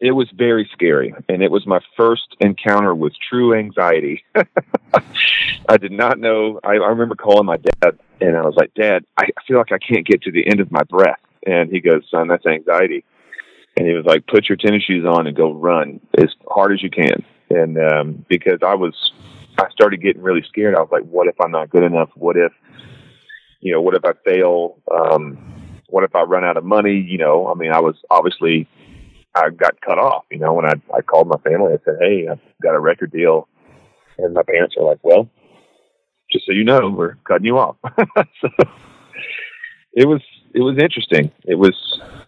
it 0.00 0.12
was 0.12 0.28
very 0.32 0.70
scary, 0.72 1.12
and 1.28 1.42
it 1.42 1.50
was 1.50 1.66
my 1.66 1.80
first 1.96 2.36
encounter 2.38 2.94
with 2.94 3.14
true 3.28 3.52
anxiety. 3.52 4.22
I 5.68 5.76
did 5.76 5.90
not 5.90 6.20
know. 6.20 6.60
I, 6.62 6.74
I 6.74 6.88
remember 6.88 7.16
calling 7.16 7.46
my 7.46 7.56
dad, 7.56 7.98
and 8.20 8.36
I 8.36 8.42
was 8.42 8.54
like, 8.56 8.72
"Dad, 8.74 9.04
I 9.16 9.26
feel 9.48 9.58
like 9.58 9.72
I 9.72 9.78
can't 9.78 10.06
get 10.06 10.22
to 10.22 10.30
the 10.30 10.46
end 10.46 10.60
of 10.60 10.70
my 10.70 10.84
breath." 10.84 11.18
And 11.44 11.68
he 11.68 11.80
goes, 11.80 12.04
"Son, 12.12 12.28
that's 12.28 12.46
anxiety." 12.46 13.04
And 13.76 13.88
he 13.88 13.94
was 13.94 14.04
like, 14.04 14.28
"Put 14.28 14.48
your 14.48 14.56
tennis 14.56 14.84
shoes 14.84 15.04
on 15.04 15.26
and 15.26 15.36
go 15.36 15.52
run 15.52 15.98
as 16.16 16.28
hard 16.48 16.72
as 16.74 16.80
you 16.80 16.90
can." 16.90 17.24
And 17.52 17.78
um, 17.78 18.24
because 18.28 18.58
I 18.62 18.74
was, 18.74 18.94
I 19.58 19.68
started 19.70 20.02
getting 20.02 20.22
really 20.22 20.42
scared. 20.48 20.74
I 20.74 20.80
was 20.80 20.90
like, 20.90 21.04
"What 21.04 21.28
if 21.28 21.34
I'm 21.40 21.50
not 21.50 21.70
good 21.70 21.82
enough? 21.82 22.10
What 22.14 22.36
if, 22.36 22.52
you 23.60 23.72
know, 23.72 23.80
what 23.80 23.94
if 23.94 24.04
I 24.04 24.12
fail? 24.24 24.78
Um, 24.90 25.80
what 25.88 26.04
if 26.04 26.14
I 26.14 26.22
run 26.22 26.44
out 26.44 26.56
of 26.56 26.64
money? 26.64 26.94
You 26.96 27.18
know, 27.18 27.48
I 27.48 27.54
mean, 27.54 27.72
I 27.72 27.80
was 27.80 27.96
obviously." 28.10 28.68
I 29.34 29.48
got 29.48 29.80
cut 29.80 29.98
off, 29.98 30.24
you 30.30 30.38
know, 30.38 30.52
when 30.52 30.66
I, 30.66 30.74
I 30.94 31.00
called 31.00 31.26
my 31.26 31.38
family, 31.38 31.72
I 31.72 31.78
said, 31.84 31.96
Hey, 32.00 32.28
I've 32.30 32.38
got 32.62 32.74
a 32.74 32.80
record 32.80 33.12
deal. 33.12 33.48
And 34.18 34.34
my 34.34 34.42
parents 34.42 34.74
are 34.78 34.84
like, 34.84 34.98
well, 35.02 35.28
just 36.30 36.46
so 36.46 36.52
you 36.52 36.64
know, 36.64 36.90
we're 36.90 37.14
cutting 37.24 37.46
you 37.46 37.58
off. 37.58 37.76
so 38.40 38.48
it 39.94 40.06
was, 40.06 40.20
it 40.54 40.60
was 40.60 40.76
interesting. 40.78 41.32
It 41.44 41.54
was, 41.54 41.74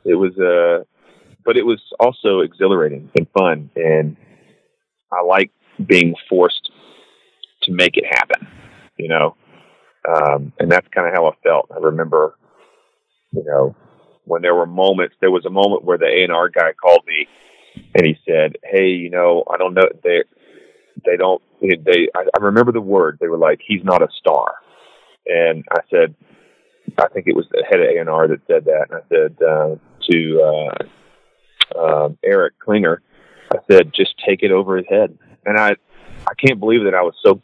it 0.04 0.14
was, 0.14 0.32
uh, 0.38 0.84
but 1.44 1.56
it 1.56 1.66
was 1.66 1.80
also 2.00 2.40
exhilarating 2.40 3.10
and 3.16 3.26
fun. 3.36 3.70
And 3.76 4.16
I 5.14 5.24
like 5.24 5.50
being 5.86 6.14
forced 6.28 6.70
to 7.62 7.72
make 7.72 7.96
it 7.96 8.04
happen, 8.06 8.46
you 8.96 9.08
know? 9.08 9.36
Um, 10.08 10.52
and 10.58 10.70
that's 10.70 10.86
kind 10.88 11.06
of 11.08 11.14
how 11.14 11.26
I 11.26 11.32
felt. 11.42 11.70
I 11.74 11.78
remember, 11.78 12.36
you 13.32 13.44
know, 13.44 13.74
when 14.24 14.42
there 14.42 14.54
were 14.54 14.66
moments, 14.66 15.16
there 15.20 15.30
was 15.30 15.46
a 15.46 15.50
moment 15.50 15.84
where 15.84 15.98
the 15.98 16.06
A&R 16.06 16.48
guy 16.48 16.72
called 16.72 17.04
me 17.06 17.26
and 17.94 18.06
he 18.06 18.16
said, 18.26 18.56
Hey, 18.62 18.88
you 18.88 19.10
know, 19.10 19.44
I 19.52 19.56
don't 19.56 19.74
know. 19.74 19.88
They, 20.02 20.22
they 21.04 21.16
don't, 21.16 21.42
they, 21.60 22.08
I, 22.14 22.24
I 22.36 22.42
remember 22.42 22.72
the 22.72 22.80
word. 22.80 23.18
They 23.20 23.28
were 23.28 23.38
like, 23.38 23.60
he's 23.66 23.84
not 23.84 24.02
a 24.02 24.08
star. 24.18 24.54
And 25.26 25.64
I 25.70 25.80
said, 25.90 26.14
I 26.98 27.08
think 27.08 27.26
it 27.26 27.36
was 27.36 27.46
the 27.50 27.64
head 27.68 27.80
of 27.80 27.86
A&R 27.86 28.28
that 28.28 28.40
said 28.46 28.64
that. 28.66 28.86
And 28.90 29.00
I 29.00 29.08
said, 29.08 29.36
uh, 29.42 29.76
to, 30.10 30.40
uh, 30.42 31.78
uh, 31.78 32.08
Eric 32.22 32.58
Klinger, 32.58 33.02
I 33.52 33.58
said, 33.70 33.92
just 33.94 34.14
take 34.26 34.42
it 34.42 34.50
over 34.50 34.76
his 34.76 34.86
head. 34.88 35.16
And 35.44 35.58
I, 35.58 35.76
I 36.26 36.34
can't 36.34 36.60
believe 36.60 36.84
that 36.84 36.94
I 36.94 37.02
was 37.02 37.14
so, 37.24 37.42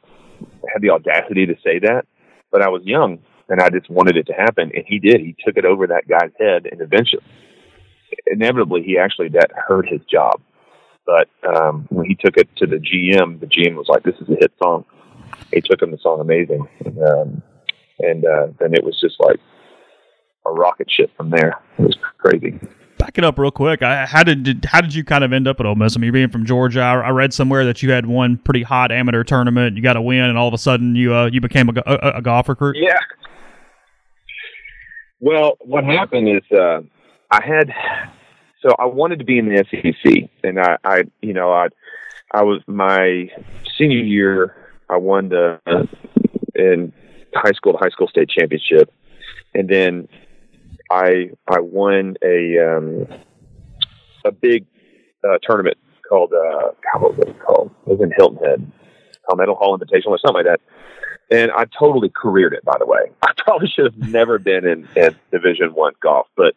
had 0.72 0.82
the 0.82 0.90
audacity 0.90 1.46
to 1.46 1.54
say 1.64 1.78
that, 1.80 2.06
but 2.50 2.62
I 2.62 2.68
was 2.68 2.82
young 2.84 3.18
and 3.48 3.60
I 3.60 3.68
just 3.68 3.90
wanted 3.90 4.16
it 4.16 4.26
to 4.28 4.32
happen. 4.32 4.70
And 4.74 4.84
he 4.86 4.98
did. 4.98 5.20
He 5.20 5.34
took 5.44 5.56
it 5.56 5.64
over 5.64 5.86
that 5.88 6.08
guy's 6.08 6.30
head, 6.38 6.66
and 6.70 6.80
eventually, 6.80 7.22
inevitably, 8.26 8.82
he 8.82 8.96
actually 8.96 9.28
that 9.30 9.50
hurt 9.52 9.88
his 9.88 10.00
job. 10.10 10.40
But 11.04 11.28
um, 11.44 11.86
when 11.90 12.06
he 12.06 12.14
took 12.14 12.36
it 12.36 12.48
to 12.56 12.66
the 12.66 12.76
GM, 12.76 13.40
the 13.40 13.46
GM 13.46 13.74
was 13.74 13.88
like, 13.88 14.04
"This 14.04 14.14
is 14.20 14.28
a 14.28 14.36
hit 14.38 14.52
song." 14.62 14.84
He 15.52 15.60
took 15.60 15.82
him 15.82 15.90
the 15.90 15.98
song 15.98 16.20
"Amazing," 16.20 16.68
and, 16.84 17.02
um, 17.02 17.42
and 17.98 18.24
uh, 18.24 18.46
then 18.60 18.72
it 18.72 18.84
was 18.84 18.98
just 19.00 19.16
like 19.18 19.40
a 20.46 20.52
rocket 20.52 20.88
ship 20.88 21.10
from 21.16 21.30
there. 21.30 21.60
It 21.78 21.82
was 21.82 21.98
crazy 22.18 22.60
back 23.00 23.18
it 23.18 23.24
up 23.24 23.38
real 23.38 23.50
quick. 23.50 23.82
I, 23.82 24.06
how 24.06 24.22
did, 24.22 24.42
did, 24.42 24.64
how 24.66 24.80
did 24.80 24.94
you 24.94 25.04
kind 25.04 25.24
of 25.24 25.32
end 25.32 25.48
up 25.48 25.58
at 25.58 25.66
Ole 25.66 25.74
Miss? 25.74 25.96
I 25.96 25.98
mean, 25.98 26.06
you're 26.06 26.12
being 26.12 26.30
from 26.30 26.44
Georgia. 26.44 26.80
I, 26.80 27.00
I, 27.00 27.10
read 27.10 27.32
somewhere 27.32 27.64
that 27.64 27.82
you 27.82 27.90
had 27.90 28.06
one 28.06 28.36
pretty 28.36 28.62
hot 28.62 28.92
amateur 28.92 29.24
tournament. 29.24 29.76
You 29.76 29.82
got 29.82 29.96
a 29.96 30.02
win, 30.02 30.24
and 30.24 30.36
all 30.36 30.48
of 30.48 30.54
a 30.54 30.58
sudden 30.58 30.94
you 30.94 31.14
uh, 31.14 31.26
you 31.26 31.40
became 31.40 31.68
a, 31.68 31.82
a, 31.86 32.12
a 32.16 32.22
golf 32.22 32.48
recruit. 32.48 32.76
Yeah, 32.78 32.98
well, 35.20 35.58
what 35.60 35.84
happened 35.84 36.28
is 36.28 36.58
uh, 36.58 36.80
I 37.30 37.44
had 37.44 37.72
so 38.62 38.74
I 38.78 38.86
wanted 38.86 39.18
to 39.18 39.24
be 39.24 39.38
in 39.38 39.48
the 39.48 39.64
SEC, 39.70 40.30
and 40.42 40.58
I, 40.58 40.78
I 40.82 41.02
you 41.20 41.34
know, 41.34 41.52
I 41.52 41.68
I 42.32 42.42
was 42.42 42.62
my 42.66 43.30
senior 43.78 43.98
year. 43.98 44.56
I 44.88 44.96
won 44.96 45.28
the 45.28 45.60
uh, 45.66 45.84
in 46.54 46.92
high 47.34 47.52
school 47.52 47.72
the 47.72 47.78
high 47.78 47.90
school 47.90 48.08
state 48.08 48.30
championship, 48.30 48.92
and 49.54 49.68
then 49.68 50.08
I 50.90 51.30
I 51.48 51.60
won 51.60 52.16
a 52.22 52.58
um, 52.58 53.06
a 54.24 54.32
big 54.32 54.66
uh, 55.24 55.38
tournament 55.42 55.78
called 56.08 56.32
uh, 56.32 56.70
what 56.98 57.16
was 57.16 57.28
it 57.28 57.38
called? 57.40 57.70
It 57.86 57.90
was 57.90 58.00
in 58.00 58.12
Hilton 58.16 58.44
Head, 58.44 58.72
Palmetto 59.28 59.54
Hall 59.54 59.78
Invitational 59.78 60.08
or 60.08 60.18
something 60.18 60.44
like 60.44 60.46
that 60.46 60.60
and 61.30 61.52
I 61.52 61.64
totally 61.78 62.10
careered 62.10 62.52
it. 62.52 62.64
By 62.64 62.76
the 62.78 62.86
way, 62.86 62.98
I 63.22 63.32
probably 63.36 63.68
should 63.68 63.92
have 63.92 64.10
never 64.10 64.38
been 64.38 64.66
in, 64.66 64.88
in 64.96 65.16
Division 65.30 65.74
One 65.74 65.94
golf, 66.02 66.26
but 66.36 66.54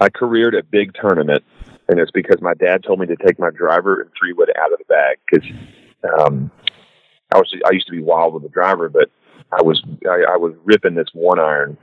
I 0.00 0.08
careered 0.08 0.54
a 0.54 0.62
big 0.62 0.94
tournament, 0.94 1.44
and 1.88 2.00
it's 2.00 2.10
because 2.10 2.40
my 2.40 2.54
dad 2.54 2.82
told 2.82 3.00
me 3.00 3.06
to 3.06 3.16
take 3.16 3.38
my 3.38 3.50
driver 3.50 4.00
and 4.00 4.10
three 4.18 4.32
wood 4.32 4.50
out 4.58 4.72
of 4.72 4.78
the 4.78 4.84
bag 4.86 5.18
because 5.30 5.48
um, 6.18 6.50
I 7.32 7.38
was 7.38 7.54
I 7.66 7.72
used 7.72 7.86
to 7.86 7.92
be 7.92 8.02
wild 8.02 8.34
with 8.34 8.42
the 8.42 8.48
driver, 8.48 8.88
but 8.88 9.10
I 9.52 9.62
was 9.62 9.82
I, 10.08 10.32
I 10.32 10.36
was 10.36 10.54
ripping 10.64 10.94
this 10.94 11.08
one 11.12 11.38
iron. 11.38 11.76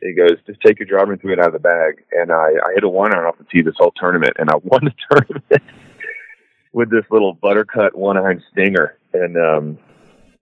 He 0.00 0.14
goes, 0.14 0.36
just 0.46 0.60
take 0.60 0.78
your 0.78 0.86
driver 0.86 1.12
and 1.12 1.20
three 1.20 1.32
it 1.32 1.40
out 1.40 1.48
of 1.48 1.52
the 1.54 1.58
bag, 1.58 2.04
and 2.12 2.30
I, 2.30 2.50
I 2.64 2.74
hit 2.74 2.84
a 2.84 2.88
one 2.88 3.14
iron 3.14 3.26
off 3.26 3.38
the 3.38 3.44
tee 3.44 3.62
this 3.62 3.74
whole 3.76 3.92
tournament, 3.96 4.34
and 4.38 4.48
I 4.50 4.54
won 4.62 4.84
the 4.84 4.94
tournament 5.10 5.62
with 6.72 6.90
this 6.90 7.04
little 7.10 7.34
buttercut 7.36 7.94
one 7.94 8.16
iron 8.16 8.42
stinger, 8.52 8.96
and 9.12 9.36
um, 9.36 9.78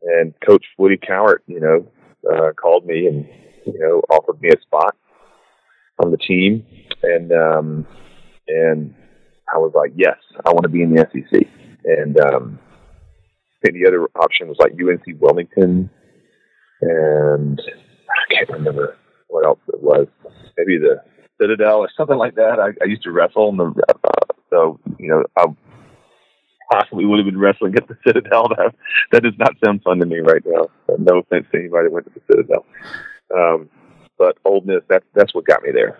and 0.03 0.35
Coach 0.47 0.65
Woody 0.79 0.99
Cowart, 0.99 1.39
you 1.47 1.61
know, 1.61 1.87
uh, 2.31 2.53
called 2.53 2.87
me 2.87 3.07
and 3.07 3.27
you 3.67 3.79
know 3.79 4.03
offered 4.11 4.41
me 4.43 4.51
a 4.51 4.61
spot 4.61 4.95
on 6.05 6.11
the 6.11 6.19
team, 6.19 6.67
and 7.03 7.33
um, 7.33 7.87
and 8.49 8.95
I 9.53 9.59
was 9.59 9.73
like, 9.75 9.93
yes, 9.97 10.17
I 10.45 10.51
want 10.51 10.65
to 10.65 10.69
be 10.69 10.83
in 10.83 10.95
the 10.95 11.07
SEC. 11.13 11.49
And 11.85 12.19
um, 12.21 12.59
think 13.67 13.83
the 13.83 13.89
other 13.89 14.09
option 14.17 14.49
was 14.49 14.59
like 14.59 14.73
UNC 14.73 15.21
Wilmington, 15.21 15.91
and 16.81 17.61
I 17.61 18.35
can't 18.35 18.51
remember 18.51 18.97
what 19.29 19.45
else 19.45 19.59
it 19.69 19.83
was. 19.83 20.07
Maybe 20.57 20.79
the 20.79 21.03
Citadel 21.41 21.79
or 21.79 21.91
something 21.97 22.17
like 22.17 22.35
that. 22.37 22.59
I, 22.59 22.69
I 22.83 22.87
used 22.87 23.03
to 23.03 23.13
wrestle, 23.13 23.51
in 23.51 23.57
the, 23.57 23.65
uh, 23.89 24.11
so 24.51 24.81
you 24.99 25.09
know, 25.09 25.25
I 25.37 25.47
possibly 26.71 27.05
would 27.05 27.19
have 27.19 27.27
been 27.27 27.39
wrestling 27.39 27.75
at 27.77 27.89
the 27.89 27.97
Citadel. 28.07 28.49
That, 28.57 28.75
that 29.13 29.23
does 29.23 29.39
not 29.39 29.53
sound 29.65 29.83
fun 29.83 29.99
to 29.99 30.07
me 30.07 30.19
right 30.19 30.43
now. 30.45 30.67
No 30.99 31.19
offense 31.19 31.47
to 31.53 31.59
anybody 31.59 31.89
that 31.89 31.93
went 31.93 32.07
to 32.07 32.13
the 32.13 32.21
Citadel. 32.33 32.65
Um, 33.37 33.69
but 34.19 34.39
Ole 34.45 34.63
Miss, 34.63 34.83
that's 34.89 35.05
that's 35.15 35.35
what 35.35 35.45
got 35.45 35.63
me 35.63 35.71
there. 35.73 35.99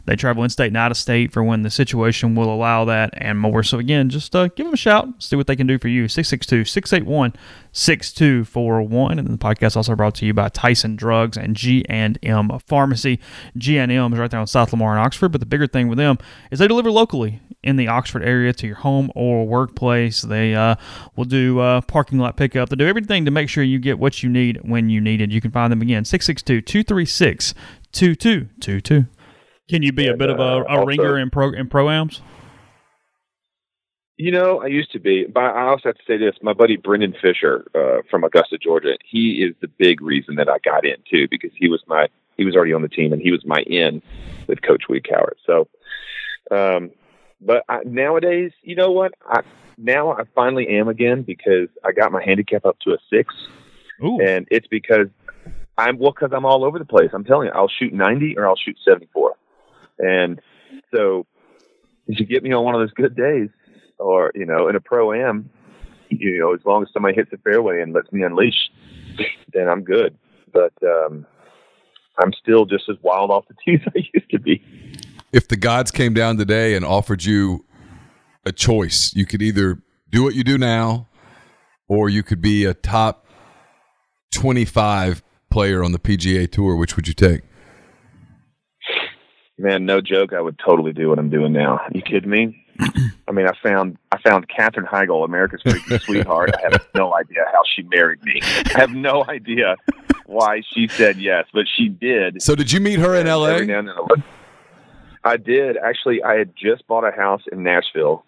They 0.05 0.15
travel 0.15 0.43
in 0.43 0.49
state 0.49 0.67
and 0.67 0.77
out 0.77 0.91
of 0.91 0.97
state 0.97 1.31
for 1.31 1.43
when 1.43 1.63
the 1.63 1.69
situation 1.69 2.35
will 2.35 2.53
allow 2.53 2.85
that 2.85 3.11
and 3.13 3.39
more. 3.39 3.63
So 3.63 3.79
again, 3.79 4.09
just 4.09 4.35
uh, 4.35 4.47
give 4.49 4.65
them 4.65 4.73
a 4.73 4.77
shout, 4.77 5.07
see 5.19 5.35
what 5.35 5.47
they 5.47 5.55
can 5.55 5.67
do 5.67 5.77
for 5.79 5.87
you. 5.87 6.07
662-681-6241. 7.77 9.19
And 9.19 9.27
the 9.27 9.37
podcast 9.37 9.77
also 9.77 9.95
brought 9.95 10.15
to 10.15 10.25
you 10.25 10.33
by 10.33 10.49
Tyson 10.49 10.95
Drugs 10.95 11.37
and 11.37 11.55
G&M 11.55 12.59
Pharmacy. 12.65 13.19
G&M 13.55 14.13
is 14.13 14.19
right 14.19 14.31
there 14.31 14.39
on 14.39 14.47
South 14.47 14.73
Lamar 14.73 14.93
in 14.93 14.99
Oxford, 14.99 15.29
but 15.29 15.39
the 15.41 15.45
bigger 15.45 15.67
thing 15.67 15.87
with 15.87 15.99
them 15.99 16.17
is 16.49 16.57
they 16.59 16.67
deliver 16.67 16.89
locally 16.89 17.39
in 17.63 17.75
the 17.75 17.87
Oxford 17.87 18.23
area 18.23 18.51
to 18.53 18.65
your 18.65 18.77
home 18.77 19.11
or 19.15 19.45
workplace. 19.45 20.21
They 20.21 20.55
uh, 20.55 20.75
will 21.15 21.25
do 21.25 21.59
uh, 21.59 21.81
parking 21.81 22.17
lot 22.17 22.35
pickup. 22.35 22.69
They 22.69 22.75
do 22.75 22.87
everything 22.87 23.25
to 23.25 23.31
make 23.31 23.47
sure 23.47 23.63
you 23.63 23.77
get 23.77 23.99
what 23.99 24.23
you 24.23 24.29
need 24.29 24.59
when 24.63 24.89
you 24.89 24.99
need 24.99 25.21
it. 25.21 25.31
You 25.31 25.41
can 25.41 25.51
find 25.51 25.71
them 25.71 25.81
again, 25.81 26.03
662 26.03 26.61
236 26.61 27.53
2222. 27.91 29.05
Can 29.69 29.83
you 29.83 29.91
be 29.91 30.07
and, 30.07 30.15
a 30.15 30.17
bit 30.17 30.29
of 30.29 30.39
a, 30.39 30.61
a 30.61 30.65
also, 30.65 30.85
ringer 30.85 31.17
in 31.19 31.29
pro 31.29 31.51
in 31.51 31.67
proams? 31.69 32.21
You 34.17 34.31
know, 34.31 34.61
I 34.61 34.65
used 34.65 34.91
to 34.93 34.99
be, 34.99 35.25
but 35.25 35.43
I 35.43 35.67
also 35.67 35.89
have 35.89 35.95
to 35.97 36.03
say 36.07 36.17
this: 36.17 36.35
my 36.41 36.53
buddy 36.53 36.75
Brendan 36.75 37.13
Fisher 37.21 37.65
uh, 37.75 38.01
from 38.09 38.23
Augusta, 38.23 38.57
Georgia, 38.57 38.97
he 39.05 39.43
is 39.47 39.55
the 39.61 39.67
big 39.67 40.01
reason 40.01 40.35
that 40.35 40.49
I 40.49 40.57
got 40.65 40.85
in 40.85 40.95
too, 41.09 41.27
because 41.29 41.51
he 41.55 41.69
was 41.69 41.83
my 41.87 42.07
he 42.35 42.43
was 42.43 42.55
already 42.55 42.73
on 42.73 42.81
the 42.81 42.89
team 42.89 43.13
and 43.13 43.21
he 43.21 43.31
was 43.31 43.45
my 43.45 43.61
in 43.67 44.01
with 44.47 44.63
Coach 44.63 44.83
Woody 44.89 45.01
Cowart. 45.01 45.37
So, 45.45 45.67
um, 46.49 46.91
but 47.39 47.63
I, 47.69 47.81
nowadays, 47.85 48.51
you 48.63 48.75
know 48.75 48.91
what? 48.91 49.13
I, 49.23 49.41
now 49.77 50.11
I 50.11 50.23
finally 50.33 50.67
am 50.67 50.87
again 50.87 51.21
because 51.21 51.69
I 51.85 51.91
got 51.91 52.11
my 52.11 52.23
handicap 52.23 52.65
up 52.65 52.79
to 52.81 52.93
a 52.93 52.97
six, 53.11 53.35
Ooh. 54.03 54.19
and 54.19 54.47
it's 54.49 54.67
because 54.67 55.09
I'm 55.77 55.99
well 55.99 56.11
because 56.11 56.31
I'm 56.33 56.45
all 56.45 56.65
over 56.65 56.79
the 56.79 56.85
place. 56.85 57.11
I'm 57.13 57.23
telling 57.23 57.47
you, 57.49 57.53
I'll 57.53 57.69
shoot 57.69 57.93
90 57.93 58.35
or 58.35 58.47
I'll 58.47 58.55
shoot 58.55 58.77
74, 58.83 59.35
and 59.99 60.41
So 60.95 61.27
if 62.07 62.19
you 62.19 62.25
get 62.25 62.41
me 62.41 62.51
on 62.53 62.63
one 62.63 62.73
of 62.73 62.81
those 62.81 62.93
good 62.93 63.15
days, 63.15 63.49
or 63.99 64.31
you 64.35 64.45
know, 64.45 64.67
in 64.67 64.75
a 64.75 64.79
pro 64.79 65.13
am, 65.13 65.49
you 66.09 66.39
know, 66.39 66.53
as 66.53 66.61
long 66.65 66.83
as 66.83 66.89
somebody 66.93 67.15
hits 67.15 67.31
the 67.31 67.37
fairway 67.37 67.81
and 67.81 67.93
lets 67.93 68.11
me 68.11 68.23
unleash, 68.23 68.69
then 69.53 69.67
I'm 69.67 69.83
good. 69.83 70.17
But 70.53 70.73
um, 70.83 71.25
I'm 72.19 72.33
still 72.33 72.65
just 72.65 72.85
as 72.89 72.97
wild 73.01 73.31
off 73.31 73.45
the 73.47 73.55
tees 73.65 73.81
as 73.85 73.93
I 73.95 74.07
used 74.13 74.29
to 74.31 74.39
be. 74.39 74.63
If 75.33 75.47
the 75.47 75.57
gods 75.57 75.91
came 75.91 76.13
down 76.13 76.37
today 76.37 76.75
and 76.75 76.85
offered 76.85 77.23
you 77.23 77.65
a 78.45 78.51
choice, 78.51 79.13
you 79.13 79.25
could 79.25 79.41
either 79.41 79.81
do 80.09 80.23
what 80.23 80.35
you 80.35 80.43
do 80.43 80.57
now, 80.57 81.07
or 81.87 82.09
you 82.09 82.23
could 82.23 82.41
be 82.41 82.63
a 82.63 82.73
top 82.73 83.27
25 84.31 85.21
player 85.49 85.83
on 85.83 85.91
the 85.91 85.99
PGA 85.99 86.49
Tour. 86.49 86.75
Which 86.75 86.95
would 86.95 87.07
you 87.07 87.13
take? 87.13 87.41
Man, 89.57 89.85
no 89.85 90.01
joke. 90.01 90.33
I 90.33 90.41
would 90.41 90.59
totally 90.63 90.93
do 90.93 91.09
what 91.09 91.19
I'm 91.19 91.29
doing 91.29 91.51
now. 91.51 91.81
you 91.91 92.01
kidding 92.01 92.29
me? 92.29 92.66
I 93.27 93.31
mean, 93.31 93.47
I 93.47 93.53
found 93.61 93.97
I 94.11 94.21
found 94.21 94.47
Katherine 94.47 94.85
Heigl, 94.85 95.25
America's 95.25 95.61
freaking 95.63 96.01
sweetheart. 96.05 96.51
I 96.57 96.61
have 96.61 96.85
no 96.95 97.13
idea 97.15 97.43
how 97.51 97.61
she 97.75 97.83
married 97.83 98.23
me. 98.23 98.39
I 98.43 98.79
have 98.79 98.91
no 98.91 99.25
idea 99.27 99.75
why 100.25 100.61
she 100.73 100.87
said 100.87 101.17
yes, 101.17 101.45
but 101.53 101.65
she 101.75 101.89
did. 101.89 102.41
So, 102.41 102.55
did 102.55 102.71
you 102.71 102.79
meet 102.79 102.99
her 102.99 103.15
in 103.15 103.27
L.A.? 103.27 103.53
every 103.53 103.67
now 103.67 103.79
and 103.79 103.87
then 103.89 104.23
I 105.23 105.37
did 105.37 105.77
actually. 105.77 106.23
I 106.23 106.37
had 106.37 106.53
just 106.55 106.87
bought 106.87 107.03
a 107.03 107.11
house 107.11 107.41
in 107.51 107.63
Nashville, 107.63 108.23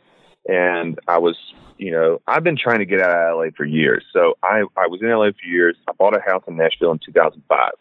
and 0.48 1.00
I 1.08 1.18
was, 1.20 1.38
you 1.78 1.92
know, 1.92 2.22
I've 2.28 2.44
been 2.44 2.58
trying 2.58 2.80
to 2.80 2.86
get 2.86 3.00
out 3.00 3.12
of 3.12 3.38
LA 3.38 3.52
for 3.56 3.66
years. 3.66 4.04
So 4.12 4.38
I 4.44 4.64
I 4.76 4.88
was 4.88 5.02
in 5.02 5.10
LA 5.10 5.32
for 5.32 5.48
years. 5.48 5.76
I 5.88 5.94
bought 5.94 6.16
a 6.16 6.22
house 6.22 6.44
in 6.48 6.58
Nashville 6.58 6.92
in 6.92 7.00
2005, 7.00 7.72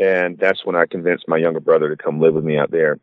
and 0.00 0.38
that's 0.38 0.64
when 0.64 0.76
I 0.76 0.86
convinced 0.86 1.28
my 1.28 1.36
younger 1.36 1.60
brother 1.60 1.94
to 1.94 2.02
come 2.02 2.20
live 2.20 2.34
with 2.34 2.44
me 2.44 2.56
out 2.56 2.70
there. 2.70 2.98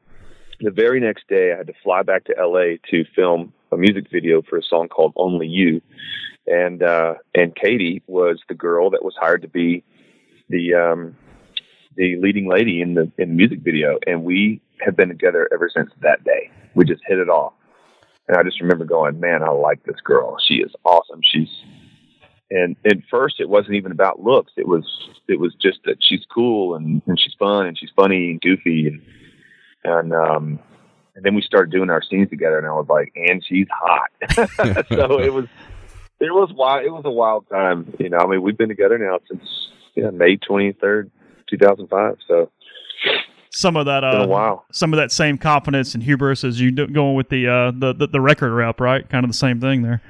The 0.62 0.72
very 0.72 1.00
next 1.00 1.28
day, 1.30 1.54
I 1.54 1.58
had 1.58 1.68
to 1.68 1.74
fly 1.84 2.04
back 2.04 2.26
to 2.26 2.36
LA 2.38 2.78
to 2.92 3.06
film 3.16 3.54
a 3.72 3.78
music 3.78 4.08
video 4.12 4.42
for 4.42 4.58
a 4.58 4.64
song 4.64 4.90
called 4.90 5.14
"Only 5.16 5.48
You," 5.48 5.82
and 6.48 6.84
uh, 6.84 7.16
and 7.34 7.56
Katie 7.56 8.04
was 8.08 8.42
the 8.50 8.56
girl 8.56 8.90
that 8.90 9.04
was 9.04 9.16
hired 9.18 9.44
to 9.44 9.48
be 9.48 9.86
the 10.50 10.74
um, 10.74 11.16
the 11.96 12.18
leading 12.18 12.50
lady 12.50 12.82
in 12.82 12.94
the 12.94 13.10
in 13.18 13.30
the 13.30 13.36
music 13.36 13.60
video, 13.60 14.00
and 14.06 14.26
we 14.26 14.60
have 14.82 14.98
been 14.98 15.08
together 15.08 15.48
ever 15.54 15.70
since 15.74 15.92
that 16.02 16.26
day. 16.26 16.52
We 16.76 16.84
just 16.84 17.04
hit 17.08 17.20
it 17.20 17.30
off, 17.30 17.54
and 18.28 18.36
I 18.36 18.44
just 18.44 18.60
remember 18.60 18.84
going, 18.84 19.18
"Man, 19.18 19.42
I 19.42 19.52
like 19.52 19.84
this 19.84 20.02
girl. 20.04 20.38
She 20.46 20.56
is 20.56 20.72
awesome. 20.84 21.22
She's." 21.24 21.50
And 22.52 22.76
at 22.84 22.98
first, 23.12 23.36
it 23.40 23.48
wasn't 23.48 23.76
even 23.76 23.92
about 23.92 24.24
looks. 24.24 24.52
It 24.58 24.68
was 24.68 24.84
it 25.30 25.40
was 25.40 25.54
just 25.62 25.80
that 25.86 25.98
she's 26.02 26.26
cool 26.34 26.76
and, 26.76 27.02
and 27.06 27.18
she's 27.18 27.36
fun 27.38 27.68
and 27.68 27.78
she's 27.78 27.92
funny 27.96 28.32
and 28.32 28.42
goofy 28.42 28.88
and 28.88 29.02
and 29.84 30.14
um 30.14 30.60
and 31.16 31.26
then 31.26 31.36
we 31.36 31.42
started 31.42 31.70
doing 31.70 31.90
our 31.90 32.02
scenes 32.02 32.30
together, 32.30 32.58
and 32.58 32.66
I 32.66 32.72
was 32.72 32.88
like, 32.88 33.12
"And 33.16 33.44
she's 33.46 33.68
hot." 33.70 34.10
so 34.90 35.20
it 35.20 35.34
was 35.34 35.48
it 36.20 36.32
was 36.32 36.52
wild. 36.54 36.86
It 36.86 36.92
was 36.92 37.04
a 37.06 37.12
wild 37.12 37.50
time. 37.50 37.94
You 38.00 38.10
know, 38.10 38.20
I 38.20 38.28
mean, 38.28 38.42
we've 38.42 38.58
been 38.58 38.70
together 38.70 38.98
now 38.98 39.20
since 39.28 39.44
yeah, 39.96 40.12
May 40.12 40.38
twenty 40.38 40.72
third, 40.74 41.12
two 41.50 41.58
thousand 41.58 41.88
five. 41.90 42.18
So 42.28 42.50
Some 43.50 43.76
of 43.76 43.86
that, 43.88 44.04
uh, 44.04 44.28
while. 44.28 44.66
some 44.72 44.94
of 44.94 44.98
that 44.98 45.12
same 45.12 45.38
confidence 45.38 45.94
and 45.94 46.04
hubris 46.04 46.44
as 46.44 46.62
you 46.62 46.72
do, 46.72 46.88
going 46.88 47.16
with 47.16 47.30
the, 47.30 47.48
uh, 47.48 47.72
the 47.72 47.94
the 47.94 48.08
the 48.08 48.22
record 48.22 48.54
rep, 48.54 48.80
right? 48.80 49.08
Kind 49.10 49.26
of 49.26 49.30
the 49.30 49.38
same 49.38 49.60
thing 49.60 49.82
there. 49.82 50.02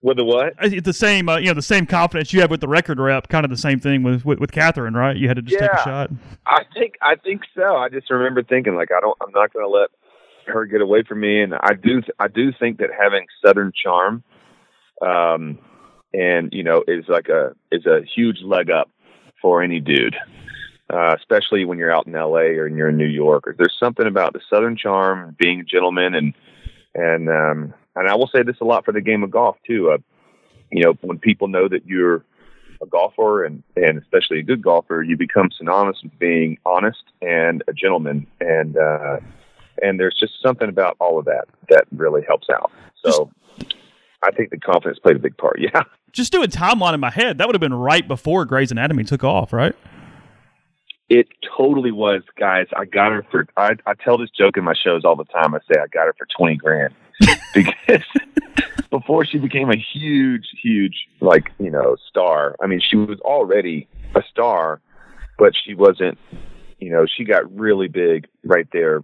With 0.00 0.16
the 0.16 0.24
what? 0.24 0.52
Uh, 0.62 0.68
It's 0.70 0.84
the 0.84 0.92
same, 0.92 1.28
uh, 1.28 1.38
you 1.38 1.46
know, 1.46 1.54
the 1.54 1.62
same 1.62 1.84
confidence 1.84 2.32
you 2.32 2.40
have 2.40 2.50
with 2.50 2.60
the 2.60 2.68
record 2.68 3.00
rep. 3.00 3.28
Kind 3.28 3.44
of 3.44 3.50
the 3.50 3.56
same 3.56 3.80
thing 3.80 4.02
with 4.04 4.24
with, 4.24 4.38
with 4.38 4.52
Katherine, 4.52 4.94
right? 4.94 5.16
You 5.16 5.26
had 5.26 5.36
to 5.36 5.42
just 5.42 5.58
take 5.58 5.72
a 5.72 5.82
shot. 5.82 6.10
I 6.46 6.62
think 6.72 6.94
I 7.02 7.16
think 7.16 7.42
so. 7.56 7.76
I 7.76 7.88
just 7.88 8.08
remember 8.10 8.42
thinking 8.42 8.76
like 8.76 8.90
I 8.96 9.00
don't. 9.00 9.16
I'm 9.20 9.32
not 9.32 9.52
going 9.52 9.64
to 9.64 9.70
let 9.70 9.90
her 10.46 10.66
get 10.66 10.80
away 10.80 11.02
from 11.02 11.20
me, 11.20 11.42
and 11.42 11.54
I 11.54 11.74
do. 11.74 12.02
I 12.18 12.28
do 12.28 12.52
think 12.58 12.78
that 12.78 12.90
having 12.96 13.26
Southern 13.44 13.72
charm, 13.74 14.22
um, 15.02 15.58
and 16.14 16.50
you 16.52 16.62
know, 16.62 16.84
is 16.86 17.04
like 17.08 17.28
a 17.28 17.54
is 17.72 17.84
a 17.86 18.00
huge 18.14 18.38
leg 18.44 18.70
up 18.70 18.90
for 19.42 19.62
any 19.62 19.80
dude. 19.80 20.16
Uh, 20.90 21.14
especially 21.18 21.66
when 21.66 21.76
you're 21.76 21.94
out 21.94 22.06
in 22.06 22.14
LA 22.14 22.48
or 22.56 22.66
you're 22.66 22.88
in 22.88 22.96
New 22.96 23.04
York, 23.04 23.46
or 23.46 23.54
there's 23.58 23.76
something 23.78 24.06
about 24.06 24.32
the 24.32 24.40
Southern 24.48 24.74
charm, 24.74 25.36
being 25.38 25.60
a 25.60 25.64
gentleman, 25.64 26.14
and 26.14 26.34
and 26.94 27.28
um, 27.28 27.74
and 27.98 28.08
I 28.08 28.14
will 28.14 28.28
say 28.28 28.42
this 28.42 28.56
a 28.60 28.64
lot 28.64 28.84
for 28.84 28.92
the 28.92 29.00
game 29.00 29.22
of 29.22 29.30
golf 29.30 29.56
too. 29.66 29.90
Uh, 29.90 29.98
you 30.70 30.84
know, 30.84 30.94
when 31.00 31.18
people 31.18 31.48
know 31.48 31.68
that 31.68 31.86
you're 31.86 32.24
a 32.82 32.86
golfer 32.86 33.44
and, 33.44 33.62
and 33.76 33.98
especially 33.98 34.38
a 34.38 34.42
good 34.42 34.62
golfer, 34.62 35.02
you 35.02 35.16
become 35.16 35.50
synonymous 35.56 35.98
with 36.02 36.16
being 36.18 36.58
honest 36.64 37.02
and 37.22 37.62
a 37.68 37.72
gentleman. 37.72 38.26
And, 38.40 38.76
uh, 38.76 39.18
and 39.82 39.98
there's 39.98 40.16
just 40.18 40.34
something 40.42 40.68
about 40.68 40.96
all 41.00 41.18
of 41.18 41.24
that 41.26 41.46
that 41.70 41.86
really 41.94 42.22
helps 42.26 42.48
out. 42.50 42.70
So 43.04 43.30
I 44.22 44.30
think 44.32 44.50
the 44.50 44.58
confidence 44.58 44.98
played 44.98 45.16
a 45.16 45.20
big 45.20 45.36
part. 45.36 45.58
Yeah. 45.60 45.82
Just 46.10 46.32
doing 46.32 46.48
timeline 46.48 46.94
in 46.94 47.00
my 47.00 47.10
head, 47.10 47.36
that 47.36 47.46
would 47.46 47.54
have 47.54 47.60
been 47.60 47.74
right 47.74 48.08
before 48.08 48.46
Grey's 48.46 48.70
Anatomy 48.70 49.04
took 49.04 49.22
off, 49.22 49.52
right? 49.52 49.74
It 51.10 51.28
totally 51.56 51.92
was, 51.92 52.22
guys. 52.38 52.66
I 52.74 52.86
got 52.86 53.12
her 53.12 53.26
for, 53.30 53.46
I, 53.58 53.72
I 53.84 53.92
tell 53.92 54.16
this 54.16 54.30
joke 54.30 54.56
in 54.56 54.64
my 54.64 54.72
shows 54.72 55.04
all 55.04 55.16
the 55.16 55.26
time. 55.26 55.54
I 55.54 55.58
say 55.58 55.78
I 55.78 55.86
got 55.86 56.06
her 56.06 56.14
for 56.16 56.26
20 56.36 56.56
grand 56.56 56.94
because 57.54 58.04
before 58.90 59.24
she 59.24 59.38
became 59.38 59.70
a 59.70 59.76
huge, 59.76 60.46
huge, 60.62 61.08
like, 61.20 61.50
you 61.58 61.70
know, 61.70 61.96
star, 62.08 62.56
I 62.62 62.66
mean, 62.66 62.80
she 62.80 62.96
was 62.96 63.20
already 63.20 63.88
a 64.14 64.22
star, 64.30 64.80
but 65.38 65.52
she 65.64 65.74
wasn't, 65.74 66.18
you 66.78 66.90
know, 66.90 67.06
she 67.06 67.24
got 67.24 67.52
really 67.54 67.88
big 67.88 68.26
right 68.44 68.68
there 68.72 69.02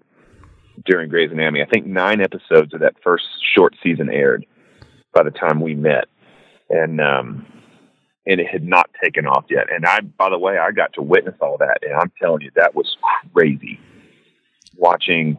during 0.84 1.08
Grey's 1.08 1.30
Anatomy. 1.30 1.62
I 1.62 1.66
think 1.66 1.86
nine 1.86 2.20
episodes 2.20 2.74
of 2.74 2.80
that 2.80 2.94
first 3.02 3.24
short 3.54 3.74
season 3.82 4.08
aired 4.10 4.44
by 5.12 5.22
the 5.22 5.30
time 5.30 5.60
we 5.60 5.74
met. 5.74 6.06
And, 6.70 7.00
um, 7.00 7.46
and 8.26 8.40
it 8.40 8.46
had 8.46 8.64
not 8.64 8.90
taken 9.02 9.26
off 9.26 9.44
yet. 9.50 9.66
And 9.72 9.84
I, 9.84 10.00
by 10.00 10.30
the 10.30 10.38
way, 10.38 10.58
I 10.58 10.70
got 10.72 10.92
to 10.94 11.02
witness 11.02 11.34
all 11.40 11.58
that, 11.58 11.78
and 11.82 11.94
I'm 11.94 12.10
telling 12.20 12.42
you, 12.42 12.50
that 12.56 12.74
was 12.74 12.96
crazy. 13.32 13.78
Watching, 14.76 15.38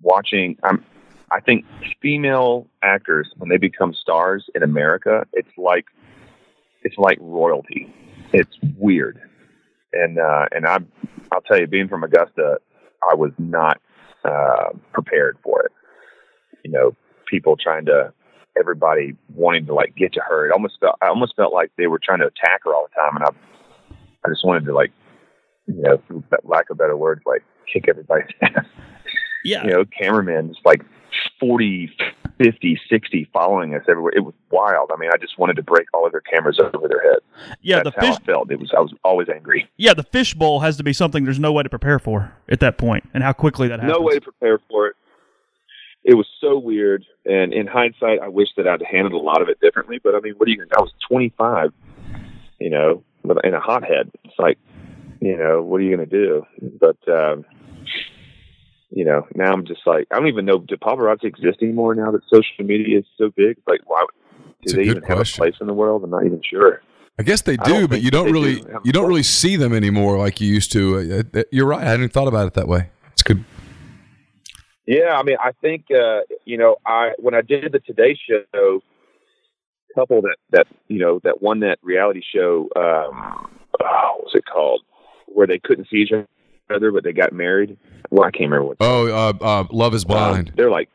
watching. 0.00 0.56
I'm, 0.64 0.84
I 1.32 1.40
think 1.40 1.64
female 2.02 2.66
actors 2.82 3.30
when 3.36 3.48
they 3.48 3.56
become 3.56 3.94
stars 3.94 4.46
in 4.54 4.62
America, 4.62 5.26
it's 5.32 5.50
like, 5.56 5.86
it's 6.82 6.96
like 6.98 7.18
royalty. 7.20 7.92
It's 8.32 8.56
weird, 8.78 9.20
and 9.92 10.18
uh, 10.18 10.46
and 10.52 10.66
I, 10.66 10.78
I'll 11.32 11.40
tell 11.40 11.58
you, 11.58 11.66
being 11.66 11.88
from 11.88 12.04
Augusta, 12.04 12.58
I 13.10 13.14
was 13.14 13.32
not 13.38 13.80
uh, 14.24 14.70
prepared 14.92 15.36
for 15.42 15.62
it. 15.62 15.72
You 16.64 16.70
know, 16.70 16.96
people 17.28 17.56
trying 17.56 17.86
to 17.86 18.12
everybody 18.58 19.16
wanting 19.34 19.66
to 19.66 19.74
like 19.74 19.96
get 19.96 20.12
to 20.14 20.20
her. 20.20 20.46
It 20.46 20.52
almost 20.52 20.78
felt 20.80 20.96
I 21.02 21.08
almost 21.08 21.34
felt 21.34 21.52
like 21.52 21.72
they 21.76 21.88
were 21.88 22.00
trying 22.02 22.20
to 22.20 22.26
attack 22.26 22.62
her 22.64 22.74
all 22.74 22.86
the 22.88 23.00
time, 23.00 23.16
and 23.16 23.24
I 23.24 23.94
I 24.24 24.28
just 24.30 24.44
wanted 24.44 24.64
to 24.66 24.74
like 24.74 24.92
you 25.66 25.82
know, 25.82 26.02
for 26.06 26.22
lack 26.44 26.70
of 26.70 26.78
better 26.78 26.96
words, 26.96 27.22
like 27.26 27.42
kick 27.72 27.86
everybody's 27.88 28.28
ass. 28.42 28.64
Yeah. 29.44 29.64
You 29.64 29.70
know, 29.70 29.84
cameramen 29.84 30.48
just 30.48 30.64
like 30.64 30.82
40, 31.40 31.90
50, 32.38 32.80
60 32.88 33.30
following 33.32 33.74
us 33.74 33.82
everywhere. 33.88 34.12
It 34.14 34.20
was 34.20 34.34
wild. 34.50 34.90
I 34.94 34.98
mean, 34.98 35.10
I 35.12 35.16
just 35.16 35.38
wanted 35.38 35.56
to 35.56 35.62
break 35.62 35.86
all 35.92 36.06
of 36.06 36.12
their 36.12 36.20
cameras 36.20 36.60
over 36.60 36.86
their 36.86 37.02
head. 37.02 37.20
Yeah, 37.62 37.82
That's 37.82 37.96
the 37.96 38.00
how 38.00 38.12
fish. 38.12 38.20
I 38.22 38.24
felt. 38.26 38.50
It 38.50 38.60
was 38.60 38.70
I 38.76 38.80
was 38.80 38.92
always 39.04 39.28
angry. 39.28 39.68
Yeah, 39.76 39.94
the 39.94 40.02
fishbowl 40.02 40.60
has 40.60 40.76
to 40.76 40.84
be 40.84 40.92
something 40.92 41.24
there's 41.24 41.38
no 41.40 41.52
way 41.52 41.62
to 41.62 41.68
prepare 41.68 41.98
for 41.98 42.32
at 42.48 42.60
that 42.60 42.78
point, 42.78 43.08
and 43.14 43.22
how 43.22 43.32
quickly 43.32 43.68
that 43.68 43.80
happens. 43.80 43.98
No 43.98 44.04
way 44.04 44.14
to 44.14 44.20
prepare 44.20 44.60
for 44.68 44.88
it. 44.88 44.96
It 46.02 46.14
was 46.14 46.26
so 46.40 46.58
weird, 46.58 47.04
and 47.26 47.52
in 47.52 47.66
hindsight, 47.66 48.20
I 48.20 48.28
wish 48.28 48.48
that 48.56 48.66
I'd 48.66 48.82
handled 48.82 49.12
a 49.20 49.24
lot 49.24 49.42
of 49.42 49.48
it 49.48 49.60
differently. 49.60 49.98
But 50.02 50.14
I 50.14 50.20
mean, 50.20 50.34
what 50.34 50.48
are 50.48 50.50
you? 50.50 50.56
gonna 50.56 50.70
I 50.76 50.80
was 50.80 50.92
25, 51.10 51.72
you 52.58 52.70
know, 52.70 53.02
in 53.44 53.54
a 53.54 53.60
hothead. 53.60 54.10
It's 54.24 54.38
like, 54.38 54.58
you 55.20 55.36
know, 55.36 55.62
what 55.62 55.80
are 55.80 55.84
you 55.84 55.94
going 55.94 56.08
to 56.08 56.26
do? 56.26 56.46
But 56.80 56.96
um, 57.06 57.44
you 58.90 59.04
know, 59.04 59.26
now 59.34 59.52
I'm 59.52 59.64
just 59.64 59.86
like, 59.86 60.06
I 60.10 60.16
don't 60.16 60.28
even 60.28 60.44
know. 60.44 60.58
Do 60.58 60.76
paparazzi 60.76 61.24
exist 61.24 61.58
anymore 61.62 61.94
now 61.94 62.10
that 62.10 62.22
social 62.32 62.64
media 62.64 62.98
is 62.98 63.04
so 63.16 63.30
big? 63.36 63.56
Like, 63.66 63.80
why? 63.86 64.04
Do 64.64 64.76
they 64.76 64.82
even 64.82 65.02
have 65.04 65.20
a 65.20 65.24
place 65.24 65.54
in 65.60 65.66
the 65.66 65.74
world? 65.74 66.04
I'm 66.04 66.10
not 66.10 66.26
even 66.26 66.42
sure. 66.42 66.82
I 67.18 67.22
guess 67.22 67.42
they 67.42 67.56
do, 67.56 67.86
but 67.86 68.02
you 68.02 68.10
don't 68.10 68.32
really 68.32 68.60
do 68.60 68.80
you 68.84 68.92
don't 68.92 69.06
really 69.06 69.22
see 69.22 69.56
them 69.56 69.74
anymore 69.74 70.18
like 70.18 70.40
you 70.40 70.52
used 70.52 70.72
to. 70.72 71.24
Uh, 71.34 71.38
uh, 71.38 71.42
You're 71.50 71.66
right. 71.66 71.82
I 71.82 71.90
hadn't 71.90 72.12
thought 72.12 72.28
about 72.28 72.46
it 72.46 72.54
that 72.54 72.66
way. 72.66 72.90
It's 73.12 73.22
good. 73.22 73.44
Yeah, 74.86 75.16
I 75.16 75.22
mean, 75.22 75.36
I 75.42 75.52
think 75.60 75.86
uh, 75.90 76.20
you 76.44 76.56
know, 76.56 76.76
I 76.86 77.12
when 77.18 77.34
I 77.34 77.42
did 77.42 77.72
the 77.72 77.78
Today 77.80 78.18
Show, 78.28 78.82
couple 79.94 80.22
that 80.22 80.36
that 80.50 80.66
you 80.88 80.98
know 80.98 81.20
that 81.24 81.42
one 81.42 81.60
that 81.60 81.78
reality 81.82 82.22
show, 82.34 82.68
um, 82.76 83.50
oh, 83.82 84.14
what 84.16 84.24
was 84.24 84.32
it 84.34 84.44
called, 84.50 84.82
where 85.26 85.46
they 85.46 85.58
couldn't 85.58 85.88
see 85.90 85.98
each 85.98 86.12
other 86.70 86.90
but 86.92 87.04
they 87.04 87.12
got 87.12 87.32
married. 87.32 87.76
Well, 88.10 88.24
I 88.26 88.30
can't 88.30 88.50
remember 88.50 88.66
what. 88.66 88.76
Oh, 88.80 89.06
uh, 89.06 89.32
uh, 89.40 89.64
Love 89.70 89.94
is 89.94 90.04
Blind. 90.04 90.50
Um, 90.50 90.54
they're 90.56 90.70
like 90.70 90.88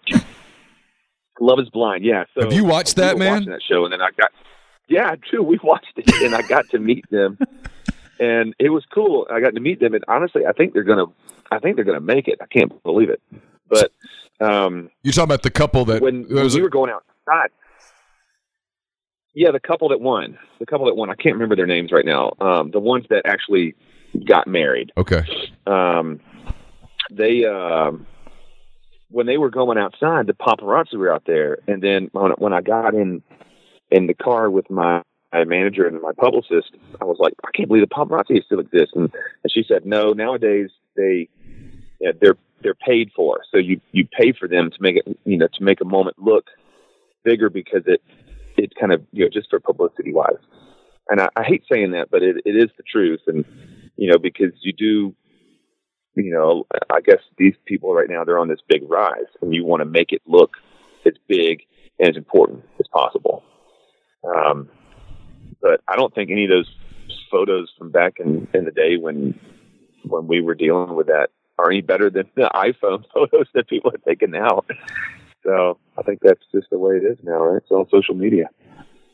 Love 1.39 1.59
is 1.59 1.69
Blind. 1.69 2.03
Yeah. 2.03 2.26
So 2.34 2.43
Have 2.43 2.53
you 2.53 2.65
watched 2.65 2.97
we 2.97 3.01
that, 3.01 3.15
were 3.15 3.19
man? 3.19 3.34
Watching 3.34 3.51
that 3.51 3.63
show, 3.63 3.84
and 3.84 3.93
then 3.93 4.01
I 4.01 4.09
got. 4.17 4.32
Yeah, 4.88 5.15
true. 5.30 5.43
We 5.43 5.59
watched 5.63 5.93
it, 5.97 6.21
and 6.21 6.36
I 6.36 6.41
got 6.41 6.69
to 6.69 6.80
meet 6.80 7.09
them, 7.09 7.38
and 8.19 8.53
it 8.59 8.69
was 8.69 8.84
cool. 8.93 9.28
I 9.32 9.39
got 9.39 9.55
to 9.55 9.61
meet 9.61 9.80
them, 9.80 9.93
and 9.93 10.03
honestly, 10.07 10.45
I 10.45 10.51
think 10.51 10.73
they're 10.73 10.84
going 10.84 11.05
to 11.05 11.13
I 11.51 11.59
think 11.59 11.76
they're 11.76 11.86
to 11.86 11.99
make 11.99 12.28
it. 12.28 12.39
I 12.41 12.45
can't 12.47 12.82
believe 12.84 13.09
it. 13.09 13.21
But 13.67 13.91
um, 14.39 14.89
You're 15.03 15.13
talking 15.13 15.26
about 15.26 15.43
the 15.43 15.51
couple 15.51 15.86
that 15.86 16.01
when, 16.01 16.23
when 16.23 16.47
we 16.47 16.61
were 16.61 16.69
going 16.69 16.91
outside, 16.91 17.49
yeah, 19.34 19.51
the 19.51 19.59
couple 19.59 19.89
that 19.89 20.01
won, 20.01 20.38
the 20.59 20.65
couple 20.65 20.86
that 20.88 20.95
won. 20.95 21.09
I 21.09 21.15
can't 21.15 21.36
remember 21.36 21.55
their 21.55 21.67
names 21.67 21.91
right 21.91 22.05
now. 22.05 22.34
Um, 22.39 22.71
the 22.71 22.80
ones 22.80 23.05
that 23.09 23.23
actually 23.26 23.76
got 24.24 24.47
married. 24.47 24.91
okay. 24.97 25.24
Um, 25.68 26.20
they 27.11 27.45
um, 27.45 28.05
when 29.09 29.26
they 29.26 29.38
were 29.38 29.49
going 29.49 29.78
outside, 29.78 30.28
the 30.28 30.34
paparazzi 30.34 30.95
were 30.95 31.13
out 31.13 31.24
there, 31.26 31.59
and 31.68 31.82
then 31.82 32.09
when, 32.11 32.32
when 32.32 32.53
I 32.53 32.61
got 32.61 32.93
in 32.93 33.22
in 33.91 34.07
the 34.07 34.13
car 34.13 34.49
with 34.49 34.70
my 34.70 35.03
my 35.32 35.43
manager 35.43 35.88
and 35.88 36.01
my 36.01 36.11
publicist, 36.18 36.72
I 37.01 37.05
was 37.05 37.18
like, 37.20 37.34
I 37.45 37.49
can't 37.55 37.68
believe 37.68 37.88
the 37.88 37.93
paparazzi 37.93 38.43
still 38.45 38.59
exists. 38.59 38.93
And, 38.95 39.11
and 39.43 39.51
she 39.51 39.63
said, 39.68 39.86
No, 39.86 40.13
nowadays 40.13 40.70
they 40.95 41.30
yeah, 41.99 42.11
they're 42.20 42.38
they're 42.61 42.76
paid 42.76 43.11
for, 43.16 43.41
so 43.51 43.57
you 43.57 43.80
you 43.91 44.07
pay 44.07 44.34
for 44.38 44.47
them 44.47 44.72
to 44.72 44.78
make 44.80 44.97
it 44.97 45.20
you 45.26 45.38
know 45.38 45.47
to 45.53 45.63
make 45.63 45.82
a 45.82 45.86
moment 45.86 46.18
look 46.20 46.45
bigger 47.24 47.49
because 47.49 47.84
it 47.86 48.01
it 48.57 48.74
kind 48.80 48.91
of 48.91 49.03
you 49.11 49.26
know 49.26 49.30
just 49.32 49.49
for 49.49 49.59
publicity 49.59 50.13
wise. 50.13 50.34
And 51.07 51.22
I, 51.22 51.30
I 51.36 51.43
hate 51.43 51.63
saying 51.72 51.91
that, 51.91 52.09
but 52.09 52.24
it, 52.24 52.38
it 52.45 52.55
is 52.55 52.72
the 52.78 52.84
truth, 52.84 53.22
and 53.28 53.45
you 53.98 54.10
know 54.10 54.18
because 54.18 54.54
you 54.62 54.74
do 54.74 55.16
you 56.16 56.32
know, 56.32 56.66
I 56.89 57.02
guess 57.02 57.20
these 57.38 57.56
people 57.66 57.93
right 57.93 58.10
now 58.10 58.24
they're 58.24 58.39
on 58.39 58.48
this 58.48 58.62
big 58.68 58.89
rise, 58.89 59.28
and 59.41 59.54
you 59.54 59.66
want 59.66 59.82
to 59.82 59.86
make 59.86 60.12
it 60.12 60.22
look 60.26 60.52
as 61.06 61.14
big 61.28 61.64
and 62.00 62.10
as 62.10 62.16
important 62.16 62.64
as 62.80 62.88
possible. 62.88 63.43
Um, 64.24 64.70
but 65.62 65.82
I 65.88 65.96
don't 65.96 66.14
think 66.14 66.32
any 66.32 66.46
of 66.46 66.50
those 66.50 66.74
photos 67.30 67.72
from 67.78 67.91
back 67.91 68.14
in, 68.20 68.48
in 68.54 68.66
the 68.66 68.72
day 68.72 68.98
when 68.98 69.39
when 70.06 70.28
we 70.28 70.41
were 70.41 70.56
dealing 70.56 70.96
with 70.96 71.08
that 71.08 71.30
are 71.58 71.72
any 71.72 71.82
better 71.82 72.10
than 72.10 72.30
the 72.36 72.50
iPhone 72.56 73.04
photos 73.14 73.48
that 73.54 73.68
people 73.68 73.91
are 73.93 74.10
taking 74.10 74.32
now. 74.32 74.64
So 75.43 75.78
I 75.98 76.02
think 76.02 76.20
that's 76.22 76.41
just 76.52 76.70
the 76.70 76.80
way 76.80 76.96
it 76.96 77.04
is 77.04 77.18
now, 77.24 77.43
right? 77.43 77.58
It's 77.58 77.72
on 77.72 77.88
social 77.89 78.16
media. 78.16 78.46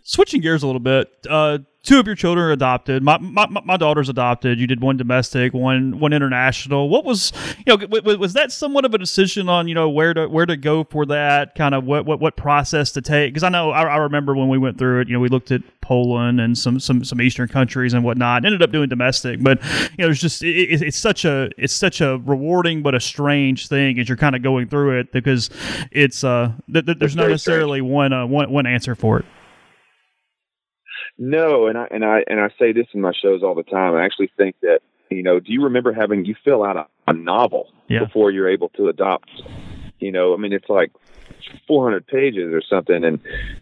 Switching 0.03 0.41
gears 0.41 0.63
a 0.63 0.65
little 0.65 0.79
bit, 0.79 1.09
uh, 1.29 1.59
two 1.83 1.99
of 1.99 2.05
your 2.05 2.15
children 2.15 2.45
are 2.45 2.51
adopted. 2.51 3.03
My, 3.03 3.17
my 3.17 3.47
my 3.47 3.77
daughter's 3.77 4.09
adopted. 4.09 4.59
You 4.59 4.67
did 4.67 4.81
one 4.81 4.97
domestic, 4.97 5.53
one 5.53 5.99
one 5.99 6.13
international. 6.13 6.89
What 6.89 7.05
was 7.05 7.31
you 7.59 7.63
know 7.67 7.77
w- 7.77 8.01
w- 8.01 8.19
was 8.19 8.33
that 8.33 8.51
somewhat 8.51 8.85
of 8.85 8.93
a 8.93 8.97
decision 8.97 9.49
on 9.49 9.67
you 9.67 9.75
know 9.75 9.89
where 9.89 10.13
to 10.13 10.27
where 10.27 10.45
to 10.45 10.57
go 10.57 10.83
for 10.83 11.05
that 11.07 11.55
kind 11.55 11.75
of 11.75 11.83
what 11.85 12.05
what, 12.05 12.19
what 12.19 12.35
process 12.35 12.91
to 12.93 13.01
take? 13.01 13.33
Because 13.33 13.43
I 13.43 13.49
know 13.49 13.71
I, 13.71 13.83
I 13.83 13.97
remember 13.97 14.35
when 14.35 14.49
we 14.49 14.57
went 14.57 14.77
through 14.77 15.01
it. 15.01 15.07
You 15.07 15.13
know, 15.13 15.19
we 15.19 15.29
looked 15.29 15.51
at 15.51 15.61
Poland 15.81 16.41
and 16.41 16.57
some 16.57 16.79
some 16.79 17.03
some 17.03 17.21
Eastern 17.21 17.47
countries 17.47 17.93
and 17.93 18.03
whatnot. 18.03 18.37
And 18.37 18.47
ended 18.47 18.63
up 18.63 18.71
doing 18.71 18.89
domestic, 18.89 19.41
but 19.43 19.61
you 19.97 20.05
know, 20.05 20.09
it's 20.09 20.19
just 20.19 20.43
it, 20.43 20.47
it, 20.47 20.81
it's 20.81 20.97
such 20.97 21.25
a 21.25 21.49
it's 21.57 21.73
such 21.73 22.01
a 22.01 22.17
rewarding 22.17 22.81
but 22.81 22.95
a 22.95 22.99
strange 22.99 23.67
thing 23.67 23.99
as 23.99 24.09
you're 24.09 24.17
kind 24.17 24.35
of 24.35 24.41
going 24.41 24.67
through 24.67 24.99
it 24.99 25.11
because 25.11 25.49
it's 25.91 26.23
uh 26.23 26.53
th- 26.71 26.85
th- 26.85 26.97
there's 26.97 27.11
It's 27.11 27.15
not 27.15 27.29
necessarily 27.29 27.81
one 27.81 28.13
uh, 28.13 28.25
one 28.25 28.51
one 28.51 28.65
answer 28.65 28.95
for 28.95 29.19
it. 29.19 29.25
No, 31.23 31.67
and 31.67 31.77
I 31.77 31.87
and 31.91 32.03
I 32.03 32.23
and 32.25 32.39
I 32.39 32.49
say 32.57 32.71
this 32.71 32.87
in 32.93 33.01
my 33.01 33.11
shows 33.13 33.43
all 33.43 33.53
the 33.53 33.61
time. 33.61 33.93
I 33.93 34.03
actually 34.03 34.31
think 34.37 34.55
that 34.63 34.79
you 35.11 35.21
know, 35.21 35.39
do 35.39 35.53
you 35.53 35.63
remember 35.63 35.93
having 35.93 36.25
you 36.25 36.33
fill 36.43 36.63
out 36.63 36.77
a, 36.77 36.87
a 37.07 37.13
novel 37.13 37.71
Yeah. 37.87 38.05
before 38.05 38.31
you're 38.31 38.49
able 38.49 38.69
to 38.69 38.87
adopt? 38.87 39.29
You 39.99 40.11
know, 40.11 40.33
I 40.33 40.37
mean, 40.37 40.51
it's 40.51 40.67
like 40.67 40.91
400 41.67 42.07
pages 42.07 42.51
or 42.51 42.63
something, 42.67 43.03
and 43.03 43.19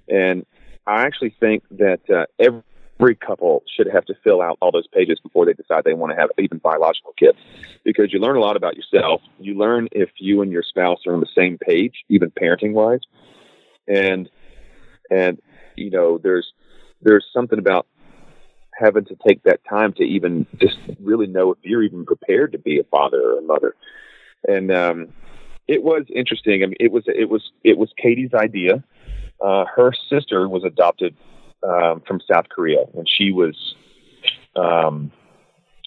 and 0.07 0.45
I 0.87 1.01
actually 1.01 1.35
think 1.37 1.63
that 1.71 1.99
uh, 2.09 2.27
every 2.39 3.15
couple 3.15 3.63
should 3.75 3.87
have 3.91 4.05
to 4.05 4.13
fill 4.23 4.41
out 4.41 4.57
all 4.61 4.71
those 4.71 4.87
pages 4.87 5.19
before 5.21 5.45
they 5.45 5.51
decide 5.51 5.83
they 5.83 5.93
want 5.93 6.13
to 6.13 6.17
have 6.17 6.29
even 6.39 6.59
biological 6.59 7.13
kids, 7.19 7.39
because 7.83 8.13
you 8.13 8.19
learn 8.19 8.37
a 8.37 8.39
lot 8.39 8.55
about 8.55 8.77
yourself. 8.77 9.21
You 9.37 9.55
learn 9.55 9.89
if 9.91 10.11
you 10.17 10.41
and 10.41 10.49
your 10.49 10.63
spouse 10.63 10.99
are 11.05 11.13
on 11.13 11.19
the 11.19 11.27
same 11.35 11.57
page, 11.57 12.05
even 12.07 12.31
parenting 12.31 12.71
wise, 12.71 13.01
and 13.85 14.29
and 15.11 15.41
you 15.75 15.89
know, 15.89 16.17
there's 16.17 16.53
there's 17.01 17.25
something 17.33 17.59
about 17.59 17.87
having 18.73 19.05
to 19.05 19.15
take 19.27 19.43
that 19.43 19.59
time 19.69 19.93
to 19.93 20.03
even 20.03 20.45
just 20.57 20.77
really 21.01 21.27
know 21.27 21.51
if 21.51 21.57
you're 21.63 21.83
even 21.83 22.05
prepared 22.05 22.53
to 22.53 22.57
be 22.57 22.79
a 22.79 22.83
father 22.85 23.21
or 23.21 23.39
a 23.39 23.41
mother. 23.41 23.75
And 24.47 24.71
um, 24.71 25.09
it 25.67 25.83
was 25.83 26.05
interesting. 26.13 26.63
I 26.63 26.67
mean, 26.67 26.77
it 26.79 26.91
was 26.91 27.03
it 27.07 27.29
was 27.29 27.51
it 27.63 27.77
was 27.77 27.89
Katie's 27.97 28.33
idea. 28.33 28.83
Uh, 29.41 29.65
her 29.75 29.93
sister 30.09 30.47
was 30.47 30.63
adopted 30.63 31.15
um, 31.63 32.01
from 32.07 32.21
South 32.31 32.47
Korea 32.49 32.85
when 32.91 33.05
she 33.05 33.31
was 33.31 33.75
um, 34.55 35.11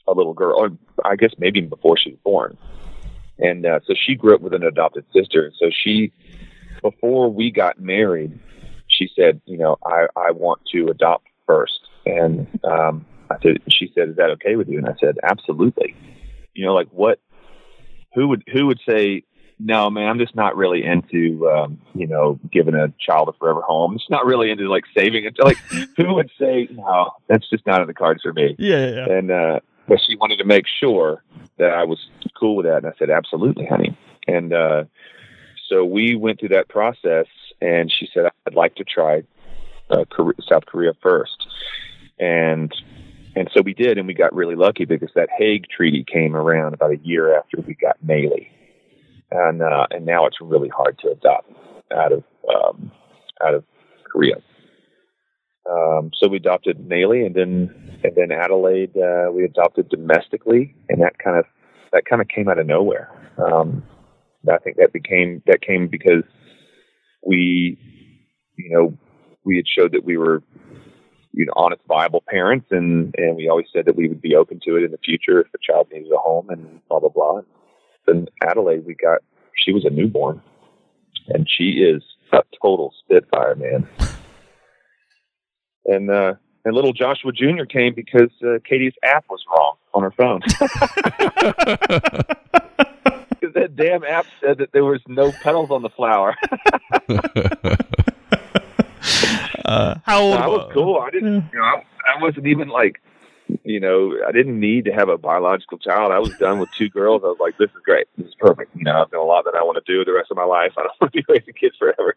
a 0.06 0.12
little 0.12 0.34
girl, 0.34 0.58
or 0.58 0.70
I 1.04 1.16
guess 1.16 1.32
maybe 1.38 1.58
even 1.58 1.70
before 1.70 1.96
she 1.96 2.10
was 2.10 2.18
born. 2.24 2.56
And 3.38 3.66
uh, 3.66 3.80
so 3.86 3.94
she 3.94 4.14
grew 4.14 4.34
up 4.34 4.40
with 4.40 4.54
an 4.54 4.62
adopted 4.62 5.04
sister. 5.12 5.52
So 5.58 5.70
she, 5.70 6.12
before 6.80 7.32
we 7.32 7.50
got 7.50 7.80
married, 7.80 8.38
she 9.02 9.12
said, 9.16 9.40
you 9.46 9.58
know, 9.58 9.78
I, 9.84 10.06
I 10.16 10.30
want 10.30 10.60
to 10.72 10.88
adopt 10.88 11.26
first. 11.46 11.80
And 12.06 12.46
um, 12.64 13.04
I 13.30 13.36
said, 13.42 13.58
she 13.68 13.90
said, 13.94 14.10
is 14.10 14.16
that 14.16 14.30
okay 14.30 14.56
with 14.56 14.68
you? 14.68 14.78
And 14.78 14.88
I 14.88 14.94
said, 15.00 15.16
absolutely. 15.22 15.94
You 16.54 16.66
know, 16.66 16.74
like 16.74 16.88
what, 16.90 17.20
who 18.14 18.28
would, 18.28 18.44
who 18.52 18.66
would 18.66 18.80
say, 18.88 19.24
no, 19.58 19.90
man, 19.90 20.08
I'm 20.08 20.18
just 20.18 20.34
not 20.34 20.56
really 20.56 20.84
into, 20.84 21.48
um, 21.48 21.80
you 21.94 22.06
know, 22.06 22.38
giving 22.50 22.74
a 22.74 22.92
child 22.98 23.28
a 23.28 23.32
forever 23.38 23.60
home. 23.62 23.94
It's 23.94 24.10
not 24.10 24.26
really 24.26 24.50
into 24.50 24.68
like 24.68 24.84
saving 24.96 25.24
it. 25.24 25.36
Like, 25.38 25.56
who 25.96 26.14
would 26.14 26.30
say, 26.38 26.68
no, 26.70 27.12
that's 27.28 27.48
just 27.48 27.64
not 27.66 27.80
in 27.80 27.86
the 27.86 27.94
cards 27.94 28.22
for 28.22 28.32
me. 28.32 28.56
Yeah, 28.58 28.86
yeah, 28.86 28.94
yeah. 28.94 29.12
And, 29.12 29.30
uh, 29.30 29.60
but 29.86 30.00
she 30.06 30.16
wanted 30.16 30.38
to 30.38 30.44
make 30.44 30.64
sure 30.80 31.22
that 31.58 31.70
I 31.70 31.84
was 31.84 31.98
cool 32.38 32.56
with 32.56 32.66
that. 32.66 32.78
And 32.78 32.86
I 32.86 32.92
said, 32.98 33.10
absolutely, 33.10 33.66
honey. 33.66 33.96
And, 34.26 34.52
uh, 34.52 34.84
so 35.68 35.84
we 35.84 36.16
went 36.16 36.40
through 36.40 36.50
that 36.50 36.68
process 36.68 37.26
and 37.60 37.90
she 37.90 38.08
said, 38.12 38.24
I'd 38.46 38.54
like 38.54 38.74
to 38.76 38.84
try 38.84 39.22
uh, 39.90 40.04
Korea, 40.10 40.34
South 40.48 40.66
Korea 40.66 40.92
first. 41.02 41.46
And, 42.18 42.72
and 43.34 43.50
so 43.54 43.62
we 43.62 43.74
did, 43.74 43.98
and 43.98 44.06
we 44.06 44.14
got 44.14 44.34
really 44.34 44.54
lucky 44.54 44.84
because 44.84 45.10
that 45.14 45.28
Hague 45.36 45.66
Treaty 45.74 46.04
came 46.10 46.36
around 46.36 46.74
about 46.74 46.92
a 46.92 46.98
year 46.98 47.36
after 47.36 47.60
we 47.60 47.74
got 47.74 47.96
Naleigh, 48.04 48.48
and 49.30 49.62
uh, 49.62 49.86
and 49.90 50.04
now 50.04 50.26
it's 50.26 50.36
really 50.40 50.68
hard 50.68 50.98
to 50.98 51.08
adopt 51.08 51.50
out 51.96 52.12
of 52.12 52.22
um, 52.54 52.92
out 53.44 53.54
of 53.54 53.64
Korea. 54.04 54.36
Um, 55.70 56.10
so 56.18 56.28
we 56.28 56.36
adopted 56.36 56.86
Naleigh, 56.86 57.24
and 57.24 57.34
then 57.34 57.98
and 58.04 58.14
then 58.14 58.30
Adelaide 58.30 58.96
uh, 58.96 59.30
we 59.32 59.44
adopted 59.44 59.88
domestically, 59.88 60.74
and 60.90 61.00
that 61.00 61.18
kind 61.18 61.38
of 61.38 61.46
that 61.92 62.04
kind 62.04 62.20
of 62.20 62.28
came 62.28 62.48
out 62.48 62.58
of 62.58 62.66
nowhere. 62.66 63.10
Um, 63.38 63.82
I 64.50 64.58
think 64.58 64.76
that 64.76 64.92
became 64.92 65.42
that 65.46 65.62
came 65.62 65.88
because 65.88 66.24
we, 67.24 67.78
you 68.62 68.70
know, 68.70 68.96
we 69.44 69.56
had 69.56 69.66
showed 69.66 69.92
that 69.92 70.04
we 70.04 70.16
were, 70.16 70.42
you 71.32 71.46
know, 71.46 71.52
honest, 71.56 71.82
viable 71.88 72.22
parents, 72.28 72.66
and 72.70 73.14
and 73.16 73.36
we 73.36 73.48
always 73.48 73.66
said 73.72 73.86
that 73.86 73.96
we 73.96 74.08
would 74.08 74.22
be 74.22 74.36
open 74.36 74.60
to 74.64 74.76
it 74.76 74.84
in 74.84 74.90
the 74.90 74.98
future 74.98 75.40
if 75.40 75.48
a 75.54 75.58
child 75.58 75.88
needed 75.92 76.12
a 76.12 76.18
home, 76.18 76.50
and 76.50 76.80
blah 76.88 77.00
blah 77.00 77.08
blah. 77.08 77.40
Then 78.06 78.28
Adelaide, 78.46 78.84
we 78.86 78.94
got 78.94 79.20
she 79.56 79.72
was 79.72 79.84
a 79.84 79.90
newborn, 79.90 80.40
and 81.28 81.48
she 81.48 81.82
is 81.82 82.02
a 82.32 82.42
total 82.60 82.94
spitfire, 83.04 83.54
man. 83.56 83.88
And 85.86 86.10
uh, 86.10 86.34
and 86.64 86.74
little 86.74 86.92
Joshua 86.92 87.32
Jr. 87.32 87.64
came 87.64 87.94
because 87.94 88.30
uh, 88.44 88.58
Katie's 88.64 88.94
app 89.02 89.24
was 89.28 89.44
wrong 89.50 89.76
on 89.94 90.02
her 90.02 90.12
phone. 90.12 90.40
Because 93.42 93.54
that 93.54 93.74
damn 93.74 94.04
app 94.04 94.26
said 94.40 94.58
that 94.58 94.70
there 94.70 94.84
was 94.84 95.00
no 95.08 95.32
petals 95.42 95.72
on 95.72 95.82
the 95.82 95.88
flower. 95.88 96.36
Uh, 99.64 99.94
how 100.04 100.20
old? 100.20 100.36
I 100.36 100.46
was 100.46 100.70
cool. 100.72 100.98
I 100.98 101.10
didn't. 101.10 101.48
You 101.52 101.58
know, 101.58 101.64
I, 101.64 101.82
I 102.16 102.22
wasn't 102.22 102.46
even 102.46 102.68
like, 102.68 103.00
you 103.64 103.80
know, 103.80 104.14
I 104.26 104.32
didn't 104.32 104.58
need 104.58 104.84
to 104.86 104.92
have 104.92 105.08
a 105.08 105.16
biological 105.18 105.78
child. 105.78 106.12
I 106.12 106.18
was 106.18 106.36
done 106.38 106.58
with 106.58 106.70
two 106.76 106.88
girls. 106.88 107.22
I 107.24 107.28
was 107.28 107.38
like, 107.40 107.56
this 107.58 107.70
is 107.70 107.82
great. 107.84 108.06
This 108.16 108.28
is 108.28 108.34
perfect. 108.34 108.74
You 108.76 108.84
know, 108.84 109.02
I've 109.02 109.10
got 109.10 109.22
a 109.22 109.24
lot 109.24 109.44
that 109.44 109.54
I 109.54 109.62
want 109.62 109.82
to 109.84 109.92
do 109.92 110.04
the 110.04 110.12
rest 110.12 110.30
of 110.30 110.36
my 110.36 110.44
life. 110.44 110.72
I 110.76 110.82
don't 110.82 111.00
want 111.00 111.12
to 111.12 111.22
be 111.22 111.24
raising 111.28 111.54
kids 111.54 111.76
forever. 111.78 112.16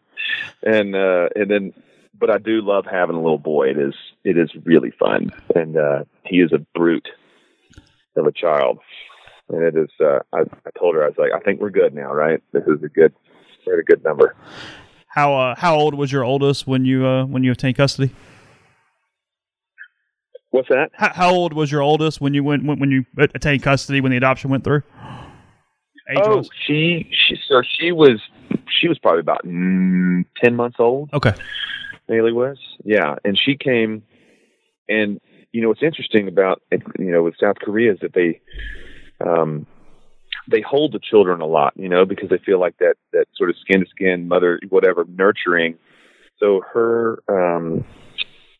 And 0.62 0.94
uh, 0.94 1.28
and 1.36 1.50
then, 1.50 1.72
but 2.18 2.30
I 2.30 2.38
do 2.38 2.60
love 2.62 2.86
having 2.86 3.16
a 3.16 3.22
little 3.22 3.38
boy. 3.38 3.70
It 3.70 3.78
is 3.78 3.94
it 4.24 4.36
is 4.36 4.50
really 4.64 4.90
fun, 4.90 5.30
and 5.54 5.76
uh, 5.76 6.04
he 6.24 6.40
is 6.40 6.52
a 6.52 6.58
brute 6.78 7.08
of 8.16 8.26
a 8.26 8.32
child. 8.32 8.80
And 9.48 9.62
it 9.62 9.76
is. 9.76 9.90
Uh, 10.00 10.18
I, 10.32 10.40
I 10.40 10.70
told 10.78 10.96
her 10.96 11.04
I 11.04 11.08
was 11.08 11.18
like, 11.18 11.32
I 11.32 11.40
think 11.40 11.60
we're 11.60 11.70
good 11.70 11.94
now, 11.94 12.12
right? 12.12 12.42
This 12.52 12.64
is 12.64 12.82
a 12.82 12.88
good. 12.88 13.14
We're 13.66 13.74
at 13.74 13.80
a 13.80 13.82
good 13.82 14.04
number. 14.04 14.34
How 15.16 15.34
uh, 15.34 15.54
how 15.56 15.74
old 15.76 15.94
was 15.94 16.12
your 16.12 16.24
oldest 16.24 16.66
when 16.66 16.84
you 16.84 17.06
uh, 17.06 17.24
when 17.24 17.42
you 17.42 17.50
obtained 17.50 17.78
custody? 17.78 18.14
What's 20.50 20.68
that? 20.68 20.90
How, 20.92 21.10
how 21.14 21.30
old 21.30 21.54
was 21.54 21.72
your 21.72 21.80
oldest 21.80 22.20
when 22.20 22.34
you 22.34 22.44
went 22.44 22.66
when, 22.66 22.78
when 22.78 22.90
you 22.90 23.06
attained 23.34 23.62
custody 23.62 24.02
when 24.02 24.10
the 24.10 24.18
adoption 24.18 24.50
went 24.50 24.62
through? 24.62 24.82
Age 26.10 26.18
oh, 26.22 26.36
was? 26.36 26.50
she 26.66 27.10
she 27.10 27.36
so 27.48 27.62
she 27.78 27.92
was 27.92 28.20
she 28.78 28.88
was 28.88 28.98
probably 28.98 29.20
about 29.20 29.42
mm, 29.46 30.26
ten 30.36 30.54
months 30.54 30.76
old. 30.78 31.08
okay. 31.14 31.32
Naleigh 32.10 32.34
was, 32.34 32.58
yeah, 32.84 33.16
and 33.24 33.38
she 33.42 33.56
came, 33.56 34.02
and 34.86 35.18
you 35.50 35.62
know 35.62 35.68
what's 35.68 35.82
interesting 35.82 36.28
about 36.28 36.60
you 36.70 37.10
know 37.10 37.22
with 37.22 37.36
South 37.40 37.56
Korea 37.56 37.92
is 37.92 38.00
that 38.02 38.12
they, 38.12 38.42
um, 39.26 39.66
they 40.50 40.60
hold 40.60 40.92
the 40.92 41.00
children 41.00 41.40
a 41.40 41.46
lot, 41.46 41.72
you 41.76 41.88
know, 41.88 42.04
because 42.04 42.28
they 42.28 42.38
feel 42.38 42.60
like 42.60 42.76
that 42.78 42.94
that 43.12 43.26
sort 43.36 43.50
of 43.50 43.56
skin 43.58 43.80
to 43.80 43.86
skin 43.86 44.28
mother 44.28 44.60
whatever 44.68 45.04
nurturing. 45.08 45.76
So 46.38 46.62
her 46.72 47.18
um 47.28 47.84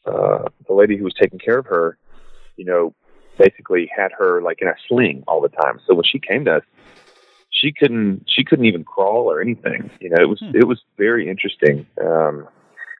uh 0.04 0.48
the 0.66 0.74
lady 0.74 0.96
who 0.96 1.04
was 1.04 1.14
taking 1.14 1.38
care 1.38 1.58
of 1.58 1.66
her, 1.66 1.98
you 2.56 2.64
know, 2.64 2.94
basically 3.38 3.90
had 3.94 4.10
her 4.18 4.42
like 4.42 4.58
in 4.60 4.68
a 4.68 4.74
sling 4.88 5.24
all 5.28 5.40
the 5.40 5.48
time. 5.48 5.80
So 5.86 5.94
when 5.94 6.04
she 6.04 6.18
came 6.18 6.44
to 6.46 6.56
us, 6.56 6.62
she 7.50 7.72
couldn't 7.72 8.24
she 8.28 8.44
couldn't 8.44 8.66
even 8.66 8.84
crawl 8.84 9.30
or 9.30 9.40
anything. 9.40 9.90
You 10.00 10.10
know, 10.10 10.20
it 10.20 10.28
was 10.28 10.42
it 10.54 10.66
was 10.66 10.82
very 10.96 11.28
interesting. 11.28 11.86
Um 12.04 12.48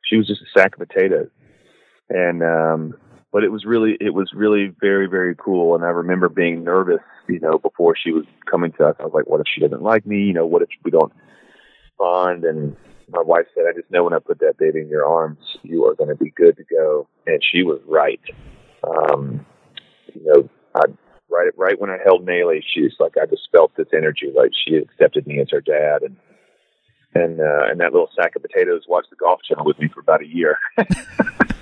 she 0.05 0.17
was 0.17 0.27
just 0.27 0.43
a 0.43 0.59
sack 0.59 0.75
of 0.79 0.89
potatoes. 0.89 1.31
And 2.09 2.43
um 2.43 2.95
but 3.37 3.45
it 3.45 3.53
was 3.53 3.67
really 3.67 3.99
it 4.01 4.15
was 4.15 4.33
really 4.35 4.73
very 4.81 5.07
very 5.07 5.37
cool. 5.37 5.75
And 5.75 5.85
i 5.85 5.89
remember 5.89 6.31
being 6.31 6.65
nervous 6.65 7.03
you 7.29 7.39
know 7.39 7.59
before 7.59 7.95
she 7.95 8.11
was 8.11 8.25
coming 8.51 8.73
to 8.79 8.87
us. 8.87 8.97
I 8.99 9.03
was 9.03 9.13
like 9.13 9.27
what 9.27 9.41
if 9.41 9.47
she 9.55 9.61
doesn't 9.61 9.83
like 9.83 10.07
me? 10.07 10.23
You 10.23 10.33
know 10.33 10.47
what 10.47 10.63
if 10.63 10.71
we 10.83 10.91
don't 10.91 11.13
bond? 11.99 12.47
And 12.47 12.75
my 13.11 13.21
wife 13.21 13.45
said 13.55 13.65
i 13.69 13.79
just 13.79 13.91
know 13.91 14.05
when 14.05 14.15
i 14.15 14.19
put 14.21 14.39
that 14.39 14.57
baby 14.57 14.81
in 14.81 14.89
your 14.89 15.05
arms 15.05 15.59
you 15.63 15.85
are 15.85 15.95
going 15.95 16.09
to 16.09 16.17
be 16.17 16.31
good 16.31 16.57
to 16.57 16.65
go. 16.65 17.09
And 17.27 17.43
she 17.45 17.63
was 17.63 17.79
right. 17.87 18.23
Um 18.83 19.45
you 20.15 20.25
know 20.25 20.49
i 20.75 20.85
right 21.29 21.53
right 21.59 21.79
when 21.79 21.91
i 21.91 21.99
held 22.03 22.25
Naleigh, 22.25 22.63
she's 22.75 22.95
like 22.99 23.19
i 23.23 23.27
just 23.27 23.51
felt 23.53 23.77
this 23.77 23.89
energy 23.93 24.33
like 24.35 24.53
she 24.67 24.77
accepted 24.77 25.27
me 25.27 25.41
as 25.41 25.51
her 25.51 25.61
dad. 25.61 26.01
And 26.01 26.17
and 27.15 27.41
uh, 27.41 27.67
and 27.69 27.81
that 27.81 27.93
little 27.93 28.09
sack 28.17 28.35
of 28.35 28.41
potatoes 28.41 28.85
watched 28.89 29.11
the 29.11 29.17
golf 29.17 29.41
channel 29.43 29.67
with 29.67 29.79
me 29.79 29.89
for 29.89 30.01
about 30.01 30.23
a 30.23 30.27
year 30.27 30.59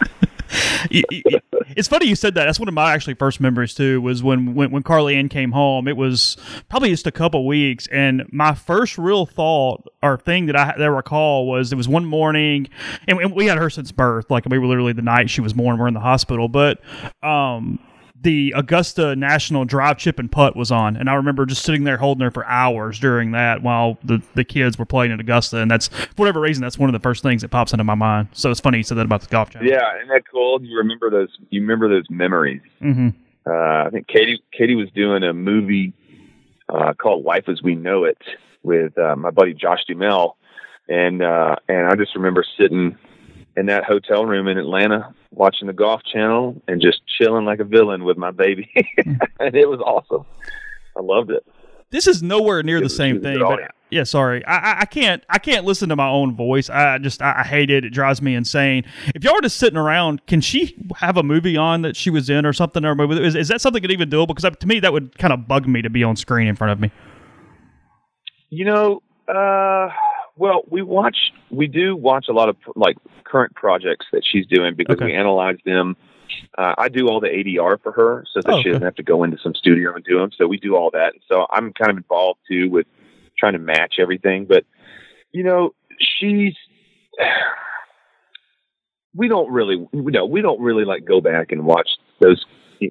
it's 0.91 1.89
funny 1.89 2.07
you 2.07 2.16
said 2.16 2.35
that. 2.35 2.45
That's 2.45 2.59
one 2.59 2.68
of 2.68 2.74
my 2.74 2.93
actually 2.93 3.14
first 3.14 3.41
memories 3.41 3.74
too. 3.74 4.01
Was 4.01 4.22
when 4.22 4.55
when 4.55 4.70
when 4.70 4.82
Carly 4.82 5.16
Ann 5.16 5.28
came 5.28 5.53
home. 5.53 5.89
It 5.89 5.97
was 5.97 6.37
probably 6.68 6.91
just 6.91 7.07
a 7.07 7.12
couple 7.12 7.47
weeks, 7.47 7.87
and 7.89 8.24
my 8.32 8.55
first 8.55 8.99
real 8.99 9.26
thought 9.26 9.87
or 10.03 10.18
thing 10.18 10.47
that 10.47 10.57
I 10.57 10.66
that 10.66 10.82
I 10.82 10.87
recall 10.87 11.47
was 11.47 11.72
it 11.72 11.76
was 11.76 11.89
one 11.89 12.05
morning, 12.05 12.68
and 13.09 13.35
we 13.35 13.47
had 13.47 13.59
her 13.59 13.70
since 13.70 13.93
birth. 13.93 14.30
Like 14.30 14.45
we 14.47 14.59
were 14.59 14.66
literally 14.66 14.93
the 14.93 15.03
night 15.03 15.30
she 15.30 15.41
was 15.41 15.53
born. 15.53 15.78
We're 15.78 15.89
in 15.89 15.95
the 15.95 16.01
hospital, 16.01 16.49
but 16.49 16.80
um 17.22 17.78
the 18.24 18.52
Augusta 18.56 19.14
National 19.14 19.64
Drive 19.64 19.98
Chip 19.98 20.18
and 20.18 20.32
Putt 20.32 20.56
was 20.56 20.72
on, 20.72 20.96
and 20.96 21.08
I 21.08 21.14
remember 21.14 21.46
just 21.46 21.62
sitting 21.62 21.84
there 21.84 21.98
holding 21.98 22.22
her 22.22 22.30
for 22.30 22.44
hours 22.46 22.98
during 22.98 23.30
that 23.32 23.62
while 23.62 23.98
the, 24.02 24.20
the 24.34 24.44
kids 24.44 24.78
were 24.78 24.86
playing 24.86 25.12
at 25.12 25.20
Augusta, 25.20 25.58
and 25.58 25.70
that's 25.70 25.88
for 25.88 26.14
whatever 26.16 26.40
reason 26.40 26.62
that's 26.62 26.78
one 26.78 26.88
of 26.88 26.94
the 26.94 27.00
first 27.00 27.22
things 27.22 27.42
that 27.42 27.50
pops 27.50 27.72
into 27.72 27.84
my 27.84 27.94
mind. 27.94 28.28
So 28.32 28.50
it's 28.50 28.60
funny 28.60 28.78
you 28.78 28.84
said 28.84 28.96
that 28.96 29.04
about 29.04 29.20
the 29.20 29.28
golf 29.28 29.50
channel. 29.50 29.68
Yeah, 29.68 29.96
isn't 29.98 30.08
that 30.08 30.22
cool? 30.28 30.60
You 30.62 30.78
remember 30.78 31.10
those? 31.10 31.28
You 31.50 31.60
remember 31.60 31.88
those 31.88 32.06
memories? 32.10 32.62
Mm-hmm. 32.82 33.10
Uh, 33.46 33.84
I 33.86 33.90
think 33.92 34.08
Katie 34.08 34.42
Katie 34.52 34.74
was 34.74 34.90
doing 34.90 35.22
a 35.22 35.32
movie 35.32 35.92
uh, 36.68 36.94
called 36.94 37.24
Life 37.24 37.48
as 37.48 37.62
We 37.62 37.74
Know 37.74 38.04
It 38.04 38.18
with 38.62 38.96
uh, 38.98 39.14
my 39.16 39.30
buddy 39.30 39.54
Josh 39.54 39.84
Duhamel, 39.86 40.36
and 40.88 41.22
uh, 41.22 41.56
and 41.68 41.86
I 41.86 41.94
just 41.94 42.16
remember 42.16 42.44
sitting 42.58 42.96
in 43.57 43.66
that 43.66 43.84
hotel 43.84 44.24
room 44.24 44.48
in 44.48 44.59
Atlanta 44.59 45.14
watching 45.30 45.66
the 45.66 45.72
golf 45.72 46.02
channel 46.12 46.61
and 46.68 46.80
just 46.80 47.00
chilling 47.18 47.44
like 47.44 47.61
a 47.61 47.64
villain 47.64 48.05
with 48.05 48.16
my 48.16 48.30
baby. 48.30 48.70
and 49.40 49.55
it 49.55 49.68
was 49.68 49.80
awesome. 49.80 50.24
I 50.96 51.00
loved 51.00 51.30
it. 51.30 51.44
This 51.90 52.07
is 52.07 52.22
nowhere 52.22 52.62
near 52.62 52.80
the 52.80 52.88
same 52.88 53.22
thing, 53.22 53.38
but 53.38 53.61
yeah, 53.94 54.02
sorry, 54.02 54.44
I, 54.44 54.80
I 54.80 54.84
can't 54.84 55.22
I 55.28 55.38
can't 55.38 55.64
listen 55.64 55.88
to 55.90 55.96
my 55.96 56.09
own 56.09 56.34
voice. 56.34 56.68
I 56.68 56.98
just 56.98 57.22
I 57.22 57.44
hate 57.44 57.70
it. 57.70 57.84
It 57.84 57.90
drives 57.90 58.20
me 58.20 58.34
insane. 58.34 58.84
If 59.14 59.22
y'all 59.22 59.34
were 59.34 59.40
just 59.40 59.59
sitting 59.59 59.76
around, 59.76 60.26
can 60.26 60.40
she 60.40 60.76
have 60.96 61.16
a 61.16 61.22
movie 61.22 61.57
on 61.57 61.82
that 61.82 61.94
she 61.94 62.11
was 62.11 62.28
in 62.28 62.44
or 62.44 62.52
something? 62.52 62.84
Or 62.84 63.12
is, 63.22 63.36
is 63.36 63.46
that 63.46 63.61
something 63.61 63.82
that 63.82 63.92
even 63.92 64.11
doable? 64.11 64.28
Because 64.34 64.57
to 64.57 64.66
me, 64.66 64.80
that 64.80 64.92
would 64.92 65.16
kind 65.18 65.32
of 65.32 65.46
bug 65.46 65.68
me 65.68 65.82
to 65.82 65.90
be 65.90 66.02
on 66.02 66.16
screen 66.16 66.48
in 66.48 66.57
front 66.57 66.72
of 66.72 66.80
me. 66.80 66.90
You 68.50 68.64
know, 68.64 69.02
uh, 69.28 69.88
well, 70.37 70.62
we 70.68 70.82
watch, 70.82 71.16
we 71.51 71.66
do 71.66 71.95
watch 71.97 72.26
a 72.28 72.32
lot 72.32 72.49
of 72.49 72.57
like 72.74 72.97
current 73.24 73.55
projects 73.55 74.07
that 74.12 74.22
she's 74.24 74.47
doing 74.47 74.74
because 74.76 74.97
okay. 74.97 75.07
we 75.07 75.14
analyze 75.14 75.59
them. 75.64 75.97
Uh, 76.57 76.74
I 76.76 76.89
do 76.89 77.09
all 77.09 77.20
the 77.20 77.28
ADR 77.28 77.80
for 77.82 77.93
her 77.93 78.24
so 78.32 78.41
that 78.41 78.51
oh, 78.51 78.55
okay. 78.55 78.62
she 78.62 78.68
doesn't 78.70 78.85
have 78.85 78.97
to 78.97 79.03
go 79.03 79.22
into 79.22 79.39
some 79.43 79.55
studio 79.55 79.95
and 79.95 80.05
do 80.05 80.18
them. 80.18 80.30
So 80.37 80.47
we 80.47 80.59
do 80.59 80.74
all 80.74 80.91
that. 80.93 81.12
And 81.12 81.22
so 81.28 81.47
I'm 81.51 81.72
kind 81.72 81.91
of 81.91 81.99
involved 81.99 82.41
too 82.49 82.68
with 82.70 82.87
trying 83.39 83.53
to 83.53 83.59
match 83.59 83.95
everything. 84.01 84.47
But 84.47 84.64
you 85.32 85.45
know, 85.45 85.74
she's. 85.99 86.55
We 89.16 89.28
don't 89.28 89.49
really, 89.53 89.76
you 89.93 90.11
know, 90.11 90.26
we 90.26 90.43
don't 90.43 90.61
really 90.61 90.85
like 90.85 91.05
go 91.05 91.20
back 91.20 91.53
and 91.53 91.64
watch 91.64 91.89
those 92.18 92.45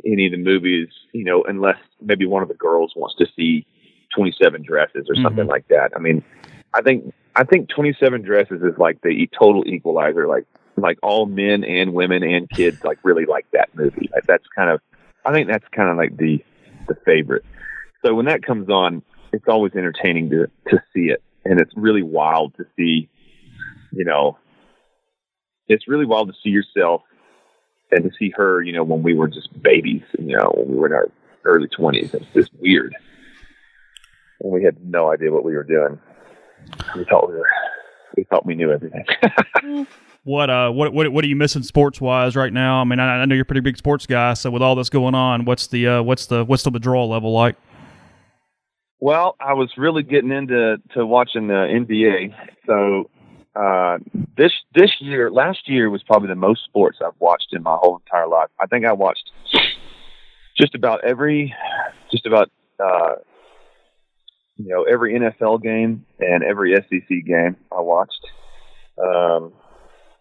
any 0.05 0.27
of 0.27 0.31
the 0.31 0.37
movies, 0.37 0.87
you 1.11 1.23
know, 1.23 1.43
unless 1.43 1.77
maybe 2.01 2.25
one 2.25 2.41
of 2.41 2.47
the 2.47 2.53
girls 2.53 2.93
wants 2.95 3.15
to 3.17 3.25
see 3.35 3.65
27 4.15 4.63
dresses 4.63 5.07
or 5.09 5.15
something 5.15 5.43
mm-hmm. 5.43 5.49
like 5.49 5.67
that. 5.69 5.91
I 5.95 5.99
mean, 5.99 6.23
I 6.73 6.81
think 6.81 7.13
I 7.35 7.43
think 7.43 7.69
27 7.69 8.21
dresses 8.21 8.61
is 8.61 8.77
like 8.77 9.01
the 9.01 9.29
total 9.37 9.63
equalizer. 9.67 10.27
Like 10.27 10.45
like 10.75 10.97
all 11.03 11.25
men 11.25 11.63
and 11.63 11.93
women 11.93 12.23
and 12.23 12.49
kids 12.49 12.83
like 12.83 12.99
really 13.03 13.25
like 13.25 13.45
that 13.51 13.69
movie. 13.75 14.09
Like 14.13 14.25
that's 14.25 14.45
kind 14.55 14.69
of 14.69 14.81
I 15.25 15.31
think 15.31 15.47
that's 15.47 15.67
kind 15.75 15.89
of 15.89 15.97
like 15.97 16.17
the 16.17 16.43
the 16.87 16.95
favorite. 17.05 17.45
So 18.05 18.13
when 18.13 18.25
that 18.25 18.43
comes 18.43 18.69
on, 18.69 19.03
it's 19.31 19.47
always 19.47 19.73
entertaining 19.75 20.29
to 20.31 20.47
to 20.69 20.83
see 20.93 21.11
it, 21.11 21.21
and 21.45 21.59
it's 21.59 21.71
really 21.75 22.03
wild 22.03 22.55
to 22.57 22.65
see. 22.75 23.09
You 23.91 24.05
know, 24.05 24.37
it's 25.67 25.87
really 25.87 26.05
wild 26.05 26.29
to 26.29 26.33
see 26.43 26.49
yourself 26.49 27.03
and 27.91 28.03
to 28.03 28.11
see 28.17 28.33
her. 28.35 28.61
You 28.61 28.73
know, 28.73 28.83
when 28.83 29.03
we 29.03 29.13
were 29.13 29.27
just 29.27 29.49
babies. 29.61 30.03
You 30.17 30.37
know, 30.37 30.51
when 30.55 30.69
we 30.69 30.75
were 30.75 30.87
in 30.87 30.93
our 30.93 31.11
early 31.45 31.67
20s. 31.67 32.13
It's 32.13 32.25
just 32.33 32.51
weird. 32.59 32.95
And 34.41 34.51
we 34.51 34.63
had 34.63 34.77
no 34.83 35.11
idea 35.11 35.31
what 35.31 35.43
we 35.43 35.55
were 35.55 35.63
doing 35.63 35.99
we 36.95 37.05
thought 37.05 37.29
we 37.29 37.35
were 37.35 37.49
we 38.17 38.23
thought 38.23 38.45
we 38.45 38.55
knew 38.55 38.71
everything. 38.71 39.05
what 40.23 40.49
uh 40.49 40.69
what 40.69 40.93
what 40.93 41.11
what 41.11 41.23
are 41.23 41.27
you 41.27 41.35
missing 41.35 41.63
sports 41.63 41.99
wise 41.99 42.35
right 42.35 42.53
now? 42.53 42.81
I 42.81 42.83
mean, 42.83 42.99
I, 42.99 43.21
I, 43.21 43.25
know 43.25 43.35
you're 43.35 43.43
a 43.43 43.45
pretty 43.45 43.61
big 43.61 43.77
sports 43.77 44.05
guy, 44.05 44.33
so 44.33 44.51
with 44.51 44.61
all 44.61 44.75
this 44.75 44.89
going 44.89 45.15
on, 45.15 45.45
what's 45.45 45.67
the 45.67 45.87
uh, 45.87 46.03
what's 46.03 46.27
the 46.27 46.45
what's 46.45 46.63
the 46.63 46.69
withdrawal 46.69 47.09
level 47.09 47.31
like? 47.31 47.55
Well, 48.99 49.35
I 49.39 49.53
was 49.53 49.69
really 49.77 50.03
getting 50.03 50.31
into 50.31 50.77
to 50.93 51.05
watching 51.05 51.47
the 51.47 51.53
NBA, 51.53 52.33
so 52.65 53.09
uh, 53.55 53.97
this 54.37 54.51
this 54.73 54.91
year, 54.99 55.29
last 55.29 55.67
year 55.67 55.89
was 55.89 56.01
probably 56.03 56.29
the 56.29 56.35
most 56.35 56.63
sports 56.63 56.99
I've 57.05 57.19
watched 57.19 57.49
in 57.51 57.61
my 57.63 57.77
whole 57.79 58.01
entire 58.05 58.27
life. 58.27 58.49
I 58.59 58.65
think 58.65 58.85
I 58.85 58.93
watched 58.93 59.29
just 60.57 60.73
about 60.73 61.03
every, 61.03 61.53
just 62.11 62.25
about 62.25 62.49
uh, 62.83 63.15
you 64.63 64.69
know 64.69 64.83
every 64.83 65.13
NFL 65.13 65.61
game 65.61 66.05
and 66.19 66.43
every 66.43 66.75
SEC 66.75 67.07
game 67.25 67.55
I 67.71 67.81
watched. 67.81 68.25
Um, 68.97 69.53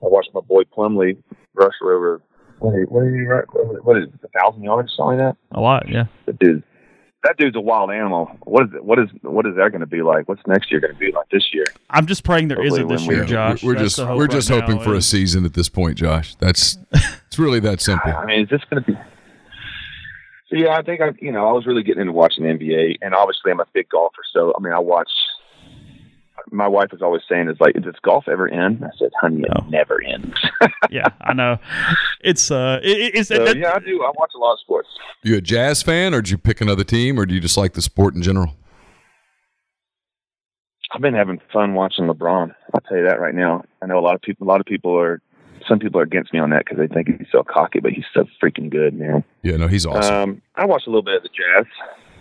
I 0.03 0.09
watched 0.09 0.31
my 0.35 0.41
boy 0.41 0.63
Plumlee 0.65 1.17
rush 1.55 1.75
for 1.79 1.95
over 1.95 2.23
what 2.59 2.75
did, 2.75 2.89
what 2.91 3.05
did 3.05 3.15
he 3.15 3.25
what 3.25 3.99
is 3.99 4.05
it, 4.05 4.21
a 4.25 4.39
thousand 4.41 4.63
yards 4.63 4.93
or 4.93 4.97
something 4.97 5.19
like 5.19 5.35
that? 5.35 5.57
A 5.57 5.61
lot, 5.61 5.89
yeah. 5.89 6.07
That 6.27 6.39
dude, 6.39 6.63
that 7.25 7.37
dude's 7.37 7.57
a 7.57 7.61
wild 7.61 7.91
animal. 7.91 8.31
What 8.45 8.65
is 8.65 8.75
it? 8.75 8.85
What 8.85 8.99
is 8.99 9.09
what 9.23 9.47
is 9.47 9.55
that 9.57 9.71
going 9.71 9.81
to 9.81 9.87
be 9.87 10.03
like? 10.03 10.29
What's 10.29 10.43
next 10.47 10.71
year 10.71 10.81
going 10.81 10.93
to 10.93 10.99
be 10.99 11.13
like 11.13 11.29
this 11.31 11.49
year? 11.53 11.65
I'm 11.91 12.07
just 12.07 12.25
praying 12.25 12.49
there 12.49 12.63
not 12.63 12.89
this 12.89 13.07
year, 13.07 13.25
Josh. 13.25 13.63
We're, 13.63 13.75
just 13.75 13.99
we're 13.99 14.29
just 14.29 14.51
right 14.51 14.61
hoping 14.61 14.79
now, 14.79 14.85
for 14.85 14.95
a 14.95 15.03
season 15.03 15.45
at 15.45 15.55
this 15.55 15.69
point, 15.69 15.99
Josh. 15.99 16.35
That's 16.37 16.79
it's 17.27 17.39
really 17.39 17.61
that 17.61 17.81
simple. 17.81 18.13
I 18.17 18.25
mean, 18.25 18.43
is 18.43 18.49
this 18.49 18.63
going 18.71 18.83
to 18.83 18.93
be? 18.93 18.99
So 20.53 20.59
yeah, 20.59 20.77
I 20.77 20.83
think 20.83 21.01
I, 21.01 21.13
you 21.19 21.33
know, 21.33 21.49
I 21.49 21.53
was 21.53 21.67
really 21.67 21.83
getting 21.83 22.03
into 22.03 22.13
watching 22.13 22.45
the 22.45 22.51
NBA, 22.51 22.99
and 23.01 23.15
obviously 23.15 23.51
I'm 23.51 23.61
a 23.61 23.67
big 23.73 23.89
golfer. 23.89 24.21
So 24.35 24.53
I 24.55 24.63
mean, 24.63 24.75
I 24.75 24.79
watch. 24.79 25.09
My 26.51 26.69
wife 26.69 26.89
was 26.93 27.01
always 27.01 27.23
saying, 27.27 27.49
"Is 27.49 27.57
like, 27.59 27.75
does 27.75 27.95
golf 28.03 28.29
ever 28.29 28.49
end?" 28.49 28.85
I 28.85 28.91
said, 28.99 29.13
"Honey, 29.19 29.45
it 29.45 29.71
never 29.71 30.03
ends." 30.03 30.35
yeah, 30.91 31.09
I 31.23 31.33
know. 31.33 31.59
It's 32.21 32.51
uh, 32.51 32.81
it, 32.83 33.15
it's 33.15 33.29
so, 33.29 33.51
yeah, 33.53 33.73
I 33.75 33.79
do. 33.79 34.03
I 34.03 34.13
watch 34.15 34.33
a 34.35 34.39
lot 34.39 34.53
of 34.53 34.61
sports. 34.61 34.89
You 35.23 35.39
a 35.39 35.41
jazz 35.41 35.83
fan, 35.83 36.13
or 36.13 36.21
did 36.21 36.31
you 36.31 36.39
pick 36.39 36.61
another 36.61 36.85
team, 36.85 37.19
or 37.19 37.25
do 37.25 37.35
you 37.35 37.41
just 37.41 37.57
like 37.57 37.73
the 37.73 37.83
sport 37.83 38.15
in 38.15 38.21
general? 38.21 38.55
I've 40.95 41.01
been 41.01 41.15
having 41.15 41.41
fun 41.51 41.73
watching 41.73 42.07
LeBron. 42.07 42.55
I'll 42.75 42.81
tell 42.83 42.99
you 42.99 43.05
that 43.05 43.21
right 43.21 43.35
now. 43.35 43.65
I 43.81 43.87
know 43.87 43.99
a 43.99 44.05
lot 44.05 44.17
of 44.17 44.21
people. 44.21 44.47
A 44.47 44.49
lot 44.49 44.61
of 44.61 44.67
people 44.67 44.99
are 44.99 45.23
some 45.69 45.79
people 45.79 46.01
are 46.01 46.05
against 46.05 46.33
me 46.33 46.39
on 46.39 46.51
that 46.51 46.65
because 46.65 46.79
they 46.79 46.93
think 46.93 47.09
he's 47.09 47.29
so 47.31 47.43
cocky, 47.43 47.81
but 47.81 47.93
he's 47.93 48.05
so 48.15 48.25
freaking 48.43 48.71
good, 48.71 48.95
man. 48.95 49.25
Yeah, 49.43 49.57
no, 49.57 49.69
he's 49.69 49.87
awesome. 49.87 50.15
Um, 50.15 50.43
I 50.55 50.67
watched 50.67 50.87
a 50.87 50.91
little 50.91 51.03
bit 51.03 51.17
of 51.17 51.23
the 51.23 51.29
Jazz. 51.29 51.67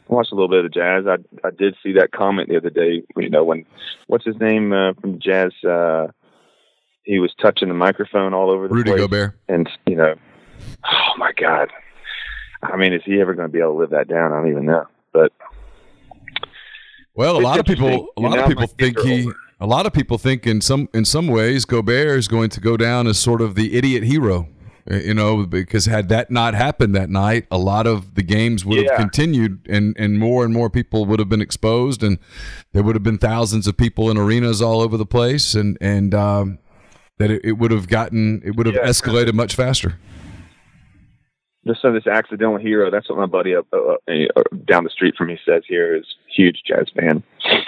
I 0.09 0.13
watched 0.13 0.31
a 0.31 0.35
little 0.35 0.49
bit 0.49 0.65
of 0.65 0.71
the 0.71 0.79
Jazz. 0.79 1.05
I 1.07 1.47
I 1.47 1.51
did 1.51 1.75
see 1.83 1.93
that 1.93 2.11
comment 2.11 2.49
the 2.49 2.57
other 2.57 2.69
day. 2.69 3.03
You 3.15 3.29
know, 3.29 3.43
when 3.43 3.65
what's 4.07 4.25
his 4.25 4.35
name 4.39 4.73
uh, 4.73 4.93
from 4.99 5.13
the 5.13 5.17
Jazz? 5.19 5.51
Uh, 5.63 6.07
he 7.03 7.19
was 7.19 7.33
touching 7.41 7.67
the 7.67 7.73
microphone 7.73 8.33
all 8.33 8.49
over 8.49 8.67
the 8.67 8.73
Rudy 8.73 8.91
place. 8.91 9.01
Gobert. 9.01 9.37
And 9.47 9.69
you 9.87 9.95
know, 9.95 10.15
oh 10.85 11.13
my 11.17 11.31
God. 11.39 11.69
I 12.63 12.77
mean, 12.77 12.93
is 12.93 13.01
he 13.05 13.19
ever 13.19 13.33
going 13.33 13.47
to 13.47 13.51
be 13.51 13.59
able 13.59 13.73
to 13.73 13.79
live 13.79 13.89
that 13.89 14.07
down? 14.07 14.31
I 14.31 14.37
don't 14.37 14.51
even 14.51 14.65
know. 14.65 14.85
But 15.13 15.31
well, 17.15 17.37
a 17.37 17.41
lot 17.41 17.59
of 17.59 17.65
people, 17.65 18.09
a 18.17 18.21
lot 18.21 18.37
of 18.37 18.47
people 18.47 18.67
think 18.67 18.99
he. 18.99 19.23
Over 19.23 19.35
a 19.61 19.67
lot 19.67 19.85
of 19.85 19.93
people 19.93 20.17
think 20.17 20.45
in 20.47 20.59
some 20.59 20.89
in 20.93 21.05
some 21.05 21.27
ways 21.27 21.65
Gobert 21.65 22.17
is 22.17 22.27
going 22.27 22.49
to 22.49 22.59
go 22.59 22.75
down 22.77 23.07
as 23.07 23.17
sort 23.19 23.41
of 23.41 23.55
the 23.55 23.67
idiot 23.77 24.03
hero 24.03 24.47
Uh, 24.89 24.95
You 24.95 25.13
know, 25.13 25.45
because 25.45 25.85
had 25.85 26.09
that 26.09 26.31
not 26.31 26.55
happened 26.55 26.95
that 26.95 27.09
night, 27.09 27.45
a 27.51 27.57
lot 27.71 27.85
of 27.85 28.15
the 28.15 28.23
games 28.23 28.65
would 28.65 28.77
have 28.79 28.97
continued, 28.97 29.53
and 29.69 29.95
and 30.03 30.17
more 30.17 30.43
and 30.45 30.51
more 30.53 30.69
people 30.71 31.05
would 31.05 31.19
have 31.19 31.29
been 31.29 31.41
exposed, 31.49 32.01
and 32.03 32.17
there 32.73 32.81
would 32.83 32.95
have 32.95 33.03
been 33.03 33.19
thousands 33.19 33.67
of 33.67 33.77
people 33.77 34.09
in 34.11 34.17
arenas 34.17 34.59
all 34.61 34.81
over 34.81 34.97
the 34.97 35.05
place, 35.05 35.53
and 35.59 35.77
and 35.79 36.15
um, 36.15 36.57
that 37.19 37.29
it, 37.29 37.41
it 37.43 37.51
would 37.59 37.69
have 37.71 37.87
gotten 37.87 38.41
it 38.43 38.55
would 38.55 38.65
have 38.65 38.75
Yeah. 38.75 38.89
escalated 38.89 39.33
much 39.33 39.53
faster. 39.55 39.91
Just 41.65 41.81
so 41.81 41.91
this 41.91 42.07
accidental 42.07 42.57
hero, 42.57 42.89
that's 42.89 43.07
what 43.07 43.19
my 43.19 43.27
buddy 43.27 43.55
up 43.55 43.67
uh, 43.71 43.93
uh, 44.07 44.41
down 44.65 44.83
the 44.83 44.89
street 44.89 45.15
from 45.15 45.27
me 45.27 45.39
says 45.45 45.63
here 45.67 45.95
is 45.95 46.05
huge 46.35 46.63
jazz 46.65 46.87
fan. 46.95 47.23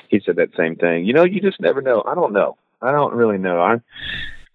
He 0.10 0.20
said 0.26 0.36
that 0.38 0.50
same 0.58 0.76
thing. 0.76 1.06
You 1.06 1.14
know, 1.14 1.24
you 1.24 1.40
just 1.40 1.60
never 1.60 1.82
know. 1.82 2.04
I 2.06 2.16
don't 2.16 2.34
know. 2.34 2.58
I 2.82 2.92
don't 2.92 3.14
really 3.14 3.38
know. 3.38 3.62
I, 3.62 3.76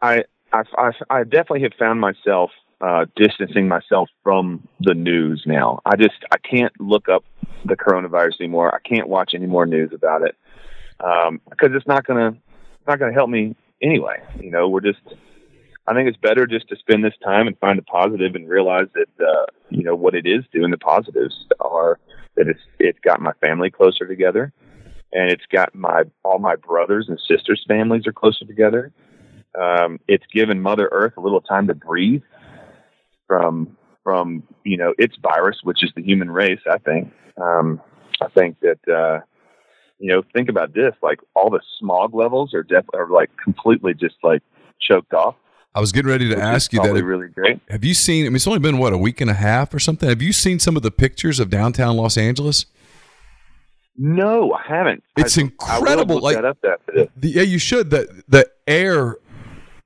I, 0.03 0.25
I, 0.53 0.63
I, 0.77 0.91
I 1.11 1.25
definitely 1.25 1.63
have 1.63 1.75
found 1.79 2.01
myself 2.01 2.51
uh, 2.81 3.07
distancing 3.17 3.69
myself 3.69 4.09
from 4.23 4.67
the 4.81 4.95
news 4.95 5.43
now. 5.47 5.81
I 5.85 5.97
just 5.97 6.17
I 6.31 6.39
can't 6.39 6.73
look 6.81 7.09
up 7.09 7.25
the 7.65 7.77
coronavirus 7.77 8.41
anymore. 8.41 8.75
I 8.75 8.79
can't 8.81 9.09
watch 9.09 9.33
any 9.35 9.47
more 9.47 9.67
news 9.67 9.91
about 9.93 10.23
it 10.23 10.37
um, 11.01 11.41
because 11.51 11.71
it's 11.75 11.87
not 11.87 12.07
gonna 12.07 12.37
not 12.87 12.99
gonna 12.99 13.13
help 13.13 13.31
me 13.31 13.57
anyway. 13.83 14.23
You 14.41 14.51
know, 14.51 14.69
we're 14.69 14.81
just 14.81 15.01
I 15.89 15.95
think 15.95 16.07
it's 16.07 16.19
better 16.19 16.47
just 16.47 16.69
to 16.69 16.77
spend 16.77 17.03
this 17.03 17.15
time 17.25 17.47
and 17.47 17.59
find 17.59 17.79
the 17.79 17.83
positive 17.83 18.35
and 18.35 18.47
realize 18.47 18.89
that 18.95 19.27
uh, 19.27 19.47
you 19.71 19.83
know 19.83 19.95
what 19.95 20.15
it 20.15 20.27
is 20.27 20.45
doing. 20.53 20.71
The 20.71 20.77
positives 20.79 21.47
are 21.61 21.99
that 22.37 22.47
it's 22.47 22.61
it's 22.79 22.99
got 23.01 23.21
my 23.21 23.33
family 23.41 23.71
closer 23.71 24.07
together, 24.07 24.53
and 25.13 25.31
it's 25.31 25.47
got 25.51 25.75
my 25.75 26.03
all 26.25 26.39
my 26.39 26.57
brothers 26.57 27.07
and 27.09 27.19
sisters' 27.27 27.65
families 27.67 28.07
are 28.07 28.13
closer 28.13 28.45
together. 28.45 28.93
Um, 29.59 29.99
it's 30.07 30.27
given 30.33 30.61
Mother 30.61 30.91
Earth 30.93 31.15
a 31.17 31.21
little 31.21 31.41
time 31.41 31.69
to 31.69 31.75
breathe 31.75 32.23
from 33.27 33.79
from 34.05 34.43
you 34.65 34.77
know 34.77 34.93
its 34.99 35.17
virus, 35.23 35.61
which 35.63 35.83
is 35.83 35.91
the 35.97 36.03
human 36.03 36.31
race. 36.31 36.61
I 36.71 36.79
think. 36.79 37.13
Um, 37.41 37.81
I 38.21 38.29
think 38.29 38.59
that 38.61 38.93
uh, 38.93 39.21
you 39.99 40.13
know 40.13 40.23
think 40.35 40.51
about 40.51 40.75
this: 40.75 40.95
like 41.03 41.21
all 41.35 41.49
the 41.49 41.63
smog 41.79 42.15
levels 42.15 42.53
are 42.53 42.63
def- 42.63 42.93
are 42.93 43.09
like 43.09 43.31
completely 43.43 43.95
just 43.95 44.17
like 44.23 44.43
choked 44.81 45.15
off. 45.15 45.37
I 45.75 45.81
was 45.81 45.93
getting 45.93 46.11
ready 46.11 46.29
to 46.29 46.35
which 46.35 46.43
ask 46.43 46.73
you 46.73 46.81
that. 46.83 46.95
Have, 46.95 47.05
really 47.05 47.29
great. 47.29 47.61
have 47.69 47.85
you 47.85 47.95
seen? 47.95 48.27
I 48.27 48.29
mean, 48.31 48.37
it's 48.37 48.47
only 48.47 48.59
been 48.59 48.79
what 48.79 48.93
a 48.93 48.99
week 48.99 49.21
and 49.21 49.31
a 49.31 49.35
half 49.35 49.73
or 49.75 49.79
something. 49.79 50.09
Have 50.09 50.23
you 50.23 50.33
seen 50.33 50.59
some 50.59 50.77
of 50.77 50.83
the 50.83 50.91
pictures 50.91 51.39
of 51.39 51.51
downtown 51.51 51.97
Los 51.97 52.17
Angeles? 52.17 52.67
No, 53.97 54.53
I 54.53 54.63
haven't. 54.67 55.03
It's 55.17 55.37
I, 55.37 55.43
incredible, 55.43 56.19
I 56.19 56.21
like- 56.21 56.37
that 56.37 56.45
up 56.45 56.59
after. 56.65 57.09
The, 57.17 57.29
yeah, 57.29 57.43
you 57.43 57.59
should. 57.59 57.91
The 57.91 58.23
the 58.29 58.51
air, 58.67 59.17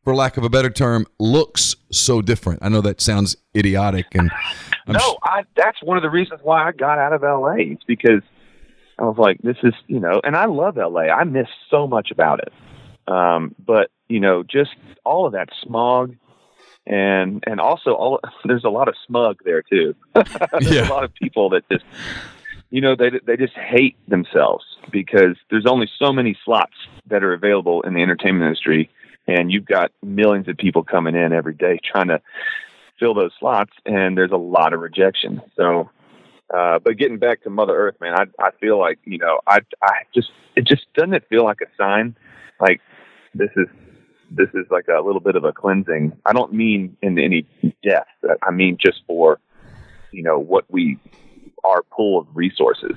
for 0.04 0.14
lack 0.14 0.36
of 0.36 0.44
a 0.44 0.50
better 0.50 0.70
term, 0.70 1.06
looks 1.18 1.76
so 1.90 2.22
different. 2.22 2.60
I 2.62 2.68
know 2.68 2.80
that 2.82 3.00
sounds 3.00 3.36
idiotic, 3.56 4.06
and 4.14 4.30
I'm 4.86 4.94
no, 4.94 5.18
I, 5.22 5.44
that's 5.56 5.82
one 5.82 5.96
of 5.96 6.02
the 6.02 6.10
reasons 6.10 6.40
why 6.42 6.66
I 6.66 6.72
got 6.72 6.98
out 6.98 7.12
of 7.12 7.22
LA. 7.22 7.54
It's 7.72 7.84
because 7.84 8.22
I 8.98 9.04
was 9.04 9.16
like, 9.18 9.38
this 9.42 9.56
is, 9.62 9.74
you 9.86 9.98
know, 10.00 10.20
and 10.22 10.36
I 10.36 10.44
love 10.46 10.76
LA. 10.76 11.02
I 11.02 11.24
miss 11.24 11.48
so 11.70 11.86
much 11.86 12.10
about 12.10 12.40
it. 12.40 12.52
Um, 13.12 13.54
but 13.58 13.90
you 14.12 14.20
know, 14.20 14.42
just 14.42 14.74
all 15.04 15.24
of 15.26 15.32
that 15.32 15.48
smog, 15.62 16.14
and 16.86 17.42
and 17.46 17.60
also 17.60 17.92
all 17.94 18.20
there's 18.44 18.64
a 18.64 18.68
lot 18.70 18.88
of 18.88 18.94
smug 19.06 19.38
there 19.44 19.62
too. 19.62 19.94
there's 20.14 20.70
Yeah. 20.70 20.88
a 20.88 20.92
lot 20.92 21.04
of 21.04 21.14
people 21.14 21.48
that 21.50 21.64
just, 21.70 21.84
you 22.70 22.80
know, 22.80 22.94
they 22.94 23.10
they 23.26 23.36
just 23.36 23.54
hate 23.54 23.96
themselves 24.08 24.64
because 24.90 25.36
there's 25.50 25.66
only 25.66 25.88
so 25.98 26.12
many 26.12 26.36
slots 26.44 26.74
that 27.06 27.24
are 27.24 27.32
available 27.32 27.80
in 27.82 27.94
the 27.94 28.02
entertainment 28.02 28.44
industry, 28.44 28.90
and 29.26 29.50
you've 29.50 29.64
got 29.66 29.90
millions 30.02 30.46
of 30.48 30.56
people 30.58 30.82
coming 30.84 31.14
in 31.16 31.32
every 31.32 31.54
day 31.54 31.78
trying 31.82 32.08
to 32.08 32.20
fill 33.00 33.14
those 33.14 33.32
slots, 33.40 33.72
and 33.86 34.16
there's 34.18 34.30
a 34.30 34.36
lot 34.36 34.74
of 34.74 34.80
rejection. 34.80 35.40
So, 35.56 35.90
uh, 36.54 36.78
but 36.84 36.98
getting 36.98 37.18
back 37.18 37.42
to 37.44 37.50
Mother 37.50 37.74
Earth, 37.74 37.96
man, 38.00 38.14
I 38.14 38.24
I 38.48 38.50
feel 38.60 38.78
like 38.78 38.98
you 39.04 39.16
know 39.18 39.40
I 39.46 39.60
I 39.82 39.92
just 40.14 40.30
it 40.54 40.64
just 40.66 40.84
doesn't 40.94 41.14
it 41.14 41.24
feel 41.30 41.44
like 41.44 41.60
a 41.62 41.70
sign, 41.78 42.14
like 42.60 42.80
this 43.34 43.50
is 43.56 43.66
this 44.34 44.48
is 44.54 44.66
like 44.70 44.86
a 44.88 45.00
little 45.00 45.20
bit 45.20 45.36
of 45.36 45.44
a 45.44 45.52
cleansing. 45.52 46.12
I 46.26 46.32
don't 46.32 46.52
mean 46.52 46.96
in 47.02 47.18
any 47.18 47.46
death. 47.82 48.06
I 48.42 48.50
mean 48.50 48.76
just 48.80 49.02
for 49.06 49.38
you 50.12 50.22
know 50.22 50.38
what 50.38 50.64
we 50.68 50.98
our 51.64 51.82
pool 51.82 52.20
of 52.20 52.26
resources 52.34 52.96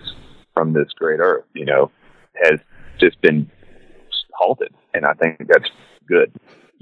from 0.54 0.74
this 0.74 0.88
great 0.96 1.20
Earth, 1.20 1.46
you 1.54 1.66
know, 1.66 1.92
has 2.44 2.60
just 3.00 3.22
been 3.22 3.50
halted, 4.34 4.74
and 4.94 5.06
I 5.06 5.14
think 5.14 5.38
that's 5.48 5.70
good. 6.08 6.32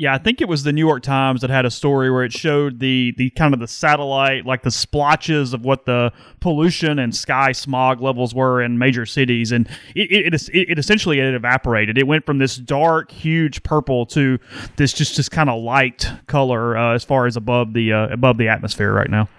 Yeah, 0.04 0.14
I 0.14 0.18
think 0.18 0.42
it 0.42 0.50
was 0.50 0.64
the 0.64 0.74
New 0.74 0.86
York 0.86 1.02
Times 1.02 1.40
that 1.40 1.50
had 1.50 1.66
a 1.66 1.72
story 1.72 2.12
where 2.12 2.26
it 2.26 2.34
showed 2.34 2.82
the 2.82 3.14
the 3.16 3.30
kind 3.30 3.54
of 3.54 3.62
the 3.62 3.70
satellite, 3.70 4.46
like 4.46 4.62
the 4.62 4.70
splotches 4.70 5.54
of 5.54 5.64
what 5.64 5.86
the 5.86 6.12
pollution 6.42 7.00
and 7.00 7.16
sky 7.16 7.54
smog 7.54 8.02
levels 8.02 8.36
were 8.36 8.62
in 8.62 8.78
major 8.78 9.06
cities, 9.06 9.54
and 9.54 9.66
it 9.96 10.12
it, 10.12 10.34
it, 10.34 10.72
it 10.72 10.78
essentially 10.78 11.20
had 11.20 11.34
evaporated. 11.34 11.98
It 11.98 12.06
went 12.06 12.26
from 12.26 12.38
this 12.38 12.58
dark, 12.58 13.12
huge 13.12 13.64
purple 13.64 14.06
to 14.08 14.40
this 14.76 14.92
just 14.92 15.16
just 15.16 15.32
kind 15.32 15.50
of 15.50 15.64
light 15.64 16.06
color 16.28 16.76
uh, 16.76 16.96
as 16.96 17.06
far 17.06 17.26
as 17.26 17.38
above 17.38 17.72
the 17.72 17.94
uh, 17.94 18.10
above 18.10 18.38
the 18.38 18.50
atmosphere 18.50 18.92
right 18.92 19.10
now. 19.10 19.30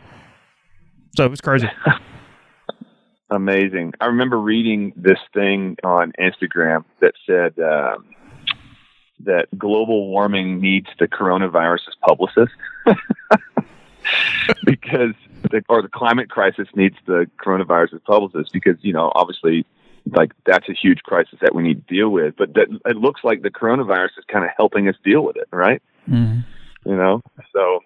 So 1.15 1.27
it 1.27 1.31
was 1.31 1.43
crazy. 1.43 1.69
amazing. 3.31 3.93
I 4.01 4.07
remember 4.07 4.39
reading 4.39 4.95
this 4.97 5.19
thing 5.35 5.77
on 5.85 6.13
Instagram 6.19 6.87
that 7.03 7.13
said 7.27 7.53
um, 7.63 8.15
that 9.25 9.47
global 9.59 10.09
warming 10.09 10.61
needs 10.61 10.89
the 10.99 11.09
coronavirus 11.09 11.89
as 11.89 11.95
publicist. 12.01 12.53
Because 14.65 15.15
the, 15.51 15.63
or 15.69 15.83
the 15.83 15.89
climate 15.89 16.31
crisis 16.31 16.69
needs 16.75 16.97
the 17.07 17.29
coronavirus 17.43 17.95
as 17.95 18.01
publicist 18.07 18.53
because 18.53 18.77
you 18.83 18.93
know 18.93 19.11
obviously 19.15 19.65
like 20.15 20.33
that's 20.45 20.69
a 20.69 20.75
huge 20.75 21.03
crisis 21.03 21.39
that 21.41 21.55
we 21.55 21.63
need 21.63 21.87
to 21.87 21.95
deal 21.95 22.11
with. 22.11 22.35
But 22.37 22.55
that 22.55 22.69
it 22.85 22.97
looks 22.97 23.23
like 23.25 23.43
the 23.43 23.51
coronavirus 23.51 24.19
is 24.19 24.25
kind 24.29 24.45
of 24.45 24.51
helping 24.57 24.89
us 24.89 24.97
deal 25.05 25.23
with 25.25 25.37
it 25.37 25.49
right? 25.51 25.83
Mhm. 26.09 26.45
you 26.85 26.97
know? 26.97 27.23
So 27.53 27.81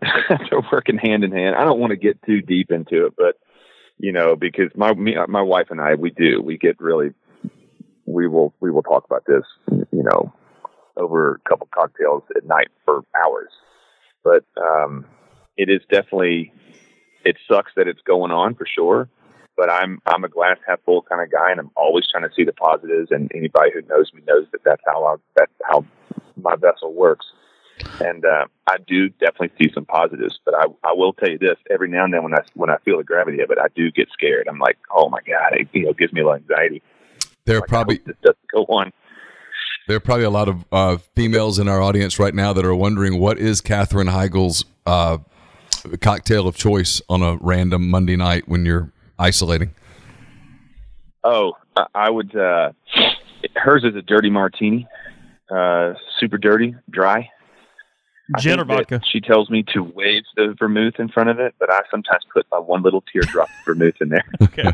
they're 0.00 0.66
working 0.72 0.96
hand 0.96 1.24
in 1.24 1.32
hand. 1.32 1.56
I 1.56 1.64
don't 1.64 1.78
want 1.78 1.90
to 1.90 1.96
get 1.96 2.22
too 2.22 2.40
deep 2.40 2.70
into 2.70 3.06
it 3.06 3.14
but 3.16 3.36
you 3.98 4.12
know 4.12 4.34
because 4.36 4.70
my 4.74 4.94
me, 4.94 5.16
my 5.28 5.42
wife 5.42 5.66
and 5.70 5.80
i 5.80 5.94
we 5.94 6.10
do. 6.10 6.40
We 6.40 6.56
get 6.56 6.80
really 6.80 7.12
we 8.06 8.26
will 8.26 8.54
we 8.60 8.70
will 8.70 8.82
talk 8.82 9.04
about 9.04 9.24
this 9.26 9.44
you 9.70 10.02
know 10.02 10.32
over 10.98 11.40
a 11.44 11.48
couple 11.48 11.68
cocktails 11.70 12.22
at 12.36 12.44
night 12.44 12.68
for 12.84 13.02
hours 13.16 13.50
but 14.24 14.44
um 14.56 15.04
it 15.56 15.68
is 15.68 15.80
definitely 15.90 16.52
it 17.24 17.36
sucks 17.48 17.72
that 17.76 17.88
it's 17.88 18.02
going 18.02 18.30
on 18.32 18.54
for 18.54 18.66
sure 18.66 19.08
but 19.56 19.70
i'm 19.70 20.00
i'm 20.06 20.24
a 20.24 20.28
glass 20.28 20.58
half 20.66 20.80
full 20.84 21.02
kind 21.02 21.22
of 21.22 21.30
guy 21.30 21.50
and 21.50 21.60
i'm 21.60 21.70
always 21.76 22.06
trying 22.06 22.28
to 22.28 22.34
see 22.34 22.44
the 22.44 22.52
positives 22.52 23.10
and 23.10 23.30
anybody 23.34 23.70
who 23.72 23.80
knows 23.82 24.12
me 24.12 24.20
knows 24.26 24.46
that 24.52 24.62
that's 24.64 24.82
how 24.86 25.04
I, 25.04 25.14
that's 25.36 25.52
how 25.64 25.84
my 26.36 26.56
vessel 26.56 26.92
works 26.92 27.26
and 28.00 28.24
uh, 28.24 28.46
I 28.66 28.76
do 28.86 29.08
definitely 29.08 29.50
see 29.60 29.72
some 29.72 29.84
positives. 29.84 30.38
But 30.44 30.54
I, 30.54 30.64
I 30.84 30.92
will 30.94 31.12
tell 31.12 31.28
you 31.28 31.38
this: 31.38 31.56
every 31.70 31.88
now 31.88 32.04
and 32.04 32.12
then, 32.12 32.22
when 32.22 32.34
I 32.34 32.42
when 32.54 32.70
I 32.70 32.76
feel 32.84 32.98
the 32.98 33.04
gravity 33.04 33.40
of 33.40 33.50
it, 33.50 33.58
I 33.58 33.66
do 33.74 33.90
get 33.90 34.08
scared. 34.12 34.48
I'm 34.48 34.58
like, 34.58 34.78
oh 34.90 35.08
my 35.08 35.20
god, 35.26 35.54
it 35.58 35.68
you 35.72 35.86
know 35.86 35.92
gives 35.92 36.12
me 36.12 36.20
a 36.20 36.24
little 36.24 36.36
anxiety. 36.36 36.82
there 37.44 37.56
are 37.56 37.60
Like, 37.60 37.68
probably 37.68 37.98
this 37.98 38.16
doesn't 38.22 38.50
go 38.52 38.64
on. 38.64 38.92
There 39.88 39.96
are 39.96 40.00
probably 40.00 40.24
a 40.24 40.30
lot 40.30 40.48
of 40.48 40.64
uh, 40.70 40.98
females 41.16 41.58
in 41.58 41.66
our 41.66 41.80
audience 41.80 42.18
right 42.18 42.34
now 42.34 42.52
that 42.52 42.64
are 42.64 42.74
wondering 42.74 43.18
what 43.18 43.38
is 43.38 43.62
Katherine 43.62 44.06
Heigl's 44.06 44.64
uh, 44.84 45.16
cocktail 46.02 46.46
of 46.46 46.56
choice 46.56 47.00
on 47.08 47.22
a 47.22 47.36
random 47.40 47.88
Monday 47.88 48.14
night 48.14 48.46
when 48.46 48.66
you're 48.66 48.92
isolating. 49.18 49.74
Oh, 51.24 51.54
I, 51.74 51.86
I 51.94 52.10
would. 52.10 52.36
Uh, 52.36 52.72
hers 53.56 53.82
is 53.82 53.96
a 53.96 54.02
dirty 54.02 54.28
martini, 54.28 54.86
uh, 55.50 55.94
super 56.20 56.36
dirty, 56.36 56.74
dry. 56.90 57.30
Gin 58.38 58.60
or 58.60 58.66
vodka? 58.66 59.00
She 59.10 59.22
tells 59.22 59.48
me 59.48 59.64
to 59.72 59.82
wave 59.82 60.22
the 60.36 60.54
vermouth 60.58 60.96
in 60.98 61.08
front 61.08 61.30
of 61.30 61.40
it, 61.40 61.54
but 61.58 61.72
I 61.72 61.80
sometimes 61.90 62.24
put 62.30 62.44
uh, 62.52 62.60
one 62.60 62.82
little 62.82 63.02
teardrop 63.10 63.48
of 63.48 63.64
vermouth 63.64 63.94
in 64.02 64.10
there. 64.10 64.24
Okay. 64.42 64.70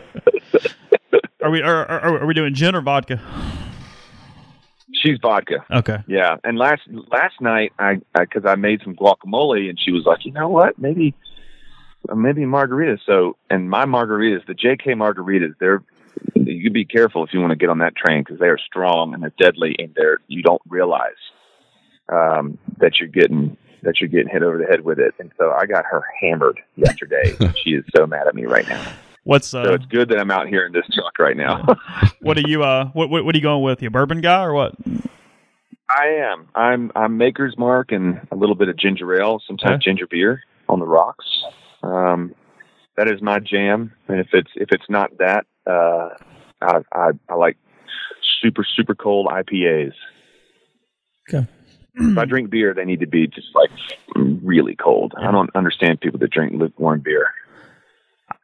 are 1.48 1.50
we 1.50 1.62
are, 1.62 1.86
are, 1.86 2.18
are 2.20 2.26
we 2.26 2.34
doing 2.34 2.52
gin 2.52 2.74
or 2.74 2.82
vodka? 2.82 3.20
She's 5.02 5.18
vodka. 5.22 5.64
Okay. 5.70 5.98
Yeah, 6.06 6.36
and 6.44 6.58
last 6.58 6.82
last 7.10 7.40
night 7.40 7.72
I 7.78 8.00
because 8.14 8.44
I, 8.44 8.54
made 8.56 8.82
some 8.84 8.94
guacamole 8.94 9.70
and 9.70 9.80
she 9.80 9.90
was 9.90 10.04
like, 10.04 10.26
you 10.26 10.32
know 10.32 10.48
what, 10.48 10.78
maybe 10.78 11.14
maybe 12.14 12.44
margarita. 12.44 12.98
So 13.06 13.36
and 13.48 13.70
my 13.70 13.86
margaritas, 13.86 14.46
the 14.46 14.54
JK 14.54 14.88
margaritas, 14.88 15.54
they're 15.58 15.82
you 16.34 16.70
be 16.70 16.84
careful 16.84 17.24
if 17.24 17.32
you 17.32 17.40
want 17.40 17.52
to 17.52 17.56
get 17.56 17.70
on 17.70 17.78
that 17.78 17.96
train 17.96 18.22
because 18.22 18.38
they 18.38 18.48
are 18.48 18.58
strong 18.58 19.14
and 19.14 19.22
they're 19.22 19.32
deadly 19.38 19.74
and 19.78 19.94
they're 19.94 20.18
you 20.26 20.42
don't 20.42 20.62
realize 20.68 21.12
um, 22.10 22.58
that 22.78 22.98
you're 22.98 23.08
getting 23.08 23.56
that 23.82 24.00
you're 24.00 24.08
getting 24.08 24.28
hit 24.28 24.42
over 24.42 24.58
the 24.58 24.66
head 24.66 24.82
with 24.82 24.98
it. 24.98 25.14
And 25.18 25.32
so 25.38 25.50
I 25.50 25.64
got 25.64 25.86
her 25.86 26.04
hammered 26.20 26.60
yesterday. 26.76 27.36
she 27.62 27.70
is 27.70 27.84
so 27.96 28.06
mad 28.06 28.26
at 28.26 28.34
me 28.34 28.44
right 28.44 28.68
now. 28.68 28.84
What's 29.28 29.48
So 29.48 29.60
uh, 29.60 29.74
it's 29.74 29.84
good 29.84 30.08
that 30.08 30.18
I'm 30.18 30.30
out 30.30 30.48
here 30.48 30.64
in 30.64 30.72
this 30.72 30.86
truck 30.94 31.18
right 31.18 31.36
now. 31.36 31.66
what 32.22 32.38
are 32.38 32.48
you 32.48 32.62
uh 32.64 32.86
what, 32.94 33.10
what 33.10 33.26
what 33.26 33.34
are 33.34 33.36
you 33.38 33.42
going 33.42 33.62
with? 33.62 33.82
You 33.82 33.88
a 33.88 33.90
bourbon 33.90 34.22
guy 34.22 34.42
or 34.42 34.54
what? 34.54 34.74
I 35.90 36.06
am. 36.06 36.48
I'm 36.54 36.90
I'm 36.96 37.18
Maker's 37.18 37.54
Mark 37.58 37.92
and 37.92 38.26
a 38.32 38.36
little 38.36 38.54
bit 38.54 38.70
of 38.70 38.78
ginger 38.78 39.20
ale, 39.20 39.42
sometimes 39.46 39.74
Okay. 39.74 39.84
ginger 39.84 40.06
beer 40.06 40.40
on 40.66 40.78
the 40.78 40.86
rocks. 40.86 41.26
Um, 41.82 42.34
that 42.96 43.06
is 43.06 43.20
my 43.20 43.38
jam. 43.38 43.92
And 44.08 44.18
if 44.18 44.28
it's 44.32 44.50
if 44.54 44.68
it's 44.72 44.88
not 44.88 45.10
that, 45.18 45.44
uh, 45.66 46.08
I, 46.62 46.78
I 46.94 47.10
I 47.28 47.34
like 47.34 47.58
super 48.40 48.64
super 48.64 48.94
cold 48.94 49.26
IPAs. 49.26 49.92
Okay. 51.28 51.46
if 51.96 52.16
I 52.16 52.24
drink 52.24 52.48
beer, 52.48 52.72
they 52.72 52.86
need 52.86 53.00
to 53.00 53.06
be 53.06 53.26
just 53.26 53.48
like 53.54 53.68
really 54.42 54.74
cold. 54.74 55.12
I 55.18 55.30
don't 55.30 55.54
understand 55.54 56.00
people 56.00 56.18
that 56.20 56.30
drink 56.30 56.54
lukewarm 56.54 57.00
beer. 57.00 57.34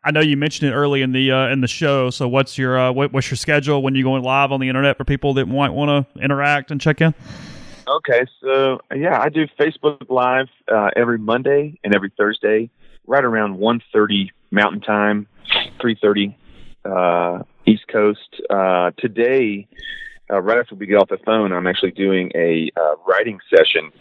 I 0.05 0.11
know 0.11 0.20
you 0.20 0.36
mentioned 0.36 0.70
it 0.70 0.74
early 0.74 1.00
in 1.00 1.12
the 1.12 1.32
uh, 1.32 1.48
in 1.48 1.62
the 1.62 1.68
show. 1.68 2.11
So 2.11 2.28
what's 2.28 2.59
your 2.59 2.78
uh, 2.78 2.92
what, 2.92 3.12
what's 3.12 3.30
your 3.30 3.38
schedule 3.38 3.82
when 3.82 3.94
you're 3.94 4.05
going 4.05 4.22
live 4.22 4.52
on 4.52 4.61
the 4.61 4.68
internet 4.68 4.98
for 4.98 5.05
people 5.05 5.32
that 5.34 5.46
might 5.46 5.70
want 5.70 6.07
to 6.14 6.22
interact 6.22 6.70
and 6.70 6.78
check 6.78 7.00
in? 7.00 7.14
Okay, 7.88 8.24
so 8.40 8.80
yeah, 8.94 9.20
I 9.20 9.30
do 9.30 9.46
Facebook 9.59 10.09
Live 10.11 10.48
uh, 10.70 10.90
every 10.94 11.18
Monday 11.18 11.78
and 11.84 11.94
every 11.94 12.11
Thursday, 12.16 12.70
right 13.07 13.24
around 13.24 13.59
1.30 13.59 14.30
Mountain 14.50 14.80
Time, 14.80 15.26
3.30 15.82 16.34
uh, 16.86 17.42
East 17.66 17.86
Coast. 17.88 18.40
Uh, 18.48 18.90
today, 18.96 19.66
uh, 20.30 20.40
right 20.40 20.59
after 20.59 20.74
we 20.74 20.86
get 20.86 20.96
off 20.96 21.09
the 21.11 21.18
phone, 21.26 21.52
I'm 21.52 21.66
actually 21.66 21.90
doing 21.90 22.30
a 22.34 22.70
writing 23.07 23.38
session. 23.55 23.92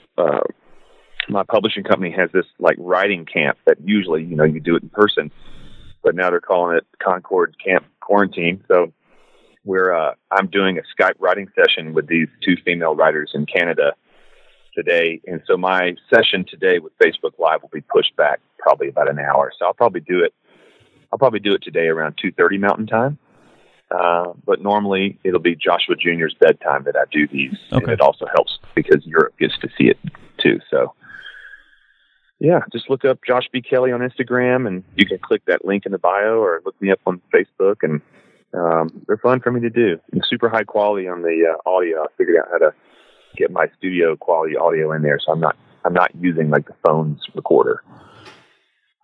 My 1.30 1.44
publishing 1.44 1.84
company 1.84 2.12
has 2.12 2.30
this 2.34 2.46
like 2.60 2.76
writing 2.80 3.26
camp 3.26 3.58
that 3.66 3.78
usually, 3.84 4.24
you 4.24 4.36
know, 4.36 4.44
you 4.44 4.60
do 4.60 4.76
it 4.76 4.84
in 4.84 4.90
person, 4.90 5.32
but 6.04 6.16
now 6.16 6.30
they're 6.30 6.42
calling 6.42 6.78
it 6.78 6.86
Concord 7.02 7.56
Camp 7.64 7.86
Quarantine. 8.02 8.64
So 8.68 8.92
we're 9.64 9.94
uh, 9.94 10.14
I'm 10.32 10.48
doing 10.48 10.78
a 10.78 10.82
Skype 11.02 11.16
writing 11.20 11.48
session 11.56 11.94
with 11.94 12.08
these 12.08 12.28
two 12.44 12.56
female 12.66 12.96
writers 12.96 13.32
in 13.34 13.46
Canada 13.46 13.94
today, 14.76 15.22
and 15.26 15.42
so 15.48 15.56
my 15.58 15.96
session 16.14 16.46
today 16.50 16.80
with 16.80 16.94
Facebook 16.98 17.38
Live 17.40 17.62
will 17.62 17.70
be 17.70 17.82
pushed 17.82 18.16
back 18.16 18.40
probably 18.60 18.90
about 18.90 19.10
an 19.10 19.20
hour. 19.20 19.52
So 19.58 19.66
I'll 19.66 19.74
probably 19.74 20.02
do 20.02 20.24
it. 20.24 20.34
I'll 21.12 21.20
probably 21.20 21.40
do 21.40 21.54
it 21.54 21.64
today 21.64 21.88
around 21.88 22.16
two 22.22 22.32
thirty 22.32 22.58
Mountain 22.58 22.88
Time. 22.88 23.18
Uh, 23.92 24.34
but 24.44 24.60
normally 24.62 25.20
it'll 25.24 25.40
be 25.40 25.56
Joshua 25.56 25.96
Jr.'s 25.96 26.34
bedtime 26.40 26.84
that 26.86 26.96
I 26.96 27.04
do 27.12 27.28
these, 27.28 27.56
and 27.72 27.84
Okay. 27.84 27.94
it 27.94 28.02
also 28.02 28.26
helps 28.34 28.58
because 28.76 29.06
Europe 29.06 29.38
gets 29.40 29.58
to 29.60 29.70
see 29.78 29.86
it 29.86 29.98
too. 30.40 30.60
So. 30.70 30.94
Yeah, 32.44 32.60
just 32.74 32.90
look 32.90 33.06
up 33.06 33.20
Josh 33.26 33.46
B. 33.54 33.62
Kelley 33.62 33.94
on 33.94 34.02
Instagram, 34.02 34.68
and 34.68 34.84
you 34.98 35.06
can 35.06 35.18
click 35.18 35.44
that 35.46 35.64
link 35.64 35.86
in 35.86 35.94
the 35.94 35.98
bio, 35.98 36.40
or 36.40 36.62
look 36.66 36.80
me 36.82 36.92
up 36.92 37.00
on 37.06 37.22
Facebook, 37.34 37.78
and 37.84 38.02
um, 38.54 39.02
they're 39.08 39.16
fun 39.16 39.40
for 39.40 39.50
me 39.50 39.62
to 39.62 39.70
do. 39.70 39.98
And 40.12 40.22
super 40.30 40.50
high 40.50 40.66
quality 40.66 41.08
on 41.08 41.22
the 41.22 41.56
uh, 41.56 41.70
audio. 41.70 42.04
I 42.04 42.08
figured 42.18 42.36
out 42.36 42.50
how 42.52 42.58
to 42.58 42.74
get 43.38 43.50
my 43.50 43.68
studio 43.78 44.18
quality 44.18 44.58
audio 44.58 44.92
in 44.92 45.04
there, 45.04 45.20
so 45.26 45.32
I'm 45.32 45.40
not 45.40 45.56
I'm 45.86 45.94
not 45.94 46.12
using 46.20 46.50
like 46.50 46.68
the 46.68 46.76
phone's 46.86 47.22
recorder. 47.34 47.82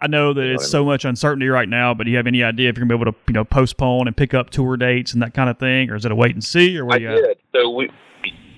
I 0.01 0.07
know 0.07 0.33
that 0.33 0.43
it's 0.43 0.69
so 0.69 0.83
much 0.83 1.05
uncertainty 1.05 1.47
right 1.47 1.67
now, 1.69 1.93
but 1.93 2.03
do 2.03 2.11
you 2.11 2.17
have 2.17 2.27
any 2.27 2.43
idea 2.43 2.67
if 2.67 2.77
you're 2.77 2.85
gonna 2.85 2.97
be 2.97 3.01
able 3.03 3.13
to 3.13 3.17
you 3.29 3.33
know 3.33 3.45
postpone 3.45 4.07
and 4.07 4.17
pick 4.17 4.33
up 4.33 4.49
tour 4.49 4.75
dates 4.75 5.13
and 5.13 5.21
that 5.21 5.33
kind 5.33 5.49
of 5.49 5.57
thing, 5.57 5.89
or 5.91 5.95
is 5.95 6.03
it 6.03 6.11
a 6.11 6.15
wait 6.15 6.33
and 6.33 6.43
see, 6.43 6.77
or 6.77 6.83
what 6.83 6.95
I 6.95 6.97
do 6.97 7.03
you 7.05 7.09
at? 7.11 7.15
did. 7.15 7.37
So 7.55 7.69
we, 7.69 7.89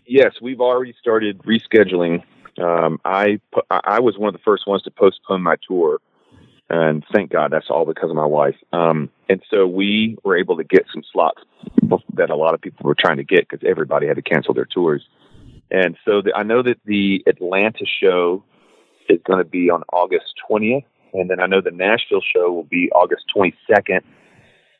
yes, 0.07 0.33
we've 0.41 0.59
already 0.59 0.95
started 0.99 1.37
rescheduling. 1.43 2.23
Um, 2.59 2.99
I 3.05 3.39
I 3.69 3.99
was 3.99 4.17
one 4.17 4.27
of 4.27 4.33
the 4.33 4.43
first 4.43 4.67
ones 4.67 4.83
to 4.83 4.91
postpone 4.91 5.41
my 5.41 5.55
tour, 5.67 5.99
and 6.69 7.03
thank 7.13 7.31
God 7.31 7.51
that's 7.51 7.69
all 7.69 7.85
because 7.85 8.09
of 8.09 8.15
my 8.15 8.25
wife. 8.25 8.55
Um, 8.73 9.09
and 9.29 9.41
so 9.49 9.67
we 9.67 10.17
were 10.23 10.37
able 10.37 10.57
to 10.57 10.63
get 10.63 10.85
some 10.93 11.03
slots 11.11 11.41
that 12.15 12.29
a 12.29 12.35
lot 12.35 12.53
of 12.53 12.61
people 12.61 12.85
were 12.85 12.95
trying 12.95 13.17
to 13.17 13.23
get 13.23 13.47
because 13.47 13.65
everybody 13.67 14.07
had 14.07 14.17
to 14.17 14.21
cancel 14.21 14.53
their 14.53 14.65
tours. 14.65 15.07
And 15.69 15.97
so 16.05 16.21
the, 16.21 16.33
I 16.35 16.43
know 16.43 16.61
that 16.63 16.77
the 16.85 17.23
Atlanta 17.27 17.85
show 17.85 18.43
is 19.09 19.19
going 19.25 19.39
to 19.39 19.49
be 19.49 19.69
on 19.69 19.83
August 19.93 20.33
20th, 20.49 20.83
and 21.13 21.29
then 21.29 21.39
I 21.39 21.45
know 21.45 21.61
the 21.61 21.71
Nashville 21.71 22.21
show 22.21 22.51
will 22.51 22.63
be 22.63 22.91
August 22.91 23.23
22nd 23.35 24.01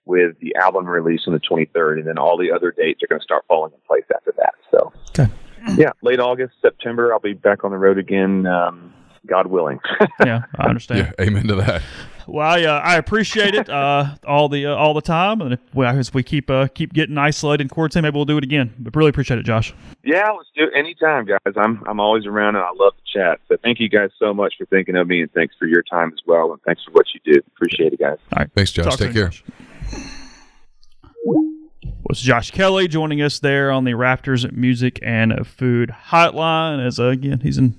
with 0.05 0.38
the 0.39 0.55
album 0.55 0.86
release 0.86 1.22
on 1.28 1.34
the 1.34 1.39
23rd, 1.39 1.99
and 1.99 2.07
then 2.07 2.17
all 2.17 2.38
the 2.38 2.51
other 2.51 2.72
dates 2.72 3.01
are 3.03 3.07
going 3.07 3.19
to 3.19 3.24
start 3.24 3.45
falling 3.47 3.72
in 3.74 3.80
place 3.88 4.03
after 4.13 4.34
that. 4.38 4.53
So, 4.69 4.91
Okay. 5.09 5.32
Yeah, 5.78 5.91
late 6.01 6.20
August, 6.20 6.53
September, 6.62 7.14
I'll 7.14 7.20
be 7.20 7.34
back 7.34 7.64
on 7.64 7.72
the 7.72 7.78
road 7.78 7.97
again, 7.97 8.45
um, 8.45 8.93
God 9.26 9.47
willing. 9.47 9.80
Yeah, 10.26 10.43
I 10.59 10.68
understand. 10.68 11.14
Yeah, 11.18 11.26
amen 11.26 11.47
to 11.47 11.55
that. 11.55 11.82
Well, 12.28 12.47
I, 12.47 12.64
uh, 12.64 12.80
I 12.80 12.97
appreciate 12.97 13.55
it 13.55 13.70
uh, 13.70 14.16
all 14.28 14.49
the 14.49 14.68
uh, 14.68 14.76
all 14.76 14.93
the 14.93 15.01
time, 15.01 15.41
and 15.41 15.53
if, 15.53 15.59
well, 15.74 15.97
as 15.97 16.14
we 16.14 16.22
keep 16.22 16.49
uh, 16.49 16.68
keep 16.68 16.93
getting 16.93 17.18
isolated 17.18 17.64
in 17.64 17.70
quarantine, 17.70 18.03
maybe 18.03 18.16
we'll 18.16 18.26
do 18.26 18.38
it 18.38 18.43
again. 18.43 18.74
But 18.78 18.95
really 18.95 19.09
appreciate 19.09 19.39
it, 19.39 19.43
Josh. 19.43 19.74
yeah, 20.03 20.30
let's 20.30 20.49
do 20.55 20.66
it 20.66 20.78
anytime, 20.78 21.26
guys. 21.26 21.53
I'm 21.57 21.82
I'm 21.88 21.99
always 21.99 22.28
around, 22.28 22.55
and 22.55 22.64
I 22.64 22.70
love 22.76 22.93
to 22.93 23.20
chat. 23.20 23.39
So, 23.47 23.57
thank 23.64 23.80
you 23.80 23.89
guys 23.89 24.12
so 24.20 24.34
much 24.34 24.53
for 24.59 24.66
thinking 24.68 24.95
of 24.95 25.07
me, 25.07 25.22
and 25.22 25.32
thanks 25.34 25.55
for 25.57 25.66
your 25.66 25.82
time 25.84 26.12
as 26.14 26.20
well, 26.28 26.51
and 26.51 26.62
thanks 26.62 26.84
for 26.84 26.91
what 26.91 27.07
you 27.16 27.34
do. 27.34 27.39
Appreciate 27.55 27.93
it, 27.93 27.99
guys. 27.99 28.18
All 28.34 28.39
right, 28.39 28.51
Thanks, 28.53 28.72
Josh. 28.72 28.86
Talk 28.86 28.99
Take 28.99 29.12
soon, 29.12 29.14
care. 29.14 29.30
Josh. 29.30 29.43
Was 32.10 32.20
Josh 32.22 32.52
Kelley 32.52 32.88
joining 32.88 33.22
us 33.22 33.39
there 33.39 33.72
on 33.72 33.84
the 33.86 33.93
Rafters 33.93 34.49
Music 34.52 34.99
and 35.02 35.45
Food 35.47 35.93
Hotline? 36.10 36.86
As 36.86 36.99
uh, 36.99 37.06
again, 37.08 37.39
he's 37.41 37.58
in 37.58 37.78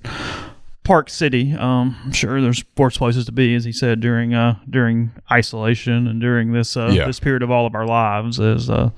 Park 0.84 1.10
City. 1.10 1.52
Um, 1.54 1.96
I'm 2.04 2.12
sure 2.12 2.40
there's 2.40 2.64
worse 2.78 2.96
places 2.96 3.26
to 3.26 3.32
be, 3.32 3.54
as 3.54 3.64
he 3.64 3.72
said 3.72 4.00
during 4.00 4.32
uh, 4.32 4.58
during 4.70 5.10
isolation 5.30 6.06
and 6.06 6.20
during 6.20 6.52
this 6.52 6.76
uh, 6.76 6.90
Yeah. 6.92 7.06
this 7.06 7.20
period 7.20 7.42
of 7.42 7.50
all 7.50 7.66
of 7.66 7.74
our 7.74 7.86
lives, 7.86 8.38
is 8.38 8.70
uh, 8.70 8.90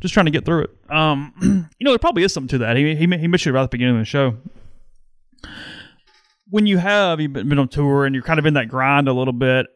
just 0.00 0.12
trying 0.12 0.26
to 0.26 0.32
get 0.32 0.44
through 0.44 0.64
it. 0.64 0.70
Um, 0.92 1.32
you 1.78 1.84
know, 1.84 1.92
there 1.92 1.98
probably 1.98 2.24
is 2.24 2.34
something 2.34 2.48
to 2.48 2.58
that. 2.58 2.76
He 2.76 2.94
he, 2.96 3.06
he 3.06 3.28
mentioned 3.28 3.54
it 3.54 3.56
right 3.56 3.62
at 3.62 3.70
the 3.70 3.76
beginning 3.76 3.96
of 3.96 4.00
the 4.00 4.04
show 4.04 4.36
when 6.50 6.66
you 6.66 6.78
have 6.78 7.20
you've 7.20 7.32
been 7.32 7.48
been 7.48 7.58
on 7.60 7.68
tour 7.68 8.04
and 8.04 8.14
you're 8.14 8.24
kind 8.24 8.40
of 8.40 8.44
in 8.46 8.54
that 8.54 8.68
grind 8.68 9.06
a 9.08 9.12
little 9.12 9.32
bit, 9.32 9.66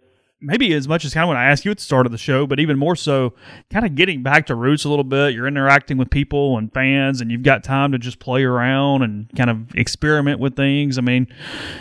maybe 0.45 0.73
as 0.75 0.87
much 0.87 1.05
as 1.05 1.15
kind 1.15 1.25
of 1.25 1.29
when 1.29 1.37
I 1.37 1.45
asked 1.45 1.65
you 1.65 1.71
at 1.71 1.79
the 1.79 1.85
start 1.85 2.07
of 2.07 2.13
the 2.13 2.19
show, 2.19 2.47
but 2.47 2.61
even 2.61 2.79
more 2.79 2.95
so, 2.97 3.35
kind 3.73 3.85
of 3.85 3.95
getting 3.95 4.23
back 4.23 4.47
to 4.47 4.55
roots 4.55 4.85
a 4.85 4.89
little 4.89 5.05
bit. 5.05 5.35
You're 5.35 5.47
interacting 5.47 5.97
with 5.97 6.11
people 6.11 6.59
and 6.59 6.73
fans, 6.73 7.21
and 7.21 7.31
you've 7.31 7.43
got 7.43 7.65
time 7.65 7.93
to 7.93 7.99
just 7.99 8.19
play 8.19 8.45
around 8.45 9.03
and 9.03 9.29
kind 9.37 9.51
of 9.51 9.75
experiment 9.75 10.41
with 10.41 10.55
things. 10.55 10.99
I 10.99 11.01
mean, 11.01 11.27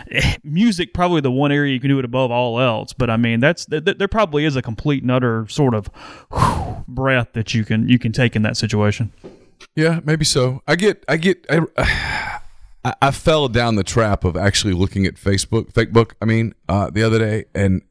music 0.43 0.93
probably 0.93 1.21
the 1.21 1.31
one 1.31 1.51
area 1.51 1.73
you 1.73 1.79
can 1.79 1.89
do 1.89 1.99
it 1.99 2.05
above 2.05 2.31
all 2.31 2.59
else. 2.59 2.93
But 2.93 3.09
I 3.09 3.17
mean, 3.17 3.39
that's 3.39 3.65
th- 3.65 3.85
th- 3.85 3.97
there 3.97 4.07
probably 4.07 4.45
is 4.45 4.55
a 4.55 4.61
complete 4.61 5.03
and 5.03 5.11
utter 5.11 5.47
sort 5.47 5.73
of 5.73 5.89
breath 6.87 7.33
that 7.33 7.53
you 7.53 7.65
can 7.65 7.87
you 7.89 7.99
can 7.99 8.11
take 8.11 8.35
in 8.35 8.41
that 8.43 8.57
situation. 8.57 9.11
Yeah, 9.75 10.01
maybe 10.03 10.25
so. 10.25 10.61
I 10.67 10.75
get, 10.75 11.03
I 11.07 11.17
get, 11.17 11.45
I, 11.49 11.61
I, 12.85 12.93
I 13.01 13.11
fell 13.11 13.47
down 13.47 13.75
the 13.75 13.83
trap 13.83 14.23
of 14.23 14.35
actually 14.35 14.73
looking 14.73 15.05
at 15.05 15.15
Facebook, 15.15 15.71
Facebook. 15.73 16.13
I 16.21 16.25
mean, 16.25 16.53
uh, 16.69 16.89
the 16.89 17.03
other 17.03 17.19
day, 17.19 17.45
and 17.55 17.81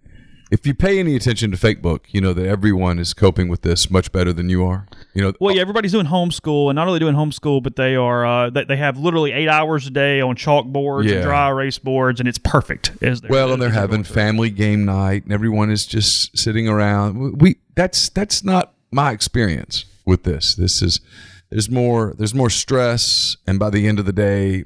if 0.52 0.66
you 0.66 0.74
pay 0.74 1.00
any 1.00 1.16
attention 1.16 1.50
to 1.50 1.56
Facebook, 1.56 2.00
you 2.08 2.20
know 2.20 2.34
that 2.34 2.46
everyone 2.46 2.98
is 2.98 3.14
coping 3.14 3.48
with 3.48 3.62
this 3.62 3.90
much 3.90 4.12
better 4.12 4.32
than 4.34 4.50
you 4.50 4.64
are. 4.66 4.86
You 5.14 5.22
know, 5.22 5.32
Well, 5.40 5.54
yeah, 5.54 5.62
everybody's 5.62 5.92
doing 5.92 6.06
homeschool, 6.06 6.68
and 6.68 6.76
not 6.76 6.86
only 6.86 7.00
doing 7.00 7.14
homeschool, 7.14 7.62
but 7.62 7.76
they 7.76 7.96
are 7.96 8.24
uh, 8.26 8.50
they, 8.50 8.64
they 8.64 8.76
have 8.76 8.98
literally 8.98 9.32
eight 9.32 9.48
hours 9.48 9.86
a 9.86 9.90
day 9.90 10.20
on 10.20 10.36
chalkboards 10.36 11.04
Yeah. 11.08 11.14
and 11.16 11.22
dry 11.24 11.48
erase 11.48 11.78
boards, 11.78 12.20
and 12.20 12.28
it's 12.28 12.38
perfect. 12.38 12.92
As 13.02 13.22
well, 13.22 13.52
and 13.52 13.60
they're 13.62 13.70
having 13.70 14.04
family 14.04 14.50
game 14.50 14.84
night, 14.84 15.24
and 15.24 15.32
everyone 15.32 15.70
is 15.70 15.86
just 15.86 16.36
sitting 16.38 16.68
around. 16.68 17.40
We 17.40 17.56
that's 17.74 18.10
that's 18.10 18.44
not 18.44 18.74
my 18.90 19.10
experience 19.12 19.86
with 20.04 20.24
this. 20.24 20.54
This 20.54 20.82
is 20.82 21.00
there's 21.48 21.70
more 21.70 22.14
there's 22.18 22.34
more 22.34 22.50
stress, 22.50 23.36
and 23.46 23.58
by 23.58 23.70
the 23.70 23.88
end 23.88 23.98
of 23.98 24.04
the 24.04 24.12
day, 24.12 24.64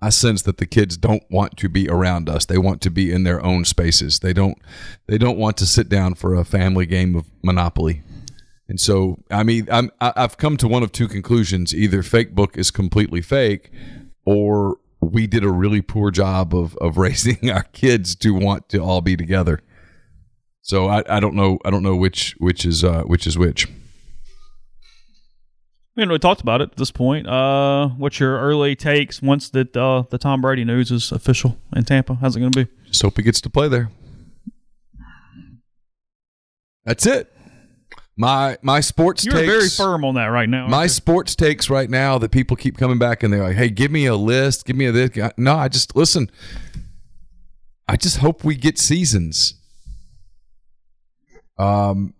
I 0.00 0.10
sense 0.10 0.42
that 0.42 0.58
the 0.58 0.66
kids 0.66 0.96
don't 0.96 1.22
want 1.30 1.56
to 1.56 1.68
be 1.68 1.88
around 1.88 2.28
us. 2.28 2.44
They 2.44 2.58
want 2.58 2.82
to 2.82 2.90
be 2.90 3.10
in 3.10 3.24
their 3.24 3.42
own 3.44 3.64
spaces. 3.64 4.18
They 4.18 4.32
don't 4.32 4.58
they 5.06 5.18
don't 5.18 5.38
want 5.38 5.56
to 5.58 5.66
sit 5.66 5.88
down 5.88 6.14
for 6.14 6.34
a 6.34 6.44
family 6.44 6.86
game 6.86 7.14
of 7.14 7.26
Monopoly. 7.42 8.02
And 8.68 8.80
so, 8.80 9.22
I 9.30 9.44
mean, 9.44 9.68
I'm, 9.70 9.92
I've 10.00 10.38
come 10.38 10.56
to 10.56 10.68
one 10.68 10.82
of 10.82 10.92
two 10.92 11.08
conclusions: 11.08 11.74
either 11.74 12.02
fake 12.02 12.34
book 12.34 12.58
is 12.58 12.70
completely 12.70 13.22
fake, 13.22 13.70
or 14.24 14.78
we 15.00 15.26
did 15.26 15.44
a 15.44 15.50
really 15.50 15.80
poor 15.80 16.10
job 16.10 16.54
of 16.54 16.76
of 16.76 16.98
raising 16.98 17.50
our 17.50 17.62
kids 17.64 18.14
to 18.16 18.34
want 18.34 18.68
to 18.70 18.78
all 18.78 19.00
be 19.00 19.16
together. 19.16 19.60
So 20.60 20.88
I, 20.88 21.04
I 21.08 21.20
don't 21.20 21.34
know 21.34 21.58
I 21.64 21.70
don't 21.70 21.82
know 21.82 21.96
which 21.96 22.34
which 22.38 22.66
is 22.66 22.84
uh, 22.84 23.04
which 23.04 23.26
is 23.26 23.38
which. 23.38 23.66
We 25.96 26.02
haven't 26.02 26.10
really 26.10 26.18
talked 26.18 26.42
about 26.42 26.60
it 26.60 26.72
at 26.72 26.76
this 26.76 26.90
point. 26.90 27.26
Uh, 27.26 27.88
what's 27.88 28.20
your 28.20 28.38
early 28.38 28.76
takes 28.76 29.22
once 29.22 29.48
that 29.50 29.74
uh, 29.74 30.02
the 30.10 30.18
Tom 30.18 30.42
Brady 30.42 30.62
news 30.62 30.90
is 30.90 31.10
official 31.10 31.56
in 31.74 31.84
Tampa? 31.84 32.16
How's 32.16 32.36
it 32.36 32.40
going 32.40 32.52
to 32.52 32.66
be? 32.66 32.70
Just 32.88 33.00
hope 33.00 33.16
he 33.16 33.22
gets 33.22 33.40
to 33.40 33.48
play 33.48 33.68
there. 33.68 33.90
That's 36.84 37.06
it. 37.06 37.32
My 38.18 38.58
my 38.60 38.80
sports 38.80 39.24
You're 39.24 39.34
takes, 39.34 39.46
very 39.46 39.68
firm 39.70 40.04
on 40.04 40.14
that 40.14 40.26
right 40.26 40.48
now. 40.48 40.66
My 40.68 40.84
you? 40.84 40.88
sports 40.88 41.34
takes 41.34 41.70
right 41.70 41.88
now 41.88 42.18
that 42.18 42.30
people 42.30 42.56
keep 42.56 42.76
coming 42.76 42.98
back 42.98 43.22
and 43.22 43.32
they're 43.32 43.42
like, 43.42 43.56
"Hey, 43.56 43.68
give 43.68 43.90
me 43.90 44.06
a 44.06 44.16
list, 44.16 44.66
give 44.66 44.76
me 44.76 44.86
a 44.86 44.92
this." 44.92 45.10
No, 45.36 45.56
I 45.56 45.68
just 45.68 45.96
listen. 45.96 46.30
I 47.88 47.96
just 47.96 48.18
hope 48.18 48.44
we 48.44 48.54
get 48.54 48.78
seasons. 48.78 49.54
Um, 51.58 52.14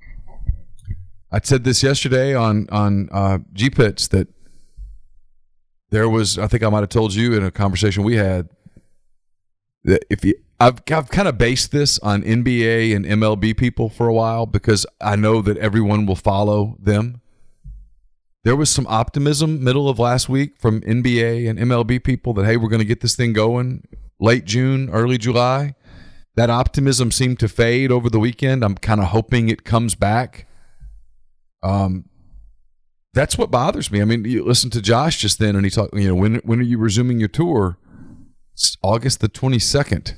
I 1.30 1.40
said 1.42 1.64
this 1.64 1.82
yesterday 1.82 2.34
on 2.34 2.68
on 2.70 3.08
uh, 3.10 3.38
G 3.52 3.70
Pits 3.70 4.08
that 4.08 4.28
there 5.90 6.08
was 6.08 6.38
I 6.38 6.46
think 6.46 6.62
I 6.62 6.68
might 6.68 6.80
have 6.80 6.88
told 6.88 7.14
you 7.14 7.34
in 7.34 7.44
a 7.44 7.50
conversation 7.50 8.04
we 8.04 8.16
had 8.16 8.48
that 9.84 10.04
if 10.10 10.24
you 10.24 10.34
I've 10.58 10.80
I've 10.90 11.08
kind 11.08 11.28
of 11.28 11.36
based 11.36 11.72
this 11.72 11.98
on 11.98 12.22
NBA 12.22 12.94
and 12.94 13.04
MLB 13.04 13.56
people 13.56 13.88
for 13.88 14.08
a 14.08 14.14
while 14.14 14.46
because 14.46 14.86
I 15.00 15.16
know 15.16 15.42
that 15.42 15.58
everyone 15.58 16.06
will 16.06 16.16
follow 16.16 16.76
them. 16.80 17.20
There 18.44 18.56
was 18.56 18.70
some 18.70 18.86
optimism 18.86 19.62
middle 19.62 19.88
of 19.88 19.98
last 19.98 20.28
week 20.28 20.56
from 20.58 20.80
NBA 20.82 21.50
and 21.50 21.58
MLB 21.58 22.02
people 22.02 22.32
that 22.34 22.46
hey, 22.46 22.56
we're 22.56 22.68
going 22.68 22.80
to 22.80 22.86
get 22.86 23.00
this 23.00 23.16
thing 23.16 23.32
going 23.32 23.86
late 24.20 24.44
June, 24.44 24.88
early 24.90 25.18
July. 25.18 25.74
That 26.36 26.50
optimism 26.50 27.10
seemed 27.10 27.40
to 27.40 27.48
fade 27.48 27.90
over 27.90 28.08
the 28.08 28.20
weekend. 28.20 28.64
I'm 28.64 28.76
kind 28.76 29.00
of 29.00 29.08
hoping 29.08 29.48
it 29.48 29.64
comes 29.64 29.94
back. 29.94 30.45
Um, 31.62 32.06
that's 33.16 33.38
what 33.38 33.50
bothers 33.50 33.90
me. 33.90 34.02
I 34.02 34.04
mean, 34.04 34.24
you 34.26 34.44
listen 34.44 34.68
to 34.70 34.82
Josh 34.82 35.18
just 35.18 35.38
then, 35.38 35.56
and 35.56 35.64
he 35.64 35.70
talked. 35.70 35.94
You 35.94 36.08
know, 36.08 36.14
when 36.14 36.36
when 36.44 36.60
are 36.60 36.64
you 36.64 36.78
resuming 36.78 37.18
your 37.18 37.28
tour? 37.28 37.78
It's 38.52 38.76
August 38.82 39.20
the 39.20 39.28
twenty 39.28 39.58
second. 39.58 40.16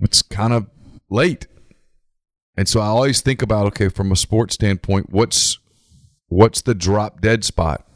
It's 0.00 0.20
kind 0.22 0.52
of 0.52 0.66
late, 1.10 1.46
and 2.56 2.68
so 2.68 2.80
I 2.80 2.86
always 2.86 3.20
think 3.20 3.40
about 3.40 3.66
okay, 3.68 3.88
from 3.88 4.10
a 4.10 4.16
sports 4.16 4.54
standpoint, 4.54 5.10
what's 5.10 5.58
what's 6.26 6.62
the 6.62 6.74
drop 6.74 7.20
dead 7.20 7.44
spot? 7.44 7.86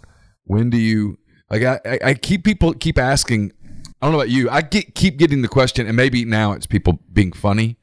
When 0.44 0.70
do 0.70 0.76
you 0.76 1.18
like? 1.50 1.64
I 1.64 1.80
I, 1.84 1.98
I 2.10 2.14
keep 2.14 2.44
people 2.44 2.74
keep 2.74 2.96
asking. 2.96 3.52
I 4.00 4.06
don't 4.06 4.12
know 4.12 4.20
about 4.20 4.30
you. 4.30 4.48
I 4.50 4.60
get 4.60 4.94
keep 4.94 5.16
getting 5.16 5.42
the 5.42 5.48
question, 5.48 5.88
and 5.88 5.96
maybe 5.96 6.24
now 6.24 6.52
it's 6.52 6.66
people 6.66 7.00
being 7.12 7.32
funny 7.32 7.76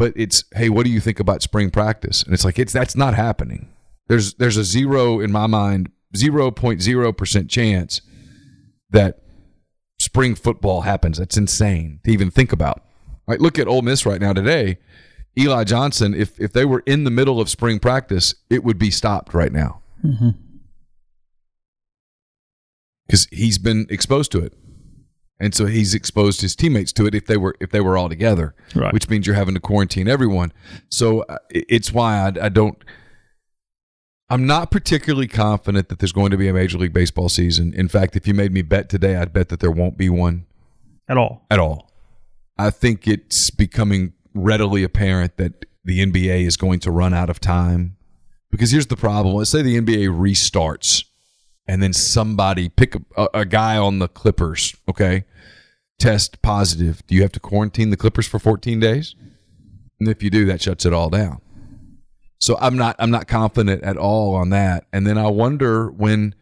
but 0.00 0.14
it's 0.16 0.44
hey 0.54 0.70
what 0.70 0.86
do 0.86 0.90
you 0.90 0.98
think 0.98 1.20
about 1.20 1.42
spring 1.42 1.70
practice? 1.70 2.22
And 2.22 2.32
it's 2.32 2.42
like 2.42 2.58
it's 2.58 2.72
that's 2.72 2.96
not 2.96 3.12
happening. 3.12 3.68
There's 4.08 4.32
there's 4.34 4.56
a 4.56 4.64
zero 4.64 5.20
in 5.20 5.30
my 5.30 5.46
mind 5.46 5.90
0.0% 6.16 7.50
chance 7.50 8.00
that 8.88 9.20
spring 10.00 10.34
football 10.34 10.80
happens. 10.80 11.18
That's 11.18 11.36
insane 11.36 12.00
to 12.04 12.10
even 12.10 12.30
think 12.30 12.50
about. 12.50 12.82
Like 13.28 13.40
look 13.40 13.58
at 13.58 13.68
Ole 13.68 13.82
Miss 13.82 14.06
right 14.06 14.22
now 14.22 14.32
today. 14.32 14.78
Eli 15.38 15.64
Johnson 15.64 16.14
if 16.14 16.40
if 16.40 16.54
they 16.54 16.64
were 16.64 16.82
in 16.86 17.04
the 17.04 17.10
middle 17.10 17.38
of 17.38 17.50
spring 17.50 17.78
practice 17.78 18.34
it 18.48 18.64
would 18.64 18.78
be 18.78 18.90
stopped 18.90 19.34
right 19.34 19.52
now. 19.52 19.82
Mm-hmm. 20.02 20.30
Because 23.06 23.28
he's 23.30 23.58
been 23.58 23.86
exposed 23.90 24.32
to 24.32 24.38
it 24.38 24.54
and 25.40 25.54
so 25.54 25.66
he's 25.66 25.94
exposed 25.94 26.40
his 26.42 26.54
teammates 26.54 26.92
to 26.92 27.06
it 27.06 27.14
if 27.14 27.26
they 27.26 27.36
were 27.36 27.56
if 27.60 27.70
they 27.70 27.80
were 27.80 27.96
all 27.98 28.08
together, 28.08 28.54
Right. 28.74 28.92
which 28.92 29.08
means 29.08 29.26
you're 29.26 29.36
having 29.36 29.54
to 29.54 29.60
quarantine 29.60 30.06
everyone. 30.08 30.52
So 30.90 31.22
uh, 31.22 31.38
it's 31.50 31.92
why 31.92 32.18
I, 32.18 32.46
I 32.46 32.48
don't. 32.50 32.76
I'm 34.28 34.46
not 34.46 34.70
particularly 34.70 35.26
confident 35.26 35.88
that 35.88 35.98
there's 35.98 36.12
going 36.12 36.30
to 36.30 36.36
be 36.36 36.46
a 36.46 36.52
Major 36.52 36.78
League 36.78 36.92
Baseball 36.92 37.28
season. 37.28 37.74
In 37.74 37.88
fact, 37.88 38.14
if 38.14 38.28
you 38.28 38.34
made 38.34 38.52
me 38.52 38.62
bet 38.62 38.88
today, 38.88 39.16
I'd 39.16 39.32
bet 39.32 39.48
that 39.48 39.58
there 39.58 39.72
won't 39.72 39.96
be 39.98 40.08
one 40.08 40.46
at 41.08 41.16
all. 41.16 41.44
at 41.50 41.58
all. 41.58 41.90
I 42.56 42.70
think 42.70 43.08
it's 43.08 43.50
becoming 43.50 44.12
readily 44.32 44.84
apparent 44.84 45.36
that 45.38 45.64
the 45.84 46.04
NBA 46.06 46.42
is 46.46 46.56
going 46.56 46.78
to 46.80 46.92
run 46.92 47.12
out 47.12 47.28
of 47.28 47.40
time. 47.40 47.96
Because 48.52 48.70
here's 48.70 48.86
the 48.86 48.96
problem. 48.96 49.34
Let's 49.34 49.50
say 49.50 49.62
the 49.62 49.80
NBA 49.80 50.08
restarts 50.16 51.04
and 51.70 51.80
then 51.80 51.92
somebody 51.92 52.68
pick 52.68 52.96
a, 53.16 53.28
a, 53.32 53.44
guy 53.44 53.76
on 53.76 54.00
the 54.00 54.08
Clippers, 54.08 54.74
okay? 54.88 55.22
Test 56.00 56.42
positive. 56.42 57.06
Do 57.06 57.14
you 57.14 57.22
have 57.22 57.30
to 57.30 57.38
quarantine 57.38 57.90
the 57.90 57.96
Clippers 57.96 58.26
for 58.26 58.40
14 58.40 58.80
days? 58.80 59.14
And 60.00 60.08
if 60.08 60.20
you 60.20 60.30
do, 60.30 60.46
that 60.46 60.60
shuts 60.60 60.84
it 60.84 60.92
all 60.92 61.10
down. 61.10 61.40
So 62.40 62.58
I'm 62.60 62.76
not 62.76 62.96
I'm 62.98 63.12
not 63.12 63.28
confident 63.28 63.84
at 63.84 63.96
all 63.96 64.34
on 64.34 64.50
that. 64.50 64.86
And 64.92 65.06
then 65.06 65.16
I 65.16 65.28
wonder 65.28 65.92
when 65.92 66.34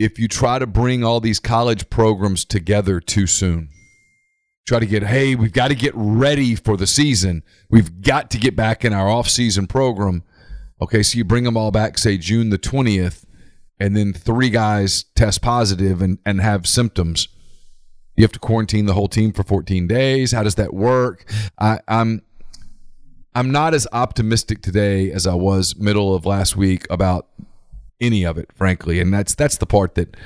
if 0.00 0.18
you 0.18 0.26
try 0.26 0.58
to 0.58 0.66
bring 0.66 1.04
all 1.04 1.20
these 1.20 1.38
college 1.38 1.88
programs 1.88 2.44
together 2.44 2.98
too 2.98 3.28
soon 3.28 3.68
try 4.66 4.80
to 4.80 4.86
get 4.86 5.04
hey 5.04 5.36
we've 5.36 5.52
got 5.52 5.68
to 5.68 5.74
get 5.74 5.92
ready 5.94 6.54
for 6.54 6.76
the 6.76 6.86
season 6.86 7.42
we've 7.70 8.02
got 8.02 8.30
to 8.30 8.36
get 8.36 8.56
back 8.56 8.84
in 8.84 8.92
our 8.92 9.08
off-season 9.08 9.66
program 9.66 10.22
okay 10.82 11.02
so 11.02 11.16
you 11.16 11.24
bring 11.24 11.44
them 11.44 11.56
all 11.56 11.70
back 11.70 11.96
say 11.96 12.18
june 12.18 12.50
the 12.50 12.58
20th 12.58 13.24
and 13.78 13.96
then 13.96 14.12
three 14.12 14.50
guys 14.50 15.04
test 15.14 15.42
positive 15.42 16.02
and, 16.02 16.18
and 16.24 16.40
have 16.40 16.66
symptoms 16.66 17.28
you 18.16 18.24
have 18.24 18.32
to 18.32 18.38
quarantine 18.38 18.86
the 18.86 18.94
whole 18.94 19.08
team 19.08 19.32
for 19.32 19.42
14 19.42 19.86
days 19.86 20.32
how 20.32 20.42
does 20.42 20.54
that 20.54 20.72
work 20.72 21.24
I, 21.58 21.80
i'm 21.88 22.22
i'm 23.34 23.50
not 23.50 23.74
as 23.74 23.86
optimistic 23.92 24.62
today 24.62 25.10
as 25.10 25.26
i 25.26 25.34
was 25.34 25.76
middle 25.76 26.14
of 26.14 26.24
last 26.24 26.56
week 26.56 26.86
about 26.90 27.28
any 28.00 28.24
of 28.24 28.38
it, 28.38 28.50
frankly. 28.54 29.00
And 29.00 29.12
that's 29.12 29.34
that's 29.34 29.56
the 29.58 29.66
part 29.66 29.94
that 29.94 30.16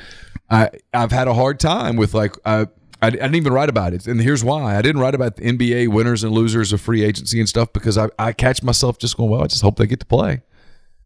I 0.51 0.71
I've 0.93 1.13
had 1.13 1.29
a 1.29 1.35
hard 1.35 1.61
time 1.61 1.97
with. 1.97 2.15
Like 2.15 2.35
I 2.45 2.67
I 3.03 3.11
didn't 3.11 3.35
even 3.35 3.53
write 3.53 3.69
about 3.69 3.95
it, 3.95 4.07
and 4.07 4.21
here's 4.21 4.45
why: 4.45 4.77
I 4.77 4.83
didn't 4.83 5.01
write 5.01 5.15
about 5.15 5.37
the 5.37 5.43
NBA 5.43 5.89
winners 5.89 6.23
and 6.23 6.33
losers 6.33 6.73
of 6.73 6.81
free 6.81 7.03
agency 7.03 7.41
and 7.41 7.49
stuff 7.49 7.73
because 7.73 7.97
I 7.97 8.09
I 8.19 8.33
catch 8.33 8.63
myself 8.63 8.99
just 8.99 9.17
going, 9.17 9.31
well, 9.31 9.43
I 9.43 9.47
just 9.47 9.63
hope 9.63 9.77
they 9.77 9.87
get 9.87 10.01
to 10.01 10.07
play. 10.07 10.43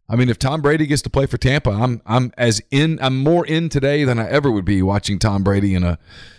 I 0.07 0.15
mean, 0.15 0.29
if 0.29 0.37
Tom 0.37 0.61
Brady 0.61 0.85
gets 0.85 1.01
to 1.03 1.09
play 1.09 1.25
for 1.25 1.37
Tampa, 1.37 1.71
I'm 1.71 2.01
I'm 2.05 2.31
as 2.37 2.61
in 2.69 2.99
I'm 3.01 3.17
more 3.23 3.45
in 3.45 3.69
today 3.69 4.03
than 4.03 4.19
I 4.19 4.29
ever 4.29 4.51
would 4.51 4.65
be 4.65 4.81
watching 4.81 5.17
Tom 5.17 5.43
Brady 5.43 5.73
in 5.73 5.83
a 5.83 5.97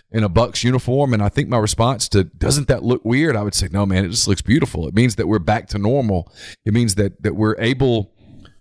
in 0.09 0.23
a 0.23 0.29
Bucs 0.29 0.63
uniform. 0.63 1.13
And 1.13 1.21
I 1.21 1.27
think 1.29 1.49
my 1.49 1.57
response 1.57 2.07
to 2.09 2.23
doesn't 2.23 2.69
that 2.69 2.83
look 2.83 3.03
weird? 3.03 3.35
I 3.35 3.43
would 3.43 3.53
say, 3.53 3.67
no, 3.69 3.85
man, 3.85 4.05
it 4.05 4.09
just 4.09 4.27
looks 4.27 4.41
beautiful. 4.41 4.87
It 4.87 4.93
means 4.95 5.15
that 5.15 5.27
we're 5.27 5.39
back 5.39 5.67
to 5.69 5.77
normal. 5.77 6.31
It 6.65 6.73
means 6.73 6.95
that 6.95 7.21
that 7.23 7.35
we're 7.35 7.59
able 7.59 8.13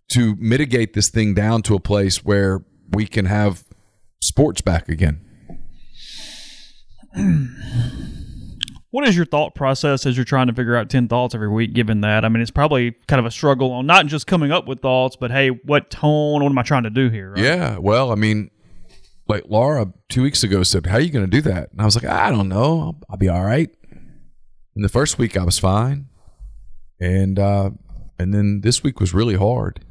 to 0.09 0.35
mitigate 0.37 0.95
this 0.95 1.09
thing 1.09 1.35
down 1.35 1.63
to 1.63 1.75
a 1.75 1.81
place 1.81 2.25
where 2.25 2.65
we 2.91 3.07
can 3.07 3.27
have 3.27 3.65
sports 4.21 4.61
back 4.61 4.89
again. 4.89 5.21
What 8.97 9.07
is 9.07 9.15
your 9.15 9.27
thought 9.27 9.55
process 9.55 10.07
as 10.07 10.17
you're 10.17 10.25
trying 10.25 10.47
to 10.47 10.55
figure 10.55 10.75
out 10.75 10.89
10 10.89 11.09
thoughts 11.09 11.35
every 11.35 11.51
week, 11.51 11.75
given 11.75 12.01
that? 12.01 12.25
I 12.25 12.31
mean, 12.31 12.41
it's 12.41 12.51
probably 12.51 12.93
kind 13.07 13.21
of 13.21 13.27
a 13.27 13.31
struggle 13.31 13.73
on 13.73 13.85
not 13.85 14.07
just 14.07 14.27
coming 14.27 14.53
up 14.53 14.67
with 14.67 14.81
thoughts, 14.81 15.17
but 15.17 15.31
hey, 15.31 15.49
what 15.51 15.91
tone, 15.91 16.43
what 16.43 16.49
am 16.49 16.57
I 16.57 16.63
trying 16.63 16.85
to 16.85 16.91
do 16.91 17.11
here? 17.11 17.33
right? 17.33 17.39
Yeah, 17.39 17.77
well, 17.77 18.11
I 18.11 18.15
mean, 18.15 18.51
like 19.29 19.43
Laura 19.51 19.93
two 20.09 20.23
weeks 20.23 20.43
ago 20.43 20.63
said, 20.63 20.87
"How 20.87 20.95
are 20.95 21.01
you 21.01 21.11
going 21.11 21.27
to 21.27 21.31
do 21.31 21.43
that?" 21.43 21.73
And 21.73 21.83
I 21.83 21.85
was 21.85 21.95
like, 21.95 22.07
"I 22.07 22.31
don't 22.31 22.49
know. 22.49 22.81
I'll, 22.81 22.99
I'll 23.11 23.17
be 23.19 23.29
all 23.29 23.45
right." 23.45 23.69
And 24.75 24.83
the 24.83 24.89
first 24.89 25.19
week 25.19 25.37
I 25.37 25.45
was 25.45 25.59
fine, 25.59 26.07
and 26.99 27.39
uh, 27.39 27.73
and 28.19 28.33
then 28.33 28.63
this 28.63 28.83
week 28.83 28.99
was 28.99 29.13
really 29.13 29.37
hard. 29.37 29.85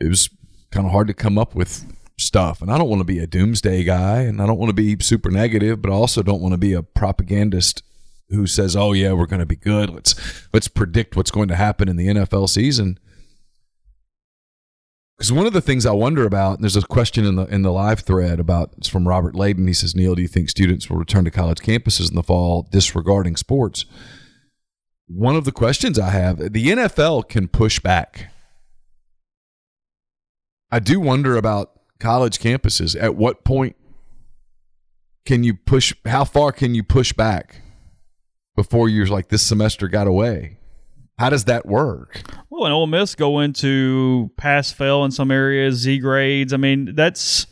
It 0.00 0.08
was 0.08 0.30
kind 0.70 0.86
of 0.86 0.92
hard 0.92 1.08
to 1.08 1.14
come 1.14 1.36
up 1.36 1.54
with 1.54 1.84
stuff, 2.22 2.62
and 2.62 2.70
I 2.70 2.78
don't 2.78 2.88
want 2.88 3.00
to 3.00 3.04
be 3.04 3.18
a 3.18 3.26
doomsday 3.26 3.84
guy, 3.84 4.20
and 4.20 4.40
I 4.40 4.46
don't 4.46 4.58
want 4.58 4.70
to 4.70 4.74
be 4.74 4.96
super 5.00 5.30
negative, 5.30 5.82
but 5.82 5.90
I 5.90 5.94
also 5.94 6.22
don't 6.22 6.40
want 6.40 6.52
to 6.52 6.58
be 6.58 6.72
a 6.72 6.82
propagandist 6.82 7.82
who 8.30 8.46
says, 8.46 8.74
"Oh 8.74 8.92
yeah, 8.92 9.12
we're 9.12 9.26
going 9.26 9.40
to 9.40 9.46
be 9.46 9.56
good. 9.56 9.90
Let's 9.90 10.14
let's 10.52 10.68
predict 10.68 11.16
what's 11.16 11.30
going 11.30 11.48
to 11.48 11.56
happen 11.56 11.88
in 11.88 11.96
the 11.96 12.08
NFL 12.08 12.48
season." 12.48 12.98
Because 15.22 15.32
one 15.32 15.46
of 15.46 15.52
the 15.52 15.60
things 15.60 15.86
I 15.86 15.92
wonder 15.92 16.26
about, 16.26 16.54
and 16.54 16.64
there's 16.64 16.76
a 16.76 16.82
question 16.82 17.24
in 17.24 17.36
the 17.36 17.44
in 17.44 17.62
the 17.62 17.70
live 17.70 18.00
thread 18.00 18.40
about 18.40 18.72
it's 18.78 18.88
from 18.88 19.06
Robert 19.06 19.34
Layden. 19.34 19.68
He 19.68 19.74
says, 19.74 19.94
Neal, 19.94 20.16
do 20.16 20.22
you 20.22 20.28
think 20.28 20.50
students 20.50 20.90
will 20.90 20.96
return 20.96 21.24
to 21.24 21.30
college 21.30 21.58
campuses 21.58 22.10
in 22.10 22.16
the 22.16 22.24
fall 22.24 22.66
disregarding 22.72 23.36
sports? 23.36 23.84
One 25.06 25.36
of 25.36 25.44
the 25.44 25.52
questions 25.52 25.98
I 25.98 26.10
have, 26.10 26.38
the 26.38 26.66
NFL 26.66 27.28
can 27.28 27.46
push 27.46 27.78
back. 27.78 28.32
I 30.72 30.78
do 30.78 30.98
wonder 30.98 31.36
about 31.36 31.81
college 32.02 32.38
campuses. 32.38 33.00
At 33.00 33.14
what 33.14 33.44
point 33.44 33.76
can 35.24 35.44
you 35.44 35.54
push 35.54 35.94
how 36.04 36.24
far 36.24 36.52
can 36.52 36.74
you 36.74 36.82
push 36.82 37.12
back 37.12 37.62
before 38.56 38.88
you're 38.88 39.06
like 39.06 39.28
this 39.28 39.42
semester 39.42 39.88
got 39.88 40.06
away? 40.06 40.58
How 41.18 41.30
does 41.30 41.44
that 41.44 41.64
work? 41.66 42.22
Well, 42.50 42.64
and 42.64 42.74
Ole 42.74 42.88
Miss 42.88 43.14
go 43.14 43.38
into 43.38 44.30
pass 44.36 44.72
fail 44.72 45.04
in 45.04 45.12
some 45.12 45.30
areas, 45.30 45.76
Z 45.76 46.00
grades. 46.00 46.52
I 46.52 46.56
mean, 46.56 46.94
that's 46.94 47.46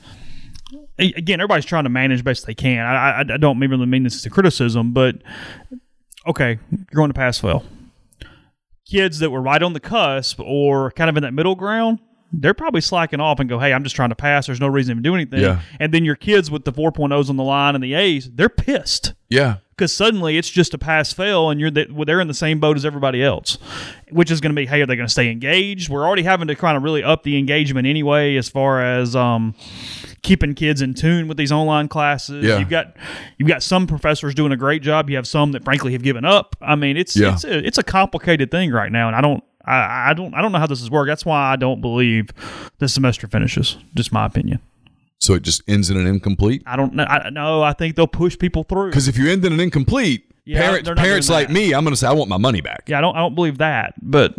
again, 0.98 1.40
everybody's 1.40 1.64
trying 1.64 1.84
to 1.84 1.90
manage 1.90 2.24
best 2.24 2.46
they 2.46 2.54
can. 2.54 2.84
I, 2.84 3.10
I, 3.10 3.20
I 3.20 3.36
don't 3.36 3.60
really 3.60 3.86
mean 3.86 4.02
this 4.02 4.16
as 4.16 4.26
a 4.26 4.30
criticism, 4.30 4.92
but 4.92 5.16
okay, 6.26 6.58
you're 6.70 6.86
going 6.94 7.10
to 7.10 7.14
pass 7.14 7.38
fail. 7.38 7.64
Kids 8.90 9.20
that 9.20 9.30
were 9.30 9.40
right 9.40 9.62
on 9.62 9.72
the 9.72 9.80
cusp 9.80 10.40
or 10.40 10.90
kind 10.92 11.08
of 11.08 11.16
in 11.16 11.22
that 11.22 11.32
middle 11.32 11.54
ground, 11.54 12.00
they're 12.32 12.54
probably 12.54 12.80
slacking 12.80 13.20
off 13.20 13.40
and 13.40 13.48
go, 13.48 13.58
"Hey, 13.58 13.72
I'm 13.72 13.82
just 13.84 13.96
trying 13.96 14.10
to 14.10 14.14
pass. 14.14 14.46
There's 14.46 14.60
no 14.60 14.68
reason 14.68 14.96
to 14.96 15.02
do 15.02 15.14
anything." 15.14 15.40
Yeah. 15.40 15.60
And 15.78 15.92
then 15.92 16.04
your 16.04 16.16
kids 16.16 16.50
with 16.50 16.64
the 16.64 16.72
4.0s 16.72 17.28
on 17.28 17.36
the 17.36 17.44
line 17.44 17.74
and 17.74 17.82
the 17.82 17.94
A's, 17.94 18.30
they're 18.32 18.48
pissed 18.48 19.14
Yeah. 19.28 19.56
because 19.76 19.92
suddenly 19.92 20.36
it's 20.38 20.48
just 20.50 20.72
a 20.74 20.78
pass 20.78 21.12
fail 21.12 21.50
and 21.50 21.60
you're 21.60 21.70
the, 21.70 21.86
well, 21.90 22.04
they're 22.04 22.20
in 22.20 22.28
the 22.28 22.34
same 22.34 22.60
boat 22.60 22.76
as 22.76 22.84
everybody 22.84 23.22
else 23.22 23.58
which 24.10 24.30
is 24.30 24.40
going 24.40 24.50
to 24.54 24.60
be 24.60 24.66
hey 24.66 24.82
are 24.82 24.86
they 24.86 24.96
going 24.96 25.06
to 25.06 25.12
stay 25.12 25.30
engaged 25.30 25.88
we're 25.88 26.04
already 26.04 26.24
having 26.24 26.48
to 26.48 26.54
kind 26.56 26.76
of 26.76 26.82
really 26.82 27.02
up 27.02 27.22
the 27.22 27.38
engagement 27.38 27.86
anyway 27.86 28.34
as 28.36 28.48
far 28.48 28.82
as 28.82 29.14
um, 29.14 29.54
keeping 30.22 30.52
kids 30.54 30.82
in 30.82 30.92
tune 30.94 31.28
with 31.28 31.36
these 31.36 31.52
online 31.52 31.86
classes 31.88 32.44
Yeah. 32.44 32.58
you've 32.58 32.68
got 32.68 32.96
you've 33.38 33.48
got 33.48 33.62
some 33.62 33.86
professors 33.86 34.34
doing 34.34 34.50
a 34.52 34.56
great 34.56 34.82
job 34.82 35.08
you 35.08 35.16
have 35.16 35.26
some 35.28 35.52
that 35.52 35.64
frankly 35.64 35.92
have 35.92 36.02
given 36.02 36.24
up 36.24 36.56
i 36.60 36.74
mean 36.74 36.96
it's 36.96 37.16
Yeah. 37.16 37.34
it's 37.34 37.44
a, 37.44 37.66
it's 37.66 37.78
a 37.78 37.82
complicated 37.84 38.50
thing 38.50 38.70
right 38.72 38.90
now 38.92 39.06
and 39.06 39.16
i 39.16 39.20
don't 39.20 39.42
I, 39.70 40.10
I 40.10 40.14
don't 40.14 40.34
I 40.34 40.42
don't 40.42 40.52
know 40.52 40.58
how 40.58 40.66
this 40.66 40.82
is 40.82 40.90
work. 40.90 41.06
That's 41.06 41.24
why 41.24 41.52
I 41.52 41.56
don't 41.56 41.80
believe 41.80 42.30
the 42.78 42.88
semester 42.88 43.26
finishes. 43.28 43.76
Just 43.94 44.12
my 44.12 44.26
opinion. 44.26 44.60
So 45.18 45.34
it 45.34 45.42
just 45.42 45.62
ends 45.68 45.90
in 45.90 45.96
an 45.98 46.06
incomplete. 46.06 46.62
I 46.66 46.76
don't 46.76 46.94
know. 46.94 47.04
I, 47.04 47.28
no, 47.30 47.62
I 47.62 47.72
think 47.74 47.94
they'll 47.96 48.06
push 48.06 48.38
people 48.38 48.64
through. 48.64 48.88
Because 48.88 49.06
if 49.06 49.18
you 49.18 49.30
end 49.30 49.44
in 49.44 49.52
an 49.52 49.60
incomplete, 49.60 50.24
Yeah, 50.46 50.60
parents 50.62 50.90
parents 50.96 51.28
like 51.28 51.50
me, 51.50 51.74
I'm 51.74 51.84
going 51.84 51.92
to 51.92 51.96
say 51.98 52.06
I 52.06 52.12
want 52.12 52.30
my 52.30 52.38
money 52.38 52.62
back. 52.62 52.84
Yeah, 52.88 52.98
I 52.98 53.00
don't 53.02 53.14
I 53.16 53.18
don't 53.20 53.34
believe 53.34 53.58
that. 53.58 53.94
But 54.00 54.34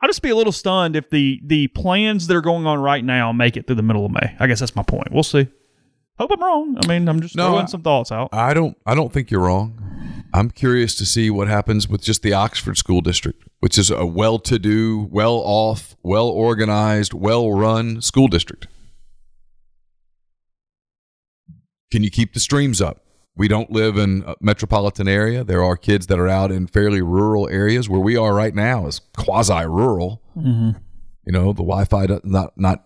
I'll 0.00 0.08
just 0.08 0.22
be 0.22 0.30
a 0.30 0.36
little 0.36 0.52
stunned 0.52 0.96
if 0.96 1.10
the 1.10 1.40
the 1.44 1.68
plans 1.68 2.26
that 2.26 2.36
are 2.36 2.40
going 2.40 2.66
on 2.66 2.80
right 2.80 3.04
now 3.04 3.30
make 3.32 3.56
it 3.56 3.66
through 3.68 3.76
the 3.76 3.82
middle 3.82 4.04
of 4.04 4.10
May. 4.12 4.34
I 4.40 4.46
guess 4.48 4.58
that's 4.60 4.74
my 4.74 4.82
point. 4.82 5.12
We'll 5.12 5.22
see. 5.22 5.46
Hope 6.18 6.30
I'm 6.32 6.42
wrong. 6.42 6.76
I 6.82 6.86
mean, 6.88 7.08
I'm 7.08 7.20
just 7.20 7.36
No, 7.36 7.48
throwing 7.50 7.62
I- 7.64 7.66
some 7.66 7.82
thoughts 7.82 8.10
out. 8.10 8.30
I 8.32 8.52
don't 8.54 8.76
I 8.84 8.94
don't 8.96 9.12
think 9.12 9.30
you're 9.30 9.40
wrong. 9.40 9.78
I'm 10.34 10.50
curious 10.50 10.94
to 10.96 11.06
see 11.06 11.30
what 11.30 11.48
happens 11.48 11.88
with 11.88 12.02
just 12.02 12.22
the 12.22 12.32
Oxford 12.32 12.78
School 12.78 13.00
District, 13.00 13.42
which 13.60 13.76
is 13.76 13.90
a 13.90 14.06
well-to-do, 14.06 15.08
well-off, 15.10 15.94
well-organized, 16.02 17.12
well-run 17.12 18.00
school 18.00 18.28
district. 18.28 18.66
Can 21.90 22.02
you 22.02 22.10
keep 22.10 22.32
the 22.32 22.40
streams 22.40 22.80
up? 22.80 23.04
We 23.36 23.48
don't 23.48 23.70
live 23.70 23.96
in 23.96 24.24
a 24.26 24.34
metropolitan 24.40 25.08
area. 25.08 25.44
There 25.44 25.62
are 25.62 25.76
kids 25.76 26.06
that 26.06 26.18
are 26.18 26.28
out 26.28 26.50
in 26.50 26.66
fairly 26.66 27.02
rural 27.02 27.48
areas 27.48 27.88
where 27.88 28.00
we 28.00 28.16
are 28.16 28.34
right 28.34 28.54
now 28.54 28.86
is 28.86 29.00
quasi-rural. 29.16 30.22
Mm-hmm. 30.36 30.78
You 31.26 31.32
know, 31.32 31.46
the 31.52 31.62
Wi-Fi 31.62 32.06
does 32.06 32.20
not 32.24 32.58
not 32.58 32.84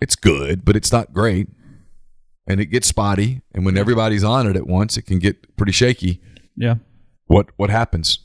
it's 0.00 0.16
good, 0.16 0.64
but 0.64 0.76
it's 0.76 0.92
not 0.92 1.12
great 1.12 1.48
and 2.46 2.60
it 2.60 2.66
gets 2.66 2.88
spotty. 2.88 3.42
And 3.54 3.64
when 3.66 3.76
everybody's 3.76 4.24
on 4.24 4.46
it 4.46 4.56
at 4.56 4.66
once, 4.66 4.96
it 4.96 5.02
can 5.02 5.18
get 5.18 5.56
pretty 5.56 5.72
shaky. 5.72 6.22
Yeah. 6.58 6.74
What 7.26 7.50
what 7.56 7.70
happens? 7.70 8.18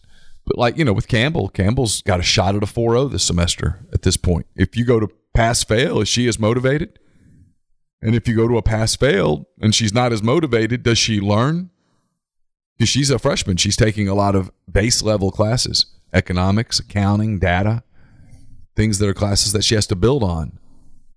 But 0.45 0.57
like 0.57 0.77
you 0.77 0.84
know, 0.84 0.93
with 0.93 1.07
Campbell, 1.07 1.49
Campbell's 1.49 2.01
got 2.01 2.19
a 2.19 2.23
shot 2.23 2.55
at 2.55 2.64
a 2.64 2.65
4-0 2.65 3.11
this 3.11 3.23
semester. 3.23 3.85
At 3.93 4.01
this 4.01 4.18
point, 4.18 4.47
if 4.55 4.76
you 4.76 4.84
go 4.84 4.99
to 4.99 5.10
pass 5.34 5.64
fail, 5.64 6.01
is 6.01 6.10
she 6.10 6.27
as 6.27 6.39
motivated? 6.39 6.99
And 8.01 8.15
if 8.15 8.27
you 8.27 8.35
go 8.35 8.47
to 8.47 8.57
a 8.57 8.61
pass 8.61 8.95
fail 8.95 9.47
and 9.61 9.73
she's 9.73 9.93
not 9.93 10.11
as 10.11 10.22
motivated, 10.22 10.84
does 10.84 10.97
she 10.97 11.22
learn? 11.22 11.69
Because 12.77 12.89
she's 12.89 13.10
a 13.10 13.19
freshman, 13.19 13.57
she's 13.57 13.77
taking 13.77 14.10
a 14.10 14.15
lot 14.15 14.35
of 14.35 14.51
base 14.69 15.01
level 15.01 15.31
classes, 15.31 15.85
economics, 16.11 16.80
accounting, 16.80 17.39
data, 17.39 17.84
things 18.76 18.97
that 18.99 19.07
are 19.07 19.14
classes 19.14 19.53
that 19.53 19.64
she 19.64 19.76
has 19.76 19.88
to 19.88 19.95
build 19.95 20.23
on 20.23 20.60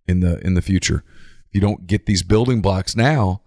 in 0.06 0.20
the 0.20 0.38
in 0.47 0.55
the 0.55 0.62
future. 0.62 1.02
If 1.48 1.55
you 1.55 1.60
don't 1.60 1.86
get 1.86 2.06
these 2.06 2.22
building 2.22 2.60
blocks 2.60 2.94
now, 2.94 3.43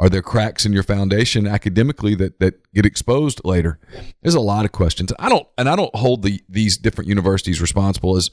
are 0.00 0.08
there 0.08 0.22
cracks 0.22 0.64
in 0.64 0.72
your 0.72 0.82
foundation 0.82 1.46
academically 1.46 2.14
that 2.16 2.40
that 2.40 2.72
get 2.72 2.86
exposed 2.86 3.40
later? 3.44 3.78
There's 4.22 4.34
a 4.34 4.40
lot 4.40 4.64
of 4.64 4.72
questions. 4.72 5.12
I 5.18 5.28
don't 5.28 5.46
and 5.56 5.68
I 5.68 5.76
don't 5.76 5.94
hold 5.94 6.22
the 6.22 6.42
these 6.48 6.76
different 6.76 7.08
universities 7.08 7.60
responsible 7.60 8.16
as 8.16 8.30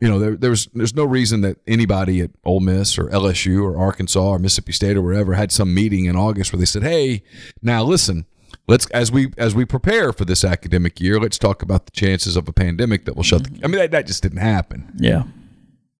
you 0.00 0.08
know, 0.08 0.18
there, 0.18 0.36
there's 0.36 0.66
there's 0.74 0.94
no 0.94 1.04
reason 1.04 1.40
that 1.40 1.58
anybody 1.66 2.20
at 2.20 2.30
Ole 2.44 2.60
Miss 2.60 2.98
or 2.98 3.08
LSU 3.08 3.62
or 3.62 3.76
Arkansas 3.76 4.20
or 4.20 4.38
Mississippi 4.38 4.72
State 4.72 4.96
or 4.96 5.02
wherever 5.02 5.34
had 5.34 5.50
some 5.50 5.74
meeting 5.74 6.04
in 6.04 6.16
August 6.16 6.52
where 6.52 6.58
they 6.58 6.66
said, 6.66 6.84
"Hey, 6.84 7.24
now 7.62 7.82
listen, 7.82 8.24
let's 8.68 8.88
as 8.90 9.10
we 9.10 9.32
as 9.36 9.56
we 9.56 9.64
prepare 9.64 10.12
for 10.12 10.24
this 10.24 10.44
academic 10.44 11.00
year, 11.00 11.18
let's 11.18 11.36
talk 11.36 11.62
about 11.62 11.86
the 11.86 11.92
chances 11.92 12.36
of 12.36 12.48
a 12.48 12.52
pandemic 12.52 13.06
that 13.06 13.16
will 13.16 13.24
shut." 13.24 13.42
The, 13.44 13.60
I 13.64 13.66
mean, 13.66 13.78
that, 13.80 13.90
that 13.90 14.06
just 14.06 14.22
didn't 14.22 14.38
happen. 14.38 14.96
Yeah. 14.98 15.24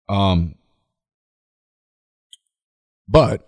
Um, 0.08 0.54
but 3.08 3.47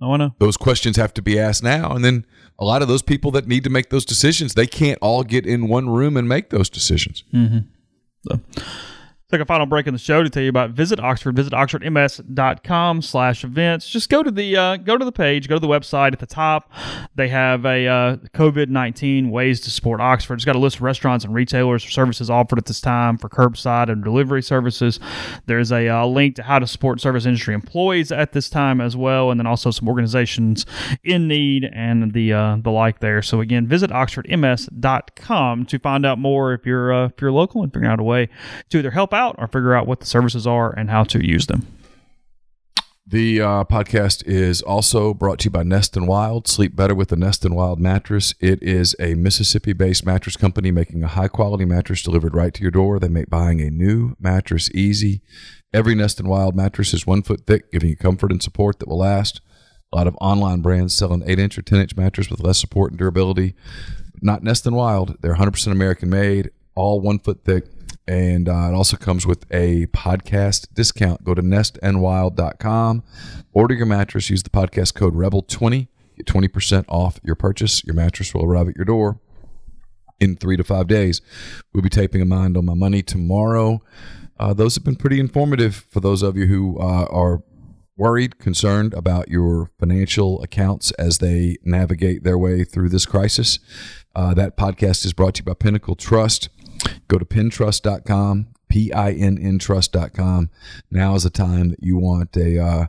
I 0.00 0.06
want 0.06 0.22
to. 0.22 0.32
those 0.38 0.56
questions 0.56 0.96
have 0.96 1.12
to 1.14 1.22
be 1.22 1.38
asked 1.38 1.62
now, 1.62 1.92
and 1.92 2.04
then 2.04 2.24
a 2.58 2.64
lot 2.64 2.82
of 2.82 2.88
those 2.88 3.02
people 3.02 3.30
that 3.32 3.46
need 3.46 3.64
to 3.64 3.70
make 3.70 3.90
those 3.90 4.04
decisions, 4.04 4.54
they 4.54 4.66
can't 4.66 4.98
all 5.00 5.24
get 5.24 5.46
in 5.46 5.68
one 5.68 5.88
room 5.88 6.16
and 6.16 6.28
make 6.28 6.50
those 6.50 6.70
decisions. 6.70 7.24
Mm-hmm. 7.32 7.58
So, 8.28 8.40
take 9.30 9.42
a 9.42 9.44
final 9.44 9.66
break 9.66 9.86
in 9.86 9.92
the 9.92 9.98
show 9.98 10.22
to 10.22 10.30
tell 10.30 10.42
you 10.42 10.48
about 10.48 10.70
Visit 10.70 10.98
Oxford. 10.98 11.36
Visit 11.36 11.52
oxfordms.com 11.52 13.02
slash 13.02 13.44
events. 13.44 13.86
Just 13.86 14.08
go 14.08 14.22
to 14.22 14.30
the 14.30 14.56
uh, 14.56 14.76
go 14.78 14.96
to 14.96 15.04
the 15.04 15.12
page, 15.12 15.48
go 15.48 15.56
to 15.56 15.60
the 15.60 15.68
website 15.68 16.14
at 16.14 16.18
the 16.18 16.26
top. 16.26 16.72
They 17.14 17.28
have 17.28 17.66
a 17.66 17.86
uh, 17.86 18.16
COVID 18.34 18.68
nineteen 18.68 19.30
ways 19.30 19.60
to 19.62 19.70
support 19.70 20.00
Oxford. 20.00 20.34
It's 20.34 20.46
got 20.46 20.56
a 20.56 20.58
list 20.58 20.76
of 20.76 20.82
restaurants 20.82 21.26
and 21.26 21.34
retailers 21.34 21.84
or 21.84 21.90
services 21.90 22.30
offered 22.30 22.58
at 22.58 22.64
this 22.64 22.80
time 22.80 23.18
for 23.18 23.28
curbside 23.28 23.90
and 23.90 24.02
delivery 24.02 24.42
services. 24.42 24.98
There's 25.44 25.72
a 25.72 25.88
uh, 25.88 26.06
link 26.06 26.36
to 26.36 26.42
how 26.42 26.58
to 26.58 26.66
support 26.66 26.98
service 27.00 27.26
industry 27.26 27.52
employees 27.52 28.10
at 28.10 28.32
this 28.32 28.48
time 28.48 28.80
as 28.80 28.96
well, 28.96 29.30
and 29.30 29.38
then 29.38 29.46
also 29.46 29.70
some 29.70 29.88
organizations 29.88 30.64
in 31.04 31.28
need 31.28 31.68
and 31.74 32.12
the 32.14 32.32
uh, 32.32 32.56
the 32.62 32.70
like 32.70 33.00
there. 33.00 33.20
So 33.20 33.42
again, 33.42 33.66
visit 33.66 33.90
oxfordms.com 33.90 35.66
to 35.66 35.78
find 35.78 36.06
out 36.06 36.18
more 36.18 36.54
if 36.54 36.64
you're 36.64 36.94
uh, 36.94 37.06
if 37.08 37.20
you're 37.20 37.30
local 37.32 37.62
and 37.62 37.70
figuring 37.70 37.92
out 37.92 38.00
a 38.00 38.04
way 38.04 38.30
to 38.70 38.78
either 38.78 38.90
help 38.90 39.12
out 39.12 39.17
or 39.38 39.46
figure 39.46 39.74
out 39.74 39.86
what 39.86 40.00
the 40.00 40.06
services 40.06 40.46
are 40.46 40.72
and 40.72 40.90
how 40.90 41.04
to 41.04 41.24
use 41.24 41.46
them. 41.46 41.66
The 43.10 43.40
uh, 43.40 43.64
podcast 43.64 44.22
is 44.26 44.60
also 44.60 45.14
brought 45.14 45.38
to 45.38 45.44
you 45.44 45.50
by 45.50 45.62
Nest 45.62 45.96
and 45.96 46.06
Wild. 46.06 46.46
Sleep 46.46 46.76
better 46.76 46.94
with 46.94 47.08
the 47.08 47.16
Nest 47.16 47.42
and 47.42 47.56
Wild 47.56 47.80
mattress. 47.80 48.34
It 48.38 48.62
is 48.62 48.94
a 49.00 49.14
Mississippi-based 49.14 50.04
mattress 50.04 50.36
company 50.36 50.70
making 50.70 51.02
a 51.02 51.08
high-quality 51.08 51.64
mattress 51.64 52.02
delivered 52.02 52.34
right 52.34 52.52
to 52.52 52.60
your 52.60 52.70
door. 52.70 52.98
They 52.98 53.08
make 53.08 53.30
buying 53.30 53.62
a 53.62 53.70
new 53.70 54.14
mattress 54.20 54.70
easy. 54.74 55.22
Every 55.72 55.94
Nest 55.94 56.20
and 56.20 56.28
Wild 56.28 56.54
mattress 56.54 56.92
is 56.92 57.06
one 57.06 57.22
foot 57.22 57.46
thick, 57.46 57.72
giving 57.72 57.88
you 57.88 57.96
comfort 57.96 58.30
and 58.30 58.42
support 58.42 58.78
that 58.78 58.88
will 58.88 58.98
last. 58.98 59.40
A 59.90 59.96
lot 59.96 60.06
of 60.06 60.14
online 60.20 60.60
brands 60.60 60.94
sell 60.94 61.14
an 61.14 61.22
8 61.26 61.38
inch 61.38 61.56
or 61.56 61.62
10 61.62 61.80
inch 61.80 61.96
mattress 61.96 62.28
with 62.28 62.40
less 62.40 62.58
support 62.58 62.92
and 62.92 62.98
durability. 62.98 63.54
Not 64.20 64.42
Nest 64.42 64.66
and 64.66 64.76
Wild. 64.76 65.16
They're 65.22 65.36
100% 65.36 65.72
American 65.72 66.10
made, 66.10 66.50
all 66.74 67.00
one 67.00 67.20
foot 67.20 67.42
thick. 67.42 67.64
And 68.08 68.48
uh, 68.48 68.70
it 68.70 68.74
also 68.74 68.96
comes 68.96 69.26
with 69.26 69.44
a 69.50 69.86
podcast 69.88 70.68
discount. 70.72 71.24
Go 71.24 71.34
to 71.34 71.42
nestandwild.com, 71.42 73.02
order 73.52 73.74
your 73.74 73.86
mattress, 73.86 74.30
use 74.30 74.42
the 74.42 74.48
podcast 74.48 74.94
code 74.94 75.14
REBEL20, 75.14 75.88
get 76.16 76.26
20% 76.26 76.86
off 76.88 77.20
your 77.22 77.34
purchase. 77.34 77.84
Your 77.84 77.94
mattress 77.94 78.32
will 78.32 78.44
arrive 78.44 78.68
at 78.68 78.76
your 78.76 78.86
door 78.86 79.20
in 80.18 80.36
three 80.36 80.56
to 80.56 80.64
five 80.64 80.88
days. 80.88 81.20
We'll 81.74 81.82
be 81.82 81.90
taping 81.90 82.22
a 82.22 82.24
mind 82.24 82.56
on 82.56 82.64
my 82.64 82.72
money 82.72 83.02
tomorrow. 83.02 83.82
Uh, 84.40 84.54
those 84.54 84.74
have 84.76 84.84
been 84.84 84.96
pretty 84.96 85.20
informative 85.20 85.86
for 85.90 86.00
those 86.00 86.22
of 86.22 86.34
you 86.34 86.46
who 86.46 86.80
uh, 86.80 87.06
are 87.10 87.42
worried, 87.98 88.38
concerned 88.38 88.94
about 88.94 89.28
your 89.28 89.70
financial 89.78 90.40
accounts 90.42 90.92
as 90.92 91.18
they 91.18 91.56
navigate 91.62 92.22
their 92.22 92.38
way 92.38 92.64
through 92.64 92.88
this 92.88 93.04
crisis. 93.04 93.58
Uh, 94.14 94.32
that 94.32 94.56
podcast 94.56 95.04
is 95.04 95.12
brought 95.12 95.34
to 95.34 95.40
you 95.40 95.44
by 95.44 95.54
Pinnacle 95.54 95.94
Trust. 95.94 96.48
Go 97.08 97.18
to 97.18 97.24
pintrust.com, 97.24 98.48
P 98.68 98.92
I 98.92 99.12
N 99.12 99.38
N 99.38 99.58
trust.com. 99.58 100.50
Now 100.90 101.14
is 101.14 101.24
the 101.24 101.30
time 101.30 101.70
that 101.70 101.82
you 101.82 101.96
want 101.96 102.36
a 102.36 102.62
uh, 102.62 102.86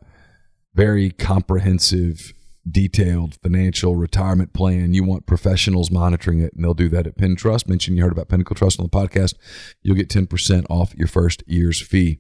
very 0.76 1.12
comprehensive, 1.12 2.34
detailed 2.70 3.36
financial 3.42 3.96
retirement 3.96 4.54
plan. 4.54 4.94
You 4.94 5.04
want 5.04 5.26
professionals 5.26 5.90
monitoring 5.90 6.42
it, 6.42 6.54
and 6.54 6.64
they'll 6.64 6.74
do 6.74 6.90
that 6.90 7.08
at 7.08 7.18
Pin 7.18 7.36
Trust. 7.36 7.68
Mention 7.68 7.96
you 7.96 8.04
heard 8.04 8.12
about 8.12 8.30
Pinnacle 8.30 8.56
Trust 8.56 8.80
on 8.80 8.86
the 8.86 8.90
podcast. 8.90 9.36
You'll 9.82 9.96
get 9.96 10.10
10% 10.10 10.66
off 10.70 10.94
your 10.96 11.08
first 11.08 11.44
year's 11.48 11.82
fee. 11.82 12.20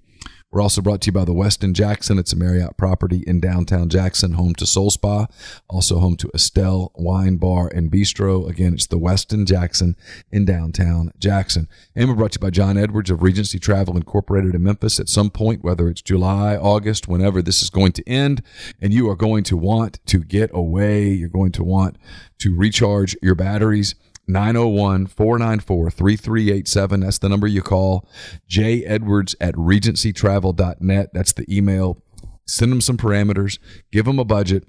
We're 0.52 0.62
also 0.62 0.82
brought 0.82 1.02
to 1.02 1.08
you 1.08 1.12
by 1.12 1.26
the 1.26 1.34
Westin 1.34 1.74
Jackson. 1.74 2.18
It's 2.18 2.34
a 2.34 2.36
Marriott 2.36 2.76
property 2.76 3.24
in 3.28 3.40
downtown 3.40 3.88
Jackson, 3.88 4.32
home 4.32 4.56
to 4.56 4.66
Soul 4.66 4.90
Spa, 4.90 5.28
also 5.70 6.00
home 6.00 6.16
to 6.18 6.32
Estelle 6.34 6.92
Wine 6.96 7.36
Bar 7.36 7.70
and 7.72 7.92
Bistro. 7.92 8.50
Again, 8.50 8.74
it's 8.74 8.88
the 8.88 8.98
Westin 8.98 9.46
Jackson 9.46 9.96
in 10.32 10.46
downtown 10.46 11.12
Jackson. 11.20 11.68
And 11.96 12.10
we're 12.10 12.16
brought 12.16 12.32
to 12.32 12.40
you 12.40 12.48
by 12.48 12.50
John 12.50 12.80
Edwards 12.80 13.12
of 13.12 13.22
Regency 13.22 13.60
Travel 13.60 13.96
Incorporated 13.96 14.56
in 14.56 14.64
Memphis. 14.64 15.00
At 15.00 15.08
some 15.08 15.30
point, 15.30 15.64
whether 15.64 15.88
it's 15.88 16.02
July, 16.02 16.56
August, 16.56 17.08
whenever 17.08 17.44
this 17.44 17.62
is 17.62 17.70
going 17.70 17.92
to 17.92 18.10
end, 18.10 18.42
and 18.82 18.92
you 18.92 19.08
are 19.08 19.16
going 19.16 19.44
to 19.44 19.56
want 19.56 20.04
to 20.08 20.18
get 20.18 20.50
away, 20.52 21.10
you're 21.10 21.30
going 21.30 21.52
to 21.52 21.64
want 21.64 21.96
to 22.40 22.56
recharge 22.56 23.16
your 23.22 23.36
batteries. 23.36 23.94
901 24.30 25.08
494 25.08 25.90
3387. 25.90 27.00
That's 27.00 27.18
the 27.18 27.30
number 27.30 27.48
you 27.48 27.64
call. 27.64 28.08
J 28.48 28.86
Edwards 28.86 29.36
at 29.42 29.56
regencytravel.net. 29.56 31.10
That's 31.14 31.34
the 31.34 31.46
email. 31.56 32.04
Send 32.46 32.72
them 32.72 32.82
some 32.82 32.98
parameters, 32.98 33.60
give 33.92 34.06
them 34.06 34.20
a 34.20 34.26
budget. 34.26 34.68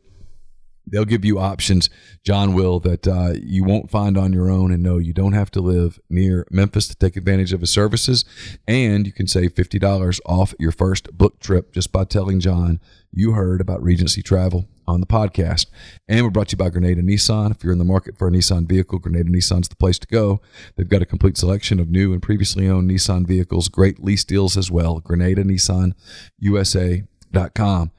They'll 0.87 1.05
give 1.05 1.25
you 1.25 1.39
options, 1.39 1.89
John 2.25 2.53
will, 2.53 2.81
that 2.81 3.07
uh, 3.07 3.35
you 3.41 3.63
won't 3.63 3.91
find 3.91 4.19
on 4.19 4.33
your 4.33 4.51
own. 4.51 4.73
And 4.73 4.83
no, 4.83 4.99
you 4.99 5.13
don't 5.13 5.35
have 5.35 5.51
to 5.53 5.61
live 5.61 6.01
near 6.09 6.47
Memphis 6.51 6.89
to 6.89 6.97
take 6.97 7.17
advantage 7.17 7.53
of 7.53 7.61
his 7.61 7.71
services. 7.71 8.25
And 8.67 9.07
you 9.07 9.13
can 9.13 9.29
save 9.29 9.55
$50 9.55 10.21
off 10.27 10.55
your 10.59 10.73
first 10.73 11.17
book 11.17 11.39
trip 11.39 11.73
just 11.73 11.93
by 11.93 12.05
telling 12.05 12.41
John 12.41 12.81
you 13.13 13.33
heard 13.33 13.61
about 13.61 13.83
Regency 13.83 14.23
Travel 14.23 14.67
on 14.87 15.01
the 15.01 15.07
podcast. 15.07 15.67
And 16.09 16.25
we're 16.25 16.31
brought 16.31 16.49
to 16.49 16.55
you 16.55 16.59
by 16.59 16.71
Grenada 16.71 17.03
Nissan. 17.03 17.51
If 17.51 17.63
you're 17.63 17.73
in 17.73 17.79
the 17.79 17.85
market 17.85 18.19
for 18.19 18.29
a 18.29 18.31
Nissan 18.31 18.69
vehicle, 18.69 18.99
Grenada 18.99 19.31
Nissan's 19.31 19.69
the 19.69 19.77
place 19.77 19.99
to 19.99 20.07
go. 20.07 20.41
They've 20.77 20.89
got 20.89 21.03
a 21.03 21.07
complete 21.07 21.37
selection 21.37 21.81
of 21.81 21.89
new 21.89 22.13
and 22.13 22.23
previously 22.23 22.69
owned 22.69 22.91
Nissan 22.91 23.27
vehicles, 23.27 23.69
great 23.69 24.03
lease 24.03 24.25
deals 24.25 24.57
as 24.57 24.71
well. 24.71 25.01
Grenada 25.01 25.45
Nissan 25.45 25.93
USA.com. 26.39 27.93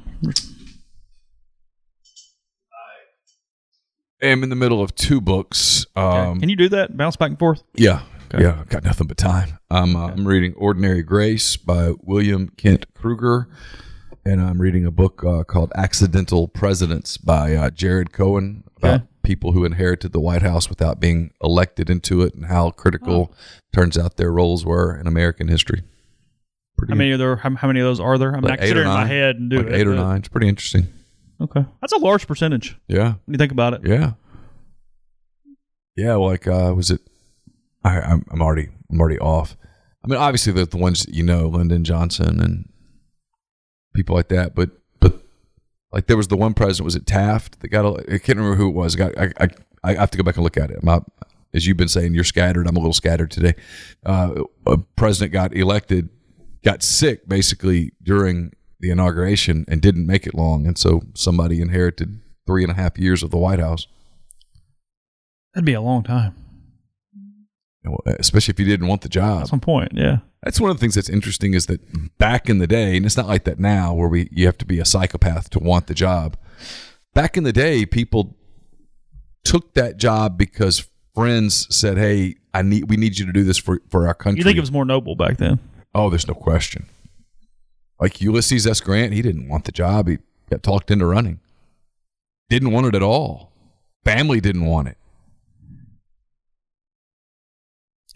I 4.23 4.29
am 4.29 4.45
in 4.45 4.51
the 4.51 4.57
middle 4.57 4.81
of 4.81 4.95
two 4.95 5.21
books. 5.21 5.85
Um, 5.97 6.39
Can 6.39 6.49
you 6.49 6.55
do 6.55 6.69
that? 6.69 6.97
Bounce 6.97 7.17
back 7.17 7.31
and 7.31 7.39
forth? 7.39 7.65
Yeah. 7.75 8.03
Yeah, 8.39 8.59
I've 8.61 8.69
got 8.69 8.85
nothing 8.85 9.07
but 9.07 9.17
time. 9.17 9.59
I'm, 9.71 9.97
uh, 9.97 10.09
I'm 10.09 10.27
reading 10.27 10.53
Ordinary 10.55 11.03
Grace 11.03 11.57
by 11.57 11.93
William 12.03 12.51
Kent 12.57 12.93
Krueger, 12.93 13.49
and 14.27 14.41
I'm 14.41 14.61
reading 14.61 14.85
a 14.85 14.91
book 14.91 15.23
uh, 15.25 15.45
called 15.45 15.73
Accidental 15.77 16.49
Presidents 16.49 17.17
by 17.17 17.55
uh, 17.55 17.71
Jared 17.71 18.13
Cohen 18.13 18.65
about 18.77 18.95
Okay. 19.03 19.05
people 19.23 19.53
who 19.53 19.65
inherited 19.65 20.13
the 20.13 20.21
White 20.21 20.43
House 20.43 20.69
without 20.69 21.01
being 21.01 21.31
elected 21.43 21.89
into 21.91 22.23
it 22.23 22.35
and 22.35 22.47
how 22.47 22.71
critical 22.71 23.33
turns 23.73 23.97
out 23.97 24.17
their 24.17 24.33
roles 24.33 24.65
were 24.65 24.97
in 24.99 25.07
American 25.07 25.49
history. 25.49 25.83
Pretty 26.77 26.93
How 26.93 26.97
many 26.97 27.13
of 27.13 27.19
there? 27.19 27.37
How, 27.37 27.55
how 27.55 27.69
many 27.69 27.81
of 27.81 27.85
those 27.87 28.01
are 28.01 28.19
there? 28.19 28.33
I 28.33 28.41
mean, 28.41 28.47
I 28.47 28.51
like 28.51 28.63
eight 28.63 28.77
or 28.77 28.85
my 28.85 29.07
head 29.07 29.37
and 29.37 29.49
do 29.51 29.59
like 29.59 29.67
it. 29.69 29.75
eight 29.75 29.87
or 29.87 29.95
nine. 29.95 30.19
It's 30.19 30.29
pretty 30.29 30.49
interesting. 30.49 30.87
Okay, 31.41 31.65
that's 31.81 31.93
a 31.93 31.99
large 31.99 32.27
percentage 32.27 32.77
Yeah. 32.89 33.15
when 33.25 33.35
you 33.35 33.39
think 33.39 33.53
about 33.53 33.75
it. 33.75 33.81
Yeah. 33.85 34.13
Yeah, 35.97 36.15
like 36.17 36.47
uh 36.47 36.73
was 36.77 36.91
it 36.91 37.01
I 37.85 38.01
I'm, 38.01 38.25
I'm 38.31 38.43
already 38.43 38.69
I'm 38.91 39.01
already 39.01 39.19
off. 39.19 39.57
I 40.05 40.09
mean 40.09 40.19
obviously 40.19 40.53
the 40.53 40.67
the 40.67 40.77
ones 40.77 41.05
that 41.05 41.15
you 41.15 41.23
know, 41.23 41.47
Lyndon 41.49 41.85
Johnson 41.85 42.41
and 42.41 42.69
people 43.97 44.15
like 44.15 44.29
that, 44.29 44.55
but 44.55 44.71
but 45.01 45.15
like 45.93 46.07
there 46.07 46.17
was 46.17 46.29
the 46.29 46.37
one 46.37 46.55
president 46.55 46.85
was 46.85 46.95
it 46.95 47.07
Taft 47.07 47.61
that 47.61 47.69
got 47.69 47.85
el- 47.85 48.01
I 48.01 48.19
can't 48.19 48.39
remember 48.39 48.57
who 48.57 48.69
it 48.69 48.75
was. 48.75 48.97
Got 48.97 49.19
I 49.19 49.33
I, 49.41 49.49
I 49.83 49.95
have 49.95 50.11
to 50.11 50.19
go 50.19 50.25
back 50.25 50.37
and 50.37 50.45
look 50.45 50.57
at 50.57 50.71
it. 50.71 50.83
My, 50.83 51.01
as 51.55 51.67
you've 51.67 51.77
been 51.77 51.89
saying, 51.89 52.15
you're 52.15 52.25
scattered. 52.25 52.67
I'm 52.67 52.77
a 52.77 52.81
little 52.81 52.93
scattered 52.93 53.31
today. 53.31 53.55
Uh, 54.05 54.45
a 54.67 54.79
president 54.79 55.33
got 55.33 55.57
elected, 55.57 56.11
got 56.63 56.83
sick 56.83 57.29
basically 57.29 57.93
during 58.03 58.53
the 58.81 58.91
inauguration 58.91 59.65
and 59.69 59.81
didn't 59.81 60.07
make 60.07 60.27
it 60.27 60.35
long, 60.35 60.67
and 60.67 60.77
so 60.77 61.03
somebody 61.15 61.61
inherited 61.61 62.21
three 62.47 62.63
and 62.63 62.71
a 62.71 62.75
half 62.75 62.99
years 62.99 63.23
of 63.23 63.31
the 63.31 63.39
White 63.39 63.59
House. 63.59 63.87
That'd 65.55 65.65
be 65.65 65.73
a 65.73 65.81
long 65.81 66.03
time. 66.03 66.35
Especially 68.19 68.53
if 68.53 68.61
you 68.61 68.67
didn't 68.67 68.89
want 68.89 69.03
the 69.03 69.09
job. 69.09 69.41
That's 69.41 69.53
my 69.53 69.59
point. 69.59 69.93
Yeah. 69.95 70.19
That's 70.43 70.61
one 70.61 70.71
of 70.71 70.77
the 70.77 70.81
things 70.81 70.95
that's 70.95 71.09
interesting 71.09 71.55
is 71.55 71.67
that 71.67 71.81
back 72.19 72.49
in 72.49 72.59
the 72.59 72.67
day, 72.67 72.97
and 72.97 73.05
it's 73.05 73.17
not 73.17 73.27
like 73.27 73.45
that 73.45 73.59
now, 73.59 73.95
where 73.95 74.09
we 74.09 74.29
you 74.31 74.47
have 74.47 74.59
to 74.59 74.67
be 74.67 74.79
a 74.79 74.85
psychopath 74.85 75.51
to 75.51 75.59
want 75.59 75.87
the 75.87 75.95
job. 75.95 76.37
Back 77.15 77.37
in 77.37 77.45
the 77.45 77.53
day, 77.53 77.85
people 77.87 78.37
took 79.45 79.75
that 79.75 79.97
job 79.97 80.39
because 80.39 80.89
friends 81.15 81.67
said, 81.75 81.99
"Hey, 81.99 82.37
I 82.55 82.63
need 82.63 82.89
we 82.89 82.97
need 82.97 83.19
you 83.19 83.27
to 83.27 83.33
do 83.33 83.43
this 83.43 83.59
for 83.59 83.81
for 83.89 84.07
our 84.07 84.15
country." 84.15 84.39
You 84.39 84.45
think 84.45 84.57
it 84.57 84.61
was 84.61 84.73
more 84.73 84.85
noble 84.85 85.17
back 85.17 85.39
then? 85.39 85.59
oh, 85.95 86.11
there's 86.11 86.29
no 86.29 86.35
question. 86.35 86.87
Like 87.99 88.21
Ulysses 88.21 88.67
S. 88.67 88.81
Grant, 88.81 89.15
he 89.15 89.23
didn't 89.23 89.49
want 89.49 89.65
the 89.65 89.73
job. 89.73 90.09
He 90.09 90.19
got 90.51 90.63
talked 90.63 90.91
into 90.91 91.07
running. 91.07 91.41
Didn't 92.51 92.71
want 92.71 92.87
it 92.87 92.95
at 92.95 93.03
all. 93.03 93.51
Family 94.05 94.41
didn't 94.41 94.67
want 94.67 94.89
it, 94.89 94.99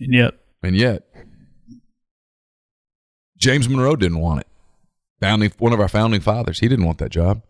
And 0.01 0.15
yet, 0.15 0.35
and 0.63 0.77
yet 0.77 1.03
James 3.37 3.69
Monroe 3.69 3.97
didn't 3.97 4.21
want 4.21 4.41
it. 4.41 4.47
Founding 5.21 5.53
one 5.59 5.73
of 5.73 5.81
our 5.81 5.89
founding 5.89 6.21
fathers, 6.21 6.61
he 6.61 6.69
didn't 6.69 6.87
want 6.87 6.99
that 6.99 7.11
job. 7.11 7.43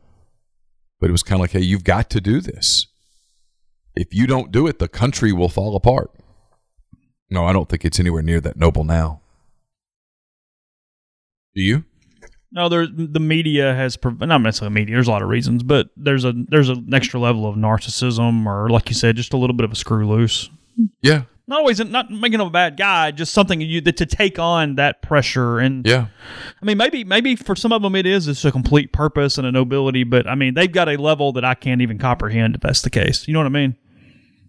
But 0.99 1.09
it 1.09 1.13
was 1.13 1.23
kind 1.23 1.39
of 1.39 1.41
like, 1.41 1.53
hey, 1.53 1.61
you've 1.61 1.85
got 1.85 2.11
to 2.11 2.21
do 2.21 2.41
this. 2.41 2.87
If 3.95 4.13
you 4.13 4.27
don't 4.27 4.53
do 4.53 4.67
it, 4.67 4.79
the 4.79 4.89
country 4.89 5.33
will 5.33 5.49
fall 5.49 5.77
apart. 5.77 6.11
No, 7.31 7.47
I 7.47 7.53
don't 7.53 7.69
think 7.69 7.85
it's 7.85 8.01
anywhere 8.01 8.23
near 8.23 8.41
that 8.41 8.57
noble 8.57 8.85
now. 8.85 9.21
Do 11.55 11.63
you? 11.63 11.85
no, 12.53 12.69
there's 12.69 12.89
the 12.93 13.21
media 13.21 13.75
has 13.75 13.97
not 14.03 14.39
necessarily 14.39 14.75
media. 14.75 14.97
There's 14.97 15.09
a 15.09 15.11
lot 15.11 15.23
of 15.23 15.29
reasons, 15.29 15.63
but 15.63 15.91
there's 15.97 16.25
a 16.25 16.33
there's 16.49 16.69
an 16.69 16.93
extra 16.93 17.21
level 17.21 17.47
of 17.47 17.57
narcissism, 17.57 18.47
or 18.47 18.69
like 18.69 18.89
you 18.89 18.95
said, 18.95 19.17
just 19.17 19.33
a 19.33 19.37
little 19.37 19.55
bit 19.55 19.65
of 19.65 19.73
a 19.73 19.77
screw 19.77 20.09
loose. 20.09 20.51
Yeah. 21.03 21.23
Not 21.51 21.59
always, 21.59 21.81
not 21.81 22.13
making 22.13 22.39
him 22.39 22.47
a 22.47 22.51
bad 22.51 22.77
guy, 22.77 23.11
just 23.11 23.35
something 23.35 23.61
you 23.61 23.81
that 23.81 23.97
to 23.97 24.07
take 24.07 24.39
on 24.39 24.77
that 24.77 25.03
pressure. 25.03 25.59
And 25.59 25.85
Yeah. 25.85 26.07
I 26.63 26.65
mean, 26.65 26.79
maybe 26.79 27.03
maybe 27.03 27.35
for 27.35 27.57
some 27.57 27.73
of 27.73 27.83
them 27.83 27.97
it 27.97 28.07
is 28.07 28.29
it's 28.29 28.45
a 28.45 28.53
complete 28.53 28.93
purpose 28.93 29.37
and 29.37 29.45
a 29.45 29.51
nobility, 29.51 30.05
but 30.05 30.29
I 30.29 30.37
mean 30.37 30.55
they've 30.55 30.71
got 30.71 30.89
a 30.89 30.97
level 30.97 31.33
that 31.33 31.45
I 31.45 31.55
can't 31.55 31.83
even 31.83 31.99
comprehend 31.99 32.55
if 32.55 32.61
that's 32.61 32.83
the 32.83 32.91
case. 32.91 33.27
You 33.27 33.35
know 33.35 33.41
what 33.41 33.47
I 33.47 33.49
mean? 33.49 33.75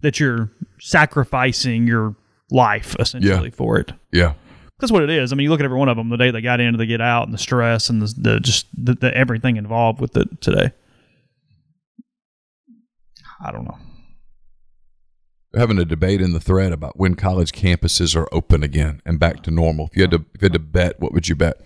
That 0.01 0.19
you're 0.19 0.51
sacrificing 0.79 1.87
your 1.87 2.15
life 2.51 2.95
essentially 2.99 3.49
for 3.49 3.79
it. 3.79 3.93
Yeah. 4.11 4.33
That's 4.79 4.91
what 4.91 5.01
it 5.01 5.09
is. 5.09 5.33
I 5.33 5.35
mean, 5.35 5.45
you 5.45 5.49
look 5.49 5.59
at 5.59 5.65
every 5.65 5.79
one 5.79 5.89
of 5.89 5.97
them. 5.97 6.09
The 6.09 6.17
day 6.17 6.29
they 6.29 6.41
got 6.41 6.59
in, 6.59 6.77
they 6.77 6.85
get 6.85 7.01
out, 7.01 7.23
and 7.23 7.33
the 7.33 7.39
stress 7.39 7.89
and 7.89 8.03
the, 8.03 8.13
the 8.15 8.39
just 8.39 8.67
the, 8.77 8.93
the 8.93 9.17
everything 9.17 9.57
involved 9.57 9.99
with 9.99 10.15
it 10.17 10.39
today. 10.39 10.71
I 13.43 13.51
don't 13.51 13.65
know. 13.65 13.77
We're 15.53 15.59
having 15.59 15.79
a 15.79 15.85
debate 15.85 16.21
in 16.21 16.31
the 16.31 16.39
thread 16.39 16.71
about 16.71 16.97
when 16.97 17.15
college 17.15 17.51
campuses 17.51 18.15
are 18.15 18.27
open 18.31 18.63
again 18.63 19.01
and 19.05 19.19
back 19.19 19.43
to 19.43 19.51
normal. 19.51 19.87
If 19.91 19.97
you 19.97 20.03
had 20.03 20.11
to 20.11 20.25
if 20.33 20.41
you 20.41 20.45
had 20.45 20.53
to 20.53 20.59
bet, 20.59 20.99
what 20.99 21.11
would 21.11 21.27
you 21.27 21.35
bet? 21.35 21.59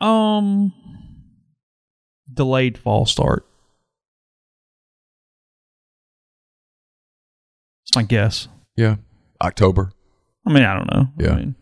Um, 0.00 0.72
delayed 2.32 2.78
fall 2.78 3.06
start. 3.06 3.44
It's 7.84 7.96
my 7.96 8.02
guess. 8.02 8.48
Yeah. 8.76 8.96
October. 9.42 9.90
I 10.46 10.52
mean, 10.52 10.62
I 10.62 10.74
don't 10.74 10.94
know. 10.94 11.08
Yeah. 11.18 11.32
I 11.32 11.36
mean, 11.36 11.54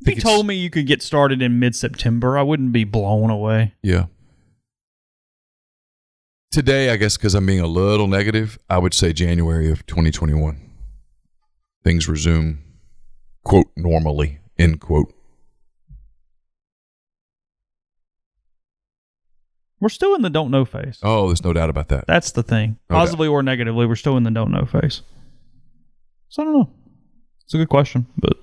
if 0.00 0.06
Think 0.06 0.16
you 0.16 0.22
told 0.22 0.46
me 0.46 0.54
you 0.56 0.70
could 0.70 0.86
get 0.86 1.02
started 1.02 1.42
in 1.42 1.58
mid 1.58 1.76
September, 1.76 2.38
I 2.38 2.42
wouldn't 2.42 2.72
be 2.72 2.84
blown 2.84 3.30
away. 3.30 3.74
Yeah. 3.82 4.06
Today, 6.52 6.90
I 6.90 6.96
guess 6.96 7.16
because 7.16 7.34
I'm 7.34 7.46
being 7.46 7.60
a 7.60 7.66
little 7.66 8.06
negative, 8.06 8.58
I 8.68 8.76
would 8.76 8.92
say 8.92 9.14
January 9.14 9.70
of 9.70 9.86
2021. 9.86 10.60
Things 11.82 12.06
resume, 12.06 12.58
quote, 13.42 13.68
normally, 13.74 14.38
end 14.58 14.78
quote. 14.78 15.14
We're 19.80 19.88
still 19.88 20.14
in 20.14 20.20
the 20.20 20.28
don't 20.28 20.50
know 20.50 20.66
phase. 20.66 20.98
Oh, 21.02 21.28
there's 21.28 21.42
no 21.42 21.54
doubt 21.54 21.70
about 21.70 21.88
that. 21.88 22.04
That's 22.06 22.32
the 22.32 22.42
thing. 22.42 22.78
No 22.90 22.96
doubt. 22.96 23.00
Positively 23.00 23.28
or 23.28 23.42
negatively, 23.42 23.86
we're 23.86 23.96
still 23.96 24.18
in 24.18 24.24
the 24.24 24.30
don't 24.30 24.50
know 24.50 24.66
phase. 24.66 25.00
So 26.28 26.42
I 26.42 26.44
don't 26.44 26.54
know. 26.54 26.70
It's 27.46 27.54
a 27.54 27.56
good 27.56 27.70
question, 27.70 28.06
but 28.18 28.36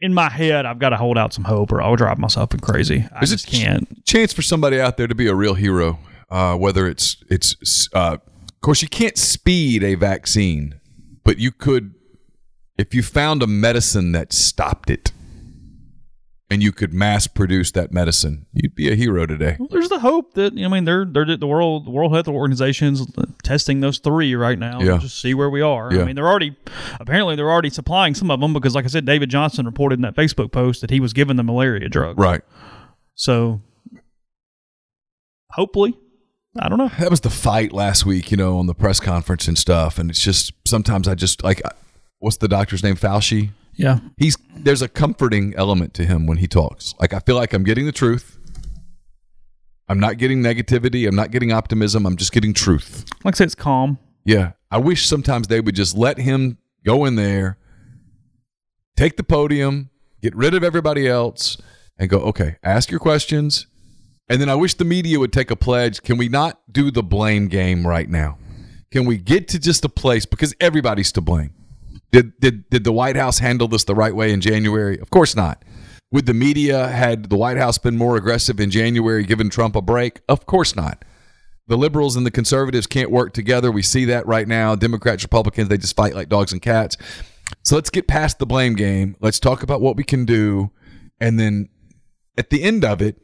in 0.00 0.12
my 0.14 0.28
head, 0.28 0.66
I've 0.66 0.78
got 0.78 0.90
to 0.90 0.96
hold 0.96 1.16
out 1.18 1.32
some 1.32 1.44
hope, 1.44 1.72
or 1.72 1.80
I'll 1.82 1.96
drive 1.96 2.18
myself 2.18 2.50
crazy. 2.60 3.06
I 3.14 3.22
Is 3.22 3.32
it 3.32 3.36
just 3.36 3.46
can't. 3.48 4.04
chance 4.04 4.32
for 4.32 4.42
somebody 4.42 4.80
out 4.80 4.96
there 4.96 5.06
to 5.06 5.14
be 5.14 5.26
a 5.26 5.34
real 5.34 5.54
hero? 5.54 5.98
Uh, 6.30 6.56
whether 6.56 6.86
it's 6.86 7.22
it's 7.30 7.88
uh, 7.94 8.16
of 8.18 8.60
course 8.60 8.82
you 8.82 8.88
can't 8.88 9.16
speed 9.16 9.82
a 9.84 9.94
vaccine, 9.94 10.80
but 11.24 11.38
you 11.38 11.52
could 11.52 11.94
if 12.76 12.94
you 12.94 13.02
found 13.02 13.42
a 13.42 13.46
medicine 13.46 14.12
that 14.12 14.32
stopped 14.32 14.90
it, 14.90 15.12
and 16.48 16.62
you 16.62 16.70
could 16.72 16.94
mass 16.94 17.26
produce 17.26 17.72
that 17.72 17.92
medicine, 17.92 18.46
you'd 18.52 18.74
be 18.74 18.90
a 18.90 18.94
hero 18.94 19.26
today. 19.26 19.56
Well, 19.58 19.68
there's 19.70 19.88
the 19.88 19.98
hope 19.98 20.34
that 20.34 20.52
I 20.52 20.68
mean, 20.68 20.84
they're 20.84 21.04
they're 21.04 21.36
the 21.36 21.46
world 21.46 21.86
the 21.86 21.90
World 21.90 22.12
Health 22.12 22.28
Organization's 22.28 23.06
testing 23.42 23.80
those 23.80 23.98
three 23.98 24.34
right 24.34 24.58
now. 24.58 24.80
Yeah. 24.80 24.98
Just 24.98 25.20
see 25.20 25.34
where 25.34 25.50
we 25.50 25.60
are. 25.60 25.92
Yeah. 25.92 26.02
I 26.02 26.04
mean, 26.04 26.14
they're 26.14 26.28
already 26.28 26.56
apparently 27.00 27.36
they're 27.36 27.50
already 27.50 27.70
supplying 27.70 28.14
some 28.14 28.30
of 28.30 28.40
them 28.40 28.52
because, 28.52 28.74
like 28.74 28.84
I 28.84 28.88
said, 28.88 29.04
David 29.04 29.28
Johnson 29.28 29.66
reported 29.66 29.98
in 29.98 30.02
that 30.02 30.14
Facebook 30.14 30.52
post 30.52 30.80
that 30.82 30.90
he 30.90 31.00
was 31.00 31.12
given 31.12 31.36
the 31.36 31.42
malaria 31.42 31.88
drug. 31.88 32.18
Right. 32.18 32.42
So 33.14 33.60
hopefully, 35.50 35.98
I 36.60 36.68
don't 36.68 36.78
know. 36.78 36.90
That 36.98 37.10
was 37.10 37.20
the 37.20 37.30
fight 37.30 37.72
last 37.72 38.06
week, 38.06 38.30
you 38.30 38.36
know, 38.36 38.58
on 38.58 38.66
the 38.66 38.74
press 38.74 39.00
conference 39.00 39.48
and 39.48 39.58
stuff. 39.58 39.98
And 39.98 40.10
it's 40.10 40.22
just 40.22 40.52
sometimes 40.66 41.08
I 41.08 41.14
just 41.14 41.42
like, 41.42 41.60
what's 42.18 42.36
the 42.36 42.48
doctor's 42.48 42.82
name? 42.82 42.96
Fauci. 42.96 43.50
Yeah. 43.76 44.00
He's 44.16 44.36
there's 44.56 44.82
a 44.82 44.88
comforting 44.88 45.54
element 45.56 45.94
to 45.94 46.04
him 46.04 46.26
when 46.26 46.38
he 46.38 46.46
talks. 46.46 46.94
Like 46.98 47.12
I 47.12 47.20
feel 47.20 47.36
like 47.36 47.52
I'm 47.52 47.64
getting 47.64 47.86
the 47.86 47.92
truth. 47.92 48.38
I'm 49.88 50.00
not 50.00 50.18
getting 50.18 50.42
negativity. 50.42 51.06
I'm 51.06 51.14
not 51.14 51.30
getting 51.30 51.52
optimism. 51.52 52.06
I'm 52.06 52.16
just 52.16 52.32
getting 52.32 52.52
truth. 52.52 53.04
Like 53.24 53.34
I 53.34 53.38
said, 53.38 53.44
it's 53.44 53.54
calm. 53.54 53.98
Yeah. 54.24 54.52
I 54.70 54.78
wish 54.78 55.06
sometimes 55.06 55.46
they 55.46 55.60
would 55.60 55.76
just 55.76 55.96
let 55.96 56.18
him 56.18 56.58
go 56.84 57.04
in 57.04 57.14
there, 57.14 57.58
take 58.96 59.16
the 59.16 59.22
podium, 59.22 59.90
get 60.22 60.34
rid 60.34 60.54
of 60.54 60.64
everybody 60.64 61.06
else, 61.06 61.56
and 61.98 62.10
go, 62.10 62.18
okay, 62.18 62.56
ask 62.64 62.90
your 62.90 62.98
questions. 62.98 63.68
And 64.28 64.40
then 64.40 64.48
I 64.48 64.56
wish 64.56 64.74
the 64.74 64.84
media 64.84 65.20
would 65.20 65.32
take 65.32 65.52
a 65.52 65.56
pledge. 65.56 66.02
Can 66.02 66.18
we 66.18 66.28
not 66.28 66.60
do 66.72 66.90
the 66.90 67.02
blame 67.02 67.46
game 67.46 67.86
right 67.86 68.08
now? 68.08 68.38
Can 68.90 69.04
we 69.04 69.18
get 69.18 69.46
to 69.48 69.58
just 69.58 69.84
a 69.84 69.88
place 69.88 70.26
because 70.26 70.52
everybody's 70.60 71.12
to 71.12 71.20
blame? 71.20 71.54
Did 72.12 72.38
did 72.40 72.68
did 72.70 72.84
the 72.84 72.92
White 72.92 73.16
House 73.16 73.38
handle 73.38 73.68
this 73.68 73.84
the 73.84 73.94
right 73.94 74.14
way 74.14 74.32
in 74.32 74.40
January? 74.40 74.98
Of 74.98 75.10
course 75.10 75.34
not. 75.34 75.62
Would 76.12 76.26
the 76.26 76.34
media 76.34 76.88
had 76.88 77.30
the 77.30 77.36
White 77.36 77.56
House 77.56 77.78
been 77.78 77.96
more 77.96 78.16
aggressive 78.16 78.60
in 78.60 78.70
January, 78.70 79.24
giving 79.24 79.50
Trump 79.50 79.74
a 79.74 79.82
break? 79.82 80.20
Of 80.28 80.46
course 80.46 80.76
not. 80.76 81.04
The 81.66 81.76
liberals 81.76 82.14
and 82.14 82.24
the 82.24 82.30
conservatives 82.30 82.86
can't 82.86 83.10
work 83.10 83.32
together. 83.32 83.72
We 83.72 83.82
see 83.82 84.04
that 84.04 84.24
right 84.26 84.46
now. 84.46 84.76
Democrats, 84.76 85.24
Republicans, 85.24 85.68
they 85.68 85.78
just 85.78 85.96
fight 85.96 86.14
like 86.14 86.28
dogs 86.28 86.52
and 86.52 86.62
cats. 86.62 86.96
So 87.64 87.74
let's 87.74 87.90
get 87.90 88.06
past 88.06 88.38
the 88.38 88.46
blame 88.46 88.74
game. 88.74 89.16
Let's 89.20 89.40
talk 89.40 89.64
about 89.64 89.80
what 89.80 89.96
we 89.96 90.04
can 90.04 90.24
do. 90.24 90.70
And 91.20 91.40
then 91.40 91.68
at 92.38 92.50
the 92.50 92.62
end 92.62 92.84
of 92.84 93.02
it, 93.02 93.20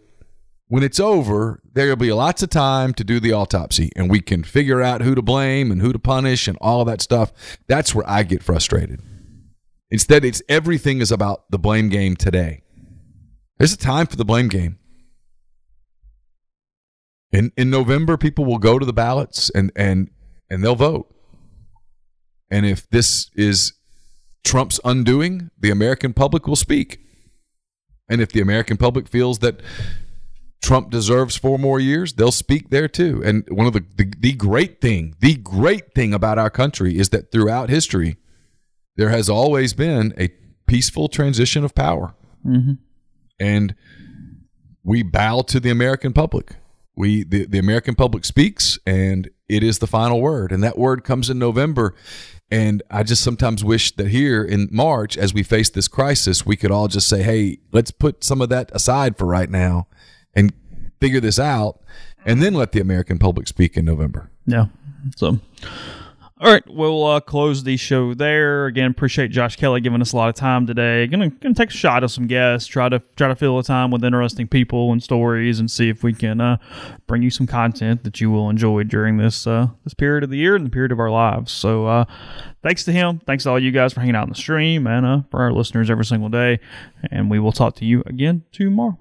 when 0.73 0.83
it's 0.83 0.99
over, 0.99 1.61
there'll 1.75 1.97
be 1.97 2.15
lots 2.15 2.43
of 2.43 2.49
time 2.49 2.95
to 2.95 3.05
do 3.05 3.21
the 3.21 3.31
autopsy 3.31 3.91
and 3.95 4.11
we 4.11 4.23
can 4.23 4.43
figure 4.43 4.81
out 4.81 5.03
who 5.03 5.15
to 5.15 5.21
blame 5.21 5.71
and 5.71 5.83
who 5.83 5.93
to 5.93 5.99
punish 5.99 6.49
and 6.49 6.57
all 6.63 6.83
that 6.87 7.03
stuff. 7.03 7.31
That's 7.69 7.95
where 7.95 8.09
I 8.09 8.23
get 8.23 8.43
frustrated. 8.43 8.99
Instead, 9.91 10.25
it's 10.25 10.41
everything 10.49 11.03
is 11.03 11.13
about 11.13 11.45
the 11.51 11.59
blame 11.59 11.91
game 11.91 12.17
today. 12.17 12.63
There's 13.59 13.75
a 13.75 13.77
time 13.77 14.07
for 14.07 14.17
the 14.17 14.25
blame 14.25 14.49
game. 14.49 14.79
In 17.33 17.53
in 17.59 17.69
November, 17.69 18.17
people 18.17 18.47
will 18.47 18.57
go 18.57 18.79
to 18.79 18.87
the 18.87 18.95
ballots 18.95 19.51
and 19.51 19.73
and 19.77 20.09
and 20.49 20.65
they'll 20.65 20.75
vote. 20.75 21.15
And 22.51 22.65
if 22.65 22.89
this 22.89 23.31
is 23.35 23.75
Trump's 24.43 24.81
undoing, 24.87 25.51
the 25.61 25.71
American 25.71 26.15
public 26.15 26.47
will 26.47 26.57
speak. 26.57 26.99
And 28.09 28.23
if 28.23 28.33
the 28.33 28.41
American 28.41 28.79
public 28.79 29.07
feels 29.07 29.41
that 29.41 29.61
Trump 30.63 30.91
deserves 30.91 31.37
four 31.37 31.59
more 31.59 31.81
years, 31.81 32.15
they'll 32.15 32.31
speak 32.31 32.71
there 32.71 32.89
too. 32.89 33.21
And 33.25 33.45
one 33.51 33.67
of 33.67 33.73
the, 33.73 33.85
the, 33.97 34.13
the 34.19 34.33
great 34.33 34.81
thing, 34.81 35.17
the 35.19 35.35
great 35.35 35.93
thing 35.93 36.15
about 36.15 36.39
our 36.39 36.51
country 36.51 36.99
is 36.99 37.09
that 37.11 37.33
throughout 37.33 37.69
history, 37.69 38.17
there 38.97 39.11
has 39.11 39.29
always 39.29 39.75
been 39.75 40.15
a 40.17 40.29
peaceful 40.67 41.09
transition 41.09 41.65
of 41.65 41.75
power. 41.75 42.15
Mm-hmm. 42.47 42.75
And 43.41 43.75
we 44.85 45.03
bow 45.03 45.43
to 45.43 45.59
the 45.59 45.71
American 45.71 46.13
public. 46.13 46.55
We 46.95 47.25
the, 47.25 47.47
the 47.47 47.59
American 47.59 47.95
public 47.95 48.25
speaks 48.25 48.79
and 48.87 49.31
it 49.49 49.65
is 49.65 49.81
the 49.81 49.87
final 49.87 50.21
word. 50.21 50.53
And 50.53 50.63
that 50.63 50.79
word 50.79 51.03
comes 51.03 51.29
in 51.29 51.39
November. 51.39 51.95
And 52.51 52.83
I 52.91 53.03
just 53.03 53.25
sometimes 53.25 53.65
wish 53.65 53.97
that 53.97 54.09
here 54.09 54.45
in 54.45 54.69
March, 54.71 55.17
as 55.17 55.35
we 55.35 55.43
face 55.43 55.71
this 55.71 55.89
crisis, 55.89 56.47
we 56.47 56.55
could 56.55 56.71
all 56.71 56.87
just 56.87 57.09
say, 57.09 57.23
hey, 57.23 57.59
let's 57.73 57.91
put 57.91 58.23
some 58.23 58.41
of 58.41 58.51
that 58.51 58.71
aside 58.75 59.17
for 59.17 59.27
right 59.27 59.51
now 59.51 59.89
and 60.35 60.53
figure 61.01 61.21
this 61.21 61.39
out 61.39 61.81
and 62.25 62.43
then 62.43 62.55
let 62.55 62.73
the 62.73 62.81
American 62.81 63.19
public 63.19 63.49
speak 63.49 63.77
in 63.77 63.85
November. 63.85 64.31
Yeah. 64.47 64.67
So, 65.17 65.39
all 66.41 66.53
right, 66.53 66.63
we'll 66.69 67.05
uh, 67.05 67.21
close 67.21 67.65
the 67.65 67.77
show 67.77 68.15
there. 68.15 68.67
Again, 68.67 68.91
appreciate 68.91 69.31
Josh 69.31 69.57
Kelley 69.57 69.81
giving 69.81 70.01
us 70.01 70.13
a 70.13 70.17
lot 70.17 70.29
of 70.29 70.35
time 70.35 70.67
today. 70.67 71.07
Gonna 71.07 71.31
gonna 71.31 71.55
take 71.55 71.71
a 71.71 71.73
shot 71.73 72.05
of 72.05 72.11
some 72.11 72.27
guests, 72.27 72.69
try 72.69 72.89
to 72.89 73.01
try 73.17 73.29
to 73.29 73.35
fill 73.35 73.57
the 73.57 73.63
time 73.63 73.91
with 73.91 74.05
interesting 74.05 74.47
people 74.47 74.93
and 74.93 75.03
stories, 75.03 75.59
and 75.59 75.71
see 75.71 75.89
if 75.89 76.03
we 76.05 76.13
can 76.13 76.41
uh, 76.41 76.57
bring 77.07 77.23
you 77.23 77.31
some 77.31 77.47
content 77.47 78.05
that 78.05 78.21
you 78.21 78.31
will 78.31 78.49
enjoy 78.49 78.85
during 78.85 79.17
this 79.17 79.47
uh, 79.47 79.69
this 79.85 79.95
period 79.95 80.25
of 80.25 80.31
the 80.31 80.39
year 80.39 80.55
and 80.55 80.67
the 80.67 80.71
period 80.71 80.93
of 80.93 81.01
our 81.01 81.11
lives. 81.11 81.53
So, 81.53 81.87
uh, 81.87 82.05
thanks 82.63 82.85
to 82.85 82.93
him. 82.93 83.21
Thanks 83.27 83.45
to 83.45 83.51
all 83.51 83.59
you 83.59 83.73
guys 83.73 83.93
for 83.93 84.01
hanging 84.01 84.17
out 84.17 84.25
in 84.25 84.31
the 84.31 84.37
stream 84.37 84.87
and 84.87 85.05
uh, 85.05 85.21
for 85.31 85.41
our 85.41 85.53
listeners 85.53 85.91
every 85.91 86.05
single 86.05 86.29
day. 86.29 86.61
And 87.11 87.31
we 87.31 87.39
will 87.41 87.53
talk 87.53 87.75
to 87.77 87.85
you 87.85 88.03
again 88.07 88.45
tomorrow. 88.53 88.99